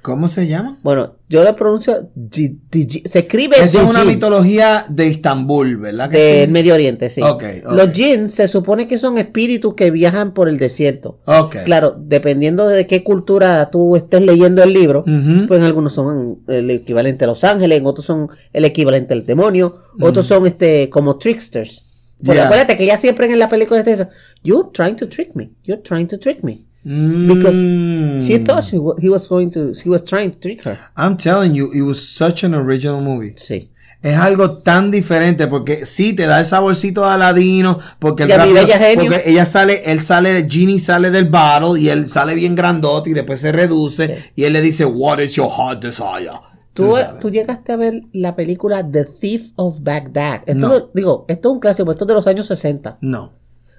¿Cómo 0.08 0.26
se 0.26 0.46
llama? 0.46 0.78
Bueno, 0.82 1.16
yo 1.28 1.44
le 1.44 1.52
pronuncio. 1.52 2.08
Di- 2.14 2.58
Dijin, 2.70 3.02
se 3.10 3.18
escribe 3.18 3.56
Eso 3.62 3.82
es 3.82 3.86
una 3.88 4.04
mitología 4.04 4.86
de 4.88 5.06
Istambul, 5.06 5.76
¿verdad? 5.76 6.08
que 6.08 6.16
del 6.16 6.46
sí? 6.46 6.52
Medio 6.52 6.72
Oriente, 6.72 7.10
sí. 7.10 7.20
Ok, 7.22 7.44
ok. 7.66 7.72
Los 7.72 7.92
jinn 7.92 8.30
se 8.30 8.48
supone 8.48 8.88
que 8.88 8.98
son 8.98 9.18
espíritus 9.18 9.74
que 9.74 9.90
viajan 9.90 10.32
por 10.32 10.48
el 10.48 10.56
desierto. 10.58 11.20
Ok. 11.26 11.56
Claro, 11.66 11.94
dependiendo 11.98 12.66
de 12.66 12.86
qué 12.86 13.04
cultura 13.04 13.68
tú 13.70 13.96
estés 13.96 14.22
leyendo 14.22 14.62
el 14.62 14.72
libro, 14.72 15.00
Ujú. 15.00 15.46
pues 15.46 15.60
en 15.60 15.66
algunos 15.66 15.92
son 15.92 16.38
el 16.48 16.70
equivalente 16.70 17.24
a 17.24 17.28
los 17.28 17.44
ángeles, 17.44 17.78
en 17.78 17.86
otros 17.86 18.06
son 18.06 18.28
el 18.54 18.64
equivalente 18.64 19.12
al 19.12 19.26
demonio, 19.26 19.76
otros 20.00 20.24
son 20.24 20.46
este 20.46 20.88
como 20.88 21.18
tricksters. 21.18 21.84
Porque 22.18 22.34
Yeah. 22.38 22.46
acuérdate 22.46 22.76
que 22.76 22.84
ya 22.86 22.98
siempre 22.98 23.30
en 23.30 23.38
la 23.38 23.48
película 23.48 23.78
está 23.78 23.92
eso, 23.92 24.08
you're 24.42 24.70
trying 24.72 24.96
to 24.96 25.06
trick 25.08 25.36
me, 25.36 25.50
you're 25.62 25.80
trying 25.82 26.08
to 26.08 26.18
trick 26.18 26.42
me. 26.42 26.64
Because 26.84 27.56
Mm. 27.56 28.18
She 28.26 28.38
thought 28.38 28.64
she 28.64 28.78
he 29.00 29.08
was 29.08 29.28
going 29.28 29.50
to, 29.50 29.72
he 29.82 29.88
was 29.90 30.02
trying 30.04 30.30
to 30.32 30.38
trick 30.38 30.62
her. 30.64 30.78
I'm 30.96 31.16
telling 31.16 31.54
you, 31.54 31.70
it 31.72 31.82
was 31.82 32.00
such 32.00 32.44
an 32.44 32.54
original 32.54 33.00
movie. 33.00 33.34
Sí. 33.36 33.70
Es 34.00 34.16
algo 34.16 34.58
tan 34.58 34.92
diferente 34.92 35.48
porque 35.48 35.84
sí 35.84 36.12
te 36.14 36.26
da 36.26 36.38
el 36.38 36.46
saborcito 36.46 37.00
de 37.02 37.08
Aladino, 37.08 37.80
porque 37.98 38.22
el 38.22 38.30
rápido- 38.30 38.62
porque 38.94 39.22
ella 39.26 39.44
sale, 39.44 39.82
él 39.90 40.00
sale, 40.00 40.46
Genie 40.48 40.78
sale 40.78 41.10
del 41.10 41.24
bottle 41.28 41.80
y 41.80 41.88
él 41.88 42.08
sale 42.08 42.36
bien 42.36 42.54
grandote 42.54 43.10
y 43.10 43.12
después 43.12 43.40
se 43.40 43.50
reduce 43.50 44.30
y 44.36 44.44
él 44.44 44.52
le 44.52 44.60
dice, 44.62 44.84
What 44.84 45.18
is 45.18 45.34
your 45.34 45.48
heart 45.50 45.82
desire? 45.82 46.30
¿Tú, 46.74 46.94
tú 47.20 47.28
llegaste 47.28 47.72
a 47.72 47.76
ver 47.76 48.02
la 48.12 48.36
película 48.36 48.88
The 48.88 49.04
Thief 49.04 49.50
of 49.56 49.80
Baghdad. 49.82 50.42
Esto, 50.46 50.68
No. 50.68 50.90
digo, 50.94 51.24
esto 51.26 51.48
es 51.48 51.52
un 51.54 51.58
clásico, 51.60 51.90
esto 51.90 52.04
es 52.04 52.08
de 52.08 52.14
los 52.14 52.26
años 52.28 52.46
60. 52.46 52.98
No, 53.00 53.32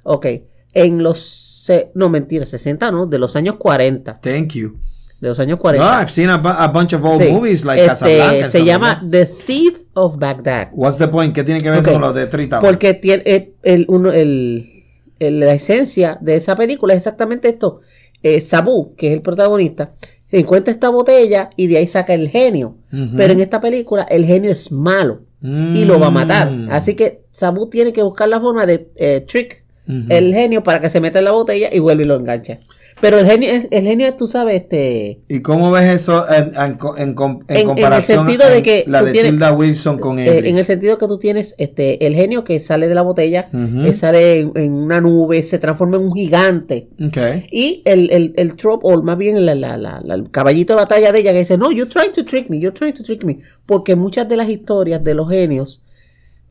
Ok. 0.03 0.25
En 0.73 1.01
los. 1.01 1.48
Se- 1.73 1.91
no, 1.93 2.09
mentira, 2.09 2.45
60 2.45 2.89
no, 2.91 3.05
de 3.05 3.19
los 3.19 3.35
años 3.35 3.55
40. 3.57 4.15
thank 4.21 4.53
you. 4.53 4.77
De 5.21 5.27
los 5.27 5.39
años 5.39 5.57
No, 5.57 5.61
40. 5.61 6.01
I've 6.01 6.09
seen 6.11 6.29
a, 6.29 6.41
bu- 6.41 6.55
a 6.57 6.67
bunch 6.69 6.93
of 6.93 7.03
old 7.03 7.21
Sí. 7.21 7.31
movies 7.31 7.63
like 7.65 7.81
Este, 7.81 7.89
Casablanca. 8.17 8.49
Se 8.49 8.63
llama. 8.65 9.03
The 9.09 9.25
Thief 9.25 9.77
of 9.93 10.17
Baghdad. 10.17 10.69
What's 10.71 10.97
the 10.97 11.07
point? 11.09 11.35
¿Qué 11.35 11.43
tiene 11.43 11.59
que 11.59 11.69
ver 11.69 11.83
con 11.83 11.99
lo 12.01 12.13
de 12.13 12.25
Trita? 12.27 12.61
Porque 12.61 12.93
tiene 12.93 13.23
eh, 13.25 13.51
el, 13.63 13.85
uno, 13.89 14.11
el, 14.11 14.85
la 15.19 15.53
esencia 15.53 16.17
de 16.21 16.37
esa 16.37 16.55
película 16.55 16.93
es 16.93 16.97
exactamente 16.99 17.49
esto. 17.49 17.81
Eh, 18.23 18.39
Sabu, 18.41 18.95
que 18.95 19.07
es 19.09 19.13
el 19.13 19.21
protagonista, 19.21 19.91
encuentra 20.31 20.73
esta 20.73 20.89
botella 20.89 21.49
y 21.57 21.67
de 21.67 21.77
ahí 21.77 21.87
saca 21.87 22.13
el 22.13 22.29
genio. 22.29 22.75
Pero 23.17 23.33
en 23.33 23.41
esta 23.41 23.59
película 23.61 24.03
el 24.03 24.25
genio 24.25 24.49
es 24.51 24.71
malo 24.71 25.21
y 25.41 25.83
lo 25.85 25.99
va 25.99 26.07
a 26.07 26.11
matar. 26.11 26.49
Mm. 26.51 26.69
Así 26.71 26.95
que 26.95 27.23
Sabu 27.31 27.69
tiene 27.69 27.91
que 27.93 28.03
buscar 28.03 28.27
la 28.29 28.39
forma 28.39 28.65
de 28.65 28.89
eh, 28.95 29.25
trick 29.27 29.63
El 30.09 30.33
genio 30.33 30.63
para 30.63 30.79
que 30.79 30.89
se 30.89 31.01
meta 31.01 31.19
en 31.19 31.25
la 31.25 31.31
botella 31.31 31.69
y 31.71 31.79
vuelve 31.79 32.03
y 32.03 32.07
lo 32.07 32.15
engancha. 32.15 32.59
Pero 33.01 33.17
el 33.17 33.25
genio, 33.25 33.49
el, 33.49 33.67
el 33.71 33.85
genio, 33.85 34.13
tú 34.15 34.27
sabes, 34.27 34.61
este... 34.61 35.21
¿Y 35.29 35.39
cómo 35.39 35.71
ves 35.71 36.01
eso 36.01 36.25
en, 36.29 36.51
en, 36.53 36.77
en 36.97 37.15
en 37.17 37.39
en 37.47 37.57
el 37.57 37.63
comparación 37.65 38.27
sentido 38.27 38.49
de 38.49 38.61
que 38.61 38.83
la 38.87 39.01
de 39.01 39.13
tienes- 39.13 39.31
Tilda 39.31 39.53
Wilson 39.53 39.97
con 39.99 40.19
Eh, 40.19 40.25
Idris? 40.25 40.51
en 40.51 40.57
el 40.57 40.65
sentido 40.65 40.97
que 40.97 41.07
tú 41.07 41.17
tienes 41.17 41.55
este 41.57 42.05
el 42.05 42.13
genio 42.13 42.43
que 42.43 42.59
sale 42.59 42.89
de 42.89 42.95
la 42.95 43.01
botella, 43.01 43.49
eh, 43.53 43.93
sale 43.93 44.39
en, 44.53 44.73
una 44.73 44.99
nube, 44.99 45.41
se 45.43 45.59
transforma 45.59 45.95
en 45.95 46.03
un 46.03 46.13
gigante. 46.13 46.89
Okay. 47.07 47.47
Y 47.51 47.81
el, 47.85 48.11
el, 48.11 48.33
el 48.35 48.55
trope, 48.57 48.85
o 48.85 49.01
más 49.01 49.17
bien 49.17 49.45
la- 49.45 49.55
la- 49.55 49.77
la- 49.77 50.01
la- 50.03 50.15
el 50.15 50.29
caballito 50.29 50.73
de 50.73 50.77
batalla 50.81 51.13
de 51.13 51.19
ella 51.19 51.31
que 51.31 51.39
dice, 51.39 51.57
no, 51.57 51.71
you're 51.71 51.89
trying 51.89 52.11
to 52.11 52.25
trick 52.25 52.49
me, 52.49 52.59
you're 52.59 52.77
trying 52.77 52.93
to 52.93 53.01
trick 53.03 53.23
me. 53.23 53.39
Porque 53.65 53.95
muchas 53.95 54.27
de 54.27 54.35
las 54.35 54.49
historias 54.49 55.01
de 55.03 55.13
los 55.13 55.29
genios 55.29 55.83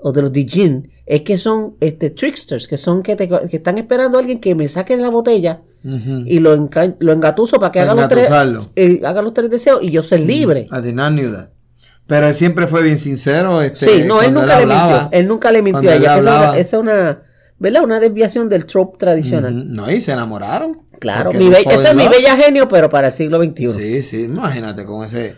o 0.01 0.13
de 0.13 0.23
los 0.23 0.33
Dijin 0.33 0.91
es 1.07 1.23
que 1.23 1.39
son 1.39 1.77
este, 1.81 2.11
tricksters, 2.11 2.69
que 2.69 2.79
son 2.79 3.03
que, 3.03 3.17
te- 3.17 3.29
que 3.29 3.57
están 3.57 3.79
esperando 3.79 4.19
a 4.19 4.21
alguien 4.21 4.39
que 4.39 4.55
me 4.55 4.69
saque 4.69 4.97
de 4.97 5.03
la 5.03 5.09
botella 5.11 5.63
y 5.83 6.41
lo, 6.41 6.57
enca- 6.57 6.97
lo 6.99 7.13
engatuso 7.13 7.59
para 7.59 7.73
que 7.73 7.81
haga 7.81 7.95
los, 7.95 8.09
tres, 8.09 8.29
eh, 8.77 9.01
haga 9.05 9.23
los 9.23 9.33
tres 9.33 9.49
deseos 9.49 9.83
y 9.83 9.91
yo 9.91 10.03
ser 10.03 10.21
libre. 10.21 10.67
I 10.71 10.81
did 10.83 10.95
not 10.95 11.13
knew 11.13 11.33
that. 11.33 11.49
Pero 12.07 12.27
él 12.29 12.35
siempre 12.35 12.67
fue 12.67 12.83
bien 12.83 12.99
sincero. 12.99 13.61
Este, 13.63 13.87
Sí, 13.87 14.03
no, 14.07 14.21
él 14.23 14.33
nunca 14.35 14.47
le 14.47 14.53
hablaba. 14.63 15.01
mintió. 15.03 15.19
Él 15.21 15.27
nunca 15.29 15.53
le 15.53 15.63
mintió 15.63 15.91
él 15.93 16.03
esa 16.03 16.15
es 16.17 16.21
una, 16.23 16.35
hablaba. 16.37 16.59
esa 16.59 16.77
es 16.77 16.83
una, 16.83 17.23
¿verdad? 17.59 17.85
Una 17.85 18.01
desviación 18.01 18.49
del 18.49 18.67
trope 18.67 18.99
tradicional. 18.99 19.71
No, 19.73 19.91
y 19.91 20.01
se 20.01 20.13
enamoraron. 20.13 20.79
Claro, 21.01 21.33
mi 21.33 21.47
este 21.49 21.75
es 21.75 21.95
mi 21.95 22.09
bella 22.09 22.37
genio, 22.37 22.67
pero 22.69 22.89
para 22.91 23.09
el 23.09 23.13
siglo 23.13 23.39
XXI. 23.43 23.67
Sí, 23.73 24.03
sí, 24.03 24.23
imagínate 24.25 24.85
con 24.85 25.05
ese, 25.05 25.37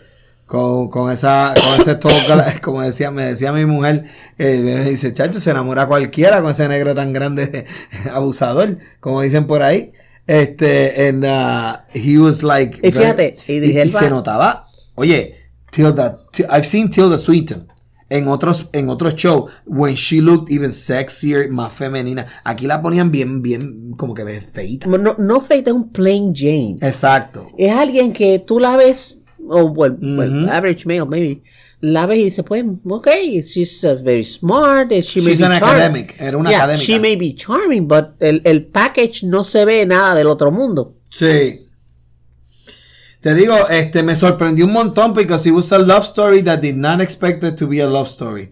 con, 0.51 0.89
con 0.89 1.09
esa, 1.09 1.53
con 1.53 1.79
ese 1.79 1.95
toque, 1.95 2.59
como 2.61 2.81
decía, 2.81 3.09
me 3.09 3.23
decía 3.23 3.53
mi 3.53 3.65
mujer, 3.65 4.07
eh, 4.37 4.59
me 4.61 4.83
dice, 4.83 5.13
chacho, 5.13 5.39
se 5.39 5.49
enamora 5.49 5.87
cualquiera 5.87 6.41
con 6.41 6.51
ese 6.51 6.67
negro 6.67 6.93
tan 6.93 7.13
grande, 7.13 7.67
abusador, 8.13 8.77
como 8.99 9.21
dicen 9.21 9.47
por 9.47 9.61
ahí. 9.63 9.93
Este, 10.27 11.07
and 11.07 11.23
uh, 11.23 11.77
he 11.93 12.17
was 12.17 12.43
like, 12.43 12.85
Y 12.85 12.91
fíjate, 12.91 13.37
y 13.47 13.91
se 13.91 14.09
notaba, 14.09 14.67
oye, 14.95 15.37
Tilda, 15.71 16.19
Ti- 16.33 16.43
I've 16.49 16.65
seen 16.65 16.89
Tilda 16.89 17.17
Swinton. 17.17 17.71
En 18.09 18.27
otros, 18.27 18.67
en 18.73 18.89
otros 18.89 19.15
shows, 19.15 19.49
when 19.65 19.95
she 19.95 20.19
looked 20.19 20.51
even 20.51 20.73
sexier, 20.73 21.47
más 21.47 21.71
femenina. 21.71 22.27
Aquí 22.43 22.67
la 22.67 22.81
ponían 22.81 23.09
bien, 23.09 23.41
bien, 23.41 23.93
como 23.95 24.13
que 24.13 24.25
feita. 24.41 24.85
No, 24.85 25.15
no 25.17 25.39
Faith 25.39 25.67
es 25.67 25.73
un 25.73 25.93
plain 25.93 26.33
Jane. 26.35 26.77
Exacto. 26.81 27.47
Es 27.57 27.71
alguien 27.71 28.11
que 28.11 28.39
tú 28.39 28.59
la 28.59 28.75
ves, 28.75 29.20
o 29.49 29.69
bueno, 29.69 29.97
well, 30.17 30.43
Ujú. 30.43 30.49
average 30.51 30.85
male, 30.85 31.05
maybe. 31.05 31.41
La 31.83 32.05
ves 32.05 32.19
y 32.19 32.23
dices, 32.25 32.45
pues, 32.47 32.63
ok, 32.87 33.07
she's 33.43 33.83
uh, 33.83 33.95
very 34.03 34.23
smart, 34.23 34.91
and 34.91 35.03
she 35.03 35.19
may 35.19 35.31
She's 35.31 35.39
be 35.39 35.45
an 35.45 35.53
charm- 35.59 35.63
academic, 35.71 36.15
era 36.19 36.37
una 36.37 36.51
Yeah, 36.51 36.63
académica. 36.65 36.85
She 36.85 36.99
may 36.99 37.15
be 37.15 37.33
charming, 37.33 37.87
but 37.87 38.09
el, 38.19 38.41
el 38.43 38.65
package 38.67 39.23
no 39.23 39.43
se 39.43 39.65
ve 39.65 39.83
nada 39.87 40.13
del 40.13 40.27
otro 40.27 40.51
mundo. 40.51 40.93
Sí. 41.09 41.61
Te 43.19 43.33
digo, 43.35 43.55
este, 43.69 44.03
me 44.03 44.15
sorprendió 44.15 44.65
un 44.65 44.73
montón 44.73 45.13
because 45.13 45.47
it 45.47 45.53
was 45.53 45.71
a 45.71 45.77
love 45.79 46.03
story 46.03 46.41
that 46.43 46.59
did 46.61 46.75
not 46.75 47.01
expect 47.01 47.43
it 47.43 47.55
to 47.55 47.67
be 47.67 47.79
a 47.81 47.87
love 47.87 48.07
story. 48.07 48.49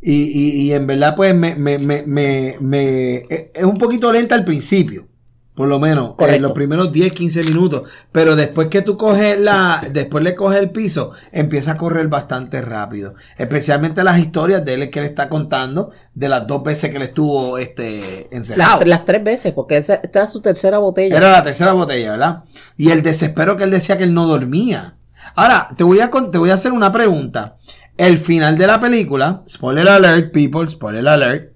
Y, 0.00 0.12
y, 0.32 0.62
y 0.62 0.72
en 0.72 0.86
verdad, 0.86 1.14
pues, 1.14 1.34
me, 1.34 1.54
me, 1.54 1.78
me, 1.78 2.02
me, 2.04 2.56
me- 2.60 3.16
es 3.30 3.44
es 3.54 3.62
un 3.64 3.76
poquito 3.76 4.12
lenta 4.12 4.34
al 4.34 4.44
principio. 4.44 5.06
Por 5.54 5.68
lo 5.68 5.78
menos, 5.78 6.14
en 6.36 6.42
los 6.42 6.52
primeros 6.52 6.92
10, 6.92 7.12
15 7.12 7.42
minutos. 7.44 7.82
Pero 8.10 8.36
después 8.36 8.68
que 8.68 8.80
tú 8.80 8.96
coges 8.96 9.38
la, 9.38 9.82
después 9.90 10.24
le 10.24 10.34
coges 10.34 10.58
el 10.58 10.70
piso, 10.70 11.12
empieza 11.30 11.72
a 11.72 11.76
correr 11.76 12.08
bastante 12.08 12.62
rápido. 12.62 13.14
Especialmente 13.36 14.02
las 14.02 14.18
historias 14.18 14.64
de 14.64 14.74
él 14.74 14.90
que 14.90 15.00
él 15.00 15.04
está 15.04 15.28
contando, 15.28 15.90
de 16.14 16.30
las 16.30 16.46
dos 16.46 16.62
veces 16.62 16.88
que 16.90 16.96
él 16.96 17.02
estuvo, 17.02 17.58
este, 17.58 18.34
encerrado. 18.34 18.78
Las, 18.80 18.88
las 18.88 19.04
tres 19.04 19.22
veces, 19.22 19.52
porque 19.52 19.76
esa- 19.76 19.96
esta 19.96 20.20
era 20.20 20.28
su 20.28 20.40
tercera 20.40 20.78
botella. 20.78 21.18
Era 21.18 21.30
la 21.30 21.42
tercera 21.42 21.72
botella, 21.72 22.12
¿verdad? 22.12 22.44
Y 22.78 22.90
el 22.90 23.02
desespero 23.02 23.58
que 23.58 23.64
él 23.64 23.70
decía 23.70 23.98
que 23.98 24.04
él 24.04 24.14
no 24.14 24.26
dormía. 24.26 24.96
Ahora, 25.34 25.68
te 25.76 25.84
voy 25.84 26.00
a, 26.00 26.10
te 26.10 26.38
voy 26.38 26.48
a 26.48 26.54
hacer 26.54 26.72
una 26.72 26.92
pregunta. 26.92 27.56
El 27.98 28.18
final 28.18 28.56
de 28.56 28.66
la 28.66 28.80
película, 28.80 29.42
spoiler 29.46 29.86
alert, 29.86 30.32
people, 30.32 30.66
spoiler 30.66 31.06
alert. 31.06 31.51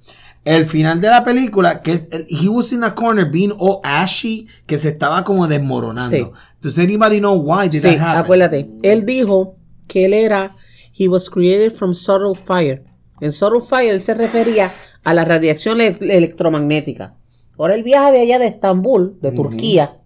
El 0.46 0.66
final 0.66 1.00
de 1.00 1.08
la 1.08 1.24
película, 1.24 1.80
que 1.80 1.92
el- 2.10 2.26
he 2.30 2.48
was 2.48 2.72
in 2.72 2.84
a 2.84 2.94
corner 2.94 3.28
being 3.30 3.52
all 3.58 3.80
ashy, 3.82 4.46
que 4.66 4.78
se 4.78 4.90
estaba 4.90 5.24
como 5.24 5.48
desmoronando. 5.48 6.16
Sí. 6.16 6.30
Does 6.62 6.78
anybody 6.78 7.18
know 7.18 7.34
why 7.34 7.68
did 7.68 7.82
Sí, 7.82 7.88
that 7.96 8.00
happen? 8.00 8.22
acuérdate. 8.24 8.70
Él 8.82 9.04
dijo 9.04 9.56
que 9.88 10.04
él 10.04 10.14
era, 10.14 10.54
he 10.96 11.08
was 11.08 11.28
created 11.28 11.72
from 11.72 11.94
subtle 11.94 12.40
fire. 12.42 12.84
En 13.20 13.32
subtle 13.32 13.60
fire 13.60 13.90
él 13.92 14.00
se 14.00 14.14
refería 14.14 14.70
a 15.02 15.14
la 15.14 15.24
radiación 15.24 15.80
ele- 15.80 15.98
electromagnética. 16.00 17.16
Ahora 17.58 17.74
el 17.74 17.82
viaje 17.82 18.12
de 18.12 18.20
allá 18.20 18.38
de 18.38 18.46
Estambul, 18.46 19.18
de 19.20 19.32
Turquía, 19.32 19.98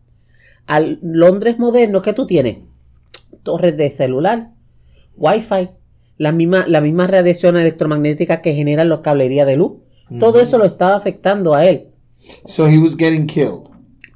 al 0.66 0.98
Londres 1.02 1.58
moderno, 1.58 2.00
¿qué 2.00 2.12
tú 2.14 2.26
tienes? 2.26 2.58
Torres 3.42 3.76
de 3.76 3.90
celular, 3.90 4.52
wifi, 5.16 5.68
la 6.16 6.32
misma, 6.32 6.64
la 6.66 6.80
misma 6.80 7.06
radiación 7.08 7.56
electromagnética 7.58 8.40
que 8.40 8.54
generan 8.54 8.88
los 8.88 9.00
cablerías 9.00 9.46
de 9.46 9.56
luz. 9.56 9.72
Todo 10.18 10.40
eso 10.40 10.58
lo 10.58 10.64
estaba 10.64 10.96
afectando 10.96 11.54
a 11.54 11.64
él. 11.66 11.88
So 12.46 12.66
he 12.68 12.78
was 12.78 12.96
getting 12.96 13.26
killed. 13.26 13.68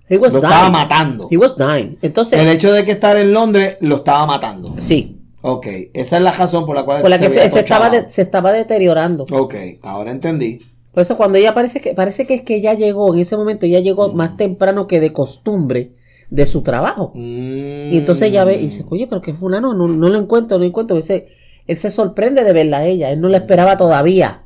He 0.08 0.18
was 0.18 0.32
Lo 0.32 0.40
dying. 0.40 0.52
estaba 0.52 0.70
matando. 0.70 1.28
He 1.30 1.36
was 1.36 1.56
dying. 1.56 1.96
Entonces, 2.02 2.38
El 2.38 2.48
hecho 2.48 2.72
de 2.72 2.84
que 2.84 2.92
estar 2.92 3.16
en 3.16 3.32
Londres 3.32 3.76
lo 3.80 3.96
estaba 3.96 4.26
matando. 4.26 4.74
sí, 4.78 5.20
Ok, 5.46 5.66
esa 5.92 6.16
es 6.16 6.22
la 6.22 6.32
razón 6.32 6.64
por 6.64 6.74
la 6.74 6.84
cual 6.84 7.02
por 7.02 7.10
la 7.10 7.18
que 7.18 7.28
veía 7.28 7.42
se, 7.44 7.50
se 7.50 7.58
estaba 7.60 7.90
de- 7.90 8.08
se 8.08 8.22
estaba 8.22 8.50
deteriorando. 8.50 9.26
Ok, 9.30 9.54
ahora 9.82 10.10
entendí. 10.10 10.60
Por 10.92 11.02
eso 11.02 11.18
cuando 11.18 11.36
ella 11.36 11.52
parece 11.52 11.80
que 11.80 11.92
parece 11.92 12.26
que 12.26 12.32
es 12.34 12.42
que 12.42 12.56
ella 12.56 12.72
llegó, 12.72 13.12
en 13.14 13.20
ese 13.20 13.36
momento 13.36 13.66
ella 13.66 13.80
llegó 13.80 14.10
más 14.14 14.38
temprano 14.38 14.86
que 14.86 15.00
de 15.00 15.12
costumbre 15.12 15.92
de 16.30 16.46
su 16.46 16.62
trabajo. 16.62 17.12
Mm. 17.14 17.92
Y 17.92 17.96
entonces 17.98 18.28
ella 18.28 18.44
ve 18.46 18.54
y 18.56 18.66
dice, 18.66 18.86
oye, 18.88 19.06
pero 19.06 19.20
que 19.20 19.34
fulano, 19.34 19.74
no, 19.74 19.86
no 19.86 20.08
lo 20.08 20.18
encuentro, 20.18 20.56
no 20.56 20.62
lo 20.62 20.68
encuentro. 20.68 20.96
Ese, 20.96 21.26
él 21.66 21.76
se 21.76 21.90
sorprende 21.90 22.42
de 22.42 22.52
verla 22.54 22.78
a 22.78 22.86
ella, 22.86 23.10
él 23.10 23.20
no 23.20 23.28
la 23.28 23.36
esperaba 23.38 23.76
todavía. 23.76 24.43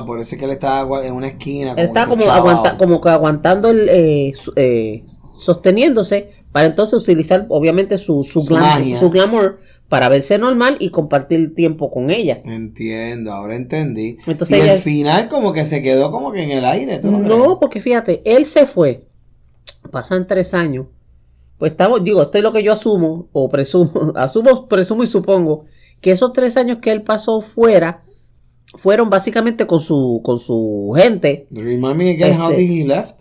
Ah, 0.00 0.06
por 0.06 0.20
eso 0.20 0.34
es 0.34 0.38
que 0.38 0.44
él 0.44 0.50
estaba 0.52 0.80
agua- 0.80 1.06
en 1.06 1.14
una 1.14 1.28
esquina. 1.28 1.72
Él 1.72 1.86
está 1.86 2.06
como, 2.06 2.24
aguanta, 2.30 2.76
como 2.76 3.00
que 3.00 3.08
aguantando, 3.08 3.70
el, 3.70 3.88
eh, 3.88 4.32
eh, 4.56 5.04
sosteniéndose 5.40 6.30
para 6.52 6.66
entonces 6.66 7.00
utilizar 7.00 7.46
obviamente 7.48 7.98
su, 7.98 8.22
su, 8.24 8.42
Su 8.42 8.54
glam- 8.54 8.60
magia. 8.60 8.98
su 9.00 9.10
glamour 9.10 9.60
para 9.88 10.08
verse 10.08 10.38
normal 10.38 10.76
y 10.78 10.90
compartir 10.90 11.54
tiempo 11.54 11.90
con 11.90 12.10
ella. 12.10 12.40
Entiendo, 12.44 13.32
ahora 13.32 13.56
entendí. 13.56 14.18
Entonces 14.26 14.58
y 14.64 14.68
el 14.68 14.80
final 14.80 15.28
como 15.28 15.52
que 15.52 15.64
se 15.66 15.82
quedó 15.82 16.10
como 16.12 16.30
que 16.32 16.42
en 16.42 16.50
el 16.52 16.64
aire. 16.64 16.98
¿tú 16.98 17.10
no, 17.10 17.18
No, 17.18 17.42
crees? 17.44 17.56
porque 17.60 17.80
fíjate, 17.80 18.22
él 18.24 18.46
se 18.46 18.66
fue. 18.66 19.06
Pasan 19.90 20.26
tres 20.26 20.54
años. 20.54 20.86
Pues 21.58 21.72
estamos, 21.72 22.02
digo, 22.04 22.22
esto 22.22 22.38
es 22.38 22.44
lo 22.44 22.52
que 22.52 22.62
yo 22.62 22.72
asumo, 22.72 23.28
o 23.32 23.48
presumo, 23.48 24.12
asumo, 24.16 24.66
presumo 24.68 25.02
y 25.02 25.06
supongo, 25.06 25.64
que 26.00 26.12
esos 26.12 26.32
tres 26.32 26.56
años 26.56 26.78
que 26.80 26.90
él 26.92 27.02
pasó 27.02 27.40
fuera, 27.42 28.02
fueron 28.78 29.10
básicamente 29.10 29.66
con 29.66 29.80
su, 29.80 30.20
con 30.22 30.38
su 30.38 30.92
gente. 30.96 31.46
Remind 31.50 31.96
me 31.96 32.10
again 32.12 32.40
how 32.40 32.50
did 32.50 32.70
he 32.70 32.84
left? 32.86 33.16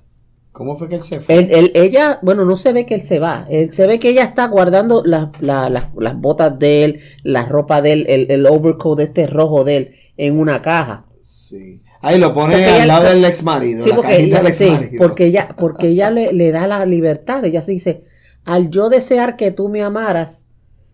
¿Cómo 0.52 0.78
fue 0.78 0.90
que 0.90 0.96
él 0.96 1.04
se 1.04 1.20
fue? 1.22 1.36
Él, 1.36 1.48
él- 1.52 1.72
ella, 1.76 2.20
bueno, 2.22 2.44
no 2.44 2.58
se 2.58 2.74
ve 2.74 2.86
que 2.86 2.96
él 2.96 3.02
se 3.02 3.20
va. 3.20 3.46
Él- 3.50 3.72
se 3.72 3.88
ve 3.88 3.98
que 4.00 4.10
ella 4.10 4.24
está 4.24 4.48
guardando 4.48 5.04
las, 5.06 5.30
la- 5.40 5.70
las- 5.70 5.88
las 5.98 6.20
botas 6.20 6.58
de 6.60 6.84
él, 6.86 7.00
la 7.24 7.46
ropa 7.46 7.82
de 7.82 7.94
él, 7.94 8.06
el, 8.10 8.30
el 8.32 8.46
overcoat 8.46 9.00
este 9.00 9.28
rojo 9.28 9.64
de 9.64 9.78
él 9.78 9.96
en 10.18 10.38
una 10.40 10.62
caja. 10.62 11.06
Sí. 11.22 11.82
Ahí 12.02 12.18
lo 12.18 12.34
pone 12.34 12.54
Porque 12.56 12.66
al 12.66 12.76
ella- 12.76 12.86
lado 12.86 13.10
del 13.10 13.26
ex 13.26 13.44
marido. 13.44 13.84
Sí, 13.84 13.90
la 13.90 13.96
porque 13.96 14.22
ella, 14.24 14.42
del 14.42 14.54
sí, 14.54 14.64
exmarido. 14.66 15.08
porque 15.08 15.26
ella, 15.28 15.56
porque 15.58 15.88
ella 15.90 16.12
le, 16.12 16.34
le 16.34 16.52
da 16.52 16.68
la 16.68 16.86
libertad. 16.86 17.44
Ella 17.46 17.62
se 17.62 17.72
dice, 17.72 18.04
al 18.44 18.70
yo 18.70 18.90
desear 18.90 19.36
que 19.38 19.52
tú 19.52 19.70
me 19.70 19.82
amaras, 19.84 20.48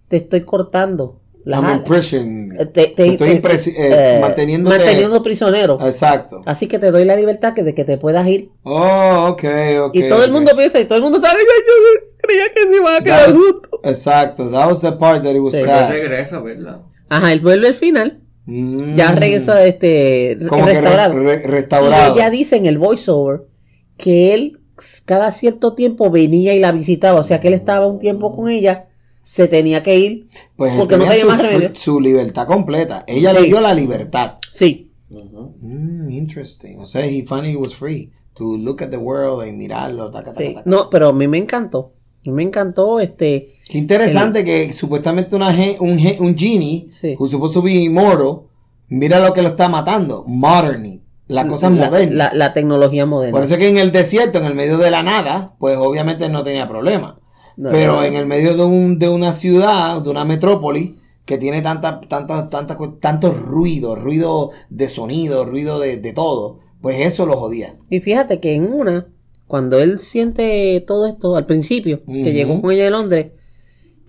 te 0.10 0.18
estoy 0.18 0.44
cortando 0.46 1.22
I'm 1.54 1.64
in 1.66 1.70
alas. 1.72 1.88
prison. 1.88 2.52
Eh, 2.60 2.66
te- 2.66 2.88
te- 2.88 2.94
Te 2.94 3.08
estoy 3.12 3.30
eh, 3.30 3.40
eh, 3.78 4.20
manteniéndote- 4.22 4.78
manteniendo 4.78 5.22
prisionero. 5.22 5.78
Exacto. 5.86 6.42
Así 6.46 6.68
que 6.68 6.80
te 6.80 6.90
doy 6.92 7.06
la 7.06 7.16
libertad 7.16 7.54
que, 7.54 7.62
de 7.64 7.74
que 7.76 7.84
te 7.86 7.98
puedas 7.98 8.26
ir. 8.28 8.50
Oh, 8.64 9.28
ok, 9.30 9.44
ok. 9.82 9.96
y 9.96 10.08
todo 10.08 10.24
el 10.24 10.32
mundo 10.32 10.52
piensa, 10.58 10.80
y 10.80 10.86
todo 10.86 10.98
el 10.98 11.04
mundo 11.04 11.18
está, 11.20 11.30
"Ay, 11.32 11.38
yo 11.38 12.02
creía 12.22 12.46
que 12.54 12.62
se 12.62 12.76
iban 12.76 12.94
a 12.94 12.98
That 12.98 13.04
quedar 13.04 13.30
was- 13.30 13.38
juntos. 13.38 13.80
Exacto, 13.84 14.50
that 14.50 14.68
was 14.68 14.82
the 14.82 14.92
part 14.94 15.24
that 15.24 15.32
it 15.36 15.40
was 15.42 15.54
Sí. 15.54 15.62
Sad. 15.62 15.90
regresa, 15.92 16.40
¿verdad? 16.42 16.82
Ajá, 17.10 17.32
él 17.32 17.40
vuelve 17.42 17.68
al 17.68 17.76
final. 17.76 18.22
Mm. 18.48 18.96
Ya 18.96 19.12
regresa 19.12 19.64
este 19.66 20.38
Como 20.50 20.66
que 20.66 20.74
restaurado. 20.74 21.14
re- 21.16 21.38
re- 21.38 21.44
y 21.44 21.48
restaurado. 21.48 22.14
ella 22.16 22.30
dice 22.32 22.56
en 22.58 22.66
el 22.66 22.78
voiceover 22.80 23.42
que 23.98 24.34
él 24.34 24.60
cada 25.06 25.32
cierto 25.32 25.74
tiempo 25.74 26.10
venía 26.12 26.54
y 26.54 26.60
la 26.60 26.72
visitaba. 26.72 27.20
O 27.20 27.24
sea 27.24 27.40
que 27.40 27.48
él 27.48 27.54
estaba 27.54 27.88
un 27.88 27.98
tiempo 28.00 28.36
con 28.36 28.50
ella, 28.50 28.88
se 29.28 29.48
tenía 29.48 29.82
que 29.82 29.98
ir. 29.98 30.28
Pues 30.56 30.74
porque 30.78 30.98
no 30.98 31.06
tenía 31.06 31.22
su, 31.22 31.28
más 31.28 31.42
remedio. 31.42 31.72
su 31.74 32.00
libertad 32.00 32.46
completa. 32.46 33.04
Ella 33.08 33.32
Sí. 33.34 33.42
le 33.42 33.48
dio 33.48 33.60
la 33.60 33.74
libertad. 33.74 34.36
Sí. 34.52 34.92
Mm, 35.10 36.10
interesting. 36.12 36.78
O 36.80 36.86
sea, 36.86 37.06
he 37.06 37.24
finally 37.26 37.56
was 37.56 37.74
free 37.76 38.12
to 38.36 38.56
look 38.56 38.84
at 38.84 38.90
the 38.92 38.98
world 38.98 39.48
y 39.48 39.52
mirarlo. 39.52 40.12
taca, 40.12 40.32
taca, 40.32 40.46
Sí. 40.46 40.54
taca. 40.54 40.70
No, 40.70 40.90
pero 40.92 41.10
a 41.10 41.14
mí 41.14 41.28
me 41.28 41.40
encantó. 41.40 41.94
A 42.26 42.30
mí 42.30 42.36
me 42.36 42.44
encantó 42.44 43.00
este. 43.00 43.56
Qué 43.68 43.78
interesante 43.80 44.46
que 44.46 44.72
supuestamente 44.74 45.36
una 45.36 45.52
gen- 45.54 45.78
un, 45.80 45.98
gen- 45.98 46.22
un 46.24 46.38
genie, 46.38 46.90
Sí. 46.94 47.16
who's 47.18 47.32
supposed 47.32 47.54
to 47.56 47.62
be 47.64 47.74
immortal, 47.74 48.42
mira 48.90 49.20
lo 49.20 49.34
que 49.34 49.42
lo 49.42 49.50
está 49.50 49.70
matando. 49.70 50.24
Modern. 50.28 51.02
Las 51.28 51.46
cosas 51.48 51.72
la, 51.72 51.86
modernas. 51.88 52.14
la- 52.16 52.34
la 52.36 52.54
tecnología 52.54 53.08
moderna. 53.08 53.32
Por 53.32 53.44
eso 53.44 53.56
es 53.56 53.60
que 53.60 53.70
en 53.70 53.80
el 53.80 53.92
desierto, 53.92 54.38
en 54.38 54.46
el 54.46 54.54
medio 54.54 54.78
de 54.78 54.92
la 54.92 55.02
nada, 55.02 55.56
pues 55.58 55.76
obviamente 55.78 56.30
no 56.30 56.44
tenía 56.44 56.68
problema. 56.68 57.20
No, 57.58 57.72
Pero 57.72 57.94
no. 57.98 58.04
en 58.04 58.16
el 58.16 58.26
medio 58.26 58.56
de, 58.58 58.64
un, 58.64 59.00
de 59.00 59.10
una 59.10 59.34
ciudad, 59.34 60.02
de 60.02 60.10
una 60.10 60.26
metrópoli, 60.26 60.96
que 61.26 61.38
tiene 61.38 61.62
tanta, 61.62 62.02
tanta, 62.02 62.50
tanta, 62.50 62.76
cu- 62.78 62.98
tanto 63.00 63.32
ruido, 63.32 63.96
ruido 63.96 64.52
de 64.70 64.90
sonido, 64.90 65.46
ruido 65.46 65.80
de, 65.80 65.98
de 65.98 66.14
todo, 66.14 66.60
pues 66.82 66.98
eso 67.06 67.26
lo 67.26 67.38
jodía. 67.38 67.76
Y 67.90 68.00
fíjate 68.02 68.40
que 68.40 68.54
en 68.56 68.72
una, 68.72 69.08
cuando 69.48 69.80
él 69.80 70.00
siente 70.00 70.84
todo 70.86 71.08
esto 71.08 71.36
al 71.36 71.46
principio, 71.46 72.02
que 72.06 72.34
llegó 72.34 72.62
con 72.62 72.72
ella 72.72 72.84
de 72.84 72.92
Londres, 72.92 73.28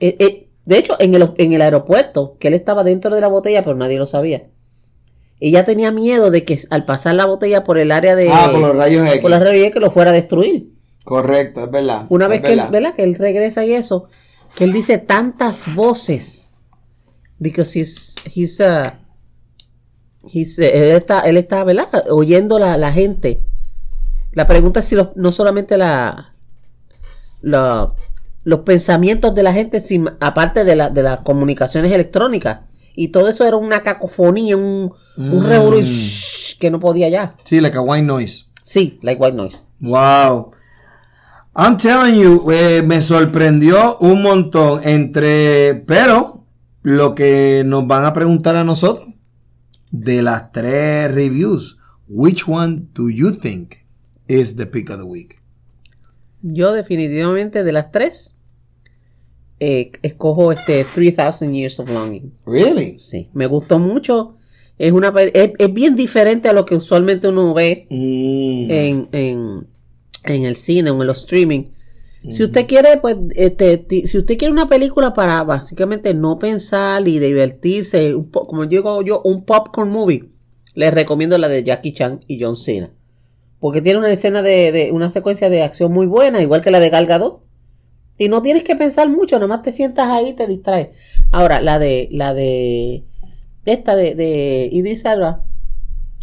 eh, 0.01 0.17
eh, 0.19 0.49
de 0.67 0.79
hecho, 0.79 0.97
en 0.99 1.15
el, 1.15 1.31
en 1.39 1.53
el 1.53 1.63
aeropuerto, 1.63 2.37
que 2.39 2.49
él 2.49 2.55
estaba 2.55 2.83
dentro 2.85 3.15
de 3.15 3.21
la 3.21 3.29
botella, 3.29 3.63
pero 3.63 3.77
nadie 3.77 3.97
lo 3.99 4.07
sabía. 4.07 4.49
Ella 5.39 5.65
tenía 5.65 5.93
miedo 5.93 6.31
de 6.31 6.45
que 6.45 6.59
al 6.71 6.85
pasar 6.85 7.15
la 7.15 7.27
botella 7.27 7.63
por 7.63 7.79
el 7.79 7.93
área 7.93 8.17
de. 8.17 8.29
ah, 8.31 8.49
por 8.51 8.61
los 8.61 8.75
rayos 8.75 9.07
X. 9.09 9.21
por 9.21 9.31
la 9.31 9.39
realidad 9.39 9.71
que 9.71 9.81
lo 9.81 9.91
fuera 9.91 10.11
a 10.11 10.15
destruir. 10.15 10.71
Correcto, 11.07 11.65
es 11.65 11.71
verdad. 11.71 12.05
Una 12.09 12.25
es 12.25 12.31
vez 12.33 12.43
que 12.43 12.53
él, 12.53 12.61
verdad. 12.71 12.95
que 12.97 13.05
él 13.05 13.15
regresa 13.15 13.65
y 13.65 13.73
eso, 13.73 14.09
que 14.57 14.65
él 14.65 14.73
dice 14.73 14.99
tantas 14.99 15.73
voces. 15.75 16.63
Because 17.39 17.79
he's, 17.79 18.17
he's, 18.35 18.59
uh, 18.61 18.91
he's, 20.33 20.59
eh, 20.59 20.91
él 20.91 20.97
está, 20.97 21.21
él 21.21 21.37
está, 21.37 21.63
¿verdad? 21.65 21.89
Oyendo 22.11 22.59
la, 22.59 22.77
la 22.77 22.93
gente. 22.93 23.41
La 24.33 24.47
pregunta 24.49 24.81
es 24.81 24.87
si 24.87 24.97
los- 24.97 25.15
no 25.17 25.31
solamente 25.33 25.77
la, 25.79 26.35
la- 27.41 27.93
los 28.43 28.61
pensamientos 28.61 29.35
de 29.35 29.43
la 29.45 29.53
gente, 29.53 29.81
sin- 29.81 30.11
aparte 30.21 30.65
de, 30.65 30.75
la, 30.77 30.91
de 30.91 31.03
las 31.05 31.19
comunicaciones 31.21 31.93
electrónicas. 31.93 32.61
Y 32.97 33.09
todo 33.09 33.29
eso 33.29 33.45
era 33.47 33.57
una 33.57 33.83
cacofonía, 33.83 34.57
un, 34.57 34.93
un 35.19 35.39
Mm. 35.41 35.47
revolú- 35.47 35.83
shh, 35.85 36.59
que 36.59 36.71
no 36.71 36.81
podía 36.81 37.09
ya. 37.09 37.37
Sí, 37.45 37.61
like 37.61 37.77
a 37.77 37.81
white 37.81 38.03
noise. 38.05 38.47
Sí, 38.65 38.99
like 39.03 39.23
white 39.23 39.37
noise. 39.37 39.67
Wow. 39.79 40.53
I'm 41.59 41.79
telling 41.79 42.17
you, 42.21 42.51
eh, 42.51 42.83
me 42.83 43.01
sorprendió 43.01 43.97
un 43.99 44.23
montón 44.23 44.81
entre, 44.85 45.75
pero 45.87 46.45
lo 46.83 47.15
que 47.15 47.63
nos 47.65 47.87
van 47.87 48.05
a 48.05 48.13
preguntar 48.13 48.57
a 48.57 48.65
nosotros 48.65 49.09
de 49.91 50.21
las 50.21 50.53
tres 50.53 51.11
reviews, 51.15 51.79
which 52.09 52.47
one 52.47 52.89
do 52.93 53.09
you 53.09 53.31
think 53.31 53.77
is 54.29 54.57
the 54.57 54.67
pick 54.67 54.91
of 54.91 54.99
the 54.99 55.05
week? 55.05 55.41
Yo 56.43 56.73
definitivamente 56.75 57.65
de 57.65 57.73
las 57.73 57.91
tres 57.91 58.37
eh, 59.59 59.93
escojo 60.03 60.53
este 60.53 60.85
3000 60.85 61.55
Years 61.55 61.81
of 61.81 61.89
Longing. 61.89 62.35
Really? 62.45 62.99
Sí, 62.99 63.31
me 63.33 63.47
gustó 63.47 63.79
mucho. 63.79 64.37
Es 64.79 64.93
una 64.93 65.09
es, 65.33 65.53
es 65.59 65.73
bien 65.73 65.97
diferente 65.97 66.51
a 66.51 66.53
lo 66.53 66.67
que 66.67 66.75
usualmente 66.75 67.29
uno 67.29 67.55
ve 67.55 67.87
Mm. 67.89 68.71
en, 68.71 69.09
en, 69.13 69.67
en 70.35 70.45
el 70.45 70.57
cine 70.57 70.91
o 70.91 71.01
en 71.01 71.07
los 71.07 71.21
streaming. 71.21 71.65
Si 72.29 72.43
usted 72.43 72.67
quiere, 72.67 72.97
pues, 73.01 73.17
este, 73.37 73.85
si 74.09 74.19
usted 74.19 74.37
quiere 74.37 74.51
una 74.53 74.69
película 74.69 75.15
para 75.15 75.45
básicamente 75.45 76.13
no 76.13 76.39
pensar 76.41 77.07
y 77.07 77.21
divertirse, 77.21 78.17
un 78.17 78.31
po- 78.33 78.49
como 78.49 78.67
digo 78.67 79.01
yo, 79.03 79.23
un 79.25 79.45
popcorn 79.45 79.91
movie, 79.91 80.25
les 80.75 80.93
recomiendo 80.93 81.39
la 81.39 81.49
de 81.49 81.63
Jackie 81.63 81.93
Chan 81.93 82.25
y 82.27 82.43
John 82.43 82.57
Cena. 82.57 82.91
Porque 83.61 83.81
tiene 83.81 84.01
una 84.01 84.11
escena 84.11 84.43
de, 84.43 84.73
de- 84.73 84.91
una 84.93 85.11
secuencia 85.13 85.49
de 85.51 85.63
acción 85.63 85.93
muy 85.93 86.07
buena, 86.07 86.43
igual 86.43 86.63
que 86.63 86.73
la 86.73 86.81
de 86.81 86.91
Gal 86.91 87.07
Gadot. 87.07 87.43
Y 88.19 88.29
no 88.29 88.43
tienes 88.43 88.65
que 88.65 88.75
pensar 88.75 89.09
mucho, 89.09 89.39
nomás 89.39 89.63
te 89.63 89.71
sientas 89.73 90.09
ahí 90.09 90.31
y 90.31 90.33
te 90.35 90.47
distraes. 90.49 90.89
Ahora, 91.31 91.61
la 91.61 91.79
de, 91.79 92.09
la 92.11 92.35
de, 92.35 93.05
esta 93.67 93.95
de, 93.95 94.15
de 94.17 94.69
Idris 94.73 95.05
Elba, 95.05 95.45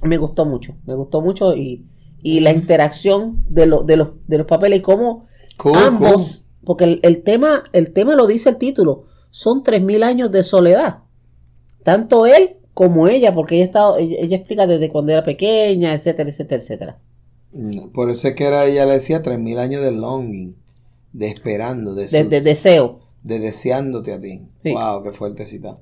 me 0.04 0.18
gustó 0.18 0.45
mucho, 0.45 0.76
me 0.86 0.95
gustó 0.95 1.22
mucho 1.22 1.56
y, 1.56 1.86
y 2.24 2.39
la 2.39 2.51
interacción 2.51 3.43
de, 3.49 3.65
lo- 3.67 3.84
de, 3.84 3.97
los, 3.97 4.09
de 4.28 4.38
los 4.39 4.47
papeles 4.47 4.80
y 4.80 4.82
cómo 4.82 5.28
Cool, 5.57 5.78
ambos, 5.78 6.45
porque 6.65 6.86
el, 6.86 6.99
el 7.03 7.21
tema, 7.24 7.65
el 7.74 7.93
tema 7.93 8.15
lo 8.15 8.26
dice 8.26 8.49
el 8.49 8.57
título, 8.57 9.05
son 9.30 9.61
3000 9.63 10.01
años 10.03 10.32
de 10.32 10.43
soledad. 10.43 10.99
Tanto 11.84 12.26
él 12.26 12.57
como 12.74 13.07
ella, 13.07 13.34
porque 13.34 13.55
ella, 13.57 13.65
está, 13.65 13.97
ella, 13.99 14.17
ella 14.19 14.38
explica 14.38 14.65
desde 14.65 14.89
cuando 14.89 15.11
era 15.11 15.24
pequeña, 15.24 15.93
etcétera, 15.93 16.30
etcétera, 16.30 16.61
etcétera. 16.61 16.97
cool. 17.51 17.91
Por 17.93 18.09
eso 18.09 18.28
es 18.30 18.36
que 18.36 18.45
era, 18.45 18.65
ella 18.65 18.86
le 18.86 18.93
decía 18.93 19.21
3000 19.21 19.59
años 19.59 19.84
de 19.84 19.91
longing, 19.91 20.55
de 21.11 21.28
esperando, 21.28 21.93
de, 21.93 22.07
su- 22.07 22.30
de 22.30 22.41
deseo. 22.41 22.99
de 23.21 23.39
deseándote 23.39 24.13
a 24.13 24.19
ti. 24.19 24.41
Sí. 24.63 24.71
Wow, 24.74 25.03
qué 25.03 25.11
fuertecita. 25.11 25.78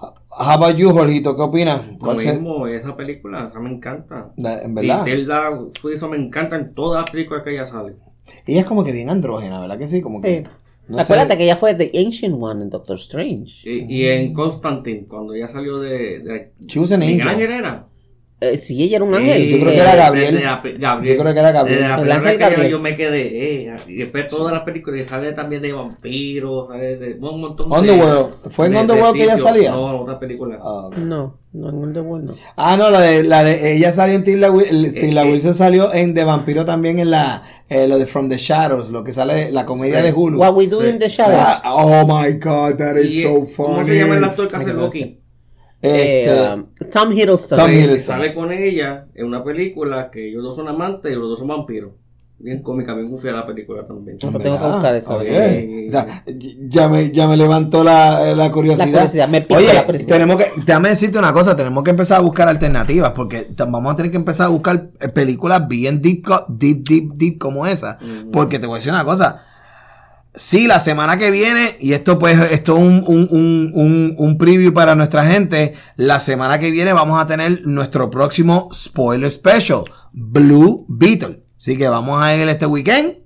How 0.00 0.52
about 0.52 0.76
you, 0.76 0.90
Jorgito? 0.92 1.34
¿Qué 1.34 1.42
opinas? 1.42 1.86
Lo 1.92 1.98
¿Cuál 1.98 2.20
se- 2.20 2.32
mismo, 2.32 2.66
esa 2.68 2.96
película, 2.96 3.44
esa 3.44 3.58
me 3.60 3.70
encanta. 3.70 4.32
la- 4.36 4.62
en 4.62 4.70
Y 4.70 4.74
verdad. 4.74 5.04
Tilda 5.04 5.50
Swinton 5.80 6.10
me 6.10 6.16
encanta 6.16 6.56
en 6.56 6.74
todas 6.74 7.02
las 7.02 7.10
películas 7.10 7.42
que 7.42 7.50
ella 7.52 7.66
sale. 7.66 7.96
Ella 8.46 8.60
es 8.60 8.66
como 8.66 8.84
que 8.84 8.92
bien 8.92 9.10
andrógena, 9.10 9.60
¿verdad 9.60 9.78
que 9.78 9.86
sí? 9.86 10.00
Como 10.00 10.20
que. 10.20 10.42
Sí. 10.42 10.46
no 10.88 10.98
sé. 10.98 11.12
Acuérdate 11.12 11.36
que 11.38 11.44
ella 11.44 11.56
fue 11.56 11.74
The 11.74 11.90
Ancient 11.98 12.36
One 12.40 12.62
en 12.62 12.70
Doctor 12.70 12.96
Strange. 12.96 13.68
Y, 13.68 13.86
y 14.02 14.06
en 14.06 14.32
Constantine, 14.32 15.06
cuando 15.08 15.34
ella 15.34 15.48
salió 15.48 15.78
de... 15.80 16.20
de 16.20 16.52
She 16.66 16.78
was 16.78 16.92
an 16.92 17.00
Miguel 17.00 17.20
angel. 17.22 17.28
Ángel 17.28 17.50
era. 17.50 17.86
Eh, 18.40 18.56
sí, 18.56 18.80
ella 18.84 18.96
era 18.98 19.04
un 19.04 19.12
ángel. 19.16 19.42
Eh, 19.42 19.48
yo 19.50 19.56
creo 19.58 19.70
que 19.72 19.78
Eh, 19.78 19.80
era 19.80 19.96
Gabriel. 19.96 20.32
desde 20.34 20.44
la 20.46 20.50
Gabriel. 20.80 21.16
Yo 21.16 21.22
creo 21.22 21.34
que 21.34 21.40
era 21.40 21.50
Gabriel. 21.52 21.78
Desde 21.80 21.88
la 21.96 22.02
El 22.02 22.12
ángel 22.12 22.32
yo- 22.34 22.38
Gabriel. 22.38 22.70
yo 22.70 22.78
me 22.78 22.94
quedé, 22.96 23.64
eh, 23.66 23.76
y 23.88 23.94
después 23.96 24.28
todas 24.28 24.52
las 24.52 24.62
películas, 24.62 25.00
y 25.00 25.04
sale 25.06 25.32
también 25.32 25.60
de 25.60 25.72
vampiros, 25.72 26.68
sale 26.68 26.96
de 26.98 27.14
un 27.20 27.40
montón 27.40 27.68
de... 27.68 27.76
Underworld. 27.76 28.28
¿Fue 28.50 28.66
en 28.66 28.72
de- 28.72 28.76
de 28.78 28.82
Underworld 28.82 29.16
que 29.16 29.22
ella 29.24 29.38
salía? 29.38 29.70
No, 29.72 30.02
otra 30.02 30.18
película. 30.20 30.56
Ah. 30.62 30.88
No, 30.96 31.38
no, 31.52 31.68
en 31.68 31.74
Underworld 31.74 32.24
no. 32.26 32.34
Ah, 32.56 32.76
no, 32.76 32.90
la 32.90 33.00
de, 33.00 33.24
la 33.24 33.42
de 33.42 33.74
ella 33.74 33.90
salió 33.90 34.14
en 34.14 34.22
Tilda, 34.22 34.46
el- 34.68 34.94
Tilda 34.94 35.24
eh. 35.24 35.32
Wilson 35.32 35.54
salió 35.54 35.92
en 35.92 36.14
The 36.14 36.22
Vampiro 36.22 36.64
también 36.64 37.00
en 37.00 37.10
la 37.10 37.42
eh, 37.68 37.88
lo 37.88 37.98
de 37.98 38.06
From 38.06 38.28
the 38.28 38.38
Shadows, 38.38 38.88
lo 38.90 39.02
que 39.02 39.12
sale 39.12 39.50
la 39.50 39.66
comedia 39.66 39.96
Sí. 39.98 40.02
de 40.06 40.12
Hulu. 40.12 40.38
What 40.38 40.54
We 40.54 40.68
Do 40.68 40.80
Sí. 40.82 40.90
in 40.90 40.98
the 41.00 41.08
Shadows. 41.08 41.36
Ah, 41.40 41.74
oh 41.74 42.06
my 42.06 42.34
god, 42.34 42.76
that 42.76 42.96
is 42.98 43.14
Y, 43.16 43.22
so 43.22 43.38
eh, 43.42 43.46
funny. 43.46 43.74
¿Cómo 43.74 43.86
se 43.86 43.98
llama 43.98 44.16
el 44.16 44.24
actor 44.24 44.46
que 44.48 44.56
hace 44.56 44.72
Loki? 44.72 45.18
Eh, 45.80 46.24
Este, 46.26 46.54
um, 46.54 46.66
Tom 46.90 47.12
Hiddleston. 47.12 47.58
Tom 47.58 47.70
Hiddleston. 47.70 48.16
sale 48.16 48.34
con 48.34 48.52
ella 48.52 49.06
en 49.14 49.26
una 49.26 49.44
película 49.44 50.10
que 50.10 50.28
ellos 50.28 50.42
dos 50.42 50.56
son 50.56 50.68
amantes 50.68 51.12
y 51.12 51.14
los 51.14 51.28
dos 51.28 51.38
son 51.38 51.48
vampiros. 51.48 51.92
Bien 52.40 52.62
cómica, 52.62 52.94
bien 52.94 53.08
gufia 53.10 53.32
la 53.32 53.44
película 53.44 53.84
también. 53.84 54.16
No, 54.22 54.30
pero 54.30 54.44
tengo 54.44 54.58
que 54.60 54.66
buscar 54.72 54.94
eso. 54.94 55.20
Ya, 55.24 56.22
ya 56.68 56.88
me, 56.88 57.10
ya 57.10 57.26
me 57.26 57.36
levantó 57.36 57.82
la, 57.82 58.32
la 58.36 58.52
curiosidad. 58.52 58.86
La 58.86 58.92
curiosidad, 58.92 59.28
me 59.28 59.40
pica 59.42 59.56
Oye, 59.58 59.74
la 59.74 59.84
curiosidad. 59.84 60.08
tenemos 60.12 60.36
que, 60.36 60.52
déjame 60.64 60.90
decirte 60.90 61.18
una 61.18 61.32
cosa, 61.32 61.56
tenemos 61.56 61.82
que 61.82 61.90
empezar 61.90 62.18
a 62.18 62.20
buscar 62.20 62.46
alternativas, 62.48 63.10
porque 63.10 63.48
vamos 63.56 63.92
a 63.92 63.96
tener 63.96 64.12
que 64.12 64.18
empezar 64.18 64.46
a 64.46 64.50
buscar 64.50 64.90
eh, 65.00 65.08
películas 65.08 65.66
bien 65.66 66.00
deep, 66.00 66.26
deep, 66.48 66.84
deep, 66.88 67.12
deep 67.14 67.38
como 67.38 67.66
esa. 67.66 67.98
Porque 68.32 68.60
te 68.60 68.66
voy 68.68 68.76
a 68.76 68.78
decir 68.78 68.92
una 68.92 69.04
cosa. 69.04 69.44
Sí, 70.38 70.68
la 70.68 70.78
semana 70.78 71.18
que 71.18 71.30
viene, 71.32 71.76
y 71.80 71.92
esto 71.94 72.18
pues, 72.18 72.38
esto 72.52 72.76
es 72.76 72.78
un, 72.80 73.04
un, 73.06 73.28
un, 73.30 73.72
un, 73.74 74.14
un 74.16 74.38
preview 74.38 74.72
para 74.72 74.94
nuestra 74.94 75.26
gente, 75.26 75.74
la 75.96 76.20
semana 76.20 76.58
que 76.60 76.70
viene 76.70 76.92
vamos 76.92 77.20
a 77.20 77.26
tener 77.26 77.62
nuestro 77.66 78.08
próximo 78.08 78.68
spoiler 78.72 79.30
special, 79.30 79.82
Blue 80.12 80.86
Beetle. 80.88 81.42
Así 81.58 81.76
que 81.76 81.88
vamos 81.88 82.22
a 82.22 82.36
ir 82.36 82.48
este 82.48 82.66
weekend, 82.66 83.16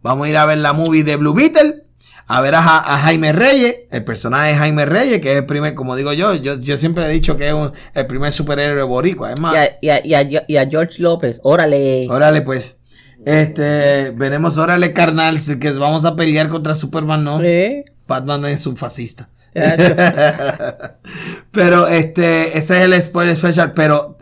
vamos 0.00 0.26
a 0.26 0.30
ir 0.30 0.36
a 0.36 0.46
ver 0.46 0.58
la 0.58 0.72
movie 0.72 1.02
de 1.02 1.16
Blue 1.16 1.34
Beetle, 1.34 1.82
a 2.28 2.40
ver 2.40 2.54
a, 2.54 2.62
Ja- 2.62 2.84
a 2.94 2.98
Jaime 2.98 3.32
Reyes, 3.32 3.74
el 3.90 4.04
personaje 4.04 4.50
de 4.50 4.54
Jaime 4.54 4.86
Reyes, 4.86 5.20
que 5.20 5.32
es 5.32 5.38
el 5.38 5.46
primer, 5.46 5.74
como 5.74 5.96
digo 5.96 6.12
yo, 6.12 6.34
yo, 6.34 6.54
yo 6.60 6.76
siempre 6.76 7.04
he 7.04 7.08
dicho 7.10 7.36
que 7.36 7.48
es 7.48 7.54
el 7.94 8.06
primer 8.06 8.30
superhéroe 8.32 8.84
boricua, 8.84 9.32
es 9.32 9.40
más. 9.40 9.54
Y 9.82 9.88
a, 9.88 10.06
y 10.06 10.14
a- 10.14 10.22
y 10.22 10.36
a- 10.36 10.44
y 10.46 10.56
a 10.56 10.68
George 10.68 11.02
López, 11.02 11.40
órale. 11.42 12.06
Órale, 12.08 12.42
pues. 12.42 12.79
Este, 13.24 14.10
veremos, 14.10 14.56
órale, 14.58 14.92
carnal, 14.92 15.38
que 15.60 15.70
vamos 15.72 16.04
a 16.04 16.16
pelear 16.16 16.48
contra 16.48 16.74
Superman, 16.74 17.22
¿no? 17.24 17.40
Sí. 17.40 17.84
Batman 18.06 18.44
es 18.46 18.66
un 18.66 18.76
fascista. 18.76 19.28
Pero 21.50 21.86
este, 21.88 22.56
ese 22.56 22.78
es 22.78 22.84
el 22.84 23.02
spoiler 23.02 23.36
special, 23.36 23.72
pero 23.72 24.16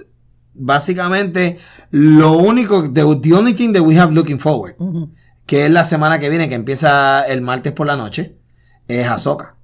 básicamente 0.54 1.58
lo 1.90 2.32
único, 2.32 2.90
the, 2.92 3.02
the 3.22 3.34
only 3.34 3.54
thing 3.54 3.72
that 3.72 3.82
we 3.82 3.98
have 3.98 4.12
looking 4.12 4.38
forward, 4.40 4.74
Ujú. 4.78 5.10
que 5.46 5.66
es 5.66 5.70
la 5.70 5.84
semana 5.84 6.18
que 6.18 6.28
viene, 6.30 6.48
que 6.48 6.54
empieza 6.54 7.26
el 7.26 7.42
martes 7.42 7.72
por 7.72 7.86
la 7.86 7.96
noche, 7.96 8.36
es 8.88 9.06
Ahsoka. 9.06 9.56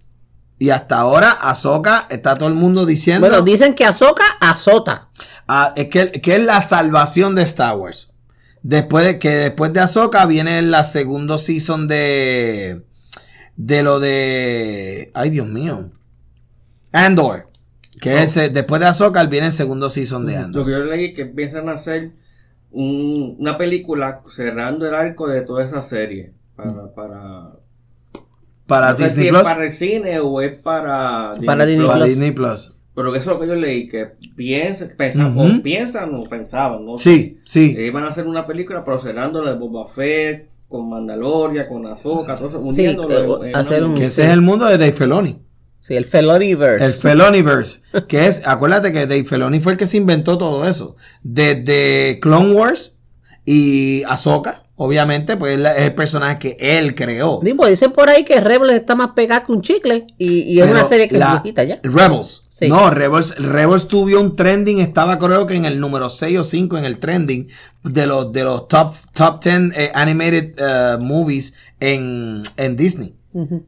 Y 0.58 0.70
hasta 0.70 0.98
ahora, 0.98 1.30
Ahsoka, 1.30 2.06
está 2.10 2.36
todo 2.36 2.48
el 2.48 2.54
mundo 2.54 2.86
diciendo... 2.86 3.26
Bueno, 3.26 3.42
dicen 3.42 3.74
que 3.74 3.84
Azoka 3.84 4.24
azota. 4.40 5.08
Ah, 5.48 5.72
es 5.76 5.88
que, 5.88 6.12
que 6.12 6.36
es 6.36 6.44
la 6.44 6.60
salvación 6.60 7.34
de 7.34 7.42
Star 7.42 7.76
Wars. 7.76 8.12
Después 8.66 9.04
de 9.04 9.18
que 9.18 9.28
después 9.28 9.72
de 9.74 9.80
Ahsoka 9.80 10.24
viene 10.24 10.62
la 10.62 10.84
segundo 10.84 11.36
season 11.38 11.86
de 11.86 12.82
de 13.56 13.82
lo 13.82 14.00
de 14.00 15.10
ay 15.14 15.28
Dios 15.30 15.46
mío. 15.46 15.90
Andor. 16.92 17.48
Que 18.00 18.22
es 18.22 18.36
el- 18.38 18.52
después 18.54 18.80
de 18.80 18.86
Ahsoka 18.86 19.22
viene 19.26 19.48
el 19.48 19.52
segundo 19.52 19.90
season 19.90 20.24
de 20.26 20.32
Lo 20.32 20.38
Andor. 20.40 20.64
que 20.64 20.70
yo 20.72 20.78
leí 20.84 21.04
es 21.06 21.14
que 21.14 21.26
piensan 21.26 21.68
a 21.68 21.72
hacer 21.72 22.12
un- 22.70 23.36
una 23.38 23.58
película 23.58 24.22
cerrando 24.28 24.88
el 24.88 24.94
arco 24.94 25.28
de 25.28 25.42
toda 25.42 25.62
esa 25.64 25.82
serie. 25.82 26.32
Para, 26.56 26.94
para, 26.94 27.50
Para 28.66 28.92
no 28.92 28.96
sé 28.96 29.04
Disney 29.04 29.26
si 29.26 29.30
Plus. 29.30 29.40
es 29.42 29.46
para 29.46 29.64
el 29.64 29.70
cine 29.70 30.18
o 30.20 30.40
es 30.40 30.58
para 30.58 31.32
Para 31.44 31.66
Disney 31.66 31.86
Para 31.86 31.98
Plus. 31.98 32.08
Disney 32.08 32.30
Plus. 32.30 32.73
Pero 32.94 33.14
eso 33.16 33.30
es 33.32 33.34
lo 33.36 33.40
que 33.40 33.46
yo 33.48 33.54
leí, 33.56 33.88
que 33.88 34.06
piensan, 34.36 34.92
pensan, 34.96 35.36
o 35.36 35.62
piensan 35.62 36.14
o 36.14 36.24
pensaban, 36.24 36.84
¿no? 36.86 36.96
Sí, 36.96 37.38
sí. 37.44 37.74
Que 37.74 37.86
iban 37.86 38.04
a 38.04 38.08
hacer 38.08 38.26
una 38.26 38.46
película 38.46 38.84
pero 38.84 38.98
de 39.50 39.54
Boba 39.58 39.86
Fett, 39.86 40.48
con 40.68 40.88
Mandalorian, 40.88 41.66
con 41.68 41.86
Ahsoka, 41.86 42.36
todo 42.36 42.48
eso, 42.48 42.58
Sí, 42.72 42.82
uniéndolo 42.82 43.44
eh, 43.44 43.48
en- 43.50 43.50
en 43.50 43.56
hacer 43.56 43.82
una- 43.82 43.92
un- 43.92 43.98
Que 43.98 44.06
ese 44.06 44.24
es 44.24 44.30
el 44.30 44.40
mundo 44.42 44.66
de 44.66 44.78
Dave 44.78 44.92
Filoni. 44.92 45.38
Sí, 45.80 45.94
el 45.94 46.04
Feloniverse. 46.06 46.84
El 46.84 46.92
Feloniverse. 46.92 47.80
que 48.08 48.26
es, 48.26 48.42
acuérdate 48.46 48.92
que 48.92 49.00
Dave 49.06 49.24
Filoni 49.24 49.60
fue 49.60 49.72
el 49.72 49.78
que 49.78 49.86
se 49.86 49.96
inventó 49.98 50.38
todo 50.38 50.66
eso. 50.68 50.96
Desde 51.22 52.18
Clone 52.20 52.52
Wars 52.54 52.96
y 53.44 54.02
Ahsoka, 54.04 54.64
obviamente, 54.76 55.36
pues 55.36 55.58
es 55.58 55.76
el 55.78 55.94
personaje 55.94 56.38
que 56.38 56.56
él 56.78 56.94
creó. 56.94 57.40
Sí, 57.44 57.52
pues 57.54 57.70
dicen 57.70 57.92
por 57.92 58.08
ahí 58.08 58.24
que 58.24 58.40
Rebels 58.40 58.72
está 58.74 58.94
más 58.94 59.10
pegada 59.10 59.44
que 59.44 59.52
un 59.52 59.60
chicle. 59.62 60.06
Y, 60.16 60.42
y 60.42 60.60
es 60.60 60.66
Pero 60.66 60.78
una 60.78 60.88
serie 60.88 61.08
que 61.08 61.18
la- 61.18 61.34
es 61.36 61.42
viejita 61.42 61.64
ya. 61.64 61.80
Rebels. 61.82 62.43
Sí. 62.56 62.68
No, 62.68 62.88
Rebels, 62.88 63.34
Rebels 63.36 63.88
tuvo 63.88 64.20
un 64.20 64.36
trending, 64.36 64.78
estaba 64.78 65.18
creo 65.18 65.44
que 65.44 65.56
en 65.56 65.64
el 65.64 65.80
número 65.80 66.08
6 66.08 66.38
o 66.38 66.44
5 66.44 66.78
en 66.78 66.84
el 66.84 66.98
trending 66.98 67.48
de 67.82 68.06
los, 68.06 68.32
de 68.32 68.44
los 68.44 68.68
top, 68.68 68.94
top 69.12 69.42
10 69.42 69.76
eh, 69.76 69.90
animated 69.92 70.54
eh, 70.56 70.96
movies 71.00 71.54
en, 71.80 72.44
en 72.56 72.76
Disney. 72.76 73.16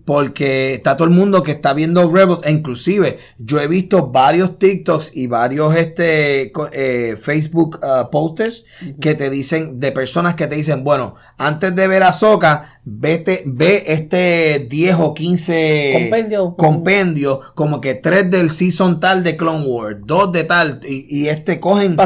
Porque 0.04 0.74
está 0.74 0.96
todo 0.96 1.08
el 1.08 1.14
mundo 1.14 1.42
que 1.42 1.52
está 1.52 1.72
viendo 1.72 2.10
Rebels, 2.12 2.42
e 2.44 2.50
inclusive 2.52 3.18
yo 3.38 3.60
he 3.60 3.66
visto 3.66 4.06
varios 4.08 4.58
TikToks 4.58 5.16
y 5.16 5.26
varios 5.26 5.74
este 5.74 6.52
eh, 6.72 7.16
Facebook 7.20 7.80
uh, 7.82 8.10
posters 8.10 8.64
que 9.00 9.14
te 9.14 9.28
dicen, 9.30 9.80
de 9.80 9.90
personas 9.92 10.34
que 10.36 10.46
te 10.46 10.54
dicen, 10.56 10.84
bueno, 10.84 11.16
antes 11.36 11.74
de 11.74 11.88
ver 11.88 12.04
a 12.04 12.12
Soca, 12.12 12.80
vete, 12.84 13.42
ve 13.46 13.82
este 13.88 14.66
10 14.70 14.96
o 15.00 15.14
15 15.14 15.90
Compendio. 16.00 16.54
compendio, 16.56 17.40
como 17.54 17.80
que 17.80 17.94
tres 17.94 18.30
del 18.30 18.50
season 18.50 19.00
tal 19.00 19.24
de 19.24 19.36
Clone 19.36 19.66
Wars, 19.66 19.98
dos 20.04 20.30
de 20.30 20.44
tal, 20.44 20.80
y, 20.88 21.06
y 21.22 21.28
este 21.28 21.58
cogen 21.58 21.96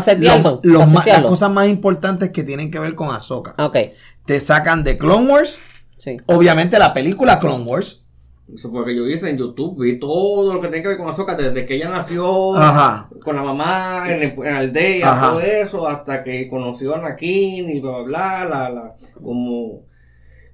los- 0.43 0.61
los 0.65 0.89
las 1.11 1.23
cosas 1.31 1.51
más 1.51 1.69
importantes 1.69 2.31
que 2.31 2.43
tienen 2.43 2.71
que 2.71 2.79
ver 2.79 2.95
con 2.95 3.15
Ahsoka. 3.15 3.55
Ok, 3.63 3.77
Te 4.25 4.41
sacan 4.41 4.85
de 4.85 4.97
Clone 4.97 5.31
Wars, 5.31 5.59
sí. 6.01 6.17
obviamente 6.27 6.79
la 6.79 6.93
película 6.93 7.39
Clone 7.39 7.65
Wars. 7.65 8.05
Eso 8.53 8.69
fue 8.69 8.81
lo 8.81 8.87
que 8.87 8.97
yo 8.97 9.07
hice 9.07 9.31
en 9.31 9.39
YouTube, 9.39 9.81
vi 9.81 9.97
todo 9.97 10.53
lo 10.53 10.61
que 10.61 10.67
tiene 10.67 10.83
que 10.83 10.89
ver 10.89 10.99
con 10.99 11.09
Ahsoka, 11.09 11.37
desde 11.37 11.65
que 11.65 11.77
ella 11.77 11.89
nació, 11.89 12.57
Ajá. 12.57 13.09
con 13.23 13.37
la 13.37 13.45
mamá, 13.45 14.03
en, 14.09 14.23
el, 14.23 14.31
en 14.31 14.53
la 14.55 14.59
aldea, 14.59 15.13
Ajá. 15.13 15.29
todo 15.31 15.41
eso, 15.41 15.87
hasta 15.87 16.25
que 16.25 16.49
conoció 16.49 16.95
a 16.95 16.99
Anakin 16.99 17.71
y 17.71 17.79
bla, 17.81 17.99
bla, 18.01 18.05
bla, 18.05 18.49
la, 18.49 18.71
la, 18.71 18.95
como, 19.23 19.85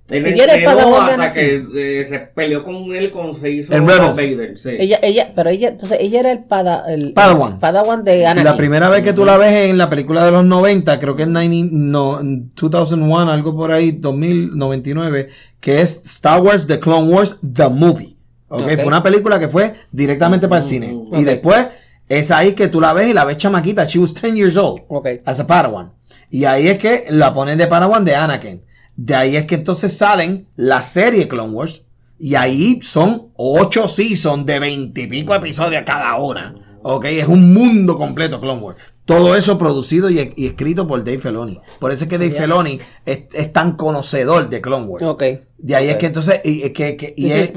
Él 0.09 0.25
Ella 0.25 0.45
era 0.45 0.55
el 0.55 0.61
entrenó 0.61 0.79
padawan 0.91 1.07
de 1.07 1.13
hasta 1.13 1.33
que 1.35 1.67
eh, 1.75 2.05
se 2.05 2.19
peleó 2.21 2.63
con 2.63 2.75
él 2.95 3.11
cuando 3.11 3.35
se 3.35 3.51
hizo 3.51 3.73
Rebels. 3.73 4.15
Vader. 4.15 4.57
Sí. 4.57 4.71
Ella, 4.79 5.01
ella, 5.03 5.33
pero 5.35 5.51
ella, 5.51 5.69
entonces 5.69 5.99
ella 6.01 6.21
era 6.21 6.31
el, 6.31 6.45
pada, 6.45 6.85
el 6.89 7.13
Padawan. 7.13 7.55
el 7.55 7.59
Padawan 7.59 8.05
de 8.05 8.21
Y 8.21 8.25
Anakin. 8.25 8.45
la 8.45 8.57
primera 8.57 8.89
vez 8.89 9.03
que 9.03 9.13
tú 9.13 9.25
la 9.25 9.37
ves 9.37 9.69
en 9.69 9.79
la 9.79 9.91
película 9.91 10.25
de 10.25 10.31
los 10.31 10.45
90, 10.45 11.01
creo 11.01 11.17
que 11.17 11.23
es 11.23 11.29
90, 11.29 11.71
no, 11.73 12.21
2001, 12.23 13.33
algo 13.33 13.57
por 13.57 13.73
ahí, 13.73 13.93
2099, 13.93 15.29
que 15.61 15.81
es 15.81 16.03
Star 16.05 16.41
Wars 16.41 16.67
The 16.69 16.79
Clone 16.79 17.13
Wars 17.13 17.39
The 17.41 17.69
Movie. 17.69 18.17
¿ok? 18.49 18.63
Ok. 18.63 18.73
Fue 18.77 18.87
una 18.87 19.03
película 19.03 19.41
que 19.41 19.49
fue 19.49 19.75
directamente 19.91 20.47
para 20.47 20.63
el 20.63 20.69
cine. 20.69 20.97
Y 21.13 21.25
después 21.25 21.67
es 22.09 22.31
ahí 22.31 22.53
que 22.53 22.69
tú 22.69 22.81
la 22.81 22.93
ves 22.93 23.09
y 23.09 23.13
la 23.13 23.25
ves 23.25 23.39
chamaquita. 23.39 23.85
She 23.87 23.99
was 23.99 24.15
10 24.15 24.35
years 24.37 24.57
old. 24.57 24.83
Ok. 24.89 25.09
As 25.25 25.41
a 25.41 25.47
Padawan. 25.47 25.93
Y 26.31 26.45
ahí 26.45 26.69
es 26.69 26.79
que 26.79 27.07
la 27.11 27.35
ponen 27.35 27.59
de 27.59 27.67
Padawan 27.67 28.05
de 28.05 28.15
Anakin. 28.15 28.63
De 28.97 29.15
ahí 29.15 29.37
es 29.37 29.45
que 29.47 29.55
entonces 29.57 29.97
salen 29.97 30.47
la 30.57 30.83
serie 30.83 31.29
Clone 31.29 31.53
Wars. 31.53 31.83
Y 32.19 32.35
ahí 32.35 32.81
son 32.83 33.29
ocho 33.37 33.89
seasons 33.89 34.47
de 34.47 34.59
veintipico 34.59 35.35
episodios 35.35 35.83
cada 35.85 36.17
una. 36.17 36.55
Ok, 36.83 37.05
es 37.07 37.27
un 37.27 37.53
mundo 37.53 37.99
completo 37.99 38.41
Clone 38.41 38.61
Wars. 38.63 38.79
Todo 39.05 39.37
eso 39.37 39.59
producido 39.59 40.09
y, 40.11 40.33
y 40.35 40.47
escrito 40.47 40.89
por 40.89 41.05
Dave 41.05 41.19
Filoni. 41.19 41.61
Por 41.79 41.93
eso 41.93 42.05
es 42.05 42.11
que 42.11 42.19
Dave 42.19 42.31
Yeah. 42.33 42.43
Filoni 42.43 42.79
es, 43.05 43.25
es 43.35 43.53
tan 43.53 43.77
conocedor 43.77 44.49
de 44.49 44.61
Clone 44.61 44.87
Wars. 44.87 45.07
Ok. 45.07 45.23
De 45.59 45.77
ahí 45.77 45.89
es 45.89 45.97
que 45.97 46.07
entonces, 46.07 46.41
y, 46.43 46.71
que, 46.71 46.97
que- 46.97 47.15
y, 47.17 47.31
es- 47.31 47.53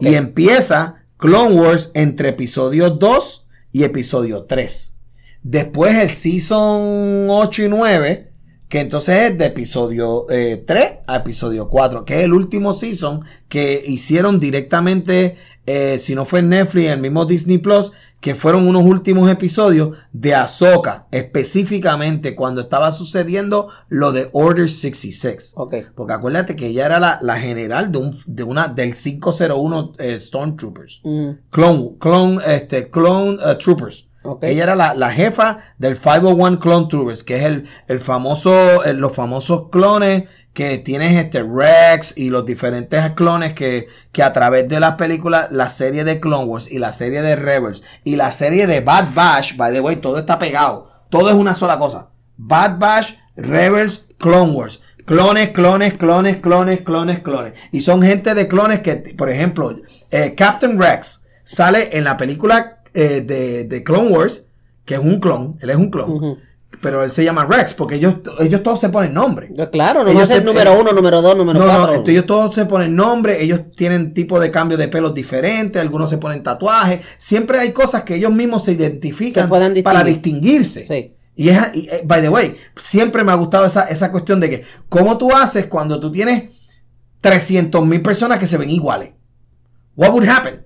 y 0.00 0.14
empieza 0.14 1.02
Clone 1.18 1.54
Wars 1.60 1.90
entre 1.94 2.30
episodio 2.30 2.90
2 2.90 3.46
y 3.72 3.82
episodio 3.84 4.44
3. 4.44 4.94
Después 5.42 5.94
el 5.96 6.08
season 6.08 7.26
8 7.30 7.62
y 7.64 7.68
9, 7.68 8.27
que 8.68 8.80
entonces 8.80 9.30
es 9.30 9.38
de 9.38 9.46
episodio 9.46 10.26
eh, 10.30 10.62
3 10.66 10.98
a 11.06 11.16
episodio 11.16 11.68
4, 11.68 12.04
que 12.04 12.18
es 12.18 12.24
el 12.24 12.34
último 12.34 12.74
season 12.74 13.24
que 13.48 13.82
hicieron 13.86 14.40
directamente, 14.40 15.36
eh, 15.66 15.98
si 15.98 16.14
no 16.14 16.26
fue 16.26 16.40
en 16.40 16.50
Netflix, 16.50 16.86
en 16.86 16.92
el 16.92 17.00
mismo 17.00 17.24
Disney 17.24 17.58
Plus, 17.58 17.92
que 18.20 18.34
fueron 18.34 18.66
unos 18.66 18.82
últimos 18.82 19.30
episodios 19.30 19.96
de 20.12 20.34
Ahsoka, 20.34 21.06
específicamente 21.12 22.34
cuando 22.34 22.62
estaba 22.62 22.90
sucediendo 22.90 23.68
lo 23.88 24.12
de 24.12 24.28
Order 24.32 24.68
66. 24.68 25.54
Ok. 25.56 25.74
Porque 25.94 26.12
acuérdate 26.12 26.56
que 26.56 26.66
ella 26.66 26.86
era 26.86 27.00
la, 27.00 27.18
la 27.22 27.38
general 27.38 27.92
de, 27.92 27.98
un, 27.98 28.18
de 28.26 28.42
una, 28.42 28.68
del 28.68 28.94
501 28.94 29.92
eh, 29.98 30.18
Stormtroopers. 30.18 31.00
Mm, 31.04 31.30
Clone, 31.50 31.96
clone, 32.00 32.42
este, 32.46 32.90
clone 32.90 33.38
eh, 33.44 33.54
Troopers. 33.54 34.07
Ella 34.42 34.64
era 34.64 34.76
la, 34.76 34.94
la 34.94 35.10
jefa 35.10 35.58
del 35.78 35.96
501 35.96 36.60
Clone 36.60 36.86
Troopers, 36.88 37.24
que 37.24 37.36
es 37.36 37.44
el, 37.44 37.68
el 37.86 38.00
famoso, 38.00 38.84
eh, 38.84 38.92
los 38.92 39.14
famosos 39.14 39.70
clones 39.70 40.24
que 40.52 40.78
tienes 40.78 41.16
este 41.16 41.42
Rex 41.42 42.18
y 42.18 42.30
los 42.30 42.44
diferentes 42.44 43.10
clones 43.12 43.52
que, 43.52 43.86
que 44.10 44.24
a 44.24 44.32
través 44.32 44.68
de 44.68 44.80
las 44.80 44.96
películas, 44.96 45.46
la 45.52 45.68
serie 45.68 46.04
de 46.04 46.18
Clone 46.18 46.46
Wars 46.46 46.68
y 46.70 46.78
la 46.78 46.92
serie 46.92 47.22
de 47.22 47.36
Rebels 47.36 47.84
y 48.02 48.16
la 48.16 48.32
serie 48.32 48.66
de 48.66 48.80
Bad 48.80 49.14
Batch, 49.14 49.56
by 49.56 49.72
the 49.72 49.80
way, 49.80 49.96
todo 49.96 50.18
está 50.18 50.38
pegado. 50.38 50.90
Todo 51.10 51.28
es 51.28 51.36
una 51.36 51.54
sola 51.54 51.78
cosa. 51.78 52.10
Bad 52.36 52.78
Batch, 52.78 53.14
Rebels, 53.36 54.06
Clone 54.18 54.52
Wars. 54.52 54.80
Clones, 55.04 55.50
clones, 55.50 55.94
clones, 55.94 56.36
clones, 56.38 56.80
clones, 56.82 57.20
clones. 57.20 57.54
Y 57.72 57.80
son 57.80 58.02
gente 58.02 58.34
de 58.34 58.46
clones 58.46 58.80
que, 58.80 58.96
por 59.16 59.30
ejemplo, 59.30 59.74
eh, 60.10 60.34
Captain 60.36 60.78
Rex 60.78 61.26
sale 61.44 61.96
en 61.96 62.04
la 62.04 62.16
película 62.16 62.77
eh, 62.94 63.20
de, 63.22 63.64
de 63.64 63.82
Clone 63.84 64.10
Wars, 64.10 64.46
que 64.84 64.94
es 64.94 65.00
un 65.00 65.20
clon, 65.20 65.56
él 65.60 65.70
es 65.70 65.76
un 65.76 65.90
clon, 65.90 66.38
pero 66.80 67.02
él 67.02 67.10
se 67.10 67.24
llama 67.24 67.44
Rex, 67.46 67.74
porque 67.74 67.96
ellos, 67.96 68.16
ellos 68.40 68.62
todos 68.62 68.78
se 68.80 68.88
ponen 68.90 69.12
nombre. 69.14 69.50
Pues 69.54 69.68
Claro, 69.70 70.04
no 70.04 70.10
Ellos 70.10 70.20
va 70.20 70.24
a 70.24 70.26
ser 70.28 70.38
se- 70.40 70.44
número 70.44 70.78
uno, 70.80 70.92
número 70.92 71.20
dos, 71.22 71.36
número 71.36 71.58
No, 71.58 71.66
no, 71.66 71.72
cuatro. 71.72 71.94
esto- 71.96 72.10
ellos 72.10 72.26
todos 72.26 72.54
se 72.54 72.66
ponen 72.66 72.94
nombre, 72.94 73.42
ellos 73.42 73.60
tienen 73.74 74.14
tipo 74.14 74.38
de 74.40 74.50
cambio 74.50 74.76
de 74.78 74.88
pelos 74.88 75.14
diferentes, 75.14 75.80
algunos 75.80 76.08
se 76.10 76.18
ponen 76.18 76.42
tatuajes, 76.42 77.00
siempre 77.18 77.58
hay 77.58 77.72
cosas 77.72 78.02
que 78.02 78.14
ellos 78.16 78.32
mismos 78.32 78.64
se 78.64 78.72
identifican 78.72 79.50
Se 79.50 79.82
para 79.82 80.02
distinguir. 80.04 80.60
distinguirse. 80.60 80.84
Sí. 80.84 81.14
Y 81.36 81.48
es, 81.50 81.58
y, 81.74 81.88
eh, 81.88 82.02
by 82.04 82.20
the 82.20 82.28
way, 82.28 82.56
siempre 82.76 83.22
me 83.24 83.32
ha 83.32 83.36
gustado 83.36 83.64
esa, 83.66 83.84
esa 83.84 84.10
cuestión 84.10 84.40
de 84.40 84.50
que, 84.50 84.64
¿cómo 84.88 85.16
tú 85.18 85.30
haces 85.32 85.66
cuando 85.66 85.98
tú 86.00 86.10
tienes 86.12 86.50
300 87.20 87.86
mil 87.86 88.02
personas 88.02 88.38
que 88.38 88.46
se 88.46 88.56
ven 88.58 88.70
iguales? 88.70 89.10
What 89.96 90.12
would 90.12 90.28
happen? 90.28 90.64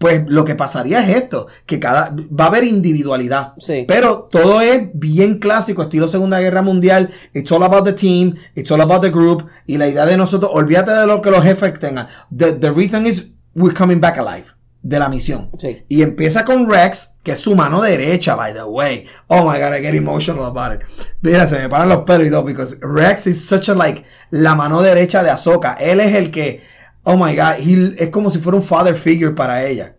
Pues 0.00 0.24
lo 0.26 0.46
que 0.46 0.54
pasaría 0.54 1.04
es 1.04 1.14
esto, 1.14 1.48
que 1.66 1.78
cada, 1.78 2.10
va 2.10 2.44
a 2.44 2.48
haber 2.48 2.64
individualidad. 2.64 3.52
Sí. 3.58 3.84
Pero 3.86 4.28
todo 4.30 4.62
es 4.62 4.88
bien 4.94 5.38
clásico, 5.38 5.82
estilo 5.82 6.08
Segunda 6.08 6.40
Guerra 6.40 6.62
Mundial. 6.62 7.10
It's 7.34 7.52
all 7.52 7.62
about 7.62 7.84
the 7.84 7.92
team, 7.92 8.36
it's 8.54 8.70
all 8.70 8.80
about 8.80 9.02
the 9.02 9.10
group. 9.10 9.46
Y 9.66 9.76
la 9.76 9.88
idea 9.88 10.06
de 10.06 10.16
nosotros, 10.16 10.50
olvídate 10.54 10.92
de 10.92 11.06
lo 11.06 11.20
que 11.20 11.30
los 11.30 11.44
jefes 11.44 11.78
tengan. 11.78 12.08
The, 12.34 12.54
the 12.54 12.70
reason 12.70 13.06
is 13.06 13.26
we're 13.54 13.74
coming 13.76 14.00
back 14.00 14.16
alive. 14.16 14.46
De 14.82 14.98
la 14.98 15.10
misión. 15.10 15.50
Sí. 15.58 15.84
Y 15.90 16.00
empieza 16.00 16.46
con 16.46 16.66
Rex, 16.66 17.18
que 17.22 17.32
es 17.32 17.38
su 17.38 17.54
mano 17.54 17.82
derecha, 17.82 18.34
by 18.34 18.54
the 18.54 18.64
way. 18.64 19.06
Oh 19.26 19.42
my 19.42 19.58
god, 19.60 19.76
I 19.76 19.82
get 19.82 19.94
emotional 19.94 20.46
about 20.46 20.80
it. 20.80 20.86
Mira, 21.20 21.46
se 21.46 21.58
me 21.58 21.68
paran 21.68 21.90
los 21.90 22.04
pelos 22.04 22.26
y 22.26 22.30
todo, 22.30 22.44
because 22.44 22.78
Rex 22.80 23.26
is 23.26 23.46
such 23.46 23.68
a 23.68 23.74
like, 23.74 24.02
la 24.30 24.54
mano 24.54 24.80
derecha 24.80 25.22
de 25.22 25.28
Ahsoka. 25.28 25.74
Él 25.74 26.00
es 26.00 26.14
el 26.14 26.30
que, 26.30 26.62
oh 27.04 27.16
my 27.16 27.34
god, 27.34 27.58
he- 27.58 27.94
es 28.02 28.10
como 28.10 28.30
si 28.30 28.38
fuera 28.38 28.56
un 28.58 28.62
father 28.64 28.96
figure 28.96 29.34
para 29.34 29.64
ella. 29.66 29.96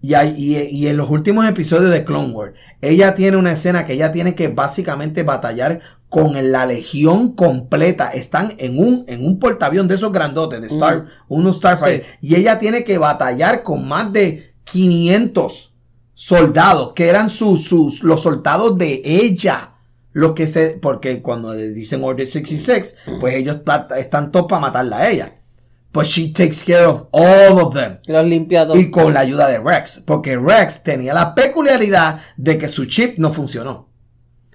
Y, 0.00 0.14
hay- 0.14 0.34
y, 0.36 0.56
y 0.56 0.86
en 0.86 0.96
los 0.96 1.10
últimos 1.10 1.46
episodios 1.48 1.90
de 1.90 2.04
Clone 2.04 2.32
Wars, 2.32 2.54
ella 2.80 3.14
tiene 3.14 3.36
una 3.36 3.52
escena 3.52 3.84
que 3.84 3.94
ella 3.94 4.12
tiene 4.12 4.34
que 4.34 4.48
básicamente 4.48 5.24
batallar 5.24 5.80
con 6.08 6.52
la 6.52 6.64
legión 6.66 7.32
completa. 7.34 8.08
Están 8.08 8.54
en 8.58 8.78
un, 8.78 9.04
en 9.08 9.26
un 9.26 9.38
portaavión 9.40 9.88
de 9.88 9.96
esos 9.96 10.12
grandotes, 10.12 10.60
de 10.60 10.68
Star, 10.68 11.06
unos 11.28 11.56
Starfighter. 11.58 12.06
Y 12.20 12.36
ella 12.36 12.58
tiene 12.58 12.84
que 12.84 12.96
batallar 12.98 13.62
con 13.64 13.86
más 13.88 14.12
de 14.12 14.54
500 14.64 15.74
soldados, 16.14 16.92
que 16.94 17.08
eran 17.08 17.28
sus, 17.30 17.64
sus, 17.64 18.02
los 18.02 18.22
soldados 18.22 18.78
de 18.78 19.02
ella. 19.04 19.74
Los 20.12 20.32
que 20.32 20.46
se, 20.46 20.78
porque 20.80 21.22
cuando 21.22 21.52
dicen 21.52 22.02
Order 22.02 22.26
66, 22.26 22.96
pues 23.20 23.34
ellos 23.36 23.56
pa- 23.56 23.86
están 23.98 24.32
todos 24.32 24.46
para 24.48 24.60
matarla 24.60 24.98
a 24.98 25.10
ella. 25.10 25.34
But 25.92 26.04
she 26.04 26.32
takes 26.32 26.62
care 26.64 26.86
of 26.86 27.06
all 27.12 27.58
of 27.60 27.74
them. 27.74 27.98
Los. 28.06 28.76
Y 28.76 28.90
con 28.90 29.14
la 29.14 29.20
ayuda 29.20 29.48
de 29.48 29.58
Rex. 29.58 30.02
Porque 30.06 30.36
Rex 30.36 30.82
tenía 30.82 31.14
la 31.14 31.34
peculiaridad 31.34 32.20
de 32.36 32.58
que 32.58 32.68
su 32.68 32.84
chip 32.86 33.18
no 33.18 33.32
funcionó. 33.32 33.88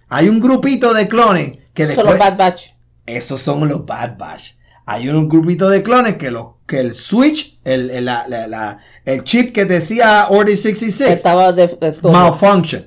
Hay 0.09 0.29
un 0.29 0.39
grupito 0.39 0.93
de 0.93 1.07
clones 1.07 1.57
que 1.73 1.87
después... 1.87 2.19
Bad 2.19 2.37
Batch. 2.37 2.61
Esos 3.05 3.41
son 3.41 3.67
los 3.67 3.85
Bad 3.85 4.17
Batch. 4.17 4.51
Hay 4.85 5.09
un 5.09 5.27
grupito 5.27 5.69
de 5.69 5.81
clones 5.81 6.17
que, 6.17 6.29
lo, 6.29 6.59
que 6.67 6.79
el 6.79 6.93
switch, 6.93 7.59
el, 7.63 7.89
el, 7.89 8.05
la- 8.05 8.27
la- 8.27 8.47
la- 8.47 8.79
el 9.05 9.23
chip 9.23 9.53
que 9.53 9.65
decía 9.65 10.27
Order 10.29 10.55
66, 10.55 11.09
Estaba 11.09 11.51
de, 11.51 11.67
de 11.67 11.95
malfunction. 12.11 12.85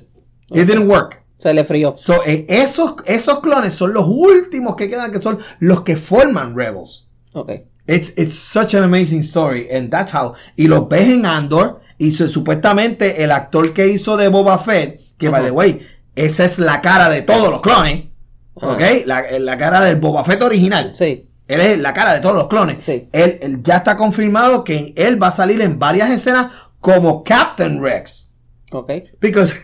It 0.51 0.65
didn't 0.67 0.89
work. 0.89 1.23
Se 1.37 1.53
le 1.53 1.65
frío. 1.65 1.93
So, 1.97 2.23
eh, 2.25 2.45
esos, 2.47 2.95
esos 3.05 3.41
clones 3.41 3.73
son 3.73 3.93
los 3.93 4.05
últimos 4.07 4.75
que 4.75 4.87
quedan, 4.89 5.11
que 5.11 5.21
son 5.21 5.37
los 5.59 5.81
que 5.81 5.97
forman 5.97 6.55
Rebels. 6.55 7.07
Ok. 7.33 7.51
It's, 7.87 8.13
it's 8.17 8.35
such 8.35 8.73
an 8.75 8.83
amazing 8.83 9.21
story. 9.21 9.67
And 9.71 9.89
that's 9.89 10.13
how. 10.13 10.33
Y 10.55 10.67
los 10.67 10.87
ves 10.89 11.07
en 11.09 11.25
Andor. 11.25 11.81
Y 11.97 12.11
su- 12.11 12.29
supuestamente 12.29 13.23
el 13.23 13.31
actor 13.31 13.73
que 13.73 13.87
hizo 13.87 14.17
de 14.17 14.27
Boba 14.27 14.59
Fett, 14.59 14.99
que 15.17 15.29
by 15.29 15.43
the 15.43 15.51
way, 15.51 15.81
esa 16.15 16.45
es 16.45 16.59
la 16.59 16.79
cara 16.81 17.09
de 17.09 17.23
todos 17.23 17.49
los 17.49 17.61
clones. 17.61 18.05
¿Ok? 18.53 18.81
La, 19.05 19.23
la 19.39 19.57
cara 19.57 19.81
del 19.81 19.95
Boba 19.95 20.23
Fett 20.23 20.41
original. 20.43 20.91
Sí. 20.93 21.27
Él 21.47 21.61
es 21.61 21.79
la 21.79 21.93
cara 21.93 22.13
de 22.13 22.19
todos 22.19 22.35
los 22.35 22.47
clones. 22.47 22.83
Sí. 22.85 23.07
Él, 23.11 23.39
él 23.41 23.63
ya 23.63 23.77
está 23.77 23.95
confirmado 23.97 24.63
que 24.63 24.93
él 24.95 25.21
va 25.21 25.27
a 25.29 25.31
salir 25.31 25.61
en 25.61 25.79
varias 25.79 26.11
escenas 26.11 26.51
como 26.79 27.23
Captain 27.23 27.81
Rex. 27.81 28.31
Ok. 28.71 28.91
Because 29.21 29.55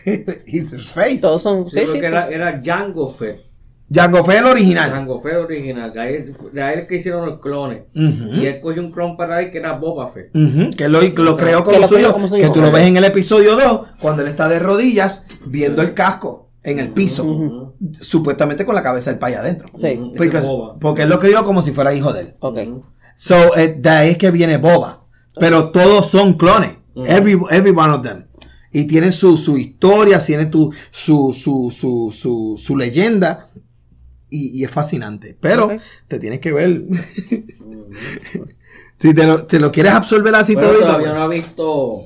he's 0.46 0.72
his 0.72 0.86
face. 0.86 1.18
Todos 1.20 1.42
son. 1.42 1.64
Yo 1.64 1.70
Sí, 1.70 1.80
creo 1.82 1.92
sí. 1.92 2.00
que 2.00 2.06
era, 2.06 2.22
pues. 2.24 2.34
era 2.34 2.62
Jango 2.64 3.06
Fett. 3.08 3.40
Jango 3.94 4.24
Fett 4.24 4.40
el 4.40 4.46
original. 4.46 4.90
Jango 4.90 5.20
Fett 5.20 5.36
original. 5.36 5.92
De 5.92 6.00
ahí, 6.00 6.24
de 6.52 6.62
ahí 6.62 6.78
es 6.80 6.86
que 6.88 6.96
hicieron 6.96 7.26
los 7.26 7.40
clones. 7.40 7.84
Y 7.94 8.46
él 8.46 8.60
cogió 8.60 8.82
un 8.82 8.90
clon 8.90 9.16
para 9.16 9.36
ahí 9.36 9.50
que 9.50 9.58
era 9.58 9.72
Boba 9.74 10.08
Fett. 10.08 10.30
Que 10.76 10.88
lo, 10.88 11.00
lo 11.02 11.36
creó 11.36 11.58
Que 11.58 11.64
como 11.64 11.78
lo 11.78 11.88
suyo, 11.88 11.98
creó 12.00 12.12
como 12.12 12.28
suyo. 12.28 12.42
que 12.42 12.50
tú 12.54 12.60
lo 12.60 12.72
ves 12.72 12.86
en 12.86 12.96
el 12.96 13.04
episodio 13.04 13.56
2, 13.56 13.80
cuando 14.00 14.22
él 14.22 14.28
está 14.28 14.48
de 14.48 14.58
rodillas 14.58 15.26
viendo 15.46 15.82
el 15.82 15.94
casco 15.94 16.50
en 16.62 16.78
el 16.78 16.88
piso, 16.88 17.74
supuestamente 18.00 18.64
con 18.64 18.74
la 18.74 18.82
cabeza 18.82 19.10
del 19.10 19.18
país 19.18 19.36
adentro. 19.36 19.68
Sí. 19.76 20.00
Boba. 20.42 20.78
porque 20.78 21.02
él 21.02 21.08
lo 21.10 21.20
crió 21.20 21.44
como 21.44 21.62
si 21.62 21.72
fuera 21.72 21.94
hijo 21.94 22.12
de 22.12 22.20
él. 22.20 22.34
Ok. 22.40 22.58
So, 23.16 23.56
eh, 23.56 23.76
de 23.78 23.88
ahí 23.90 24.10
es 24.10 24.18
que 24.18 24.30
viene 24.30 24.56
Boba. 24.56 25.04
Pero 25.38 25.70
todos 25.70 26.10
son 26.10 26.34
clones. 26.34 26.70
Every, 26.96 27.38
every 27.50 27.70
one 27.76 27.92
of 27.92 28.02
them. 28.02 28.26
Y 28.72 28.86
tienen 28.86 29.12
su, 29.12 29.36
su 29.36 29.56
historia, 29.56 30.18
tienen 30.18 30.50
tu, 30.50 30.72
su, 30.90 31.32
su, 31.32 31.70
su, 31.72 32.10
su, 32.12 32.56
su 32.58 32.76
leyenda. 32.76 33.48
Y, 34.30 34.60
y 34.60 34.64
es 34.64 34.70
fascinante. 34.70 35.36
Pero 35.40 35.70
te 36.08 36.18
tienes 36.18 36.40
que 36.40 36.52
ver. 36.52 36.82
si 38.98 39.14
te 39.14 39.26
lo, 39.26 39.44
te 39.46 39.60
lo 39.60 39.70
quieres 39.70 39.92
absorber 39.92 40.34
así 40.34 40.54
todito, 40.54 40.80
todavía 40.80 41.06
pues. 41.08 41.14
no 41.14 41.22
ha 41.22 41.28
visto 41.28 42.04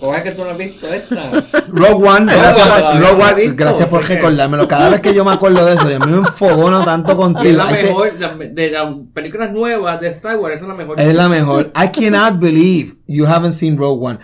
O 0.00 0.14
es 0.14 0.22
que 0.22 0.30
tú 0.32 0.44
no 0.44 0.50
has 0.50 0.56
visto 0.58 0.86
esta. 0.86 1.30
Rogue 1.68 2.08
One, 2.08 2.32
gracias, 2.32 2.68
Rogue 2.68 2.80
por- 2.80 2.90
One, 2.94 3.00
Rogue 3.00 3.18
¿la 3.18 3.26
One, 3.32 3.40
visto? 3.42 3.56
gracias 3.56 3.88
por 3.88 4.04
recordármelo. 4.08 4.68
Cada 4.68 4.88
vez 4.90 5.00
que 5.00 5.12
yo 5.12 5.24
me 5.24 5.32
acuerdo 5.32 5.66
de 5.66 5.74
eso, 5.74 5.90
y 5.90 5.94
a 5.94 5.98
mí 5.98 6.12
me 6.12 6.18
enfogono 6.18 6.84
tanto 6.84 7.12
Es 7.12 7.18
contigo. 7.18 7.56
la 7.58 7.70
Es 7.70 7.76
que- 7.78 7.84
mejor, 7.86 8.12
la- 8.20 8.34
de 8.36 8.70
las 8.70 8.94
películas 9.12 9.52
nuevas 9.52 10.00
de 10.00 10.08
Star 10.10 10.36
Wars, 10.38 10.54
esa 10.54 10.64
es 10.64 10.68
la 10.68 10.74
mejor. 10.74 11.00
Es 11.00 11.14
la 11.14 11.28
mejor. 11.28 11.72
I 11.74 11.88
cannot 11.88 12.38
believe 12.40 12.94
you 13.08 13.26
haven't 13.26 13.54
seen 13.54 13.76
Rogue 13.76 14.00
One. 14.02 14.18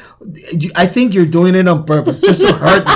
I 0.80 0.86
think 0.86 1.12
you're 1.12 1.28
doing 1.30 1.56
it 1.56 1.66
on 1.66 1.84
purpose, 1.84 2.24
just 2.24 2.40
to 2.42 2.54
hurt 2.54 2.86
me. 2.86 2.92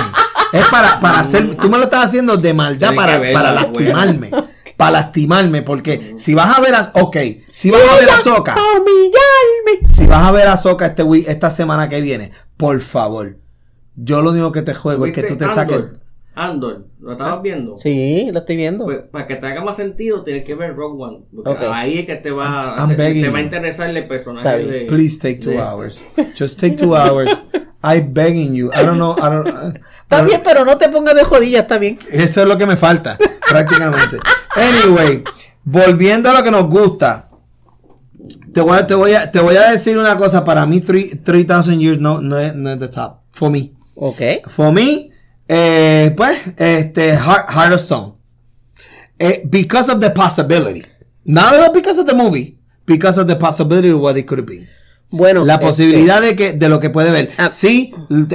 Es 0.53 0.67
para, 0.69 0.99
para 0.99 1.19
hacer, 1.19 1.55
tú 1.55 1.69
me 1.69 1.77
lo 1.77 1.83
estás 1.85 2.05
haciendo 2.05 2.37
de 2.37 2.53
maldad 2.53 2.89
Tienes 2.89 3.05
para, 3.05 3.33
para 3.33 3.51
lastimarme. 3.53 4.31
Para 4.79 4.91
lastimarme, 4.91 5.61
porque 5.61 6.13
si 6.15 6.33
vas 6.33 6.57
a 6.57 6.61
ver 6.61 6.73
a, 6.73 6.91
ok, 6.93 7.17
si 7.51 7.69
vas 7.69 7.81
a 7.81 7.99
ver 7.99 8.09
a 8.11 8.17
Soca, 8.23 8.55
humillarme. 8.77 9.85
si 9.85 10.07
vas 10.07 10.23
a 10.25 10.31
ver 10.31 10.47
a 10.47 10.55
Soca 10.55 10.85
este 10.85 11.03
week, 11.03 11.27
esta 11.27 11.49
semana 11.49 11.89
que 11.89 11.99
viene, 11.99 12.31
por 12.55 12.79
favor, 12.79 13.35
yo 13.97 14.21
lo 14.21 14.31
único 14.31 14.53
que 14.53 14.61
te 14.61 14.73
juego 14.73 15.05
es 15.05 15.11
que 15.13 15.23
tú 15.23 15.35
te 15.35 15.43
¿Viste 15.45 15.53
saques. 15.59 15.81
Andor? 16.33 16.85
¿lo 17.01 17.11
estabas 17.11 17.41
viendo? 17.41 17.75
Sí, 17.75 18.29
lo 18.31 18.39
estoy 18.39 18.55
viendo. 18.55 18.85
Pues, 18.85 18.99
para 19.11 19.27
que 19.27 19.35
te 19.35 19.47
haga 19.47 19.61
más 19.61 19.75
sentido, 19.75 20.23
tienes 20.23 20.45
que 20.45 20.55
ver 20.55 20.73
Rogue 20.73 21.03
One. 21.03 21.19
Porque 21.43 21.65
ahí 21.65 21.99
es 21.99 22.05
que 22.05 22.15
te 22.15 22.31
va, 22.31 22.75
I'm 22.77 22.91
hacer- 22.91 23.21
te 23.21 23.29
va 23.29 23.39
a 23.39 23.41
interesar 23.41 23.89
el 23.89 24.07
personaje 24.07 24.59
de. 24.65 24.85
Please 24.85 25.19
take 25.19 25.39
two 25.41 25.49
de- 25.51 25.59
hours. 25.59 26.01
Just 26.37 26.57
take 26.57 26.77
two 26.77 26.95
hours. 26.95 27.37
I'm 27.81 28.13
begging 28.13 28.53
you. 28.55 28.71
I 28.73 28.83
don't 28.83 28.97
know. 28.97 29.15
I 29.17 29.29
don't, 29.29 29.47
I 29.47 29.79
Está 30.03 30.17
don't- 30.17 30.25
bien, 30.27 30.41
pero 30.43 30.65
no 30.65 30.77
te 30.77 30.89
pongas 30.89 31.15
de 31.15 31.23
jodilla, 31.23 31.59
está 31.61 31.77
bien. 31.77 31.97
Eso 32.11 32.41
es 32.41 32.47
lo 32.47 32.57
que 32.57 32.65
me 32.65 32.75
falta, 32.77 33.17
prácticamente. 33.49 34.17
Anyway, 34.55 35.23
volviendo 35.63 36.29
a 36.29 36.33
lo 36.33 36.43
que 36.43 36.51
nos 36.51 36.67
gusta. 36.69 37.25
Te 38.53 38.61
voy 38.61 38.77
a, 38.79 38.87
te 38.87 38.95
voy 38.95 39.13
a, 39.13 39.31
te 39.31 39.39
voy 39.39 39.55
a 39.55 39.71
decir 39.71 39.97
una 39.97 40.17
cosa. 40.17 40.43
Para 40.43 40.65
mí, 40.65 40.81
three- 40.81 41.15
3000 41.23 41.79
years 41.79 41.99
no, 41.99 42.19
no, 42.19 42.37
es, 42.37 42.53
no 42.55 42.69
es 42.71 42.79
the 42.79 42.87
top. 42.89 43.19
For 43.31 43.49
me. 43.49 43.71
Ok. 43.95 44.21
For 44.47 44.71
me, 44.73 45.11
eh, 45.47 46.13
pues, 46.17 46.39
este, 46.57 47.15
Heart, 47.15 47.49
Heart 47.51 47.73
of 47.75 47.81
Stone. 47.81 48.13
Eh, 49.19 49.41
because 49.45 49.89
of 49.91 49.99
the 49.99 50.09
possibility. 50.09 50.83
Not 51.25 51.73
because 51.73 51.99
of 51.99 52.07
the 52.07 52.15
movie. 52.15 52.57
Because 52.85 53.19
of 53.19 53.27
the 53.27 53.35
possibility 53.35 53.89
of 53.91 54.01
what 54.01 54.17
it 54.17 54.25
could 54.25 54.39
have 54.39 54.47
been. 54.47 54.67
Bueno. 55.11 55.43
La 55.43 55.55
este, 55.55 55.65
posibilidad 55.65 56.21
de 56.21 56.35
que 56.35 56.53
de 56.53 56.69
lo 56.69 56.79
que 56.79 56.89
puede 56.91 57.09
ver. 57.11 57.29
Ah. 57.37 57.49
Sí, 57.51 57.91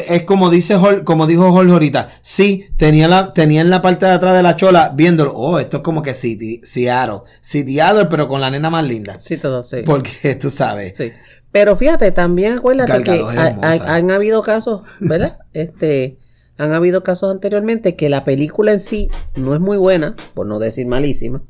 es 0.08 0.22
como 0.24 0.50
dice 0.50 0.76
como 1.04 1.26
dijo 1.26 1.52
Jorge 1.52 1.72
ahorita. 1.72 2.08
Sí, 2.20 2.66
tenía 2.76 3.06
la 3.06 3.32
tenía 3.32 3.60
en 3.60 3.70
la 3.70 3.80
parte 3.80 4.06
de 4.06 4.12
atrás 4.12 4.34
de 4.34 4.42
la 4.42 4.56
chola 4.56 4.92
viéndolo. 4.94 5.34
Oh, 5.34 5.58
esto 5.60 5.76
es 5.78 5.82
como 5.84 6.02
que 6.02 6.14
City, 6.14 6.60
Seattle, 6.64 7.20
Seattle, 7.40 8.06
pero 8.06 8.26
con 8.28 8.40
la 8.40 8.50
nena 8.50 8.70
más 8.70 8.84
linda. 8.84 9.16
Sí, 9.20 9.36
todo, 9.36 9.62
sí. 9.62 9.78
Porque 9.86 10.34
tú 10.40 10.50
sabes. 10.50 10.94
Sí. 10.96 11.12
Pero 11.52 11.76
fíjate, 11.76 12.10
también 12.10 12.54
acuérdate 12.54 13.04
que 13.04 13.20
ha- 13.20 13.56
ha- 13.62 13.94
han 13.94 14.10
habido 14.10 14.42
casos, 14.42 14.80
¿verdad? 14.98 15.38
este, 15.52 16.18
han 16.58 16.72
habido 16.72 17.04
casos 17.04 17.30
anteriormente 17.32 17.94
que 17.94 18.08
la 18.08 18.24
película 18.24 18.72
en 18.72 18.80
sí 18.80 19.08
no 19.36 19.54
es 19.54 19.60
muy 19.60 19.76
buena, 19.76 20.16
por 20.34 20.46
no 20.46 20.58
decir 20.58 20.86
malísima, 20.88 21.44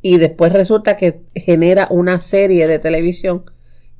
y 0.00 0.18
después 0.18 0.52
resulta 0.52 0.96
que 0.96 1.22
genera 1.34 1.88
una 1.90 2.20
serie 2.20 2.68
de 2.68 2.78
televisión 2.78 3.44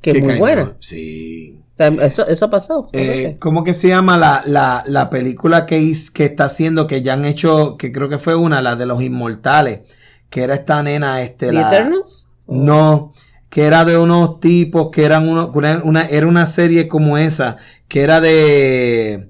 que 0.03 0.11
es 0.11 0.17
muy 0.19 0.27
cañón. 0.27 0.39
buena. 0.39 0.73
Sí. 0.79 1.59
O 1.73 1.77
sea, 1.77 1.87
eso, 2.05 2.27
eso 2.27 2.45
ha 2.45 2.49
pasado. 2.51 2.89
Eh. 2.93 3.37
¿Cómo 3.39 3.63
que 3.63 3.73
se 3.73 3.87
llama 3.87 4.15
la, 4.17 4.43
la, 4.45 4.83
la 4.85 5.09
película 5.09 5.65
que, 5.65 5.79
his- 5.79 6.11
que 6.11 6.25
está 6.25 6.45
haciendo, 6.45 6.85
que 6.85 7.01
ya 7.01 7.13
han 7.13 7.25
hecho, 7.25 7.77
que 7.77 7.91
creo 7.91 8.09
que 8.09 8.19
fue 8.19 8.35
una, 8.35 8.61
la 8.61 8.75
de 8.75 8.85
los 8.85 9.01
inmortales, 9.01 9.79
que 10.29 10.43
era 10.43 10.53
esta 10.53 10.83
nena, 10.83 11.23
este, 11.23 11.47
¿The 11.47 11.53
la... 11.53 11.67
Eternals? 11.69 12.27
No, 12.45 13.11
que 13.49 13.63
era 13.63 13.85
de 13.85 13.97
unos 13.97 14.39
tipos 14.39 14.89
que 14.91 15.03
eran 15.05 15.27
uno, 15.27 15.51
una, 15.83 16.05
era 16.05 16.27
una 16.27 16.45
serie 16.45 16.87
como 16.87 17.17
esa, 17.17 17.57
que 17.87 18.01
era 18.01 18.19
de 18.21 19.29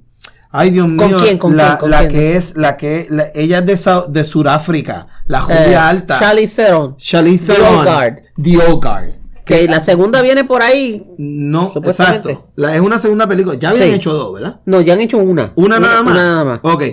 Ay, 0.56 0.70
Dios 0.72 0.88
mío, 0.88 0.98
¿Con 0.98 1.14
quién? 1.20 1.38
¿Con 1.38 1.58
la, 1.58 1.66
quién? 1.66 1.78
¿Con 1.80 1.90
la 1.92 2.00
quién? 2.00 2.12
que 2.12 2.36
es, 2.36 2.56
la 2.58 2.76
que, 2.78 3.08
la- 3.10 3.28
ella 3.34 3.60
es 3.60 3.66
de, 3.86 4.02
de 4.10 4.24
Sudáfrica, 4.24 5.08
la 5.28 5.42
judía 5.42 5.72
Eh, 5.72 5.76
alta. 5.76 6.20
Charlize 6.20 6.64
Theron. 6.64 6.98
Charlize 6.98 7.46
The 7.46 7.54
Theron. 7.54 7.76
Old 7.78 7.88
Guard. 7.88 8.18
The 8.42 8.58
Old 8.58 8.84
Guard. 8.84 9.10
Que 9.46 9.68
la 9.68 9.84
segunda 9.84 10.22
viene 10.22 10.44
por 10.46 10.62
ahí. 10.64 11.06
No, 11.18 11.74
exacto. 11.84 12.52
La- 12.56 12.76
es 12.76 12.82
una 12.82 12.98
segunda 12.98 13.28
película. 13.28 13.58
Ya 13.58 13.70
habían 13.72 13.90
Sí. 13.90 13.96
hecho 13.96 14.14
dos, 14.14 14.34
¿verdad? 14.34 14.62
No, 14.66 14.80
ya 14.82 14.94
han 14.94 15.02
hecho 15.02 15.18
una. 15.18 15.52
Una, 15.56 15.80
nada 15.80 16.02
más. 16.04 16.14
Una 16.14 16.24
nada 16.24 16.44
más. 16.46 16.60
Ok. 16.64 16.84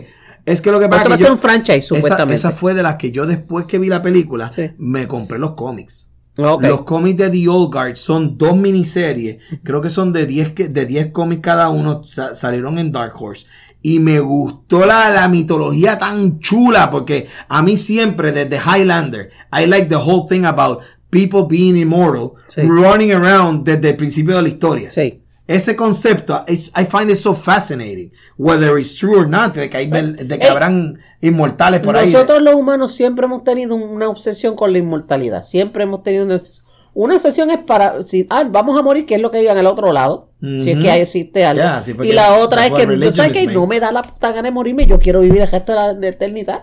Es 0.46 0.61
que 0.61 0.70
lo 0.72 0.80
que 0.80 0.88
pasa 0.88 1.07
es 1.09 1.16
que 1.18 1.24
yo- 1.24 1.32
un 1.32 1.38
franchise, 1.38 1.78
esa, 1.78 1.94
supuestamente. 1.94 2.34
esa 2.34 2.51
fue 2.51 2.74
de 2.74 2.82
las 2.82 2.96
que 2.96 3.12
yo 3.12 3.26
después 3.26 3.66
que 3.66 3.78
vi 3.78 3.88
la 3.88 4.03
película, 4.03 4.51
Sí. 4.51 4.70
me 4.78 5.07
compré 5.07 5.38
los 5.38 5.53
cómics. 5.53 6.09
Ok. 6.38 6.62
Los 6.64 6.82
cómics 6.84 7.18
de 7.18 7.30
The 7.30 7.48
Old 7.48 7.72
Guard 7.72 7.96
son 7.96 8.38
dos 8.38 8.57
miniseries. 8.57 9.36
Creo 9.62 9.80
que 9.80 9.90
son 9.90 10.12
de 10.12 10.26
10, 10.26 10.51
que- 10.53 10.68
de 10.68 10.86
10 10.86 11.12
cómics 11.12 11.42
cada 11.42 11.68
uno. 11.68 12.03
sa- 12.03 12.34
salieron 12.34 12.78
en 12.78 12.90
Dark 12.90 13.12
Horse. 13.20 13.46
Y 13.82 13.98
me 13.98 14.20
gustó 14.20 14.84
la, 14.86 15.11
la 15.11 15.28
mitología 15.28 15.98
tan 15.98 16.38
chula. 16.40 16.90
Porque 16.90 17.28
a 17.48 17.62
mí 17.62 17.76
siempre, 17.76 18.32
desde 18.32 18.59
Highlander, 18.59 19.30
I 19.53 19.66
like 19.66 19.86
the 19.88 19.96
whole 19.96 20.24
thing 20.28 20.44
about 20.44 20.80
people 21.11 21.45
being 21.49 21.77
immortal, 21.77 22.33
Sí. 22.47 22.63
running 22.63 23.13
around 23.13 23.65
desde 23.65 23.91
el 23.91 23.97
principio 23.97 24.37
de 24.37 24.43
la 24.43 24.49
historia. 24.49 24.91
Sí. 24.91 25.23
Ese 25.47 25.75
concepto, 25.75 26.45
I 26.49 26.85
find 26.87 27.11
it 27.11 27.17
so 27.17 27.35
fascinating. 27.35 28.13
Whether 28.39 28.79
it's 28.79 28.95
true 28.95 29.17
or 29.19 29.29
not, 29.29 29.55
de 29.55 29.69
que, 29.69 29.77
hay, 29.79 29.87
de 29.91 30.39
que 30.39 30.47
habrán 30.47 31.01
inmortales 31.21 31.81
por 31.81 31.97
ahí. 31.97 32.13
Nosotros 32.13 32.41
los 32.41 32.55
humanos 32.55 32.93
siempre 32.93 33.27
hemos 33.27 33.43
tenido 33.43 33.75
una 33.75 34.09
obsesión 34.09 34.55
con 34.55 34.73
la 34.73 34.79
inmortalidad. 34.79 35.43
Siempre 35.43 35.83
hemos 35.83 36.05
tenido 36.05 36.25
una 36.25 36.37
obsesión. 36.37 36.65
Una 36.93 37.15
obsesión 37.17 37.51
es 37.51 37.59
para, 37.59 38.03
si, 38.03 38.27
ah, 38.31 38.45
vamos 38.51 38.79
a 38.79 38.83
morir, 38.83 39.07
que 39.07 39.15
es 39.15 39.21
lo 39.21 39.31
que 39.31 39.39
digan 39.39 39.57
al 39.59 39.67
otro 39.67 39.93
lado. 39.93 40.29
Si 40.41 40.71
es 40.71 40.79
que 40.79 40.91
ahí 40.91 41.01
existe 41.03 41.45
algo. 41.45 41.63
Yeah, 41.63 41.83
sí, 41.83 41.95
porque 41.95 42.11
y 42.11 42.13
la 42.13 42.35
otra 42.39 42.63
es 42.67 42.71
que, 42.71 42.75
what 42.79 42.83
¿tú 42.85 42.89
religion 42.91 43.15
sabes 43.15 43.31
is 43.33 43.37
que 43.39 43.47
made. 43.47 43.55
no 43.55 43.67
me 43.67 43.79
da 43.81 43.93
la 43.93 44.03
gana 44.21 44.43
de 44.43 44.51
morirme? 44.51 44.87
Yo 44.87 44.99
quiero 44.99 45.21
vivir 45.21 45.43
el 45.43 45.51
resto 45.51 45.73
de 45.73 46.01
la 46.01 46.09
eternidad. 46.09 46.63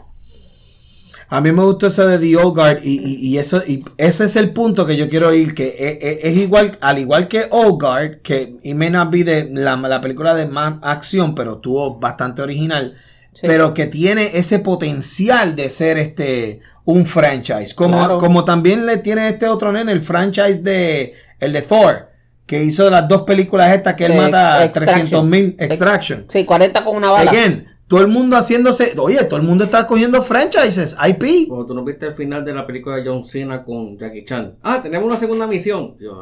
A 1.29 1.41
mí 1.41 1.51
me 1.51 1.63
gustó 1.63 1.87
ese 1.87 2.05
de 2.05 2.19
The 2.19 2.37
Old 2.37 2.55
Guard 2.55 2.79
y, 2.83 2.99
y- 2.99 3.27
y 3.27 3.37
eso 3.37 3.61
y 3.67 3.83
ese 3.97 4.25
es 4.25 4.35
el 4.37 4.51
punto 4.51 4.85
que 4.85 4.95
yo 4.95 5.09
quiero 5.09 5.33
ir 5.33 5.53
que 5.53 5.75
es, 5.77 5.97
es- 6.01 6.19
es 6.23 6.37
igual 6.37 6.77
al 6.79 6.99
igual 6.99 7.27
que 7.27 7.47
Old 7.49 7.81
Guard 7.81 8.21
que 8.21 8.55
it 8.63 8.75
may 8.75 8.89
not 8.89 9.09
be 9.11 9.23
de 9.25 9.49
la, 9.51 9.75
la 9.75 9.99
película 9.99 10.33
de 10.33 10.45
más 10.45 10.75
acción 10.81 11.35
pero 11.35 11.55
estuvo 11.55 11.99
bastante 11.99 12.41
original 12.41 12.95
Sí. 13.33 13.45
pero 13.45 13.73
que 13.75 13.85
tiene 13.85 14.31
ese 14.33 14.57
potencial 14.59 15.55
de 15.55 15.69
ser 15.69 15.97
este 15.99 16.61
un 16.85 17.05
franchise 17.05 17.75
como 17.75 17.97
Claro. 17.97 18.17
como 18.17 18.45
también 18.45 18.85
le 18.85 18.97
tiene 18.97 19.27
este 19.29 19.47
otro 19.47 19.71
nene 19.71 19.91
el 19.91 20.01
franchise 20.01 20.63
de 20.63 21.13
el 21.39 21.53
de 21.53 21.61
Thor 21.61 22.09
que 22.47 22.63
hizo 22.63 22.89
las 22.89 23.07
dos 23.09 23.23
películas 23.23 23.75
estas 23.75 23.95
que 23.95 24.05
él 24.05 24.15
mata 24.15 24.55
a 24.59 24.63
Extraction. 24.65 24.95
300 24.95 25.25
mil 25.25 25.55
Extraction 25.59 26.25
Sí, 26.29 26.45
40 26.45 26.83
con 26.85 26.95
una 26.95 27.11
bala. 27.11 27.29
Again, 27.29 27.67
todo 27.87 28.01
el 28.01 28.07
mundo 28.07 28.35
haciéndose, 28.37 28.93
oye, 28.97 29.23
todo 29.25 29.39
el 29.39 29.45
mundo 29.45 29.63
está 29.65 29.87
cogiendo 29.87 30.21
franchises, 30.21 30.95
IP. 31.07 31.47
Como 31.47 31.65
tú 31.65 31.73
no 31.73 31.83
viste 31.83 32.07
el 32.07 32.13
final 32.13 32.43
de 32.43 32.53
la 32.53 32.65
película 32.67 32.97
de 32.97 33.05
John 33.05 33.23
Cena 33.23 33.63
con 33.63 33.97
Jackie 33.97 34.25
Chan. 34.25 34.55
Ah, 34.63 34.81
tenemos 34.81 35.07
una 35.07 35.17
segunda 35.17 35.47
misión. 35.47 35.95
Dios 35.97 36.15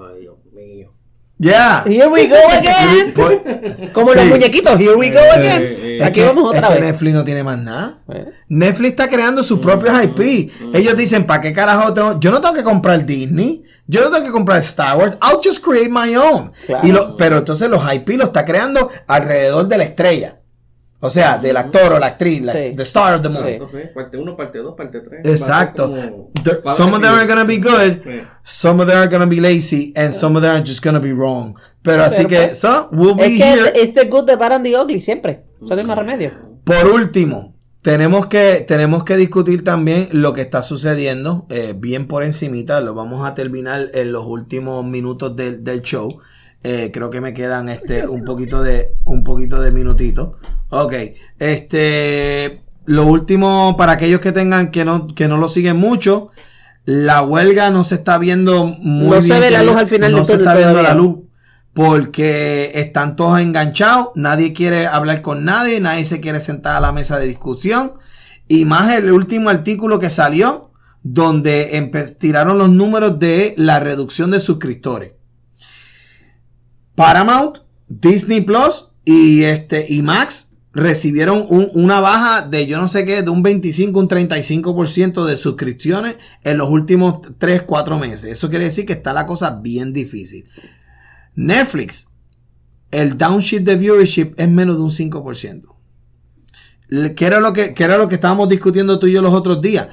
mío. 0.54 0.92
Yeah. 1.38 1.84
Here 1.86 2.08
we 2.08 2.28
go 2.28 2.36
again. 2.50 3.12
Como 3.94 4.12
Sí. 4.14 4.20
los 4.20 4.26
muñequitos. 4.30 4.80
Here 4.80 4.96
we 4.96 5.10
go 5.10 5.20
Eh, 5.20 5.32
again. 5.34 5.62
eh, 5.64 5.98
Es 6.00 6.06
Aquí 6.06 6.22
vamos 6.22 6.46
otra 6.50 6.62
es 6.62 6.68
que 6.68 6.74
vez. 6.82 6.92
Netflix 6.92 7.14
no 7.14 7.24
tiene 7.26 7.44
más 7.44 7.58
nada. 7.60 8.00
Eh. 8.10 8.26
Netflix 8.48 8.92
está 8.92 9.10
creando 9.10 9.44
sus 9.44 9.60
propios 9.60 9.94
IP. 10.02 10.50
Ellos 10.74 10.96
dicen, 10.96 11.26
¿para 11.26 11.42
qué 11.42 11.52
carajo 11.52 11.94
tengo? 11.94 12.18
Yo 12.22 12.32
no 12.32 12.40
tengo 12.40 12.54
que 12.54 12.64
comprar 12.64 13.06
Disney. 13.06 13.64
Yo 13.86 14.02
no 14.02 14.12
tengo 14.12 14.26
que 14.26 14.32
comprar 14.32 14.60
Star 14.60 14.98
Wars. 14.98 15.18
I'll 15.22 15.42
just 15.44 15.62
create 15.64 15.90
my 15.90 16.16
own. 16.16 16.54
Claro. 16.66 16.88
Y 16.88 16.92
lo- 16.94 17.18
pero 17.18 17.40
entonces 17.40 17.70
los 17.70 17.84
IP 17.94 18.12
los 18.18 18.28
está 18.28 18.46
creando 18.46 18.90
alrededor 19.06 19.68
de 19.68 19.78
la 19.78 19.84
estrella. 19.84 20.40
O 21.06 21.10
sea, 21.10 21.38
del 21.38 21.56
actor 21.58 21.94
o 21.94 22.00
la 22.00 22.08
actriz, 22.08 22.42
la- 22.42 22.54
Sí. 22.54 22.74
the 22.76 22.84
star 22.84 23.16
of 23.16 23.22
the 23.22 23.30
movie. 23.30 23.60
Sí. 23.60 23.90
Parte 23.94 24.18
1, 24.18 24.36
parte 24.36 24.60
2, 24.60 24.76
parte 24.76 25.00
3. 25.02 25.22
Exacto. 25.26 25.94
The- 26.44 26.62
some 26.76 26.94
of 26.96 27.02
them 27.02 27.14
are 27.14 27.28
gonna 27.28 27.44
be 27.44 27.58
good, 27.58 28.02
Sí. 28.04 28.22
some 28.44 28.82
of 28.84 28.90
them 28.90 28.98
are 29.00 29.10
gonna 29.10 29.26
be 29.26 29.40
lazy, 29.42 29.94
and 29.96 30.12
some 30.14 30.36
of 30.38 30.44
them 30.44 30.52
are 30.56 30.64
just 30.66 30.84
gonna 30.84 31.00
be 31.00 31.14
wrong. 31.14 31.56
Pero 31.82 32.04
así 32.04 32.18
Pero, 32.26 32.30
que, 32.30 32.48
pues, 32.48 32.60
so, 32.60 32.90
we'll 32.92 33.16
be 33.16 33.26
Es 33.26 33.38
que 33.40 33.44
here. 33.54 33.72
it's 33.84 33.94
the 33.94 34.08
good, 34.10 34.26
the 34.26 34.36
bad 34.36 34.54
and 34.54 34.66
the 34.66 34.76
ugly 34.78 35.00
siempre. 35.00 35.44
Eso 35.64 35.76
no 35.76 35.82
hay 35.82 35.88
más 35.88 35.98
remedio. 35.98 36.32
Por 36.64 36.88
último, 36.88 37.54
tenemos 37.84 38.26
que, 38.26 38.66
tenemos 38.68 39.04
que 39.04 39.16
discutir 39.18 39.64
también 39.64 40.10
lo 40.12 40.34
que 40.34 40.42
está 40.42 40.64
sucediendo, 40.64 41.46
eh, 41.50 41.76
bien 41.78 42.08
por 42.08 42.24
encimita, 42.24 42.82
lo 42.82 42.96
vamos 42.96 43.24
a 43.28 43.36
terminar 43.36 43.84
en 43.94 44.12
los 44.12 44.26
últimos 44.26 44.84
minutos 44.84 45.36
del, 45.36 45.64
del 45.64 45.82
show. 45.84 46.08
Eh, 46.64 46.90
creo 46.92 47.12
que 47.12 47.22
me 47.22 47.36
quedan 47.36 47.70
este 47.70 48.08
un 48.08 48.26
poquito 48.26 48.64
de 48.64 48.94
un 49.04 49.24
poquito 49.24 49.62
de 49.62 49.70
minutitos. 49.70 50.30
Ok, 50.78 50.94
este 51.40 52.62
lo 52.86 53.06
último 53.06 53.78
para 53.78 53.94
aquellos 53.94 54.20
que 54.20 54.34
tengan 54.34 54.72
que 54.72 54.84
no 54.84 55.08
que 55.16 55.30
no 55.30 55.38
lo 55.38 55.48
siguen 55.48 55.78
mucho, 55.78 56.32
la 56.84 57.22
huelga 57.22 57.70
no 57.70 57.86
se 57.86 57.96
está 57.96 58.18
viendo 58.18 58.66
muy 58.66 59.16
No 59.16 59.22
se 59.22 59.30
bien 59.30 59.40
ve 59.40 59.52
la 59.52 59.64
luz 59.64 59.78
al 59.78 59.88
final 59.88 60.12
no 60.12 60.18
del 60.18 60.26
se 60.26 60.34
túnel 60.34 60.48
está 60.48 60.58
viendo 60.58 60.82
la 60.82 60.94
luz 60.94 61.20
porque 61.74 62.72
están 62.76 63.16
todos 63.16 63.40
enganchados, 63.40 64.10
nadie 64.16 64.52
quiere 64.52 64.86
hablar 64.86 65.22
con 65.22 65.46
nadie, 65.46 65.80
nadie 65.80 66.04
se 66.04 66.20
quiere 66.20 66.42
sentar 66.42 66.76
a 66.76 66.80
la 66.82 66.92
mesa 66.92 67.20
de 67.20 67.28
discusión. 67.28 67.94
Y 68.48 68.64
más 68.64 68.94
el 68.94 69.12
último 69.12 69.50
artículo 69.50 70.00
que 70.00 70.10
salió, 70.10 70.72
donde 71.04 71.92
tiraron 72.18 72.58
los 72.58 72.70
números 72.70 73.20
de 73.20 73.56
la 73.58 73.82
reducción 73.82 74.32
de 74.32 74.40
suscriptores. 74.40 75.16
Paramount, 76.96 77.60
Disney 77.90 78.40
Plus 78.40 78.92
y 79.04 79.44
este 79.44 79.86
y 79.90 80.02
Max 80.02 80.55
recibieron 80.76 81.46
un- 81.50 81.70
una 81.74 82.02
baja 82.02 82.42
de 82.48 82.68
yo 82.68 82.80
no 82.80 82.88
sé 82.90 83.06
qué, 83.06 83.24
de 83.24 83.30
un 83.32 83.42
25, 83.42 83.98
un 84.00 84.08
35% 84.10 85.26
de 85.26 85.38
suscripciones 85.38 86.18
en 86.44 86.58
los 86.58 86.70
últimos 86.70 87.22
3, 87.40 87.64
4 87.64 87.98
meses. 87.98 88.26
Eso 88.26 88.50
quiere 88.50 88.66
decir 88.66 88.86
que 88.86 88.94
está 88.94 89.14
la 89.14 89.26
cosa 89.26 89.52
bien 89.62 89.94
difícil. 89.94 90.46
Netflix, 91.34 92.08
el 92.92 93.18
downshift 93.18 93.64
de 93.64 93.76
viewership 93.78 94.34
es 94.38 94.50
menos 94.50 94.78
de 94.78 94.84
un 94.84 94.92
5%. 94.92 95.76
Le- 96.88 97.16
¿Qué 97.16 97.26
era, 97.26 97.40
lo 97.40 97.54
que, 97.54 97.74
qué 97.74 97.84
era 97.84 97.98
lo 97.98 98.08
que 98.08 98.16
estábamos 98.16 98.48
discutiendo 98.50 99.00
tú 99.00 99.08
y 99.08 99.14
yo 99.14 99.22
los 99.22 99.34
otros 99.34 99.62
días? 99.62 99.88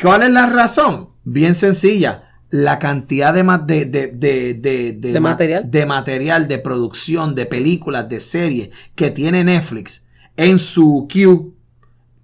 ¿Cuál 0.00 0.22
es 0.24 0.30
la 0.30 0.46
razón? 0.46 1.10
Bien 1.24 1.54
sencilla. 1.54 2.27
La 2.50 2.78
cantidad 2.78 3.34
de, 3.34 3.42
ma- 3.42 3.58
de, 3.58 3.84
de, 3.84 4.06
de, 4.08 4.54
de, 4.54 4.92
¿De 4.94 5.20
ma- 5.20 5.30
material? 5.30 5.70
de 5.70 5.84
material, 5.86 6.48
de 6.48 6.58
producción, 6.58 7.34
de 7.34 7.44
películas, 7.46 8.08
de 8.08 8.20
series 8.20 8.70
que 8.94 9.10
tiene 9.10 9.44
Netflix 9.44 10.06
en 10.36 10.58
su 10.58 11.06
queue 11.10 11.50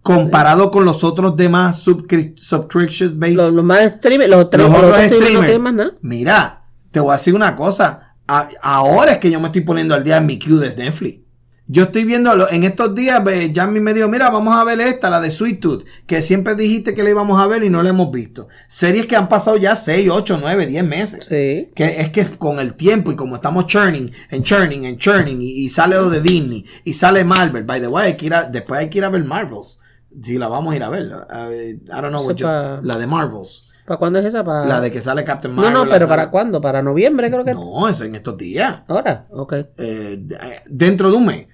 comparado 0.03 0.71
con 0.71 0.85
los 0.85 1.03
otros 1.05 1.37
demás 1.37 1.87
subscri- 1.87 2.35
subscription 2.37 3.19
based 3.19 3.37
Los, 3.37 3.53
los 3.53 3.65
más 3.65 3.93
streamers, 3.95 4.31
los, 4.31 4.45
los 4.53 4.71
los 4.71 4.71
otros 4.79 4.97
streamers 5.07 5.59
no 5.61 5.73
nada. 5.73 5.93
Mira, 6.03 6.65
te 6.91 7.01
voy 7.01 7.11
a 7.11 7.17
decir 7.17 7.35
una 7.35 7.57
cosa. 7.57 8.15
A- 8.27 8.49
ahora 8.63 9.13
es 9.13 9.19
que 9.19 9.31
yo 9.31 9.41
me 9.41 9.47
estoy 9.49 9.63
poniendo 9.63 9.95
al 9.95 10.05
día 10.05 10.19
en 10.19 10.27
mi 10.27 10.39
queue 10.39 10.59
de 10.59 10.77
Netflix. 10.77 11.21
Yo 11.67 11.85
estoy 11.85 12.05
viendo 12.05 12.35
lo- 12.37 12.51
en 12.51 12.63
estos 12.65 12.95
días, 12.95 13.23
Jamie 13.55 13.81
me 13.81 13.95
dijo, 13.95 14.07
mira, 14.07 14.29
vamos 14.29 14.55
a 14.55 14.65
ver 14.65 14.81
esta, 14.83 15.09
la 15.09 15.19
de 15.19 15.31
Sweet 15.31 15.61
Tooth, 15.61 15.85
que 16.07 16.21
siempre 16.21 16.55
dijiste 16.57 16.95
que 16.95 17.03
la 17.03 17.09
íbamos 17.09 17.41
a 17.41 17.47
ver 17.47 17.65
y 17.65 17.71
no 17.71 17.83
la 17.83 17.89
hemos 17.89 18.11
visto. 18.11 18.49
Series 18.69 19.07
que 19.07 19.17
han 19.17 19.31
pasado 19.31 19.57
ya 19.57 19.75
6, 19.75 20.11
8, 20.13 20.37
9, 20.39 20.67
10 20.67 20.85
meses. 20.85 21.25
Sí. 21.25 21.71
Que 21.75 22.01
es 22.03 22.11
que 22.11 22.25
con 22.37 22.59
el 22.59 22.75
tiempo 22.75 23.11
y 23.13 23.17
como 23.17 23.37
estamos 23.37 23.67
churning, 23.67 24.11
en 24.31 24.43
churning, 24.43 24.85
en 24.85 24.99
churning, 24.99 25.41
y, 25.41 25.65
y 25.65 25.69
sale 25.71 25.97
lo 25.97 26.11
de 26.11 26.21
Disney, 26.21 26.67
y 26.85 26.93
sale 26.93 27.25
Marvel, 27.25 27.65
by 27.65 27.81
the 27.81 27.87
way, 27.89 28.09
hay 28.09 28.17
que 28.19 28.27
ir 28.27 28.35
a- 28.35 28.45
después 28.45 28.81
hay 28.81 28.91
que 28.91 28.99
ir 28.99 29.05
a 29.05 29.09
ver 29.09 29.25
Marvels. 29.25 29.81
Si 30.23 30.37
la 30.39 30.49
vamos 30.49 30.75
a 30.75 30.77
ir 30.77 30.83
a 30.83 30.91
ver. 30.91 31.07
Uh, 31.13 31.51
I 31.53 31.81
don't 31.89 32.09
know 32.11 32.25
what 32.27 32.37
Sepa- 32.37 32.81
la 32.83 32.99
de 32.99 33.07
Marvels. 33.07 33.69
¿Para 33.87 33.99
cuándo 33.99 34.19
es 34.19 34.27
esa? 34.27 34.45
Para... 34.45 34.65
La 34.67 34.81
de 34.81 34.91
que 34.91 35.01
sale 35.03 35.25
Captain 35.25 35.55
No, 35.55 35.63
Marvel. 35.63 35.75
no, 35.79 35.85
la 35.87 35.93
pero 35.95 36.09
¿para 36.09 36.31
cuándo? 36.31 36.61
¿Para 36.61 36.83
noviembre 36.83 37.31
creo 37.31 37.45
que? 37.45 37.53
No, 37.53 37.89
eso 37.89 38.05
en 38.05 38.15
estos 38.15 38.37
días. 38.37 38.81
Ahora, 38.87 39.27
ok. 39.31 39.53
Eh, 39.55 39.67
eh, 39.79 40.27
dentro 40.67 41.11
de 41.11 41.17
un 41.17 41.25
mes. 41.27 41.47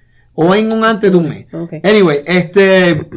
O 0.43 0.55
en 0.55 0.71
un 0.71 0.83
antes 0.83 1.11
de 1.11 1.17
un 1.17 1.29
mes. 1.29 1.45
Anyway, 1.83 2.19
este. 2.25 3.07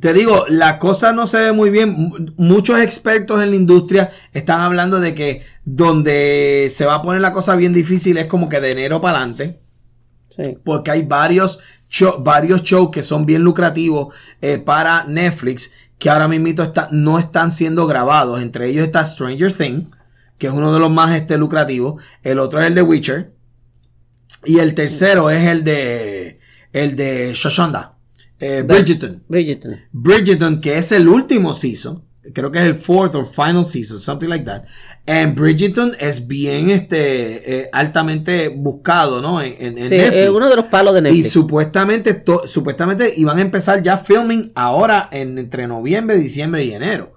Te 0.00 0.12
digo, 0.12 0.44
la 0.48 0.78
cosa 0.78 1.12
no 1.14 1.26
se 1.26 1.38
ve 1.38 1.52
muy 1.52 1.70
bien. 1.70 2.12
Muchos 2.36 2.78
expertos 2.80 3.42
en 3.42 3.50
la 3.50 3.56
industria 3.56 4.10
están 4.34 4.60
hablando 4.60 5.00
de 5.00 5.14
que 5.14 5.42
donde 5.64 6.68
se 6.70 6.84
va 6.84 6.96
a 6.96 7.02
poner 7.02 7.22
la 7.22 7.32
cosa 7.32 7.56
bien 7.56 7.72
difícil 7.72 8.18
es 8.18 8.26
como 8.26 8.48
que 8.50 8.60
de 8.60 8.72
enero 8.72 9.00
para 9.00 9.18
adelante. 9.18 9.60
Sí. 10.28 10.58
Porque 10.62 10.90
hay 10.90 11.02
varios, 11.02 11.60
show- 11.88 12.22
varios 12.22 12.62
shows 12.62 12.90
que 12.90 13.02
son 13.02 13.24
bien 13.24 13.42
lucrativos 13.42 14.14
eh, 14.42 14.58
para 14.58 15.04
Netflix 15.04 15.72
que 15.98 16.10
ahora 16.10 16.28
mismo 16.28 16.48
está, 16.62 16.88
no 16.90 17.18
están 17.18 17.50
siendo 17.50 17.86
grabados. 17.86 18.42
Entre 18.42 18.68
ellos 18.68 18.84
está 18.84 19.06
Stranger 19.06 19.50
Things, 19.50 19.86
que 20.36 20.48
es 20.48 20.52
uno 20.52 20.74
de 20.74 20.78
los 20.78 20.90
más 20.90 21.14
este, 21.16 21.38
lucrativos. 21.38 22.02
El 22.22 22.38
otro 22.38 22.60
es 22.60 22.66
el 22.66 22.74
de 22.74 22.82
Witcher. 22.82 23.32
Y 24.44 24.58
el 24.58 24.74
tercero 24.74 25.30
es 25.30 25.48
el 25.48 25.64
de 25.64 26.25
el 26.82 26.96
de 26.96 27.32
Shoshonda. 27.34 27.94
Eh, 28.38 28.62
Bridgerton. 28.66 29.22
Bridgerton. 29.28 29.80
Bridgerton, 29.92 30.60
que 30.60 30.76
es 30.78 30.92
el 30.92 31.08
último 31.08 31.54
season. 31.54 32.04
Creo 32.34 32.50
que 32.50 32.58
es 32.58 32.64
el 32.64 32.76
fourth 32.76 33.14
or 33.14 33.24
final 33.24 33.64
season, 33.64 34.00
something 34.00 34.26
like 34.28 34.44
that. 34.44 34.64
And 35.06 35.36
Bridgerton 35.38 35.92
es 36.00 36.26
bien 36.26 36.70
este 36.70 37.60
eh, 37.60 37.70
altamente 37.72 38.48
buscado, 38.48 39.22
¿no? 39.22 39.40
En, 39.40 39.54
en- 39.60 39.78
en 39.78 39.84
Sí, 39.84 39.96
Netflix. 39.96 40.22
es 40.22 40.30
uno 40.30 40.50
de 40.50 40.56
los 40.56 40.64
palos 40.66 40.92
de 40.94 40.98
Y 41.00 41.02
Netflix. 41.04 41.30
supuestamente, 41.32 42.14
to- 42.14 42.42
supuestamente 42.48 43.14
iban 43.16 43.38
a 43.38 43.42
empezar 43.42 43.80
ya 43.80 43.96
filming 43.96 44.50
ahora 44.56 45.08
en, 45.12 45.38
entre 45.38 45.68
noviembre, 45.68 46.18
diciembre 46.18 46.64
y 46.64 46.72
enero. 46.72 47.14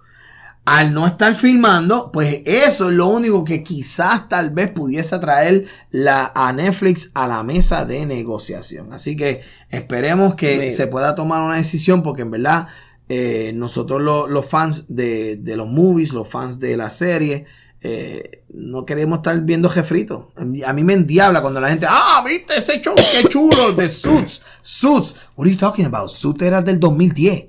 Al 0.71 0.93
no 0.93 1.07
estar 1.07 1.33
filmando, 1.35 2.11
pues 2.11 2.41
eso 2.45 2.89
es 2.89 2.95
lo 2.95 3.07
único 3.07 3.43
que 3.43 3.63
quizás 3.63 4.29
tal 4.29 4.51
vez 4.51 4.69
pudiese 4.69 5.17
traer 5.17 5.65
la, 5.89 6.31
a 6.35 6.53
Netflix 6.53 7.09
a 7.15 7.27
la 7.27 7.41
mesa 7.41 7.85
de 7.85 8.05
negociación. 8.05 8.93
Así 8.93 9.15
que 9.15 9.41
esperemos 9.69 10.35
que 10.35 10.57
se 10.71 10.85
pueda 10.87 11.15
tomar 11.15 11.41
una 11.43 11.55
decisión 11.55 12.03
porque 12.03 12.21
en 12.21 12.31
verdad 12.31 12.67
eh, 13.07 13.51
nosotros 13.55 13.99
lo- 14.01 14.27
los 14.27 14.45
fans 14.45 14.85
de, 14.89 15.37
de 15.37 15.55
los 15.57 15.67
movies, 15.67 16.13
los 16.13 16.27
fans 16.27 16.59
de 16.59 16.77
la 16.77 16.91
serie, 16.91 17.45
eh, 17.81 18.43
no 18.53 18.85
queremos 18.85 19.19
estar 19.19 19.41
viendo 19.41 19.69
jefritos. 19.69 20.25
A 20.35 20.73
mí 20.73 20.83
me 20.83 20.93
endiabla 20.93 21.41
cuando 21.41 21.59
la 21.61 21.69
gente, 21.69 21.87
ah, 21.89 22.23
viste 22.27 22.57
ese 22.57 22.79
show, 22.81 22.93
qué 22.95 23.27
chulo, 23.27 23.71
de 23.71 23.89
Suits, 23.89 24.41
Suits. 24.61 25.15
What 25.35 25.45
are 25.47 25.51
you 25.51 25.57
talking 25.57 25.85
about? 25.85 26.09
Suits 26.11 26.41
era 26.43 26.61
del 26.61 26.79
2010. 26.79 27.45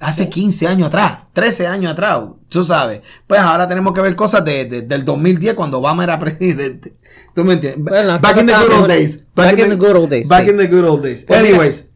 Hace 0.00 0.30
15 0.30 0.66
años 0.66 0.88
atrás, 0.88 1.18
13 1.34 1.66
años 1.66 1.92
atrás, 1.92 2.20
tú 2.48 2.64
sabes. 2.64 3.02
Pues 3.26 3.38
ahora 3.38 3.68
tenemos 3.68 3.92
que 3.92 4.00
ver 4.00 4.16
cosas 4.16 4.42
de, 4.44 4.64
de- 4.64 4.82
del 4.82 5.04
2010 5.04 5.54
cuando 5.54 5.78
Obama 5.78 6.04
era 6.04 6.18
presidente. 6.18 6.94
¿Tú 7.34 7.44
me 7.44 7.52
entiendes? 7.54 7.84
Bueno, 7.84 8.18
back 8.18 8.38
in 8.40 8.46
the 8.46 8.54
good 8.54 8.72
old 8.78 8.88
days. 8.88 9.22
Back 9.34 9.58
in 9.58 9.68
the 9.68 9.76
good 9.76 9.94
old 9.96 10.08
days, 10.10 10.26
Back 10.28 10.48
in 10.48 10.56
the 10.56 10.66
good 10.68 10.84
old 10.84 11.02
days. 11.04 11.26
Anyways, 11.30 11.90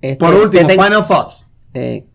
Este, 0.00 0.16
por 0.16 0.34
último, 0.34 0.66
te 0.66 0.72
final 0.74 1.06
thoughts. 1.06 1.46
eh, 1.74 2.06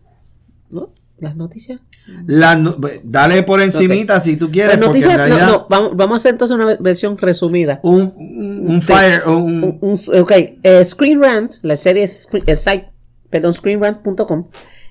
¿no? 0.68 0.92
¿Las 1.18 1.36
noticias? 1.36 1.80
La 2.26 2.56
no- 2.56 2.76
dale 3.04 3.44
por 3.44 3.60
encimita 3.62 4.18
si 4.20 4.36
tú 4.36 4.50
quieres. 4.50 4.76
Las 4.78 4.84
noticias, 4.88 5.16
no, 5.28 5.38
no, 5.46 5.66
vamos, 5.70 5.96
vamos 5.96 6.14
a 6.14 6.16
hacer 6.16 6.32
entonces 6.32 6.56
una 6.56 6.76
versión 6.80 7.16
resumida. 7.16 7.78
Un, 7.84 8.12
un, 8.16 8.64
un 8.68 8.82
Sí. 8.82 8.92
fire, 8.92 9.22
un, 9.28 9.78
Un- 9.80 10.00
ok, 10.20 10.32
eh, 10.64 10.84
Screen 10.84 11.22
Rant, 11.22 11.54
la 11.62 11.76
serie, 11.76 12.08
Screen- 12.08 12.42
el 12.46 12.56
site, 12.56 12.90
perdón, 13.30 13.52
screenrant.com, 13.54 14.48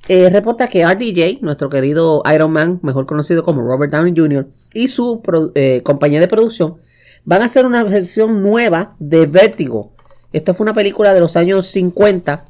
eh, 0.08 0.30
reporta 0.30 0.68
que 0.68 0.86
RDJ, 0.86 1.42
nuestro 1.42 1.70
querido 1.70 2.24
Iron 2.34 2.52
Man, 2.52 2.80
mejor 2.82 3.06
conocido 3.06 3.44
como 3.44 3.62
Robert 3.62 3.92
Downey 3.92 4.14
Jr., 4.16 4.48
y 4.74 4.88
su 4.88 5.22
eh, 5.56 5.82
compañía 5.84 6.20
de 6.20 6.28
producción 6.28 6.78
van 7.26 7.42
a 7.42 7.46
hacer 7.46 7.66
una 7.66 7.84
versión 7.84 8.42
nueva 8.42 8.96
de 9.00 9.26
Vértigo. 9.26 9.94
Esta 10.32 10.54
fue 10.54 10.64
una 10.64 10.74
película 10.74 11.14
de 11.14 11.20
los 11.20 11.36
años 11.36 11.68
50, 11.68 12.46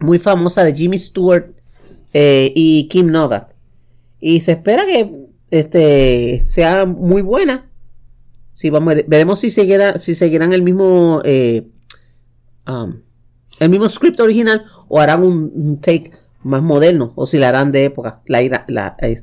muy 0.00 0.18
famosa 0.18 0.64
de 0.64 0.74
Jimmy 0.74 0.98
Stewart 0.98 1.52
eh, 2.14 2.52
y 2.54 2.88
Kim 2.88 3.08
Novak. 3.08 3.54
Y 4.20 4.40
se 4.40 4.52
espera 4.52 4.86
que 4.86 5.12
este, 5.50 6.42
sea 6.44 6.84
muy 6.84 7.22
buena. 7.22 7.70
Sí, 8.54 8.70
vamos, 8.70 8.94
veremos 9.06 9.38
si 9.38 9.52
seguirá, 9.52 10.00
si 10.00 10.14
seguirán 10.16 10.52
el 10.52 10.62
mismo 10.62 11.22
um, 12.66 13.02
el 13.60 13.70
mismo 13.70 13.88
script 13.88 14.18
original 14.20 14.64
o 14.88 15.00
harán 15.00 15.22
un 15.22 15.80
take 15.80 16.10
más 16.42 16.62
moderno 16.62 17.12
o 17.16 17.26
si 17.26 17.38
la 17.38 17.48
harán 17.48 17.72
de 17.72 17.84
época. 17.84 18.20
La, 18.26 18.42
ira- 18.42 18.64
la- 18.68 18.96
eh, 19.02 19.22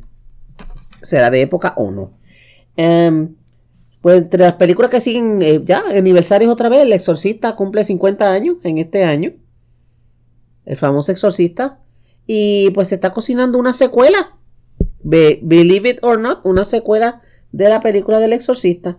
será 1.01 1.29
de 1.31 1.41
época 1.41 1.73
o 1.77 1.91
no. 1.91 2.11
Em, 2.77 3.35
pues 4.01 4.17
entre 4.17 4.41
las 4.43 4.53
películas 4.53 4.91
que 4.91 5.01
siguen 5.01 5.41
eh, 5.41 5.61
ya, 5.63 5.83
aniversarios 5.95 6.51
otra 6.51 6.69
vez, 6.69 6.81
El 6.83 6.93
Exorcista 6.93 7.55
cumple 7.55 7.83
50 7.83 8.31
años 8.31 8.57
en 8.63 8.77
este 8.77 9.03
año. 9.03 9.33
El 10.65 10.77
famoso 10.77 11.11
Exorcista. 11.11 11.79
Y 12.27 12.71
pues 12.71 12.89
se 12.89 12.95
está 12.95 13.13
cocinando 13.13 13.57
una 13.59 13.73
secuela. 13.73 14.37
Be- 15.03 15.39
believe 15.43 15.89
it 15.89 15.99
or 16.01 16.19
not, 16.19 16.39
una 16.43 16.65
secuela 16.65 17.21
de 17.51 17.69
la 17.69 17.81
película 17.81 18.19
del 18.19 18.33
Exorcista. 18.33 18.97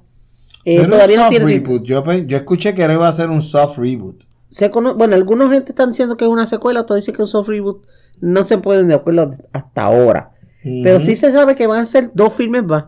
Eh, 0.65 0.77
Pero 0.79 0.91
todavía 0.93 1.17
un 1.17 1.21
no 1.21 1.25
soft 1.27 1.37
tiene. 1.37 1.53
reboot. 1.53 1.83
Yo, 1.85 2.13
yo 2.13 2.37
escuché 2.37 2.75
que 2.75 2.83
iba 2.83 3.07
a 3.09 3.13
ser 3.13 3.31
un 3.31 3.43
soft 3.43 3.79
reboot. 3.79 4.25
Se 4.51 4.71
cono- 4.71 4.95
bueno, 4.95 5.17
algunos 5.17 5.51
gente 5.51 5.73
están 5.73 5.91
diciendo 5.91 6.17
que 6.17 6.25
es 6.25 6.31
una 6.31 6.47
secuela, 6.47 6.81
otros 6.83 6.97
dicen 6.97 7.15
que 7.15 7.23
es 7.23 7.27
un 7.29 7.31
soft 7.33 7.49
reboot. 7.49 7.85
No 8.21 8.45
se 8.45 8.59
pueden 8.59 8.89
de 8.89 8.95
acuerdo 8.95 9.35
hasta 9.53 9.83
ahora. 9.83 10.33
Pero 10.63 10.99
sí 11.01 11.15
se 11.15 11.31
sabe 11.33 11.55
que 11.55 11.67
van 11.67 11.81
a 11.81 11.87
ser 11.87 12.11
dos 12.13 12.33
filmes 12.33 12.65
más. 12.65 12.87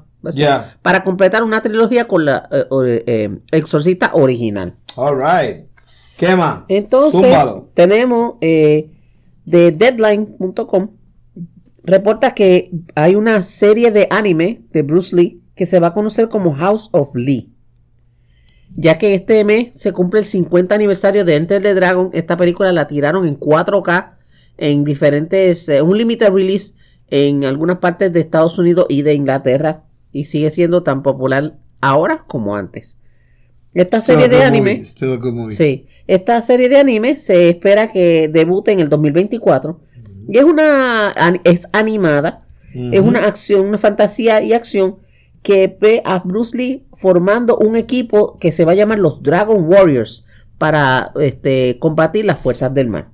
Para 0.83 1.05
completar 1.05 1.43
una 1.43 1.62
trilogía 1.62 2.09
con 2.09 2.24
la 2.24 2.49
eh, 2.51 3.05
eh, 3.07 3.39
Exorcista 3.53 4.11
original. 4.14 4.74
All 4.97 5.16
right. 5.16 5.66
¿Qué 6.16 6.35
más? 6.35 6.64
Entonces, 6.68 7.20
Túmbalo. 7.20 7.70
tenemos 7.74 8.35
eh, 8.41 8.91
de 9.45 9.70
Deadline.com. 9.70 10.91
Reporta 11.85 12.35
que 12.35 12.70
hay 12.97 13.14
una 13.14 13.43
serie 13.43 13.93
de 13.93 14.09
anime 14.11 14.62
de 14.72 14.83
Bruce 14.83 15.14
Lee 15.14 15.43
que 15.55 15.64
se 15.64 15.79
va 15.79 15.89
a 15.89 15.95
conocer 15.95 16.29
como 16.29 16.55
House 16.55 16.89
of 16.93 17.14
Lee. 17.14 17.55
Ya 18.76 18.98
que 18.98 19.15
este 19.15 19.44
mes 19.44 19.70
se 19.74 19.93
cumple 19.93 20.20
el 20.20 20.27
50 20.27 20.74
aniversario 20.74 21.24
de 21.24 21.36
Enter 21.36 21.62
the 21.62 21.74
Dragon, 21.74 22.11
esta 22.12 22.36
película 22.36 22.73
la 22.73 22.86
tiraron 22.86 23.27
en 23.27 23.39
4K 23.39 24.18
en 24.59 24.85
diferentes, 24.85 25.68
eh, 25.68 25.80
un 25.80 25.97
limited 25.97 26.30
release 26.30 26.74
en 27.10 27.44
algunas 27.44 27.78
partes 27.78 28.12
de 28.12 28.20
Estados 28.20 28.59
Unidos 28.59 28.86
y 28.89 29.02
de 29.02 29.14
Inglaterra 29.14 29.85
y 30.12 30.24
sigue 30.24 30.51
siendo 30.51 30.82
tan 30.82 31.02
popular 31.02 31.56
ahora 31.80 32.24
como 32.26 32.56
antes. 32.56 32.98
Esta 33.74 34.01
Still 34.01 34.16
serie 34.16 34.28
de 34.28 34.44
anime, 34.44 34.82
movie, 35.32 35.55
sí, 35.55 35.86
esta 36.06 36.43
serie 36.43 36.68
de 36.68 36.78
anime 36.78 37.16
se 37.16 37.51
espera 37.51 37.90
que 37.93 38.28
debute 38.28 38.72
en 38.72 38.80
el 38.80 38.89
2024 38.89 39.80
y 40.28 40.39
es 40.39 40.44
una 40.44 41.14
es 41.44 41.68
animada, 41.72 42.40
es 42.74 43.01
una 43.01 43.24
acción, 43.26 43.66
una 43.66 43.78
fantasía 43.78 44.43
y 44.43 44.52
acción 44.52 44.97
que 45.43 45.76
ve 45.80 46.02
a 46.05 46.18
Bruce 46.18 46.56
Lee 46.56 46.86
formando 46.94 47.56
un 47.56 47.76
equipo 47.76 48.39
que 48.39 48.52
se 48.52 48.64
va 48.64 48.72
a 48.72 48.74
llamar 48.74 48.98
los 48.98 49.22
Dragon 49.22 49.64
Warriors 49.64 50.24
para 50.59 51.12
este, 51.20 51.78
combatir 51.78 52.24
las 52.24 52.40
fuerzas 52.40 52.74
del 52.74 52.89
mal. 52.89 53.09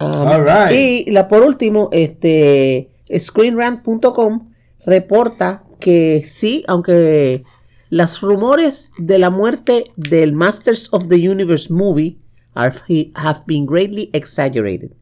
Um, 0.00 0.06
All 0.26 0.42
right. 0.44 0.72
Y 1.06 1.10
la 1.10 1.28
por 1.28 1.42
último, 1.42 1.88
este 1.92 2.90
screenrant.com 3.18 4.50
reporta 4.86 5.62
que 5.78 6.24
sí, 6.26 6.64
aunque 6.68 7.44
los 7.90 8.20
rumores 8.20 8.92
de 8.98 9.18
la 9.18 9.30
muerte 9.30 9.90
del 9.96 10.32
Masters 10.32 10.88
of 10.92 11.08
the 11.08 11.28
Universe 11.28 11.72
movie 11.72 12.18
are- 12.54 12.74
have 13.14 13.40
been 13.46 13.66
greatly 13.66 14.10
exaggerated. 14.12 14.92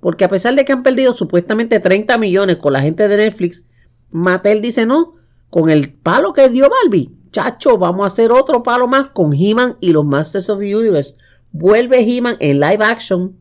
Porque 0.00 0.24
a 0.24 0.28
pesar 0.28 0.54
de 0.54 0.64
que 0.64 0.72
han 0.72 0.82
perdido 0.82 1.14
supuestamente 1.14 1.80
30 1.80 2.18
millones 2.18 2.56
con 2.56 2.74
la 2.74 2.80
gente 2.82 3.08
de 3.08 3.16
Netflix, 3.16 3.64
Mattel 4.10 4.60
dice 4.60 4.86
no, 4.86 5.14
con 5.50 5.70
el 5.70 5.92
palo 5.92 6.32
que 6.32 6.48
dio 6.50 6.68
Barbie, 6.68 7.10
chacho, 7.32 7.78
vamos 7.78 8.04
a 8.04 8.06
hacer 8.08 8.30
otro 8.30 8.62
palo 8.62 8.86
más 8.86 9.08
con 9.08 9.32
He-Man 9.32 9.76
y 9.80 9.92
los 9.92 10.04
Masters 10.04 10.50
of 10.50 10.60
the 10.60 10.76
Universe. 10.76 11.14
Vuelve 11.52 12.00
He-Man 12.00 12.36
en 12.40 12.60
live 12.60 12.84
action. 12.84 13.36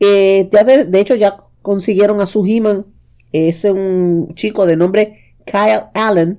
Eh, 0.00 0.48
ya 0.50 0.64
de, 0.64 0.84
de 0.84 1.00
hecho, 1.00 1.14
ya 1.14 1.36
consiguieron 1.62 2.20
a 2.20 2.26
su 2.26 2.44
He-Man. 2.44 2.86
Es 3.32 3.64
un 3.64 4.32
chico 4.34 4.66
de 4.66 4.76
nombre 4.76 5.18
Kyle 5.44 5.84
Allen, 5.94 6.38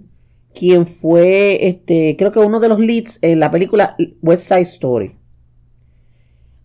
quien 0.53 0.85
fue, 0.85 1.67
este, 1.67 2.15
creo 2.17 2.31
que 2.31 2.39
uno 2.39 2.59
de 2.59 2.69
los 2.69 2.79
leads 2.79 3.19
en 3.21 3.39
la 3.39 3.51
película 3.51 3.95
West 4.21 4.47
Side 4.47 4.61
Story. 4.61 5.15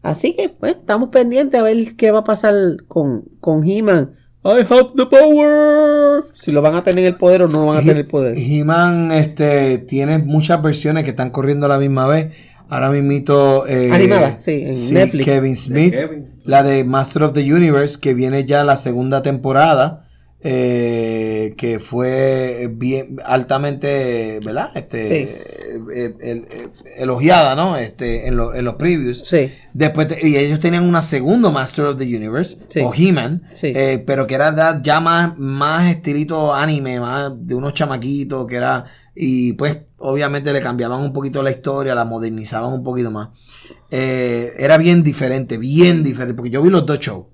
Así 0.03 0.35
que, 0.35 0.49
pues, 0.49 0.77
estamos 0.77 1.09
pendientes 1.11 1.61
a 1.61 1.65
ver 1.65 1.77
qué 1.97 2.11
va 2.11 2.21
a 2.21 2.25
pasar 2.25 2.55
con, 2.89 3.25
con 3.41 3.69
He-Man. 3.69 4.17
I 4.45 4.61
have 4.69 4.93
the 4.97 5.07
power. 5.07 6.25
Si 6.35 6.53
lo 6.53 6.63
van 6.63 6.77
a 6.77 6.85
tener 6.85 7.05
el 7.05 7.17
poder 7.17 7.43
o 7.43 7.49
no 7.49 7.67
van 7.67 7.79
a 7.79 7.81
tener 7.81 7.97
el 7.97 8.07
poder. 8.07 8.37
He-Man 8.39 9.11
este, 9.11 9.79
tiene 9.79 10.19
muchas 10.19 10.63
versiones 10.63 11.03
que 11.03 11.11
están 11.11 11.31
corriendo 11.31 11.67
a 11.67 11.69
la 11.69 11.79
misma 11.79 12.07
vez. 12.07 12.33
Ahora 12.69 12.91
mismito. 12.91 13.67
eh, 13.67 13.91
Animada, 13.93 14.41
sí, 14.41 14.65
en 14.67 14.95
Netflix. 14.95 15.25
Kevin 15.25 15.57
Smith. 15.57 15.93
Kevin. 15.95 16.31
La 16.45 16.63
de 16.63 16.85
Master 16.85 17.25
of 17.25 17.33
the 17.33 17.53
Universe, 17.53 17.99
que 18.01 18.15
viene 18.15 18.45
ya 18.45 18.65
la 18.65 18.77
segunda 18.77 19.23
temporada. 19.23 20.03
eh, 20.49 21.55
que 21.57 21.81
fue 21.81 22.69
bien 22.73 23.17
altamente, 23.25 24.39
¿verdad? 24.45 24.71
Este, 24.77 25.07
Sí. 25.07 25.15
eh, 25.15 26.15
el- 26.21 26.47
el- 26.51 26.71
elogiada, 26.99 27.57
¿no? 27.57 27.77
Este, 27.77 28.29
en, 28.29 28.37
lo- 28.37 28.55
en 28.55 28.65
los 28.65 28.75
previews. 28.77 29.25
Sí. 29.27 29.51
Después, 29.73 30.07
te- 30.07 30.29
y 30.29 30.37
ellos 30.37 30.61
tenían 30.61 30.85
una 30.85 31.03
segunda 31.03 31.51
Master 31.51 31.87
of 31.87 31.97
the 31.97 32.05
Universe, 32.05 32.59
Sí. 32.69 32.81
o 32.81 32.93
He-Man, 32.95 33.43
Sí. 33.55 33.73
eh, 33.75 34.05
pero 34.07 34.27
que 34.29 34.35
era 34.37 34.81
ya 34.83 35.01
más, 35.01 35.37
más 35.37 35.91
estilito 35.91 36.55
anime, 36.55 37.01
más 37.01 37.33
de 37.37 37.55
unos 37.57 37.73
chamaquitos, 37.75 38.47
que 38.47 38.57
era, 38.57 38.85
y 39.17 39.55
pues 39.55 39.79
obviamente 39.99 40.53
le 40.53 40.61
cambiaban 40.61 41.01
un 41.01 41.13
poquito 41.13 41.43
la 41.43 41.51
historia, 41.51 41.95
la 41.95 42.05
modernizaban 42.05 42.73
un 42.73 42.83
poquito 42.83 43.11
más. 43.11 43.29
Eh, 43.91 44.53
era 44.59 44.77
bien 44.79 45.03
diferente, 45.03 45.59
bien 45.59 46.03
diferente, 46.03 46.35
porque 46.35 46.51
yo 46.51 46.63
vi 46.63 46.71
los 46.71 46.85
dos 46.87 46.99
shows, 46.99 47.27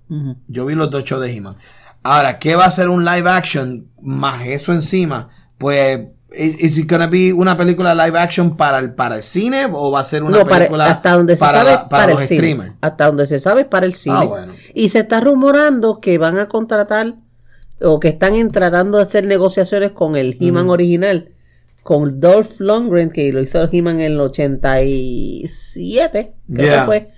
yo 0.48 0.66
vi 0.66 0.74
los 0.74 0.90
dos 0.90 1.04
shows 1.04 1.22
de 1.22 1.32
He-Man. 1.34 1.56
Ahora, 2.02 2.38
¿qué 2.38 2.56
va 2.56 2.64
a 2.66 2.70
ser 2.70 2.88
un 2.88 3.04
live 3.04 3.28
action 3.30 3.88
más 4.00 4.42
eso 4.46 4.72
encima? 4.72 5.28
Pues, 5.58 6.00
¿is 6.36 6.56
is 6.60 6.78
it 6.78 6.90
gonna 6.90 7.06
be 7.06 7.32
una 7.32 7.56
película 7.56 7.94
live 7.94 8.18
action 8.18 8.56
para 8.56 8.78
el, 8.80 8.94
para 8.94 9.16
el 9.16 9.22
cine 9.22 9.66
o 9.72 9.90
va 9.92 10.00
a 10.00 10.04
ser 10.04 10.22
una 10.24 10.38
No, 10.38 10.44
para- 10.44 10.56
película 10.58 10.86
hasta 10.86 11.12
donde 11.12 11.36
se 11.36 11.40
para, 11.40 11.58
sabe 11.58 11.70
para 11.76 11.88
para, 11.88 12.12
los 12.12 12.22
el 12.22 12.28
cine. 12.28 12.40
streamers? 12.40 12.74
Hasta 12.80 13.06
donde 13.06 13.26
se 13.26 13.38
sabe 13.38 13.64
para 13.64 13.86
el 13.86 13.94
cine. 13.94 14.16
Ah, 14.18 14.24
bueno. 14.24 14.52
Y 14.74 14.88
se 14.88 15.00
está 15.00 15.20
rumorando 15.20 16.00
que 16.00 16.18
van 16.18 16.38
a 16.38 16.48
contratar 16.48 17.14
o 17.80 17.98
que 18.00 18.08
están 18.08 18.34
en- 18.34 18.50
tratando 18.50 18.98
de 18.98 19.04
hacer 19.04 19.24
negociaciones 19.26 19.92
con 19.92 20.16
el 20.16 20.36
He-Man 20.40 20.70
original, 20.70 21.31
con 21.82 22.20
Dolph 22.20 22.60
Lundgren, 22.60 23.10
que 23.10 23.32
lo 23.32 23.40
hizo 23.42 23.68
He-Man 23.70 24.00
en 24.00 24.12
el 24.12 24.20
87, 24.20 26.32
creo 26.52 26.66
Yeah. 26.66 26.80
que 26.80 26.86
fue, 26.86 27.08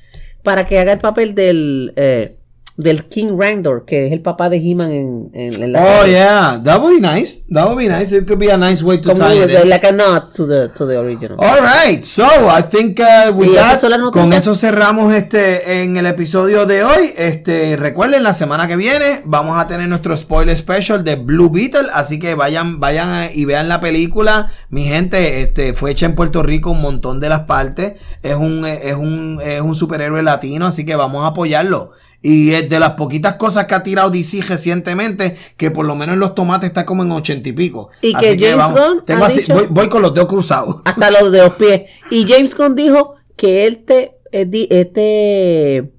para 0.43 0.67
que 0.67 0.79
haga 0.79 0.93
el 0.93 0.99
papel 1.01 1.35
del, 1.35 1.93
eh, 1.97 2.37
del 2.77 3.05
King 3.05 3.37
Randor, 3.39 3.85
que 3.85 4.07
es 4.07 4.13
el 4.13 4.21
papá 4.21 4.49
de 4.49 4.57
He-Man 4.57 4.91
en, 4.91 5.31
en, 5.33 5.63
en 5.63 5.73
la 5.73 5.81
Oh 5.81 6.01
serie. 6.01 6.13
yeah, 6.15 6.61
that 6.65 6.81
would 6.81 6.95
be 6.95 7.01
nice. 7.01 7.45
That 7.49 7.67
would 7.67 7.79
be 7.79 7.89
nice. 7.89 8.11
It 8.13 8.27
could 8.27 8.39
be 8.41 8.51
a 8.51 8.57
nice 8.57 8.83
way 8.83 8.99
to 8.99 9.11
Como 9.13 9.21
tie 9.29 9.45
it 9.45 9.51
in. 9.63 9.69
like 9.69 9.87
a 9.87 9.93
nod 9.93 10.33
to 10.35 10.45
the, 10.45 10.69
to 10.77 10.85
the 10.85 10.99
original. 10.99 11.37
All 11.39 11.61
right, 11.61 12.05
so 12.05 12.25
I 12.25 12.63
think 12.63 12.99
uh, 12.99 13.33
with 13.33 13.55
that, 13.55 13.81
con 14.13 14.33
eso 14.33 14.55
cerramos 14.57 15.15
este 15.15 15.83
en 15.83 15.97
el 15.97 16.07
episodio 16.07 16.67
de 16.67 16.83
hoy. 16.83 17.13
Este, 17.17 17.77
recuerden 17.77 18.25
la 18.25 18.35
semana 18.35 18.67
que 18.67 18.75
viene 18.77 19.23
vamos 19.25 19.57
a 19.57 19.69
tener 19.69 19.89
nuestro 19.89 20.17
spoiler 20.17 20.57
special 20.57 21.05
de 21.05 21.15
Blue 21.15 21.51
Beetle, 21.51 21.89
así 21.93 22.19
que 22.19 22.35
vayan 22.35 22.81
vayan 22.81 23.25
eh, 23.25 23.31
y 23.35 23.45
vean 23.45 23.69
la 23.69 23.81
película. 23.81 24.51
Mi 24.71 24.83
gente, 24.85 25.43
este 25.43 25.75
fue 25.75 25.93
hecha 25.93 26.07
en 26.07 26.17
Puerto 26.17 26.43
Rico 26.43 26.73
un 26.73 26.81
montón 26.81 27.21
de 27.21 27.29
las 27.29 27.43
partes. 27.43 27.95
Es 28.25 28.35
un 28.35 28.67
es 28.67 28.97
un 28.97 29.39
es 29.45 29.61
un 29.61 29.77
superhéroe 29.77 30.25
latino, 30.25 30.67
así 30.67 30.85
que 30.85 30.97
vamos 30.97 31.23
a 31.25 31.29
apoyarlo. 31.29 31.93
Y 32.27 32.55
es 32.55 32.71
de 32.71 32.81
las 32.81 32.93
poquitas 32.93 33.35
cosas 33.35 33.67
que 33.67 33.75
ha 33.75 33.83
tirado 33.83 34.09
DC 34.09 34.41
recientemente, 34.49 35.37
que 35.59 35.71
por 35.71 35.85
lo 35.85 35.95
menos 35.95 36.15
en 36.15 36.21
los 36.21 36.35
tomates 36.35 36.69
está 36.71 36.87
como 36.87 37.03
en 37.03 37.13
ochenta 37.13 37.51
y 37.51 37.53
pico. 37.53 37.91
Y 38.01 38.15
Así 38.17 38.35
que 38.39 38.39
James 38.51 38.71
Gunn 38.71 39.05
tengo 39.05 39.25
ha 39.25 39.27
así- 39.27 39.41
dicho- 39.41 39.53
voy, 39.53 39.67
voy 39.69 39.89
con 39.91 40.01
los 40.01 40.15
dedos 40.15 40.29
cruzados. 40.31 40.77
hasta 40.87 41.11
los 41.11 41.31
de 41.31 41.39
los 41.43 41.53
pies. 41.57 41.83
Y 42.11 42.27
James 42.27 42.57
Gunn 42.57 42.75
dijo 42.75 43.17
que 43.37 43.67
este, 43.67 44.17
eh, 44.33 44.49
este 44.71 45.93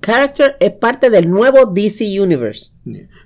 character 0.00 0.56
es 0.60 0.70
parte 0.70 1.10
del 1.10 1.28
nuevo 1.28 1.66
DC 1.66 2.20
Universe. 2.20 2.70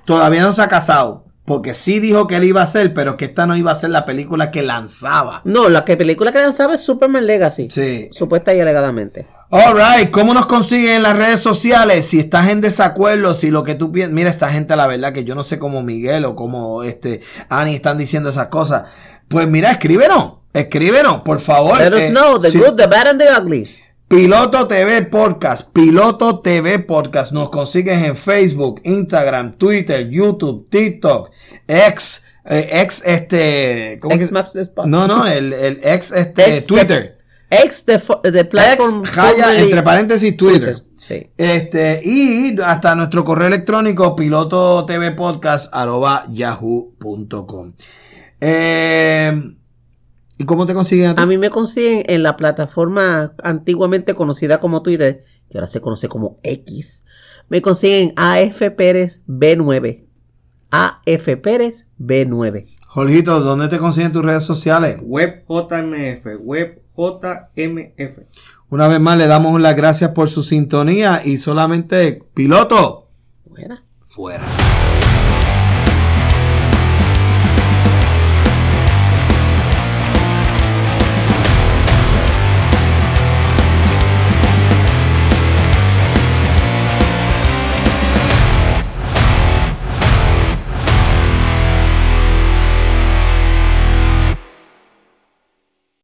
Todavía 0.06 0.42
no 0.42 0.52
se 0.52 0.62
ha 0.62 0.68
casado. 0.68 1.24
Porque 1.44 1.74
sí 1.74 2.00
dijo 2.00 2.26
que 2.26 2.36
él 2.36 2.44
iba 2.44 2.60
a 2.60 2.64
hacer, 2.64 2.92
pero 2.92 3.16
que 3.16 3.26
esta 3.26 3.46
no 3.46 3.54
iba 3.56 3.70
a 3.70 3.74
ser 3.76 3.90
la 3.90 4.04
película 4.04 4.50
que 4.50 4.62
lanzaba. 4.64 5.42
No, 5.44 5.68
la 5.68 5.84
que 5.84 5.96
película 5.96 6.32
que 6.32 6.38
lanzaba 6.40 6.74
es 6.74 6.80
Superman 6.80 7.24
Legacy. 7.24 7.68
Sí. 7.70 8.08
Supuesta 8.10 8.52
y 8.52 8.58
alegadamente. 8.58 9.26
Alright, 9.48 10.10
¿cómo 10.10 10.34
nos 10.34 10.46
consiguen 10.46 10.96
en 10.96 11.02
las 11.04 11.16
redes 11.16 11.40
sociales? 11.40 12.06
Si 12.06 12.18
estás 12.18 12.48
en 12.48 12.60
desacuerdo, 12.60 13.32
si 13.32 13.50
lo 13.50 13.62
que 13.62 13.74
tú 13.76 13.92
piensas. 13.92 14.12
Mira, 14.12 14.28
esta 14.30 14.48
gente, 14.48 14.74
la 14.74 14.88
verdad, 14.88 15.12
que 15.12 15.24
yo 15.24 15.34
no 15.36 15.44
sé 15.44 15.58
cómo 15.58 15.82
Miguel 15.82 16.24
o 16.24 16.34
cómo 16.34 16.82
este 16.82 17.20
Ani 17.48 17.74
están 17.76 17.96
diciendo 17.96 18.30
esas 18.30 18.48
cosas. 18.48 18.84
Pues 19.28 19.46
mira, 19.48 19.70
escríbenos. 19.70 20.34
Escríbenos, 20.52 21.20
por 21.20 21.40
favor. 21.40 21.78
Let 21.78 21.94
us 21.94 22.00
Eh, 22.02 22.10
know 22.10 22.40
the 22.40 22.50
si- 22.50 22.58
good, 22.58 22.74
the 22.74 22.86
bad 22.86 23.06
and 23.08 23.20
the 23.20 23.28
ugly. 23.40 23.68
Piloto 24.08 24.66
TV 24.66 25.02
Podcast, 25.02 25.68
Piloto 25.72 26.40
TV 26.40 26.78
Podcast. 26.80 27.30
Nos 27.32 27.50
consigues 27.50 28.02
en 28.02 28.16
Facebook, 28.16 28.80
Instagram, 28.84 29.52
Twitter, 29.58 30.08
YouTube, 30.08 30.68
TikTok, 30.70 31.30
ex, 31.68 32.22
eh, 32.48 32.68
ex, 32.82 33.02
este, 33.04 33.98
¿cómo 34.00 34.14
Ex 34.14 34.26
que- 34.28 34.32
Max. 34.32 34.58
No, 34.86 35.06
no, 35.06 35.26
el, 35.26 35.52
el 35.52 35.80
ex, 35.82 36.10
este, 36.12 36.56
Ex 36.56 36.66
Twitter. 36.66 37.15
Ex 37.50 37.86
de, 37.86 38.00
de 38.30 38.40
Ex, 38.40 38.48
platform. 38.50 39.04
Jaya, 39.04 39.44
formerly- 39.46 39.64
entre 39.64 39.82
paréntesis, 39.82 40.36
Twitter. 40.36 40.82
Sí. 40.96 41.30
Este, 41.36 42.00
y 42.04 42.56
hasta 42.60 42.94
nuestro 42.94 43.24
correo 43.24 43.46
electrónico, 43.46 44.16
piloto 44.16 44.84
TV 44.86 45.12
Podcast, 45.12 45.72
arroba 45.72 46.24
yahoo.com. 46.30 47.74
Eh, 48.40 49.54
¿Y 50.38 50.44
cómo 50.44 50.66
te 50.66 50.74
consiguen 50.74 51.10
a 51.10 51.14
ti? 51.14 51.22
A 51.22 51.26
mí 51.26 51.38
me 51.38 51.50
consiguen 51.50 52.04
en 52.08 52.22
la 52.22 52.36
plataforma 52.36 53.34
antiguamente 53.42 54.14
conocida 54.14 54.58
como 54.58 54.82
Twitter, 54.82 55.24
que 55.48 55.58
ahora 55.58 55.68
se 55.68 55.80
conoce 55.80 56.08
como 56.08 56.38
X. 56.42 57.04
Me 57.48 57.62
consiguen 57.62 58.12
AF 58.16 58.60
Pérez 58.76 59.22
B9. 59.28 60.04
AF 60.70 61.28
Pérez 61.42 61.86
B9. 61.98 62.66
Jorgito, 62.96 63.40
¿dónde 63.40 63.68
te 63.68 63.76
consiguen 63.76 64.10
tus 64.10 64.24
redes 64.24 64.44
sociales? 64.44 64.96
Web 65.02 65.44
JMF, 65.46 66.40
web 66.40 66.80
JMF. 66.96 68.20
Una 68.70 68.88
vez 68.88 69.00
más 69.00 69.18
le 69.18 69.26
damos 69.26 69.60
las 69.60 69.76
gracias 69.76 70.12
por 70.12 70.30
su 70.30 70.42
sintonía 70.42 71.20
y 71.22 71.36
solamente 71.36 72.22
piloto 72.32 73.10
Buena. 73.44 73.84
fuera. 74.06 74.44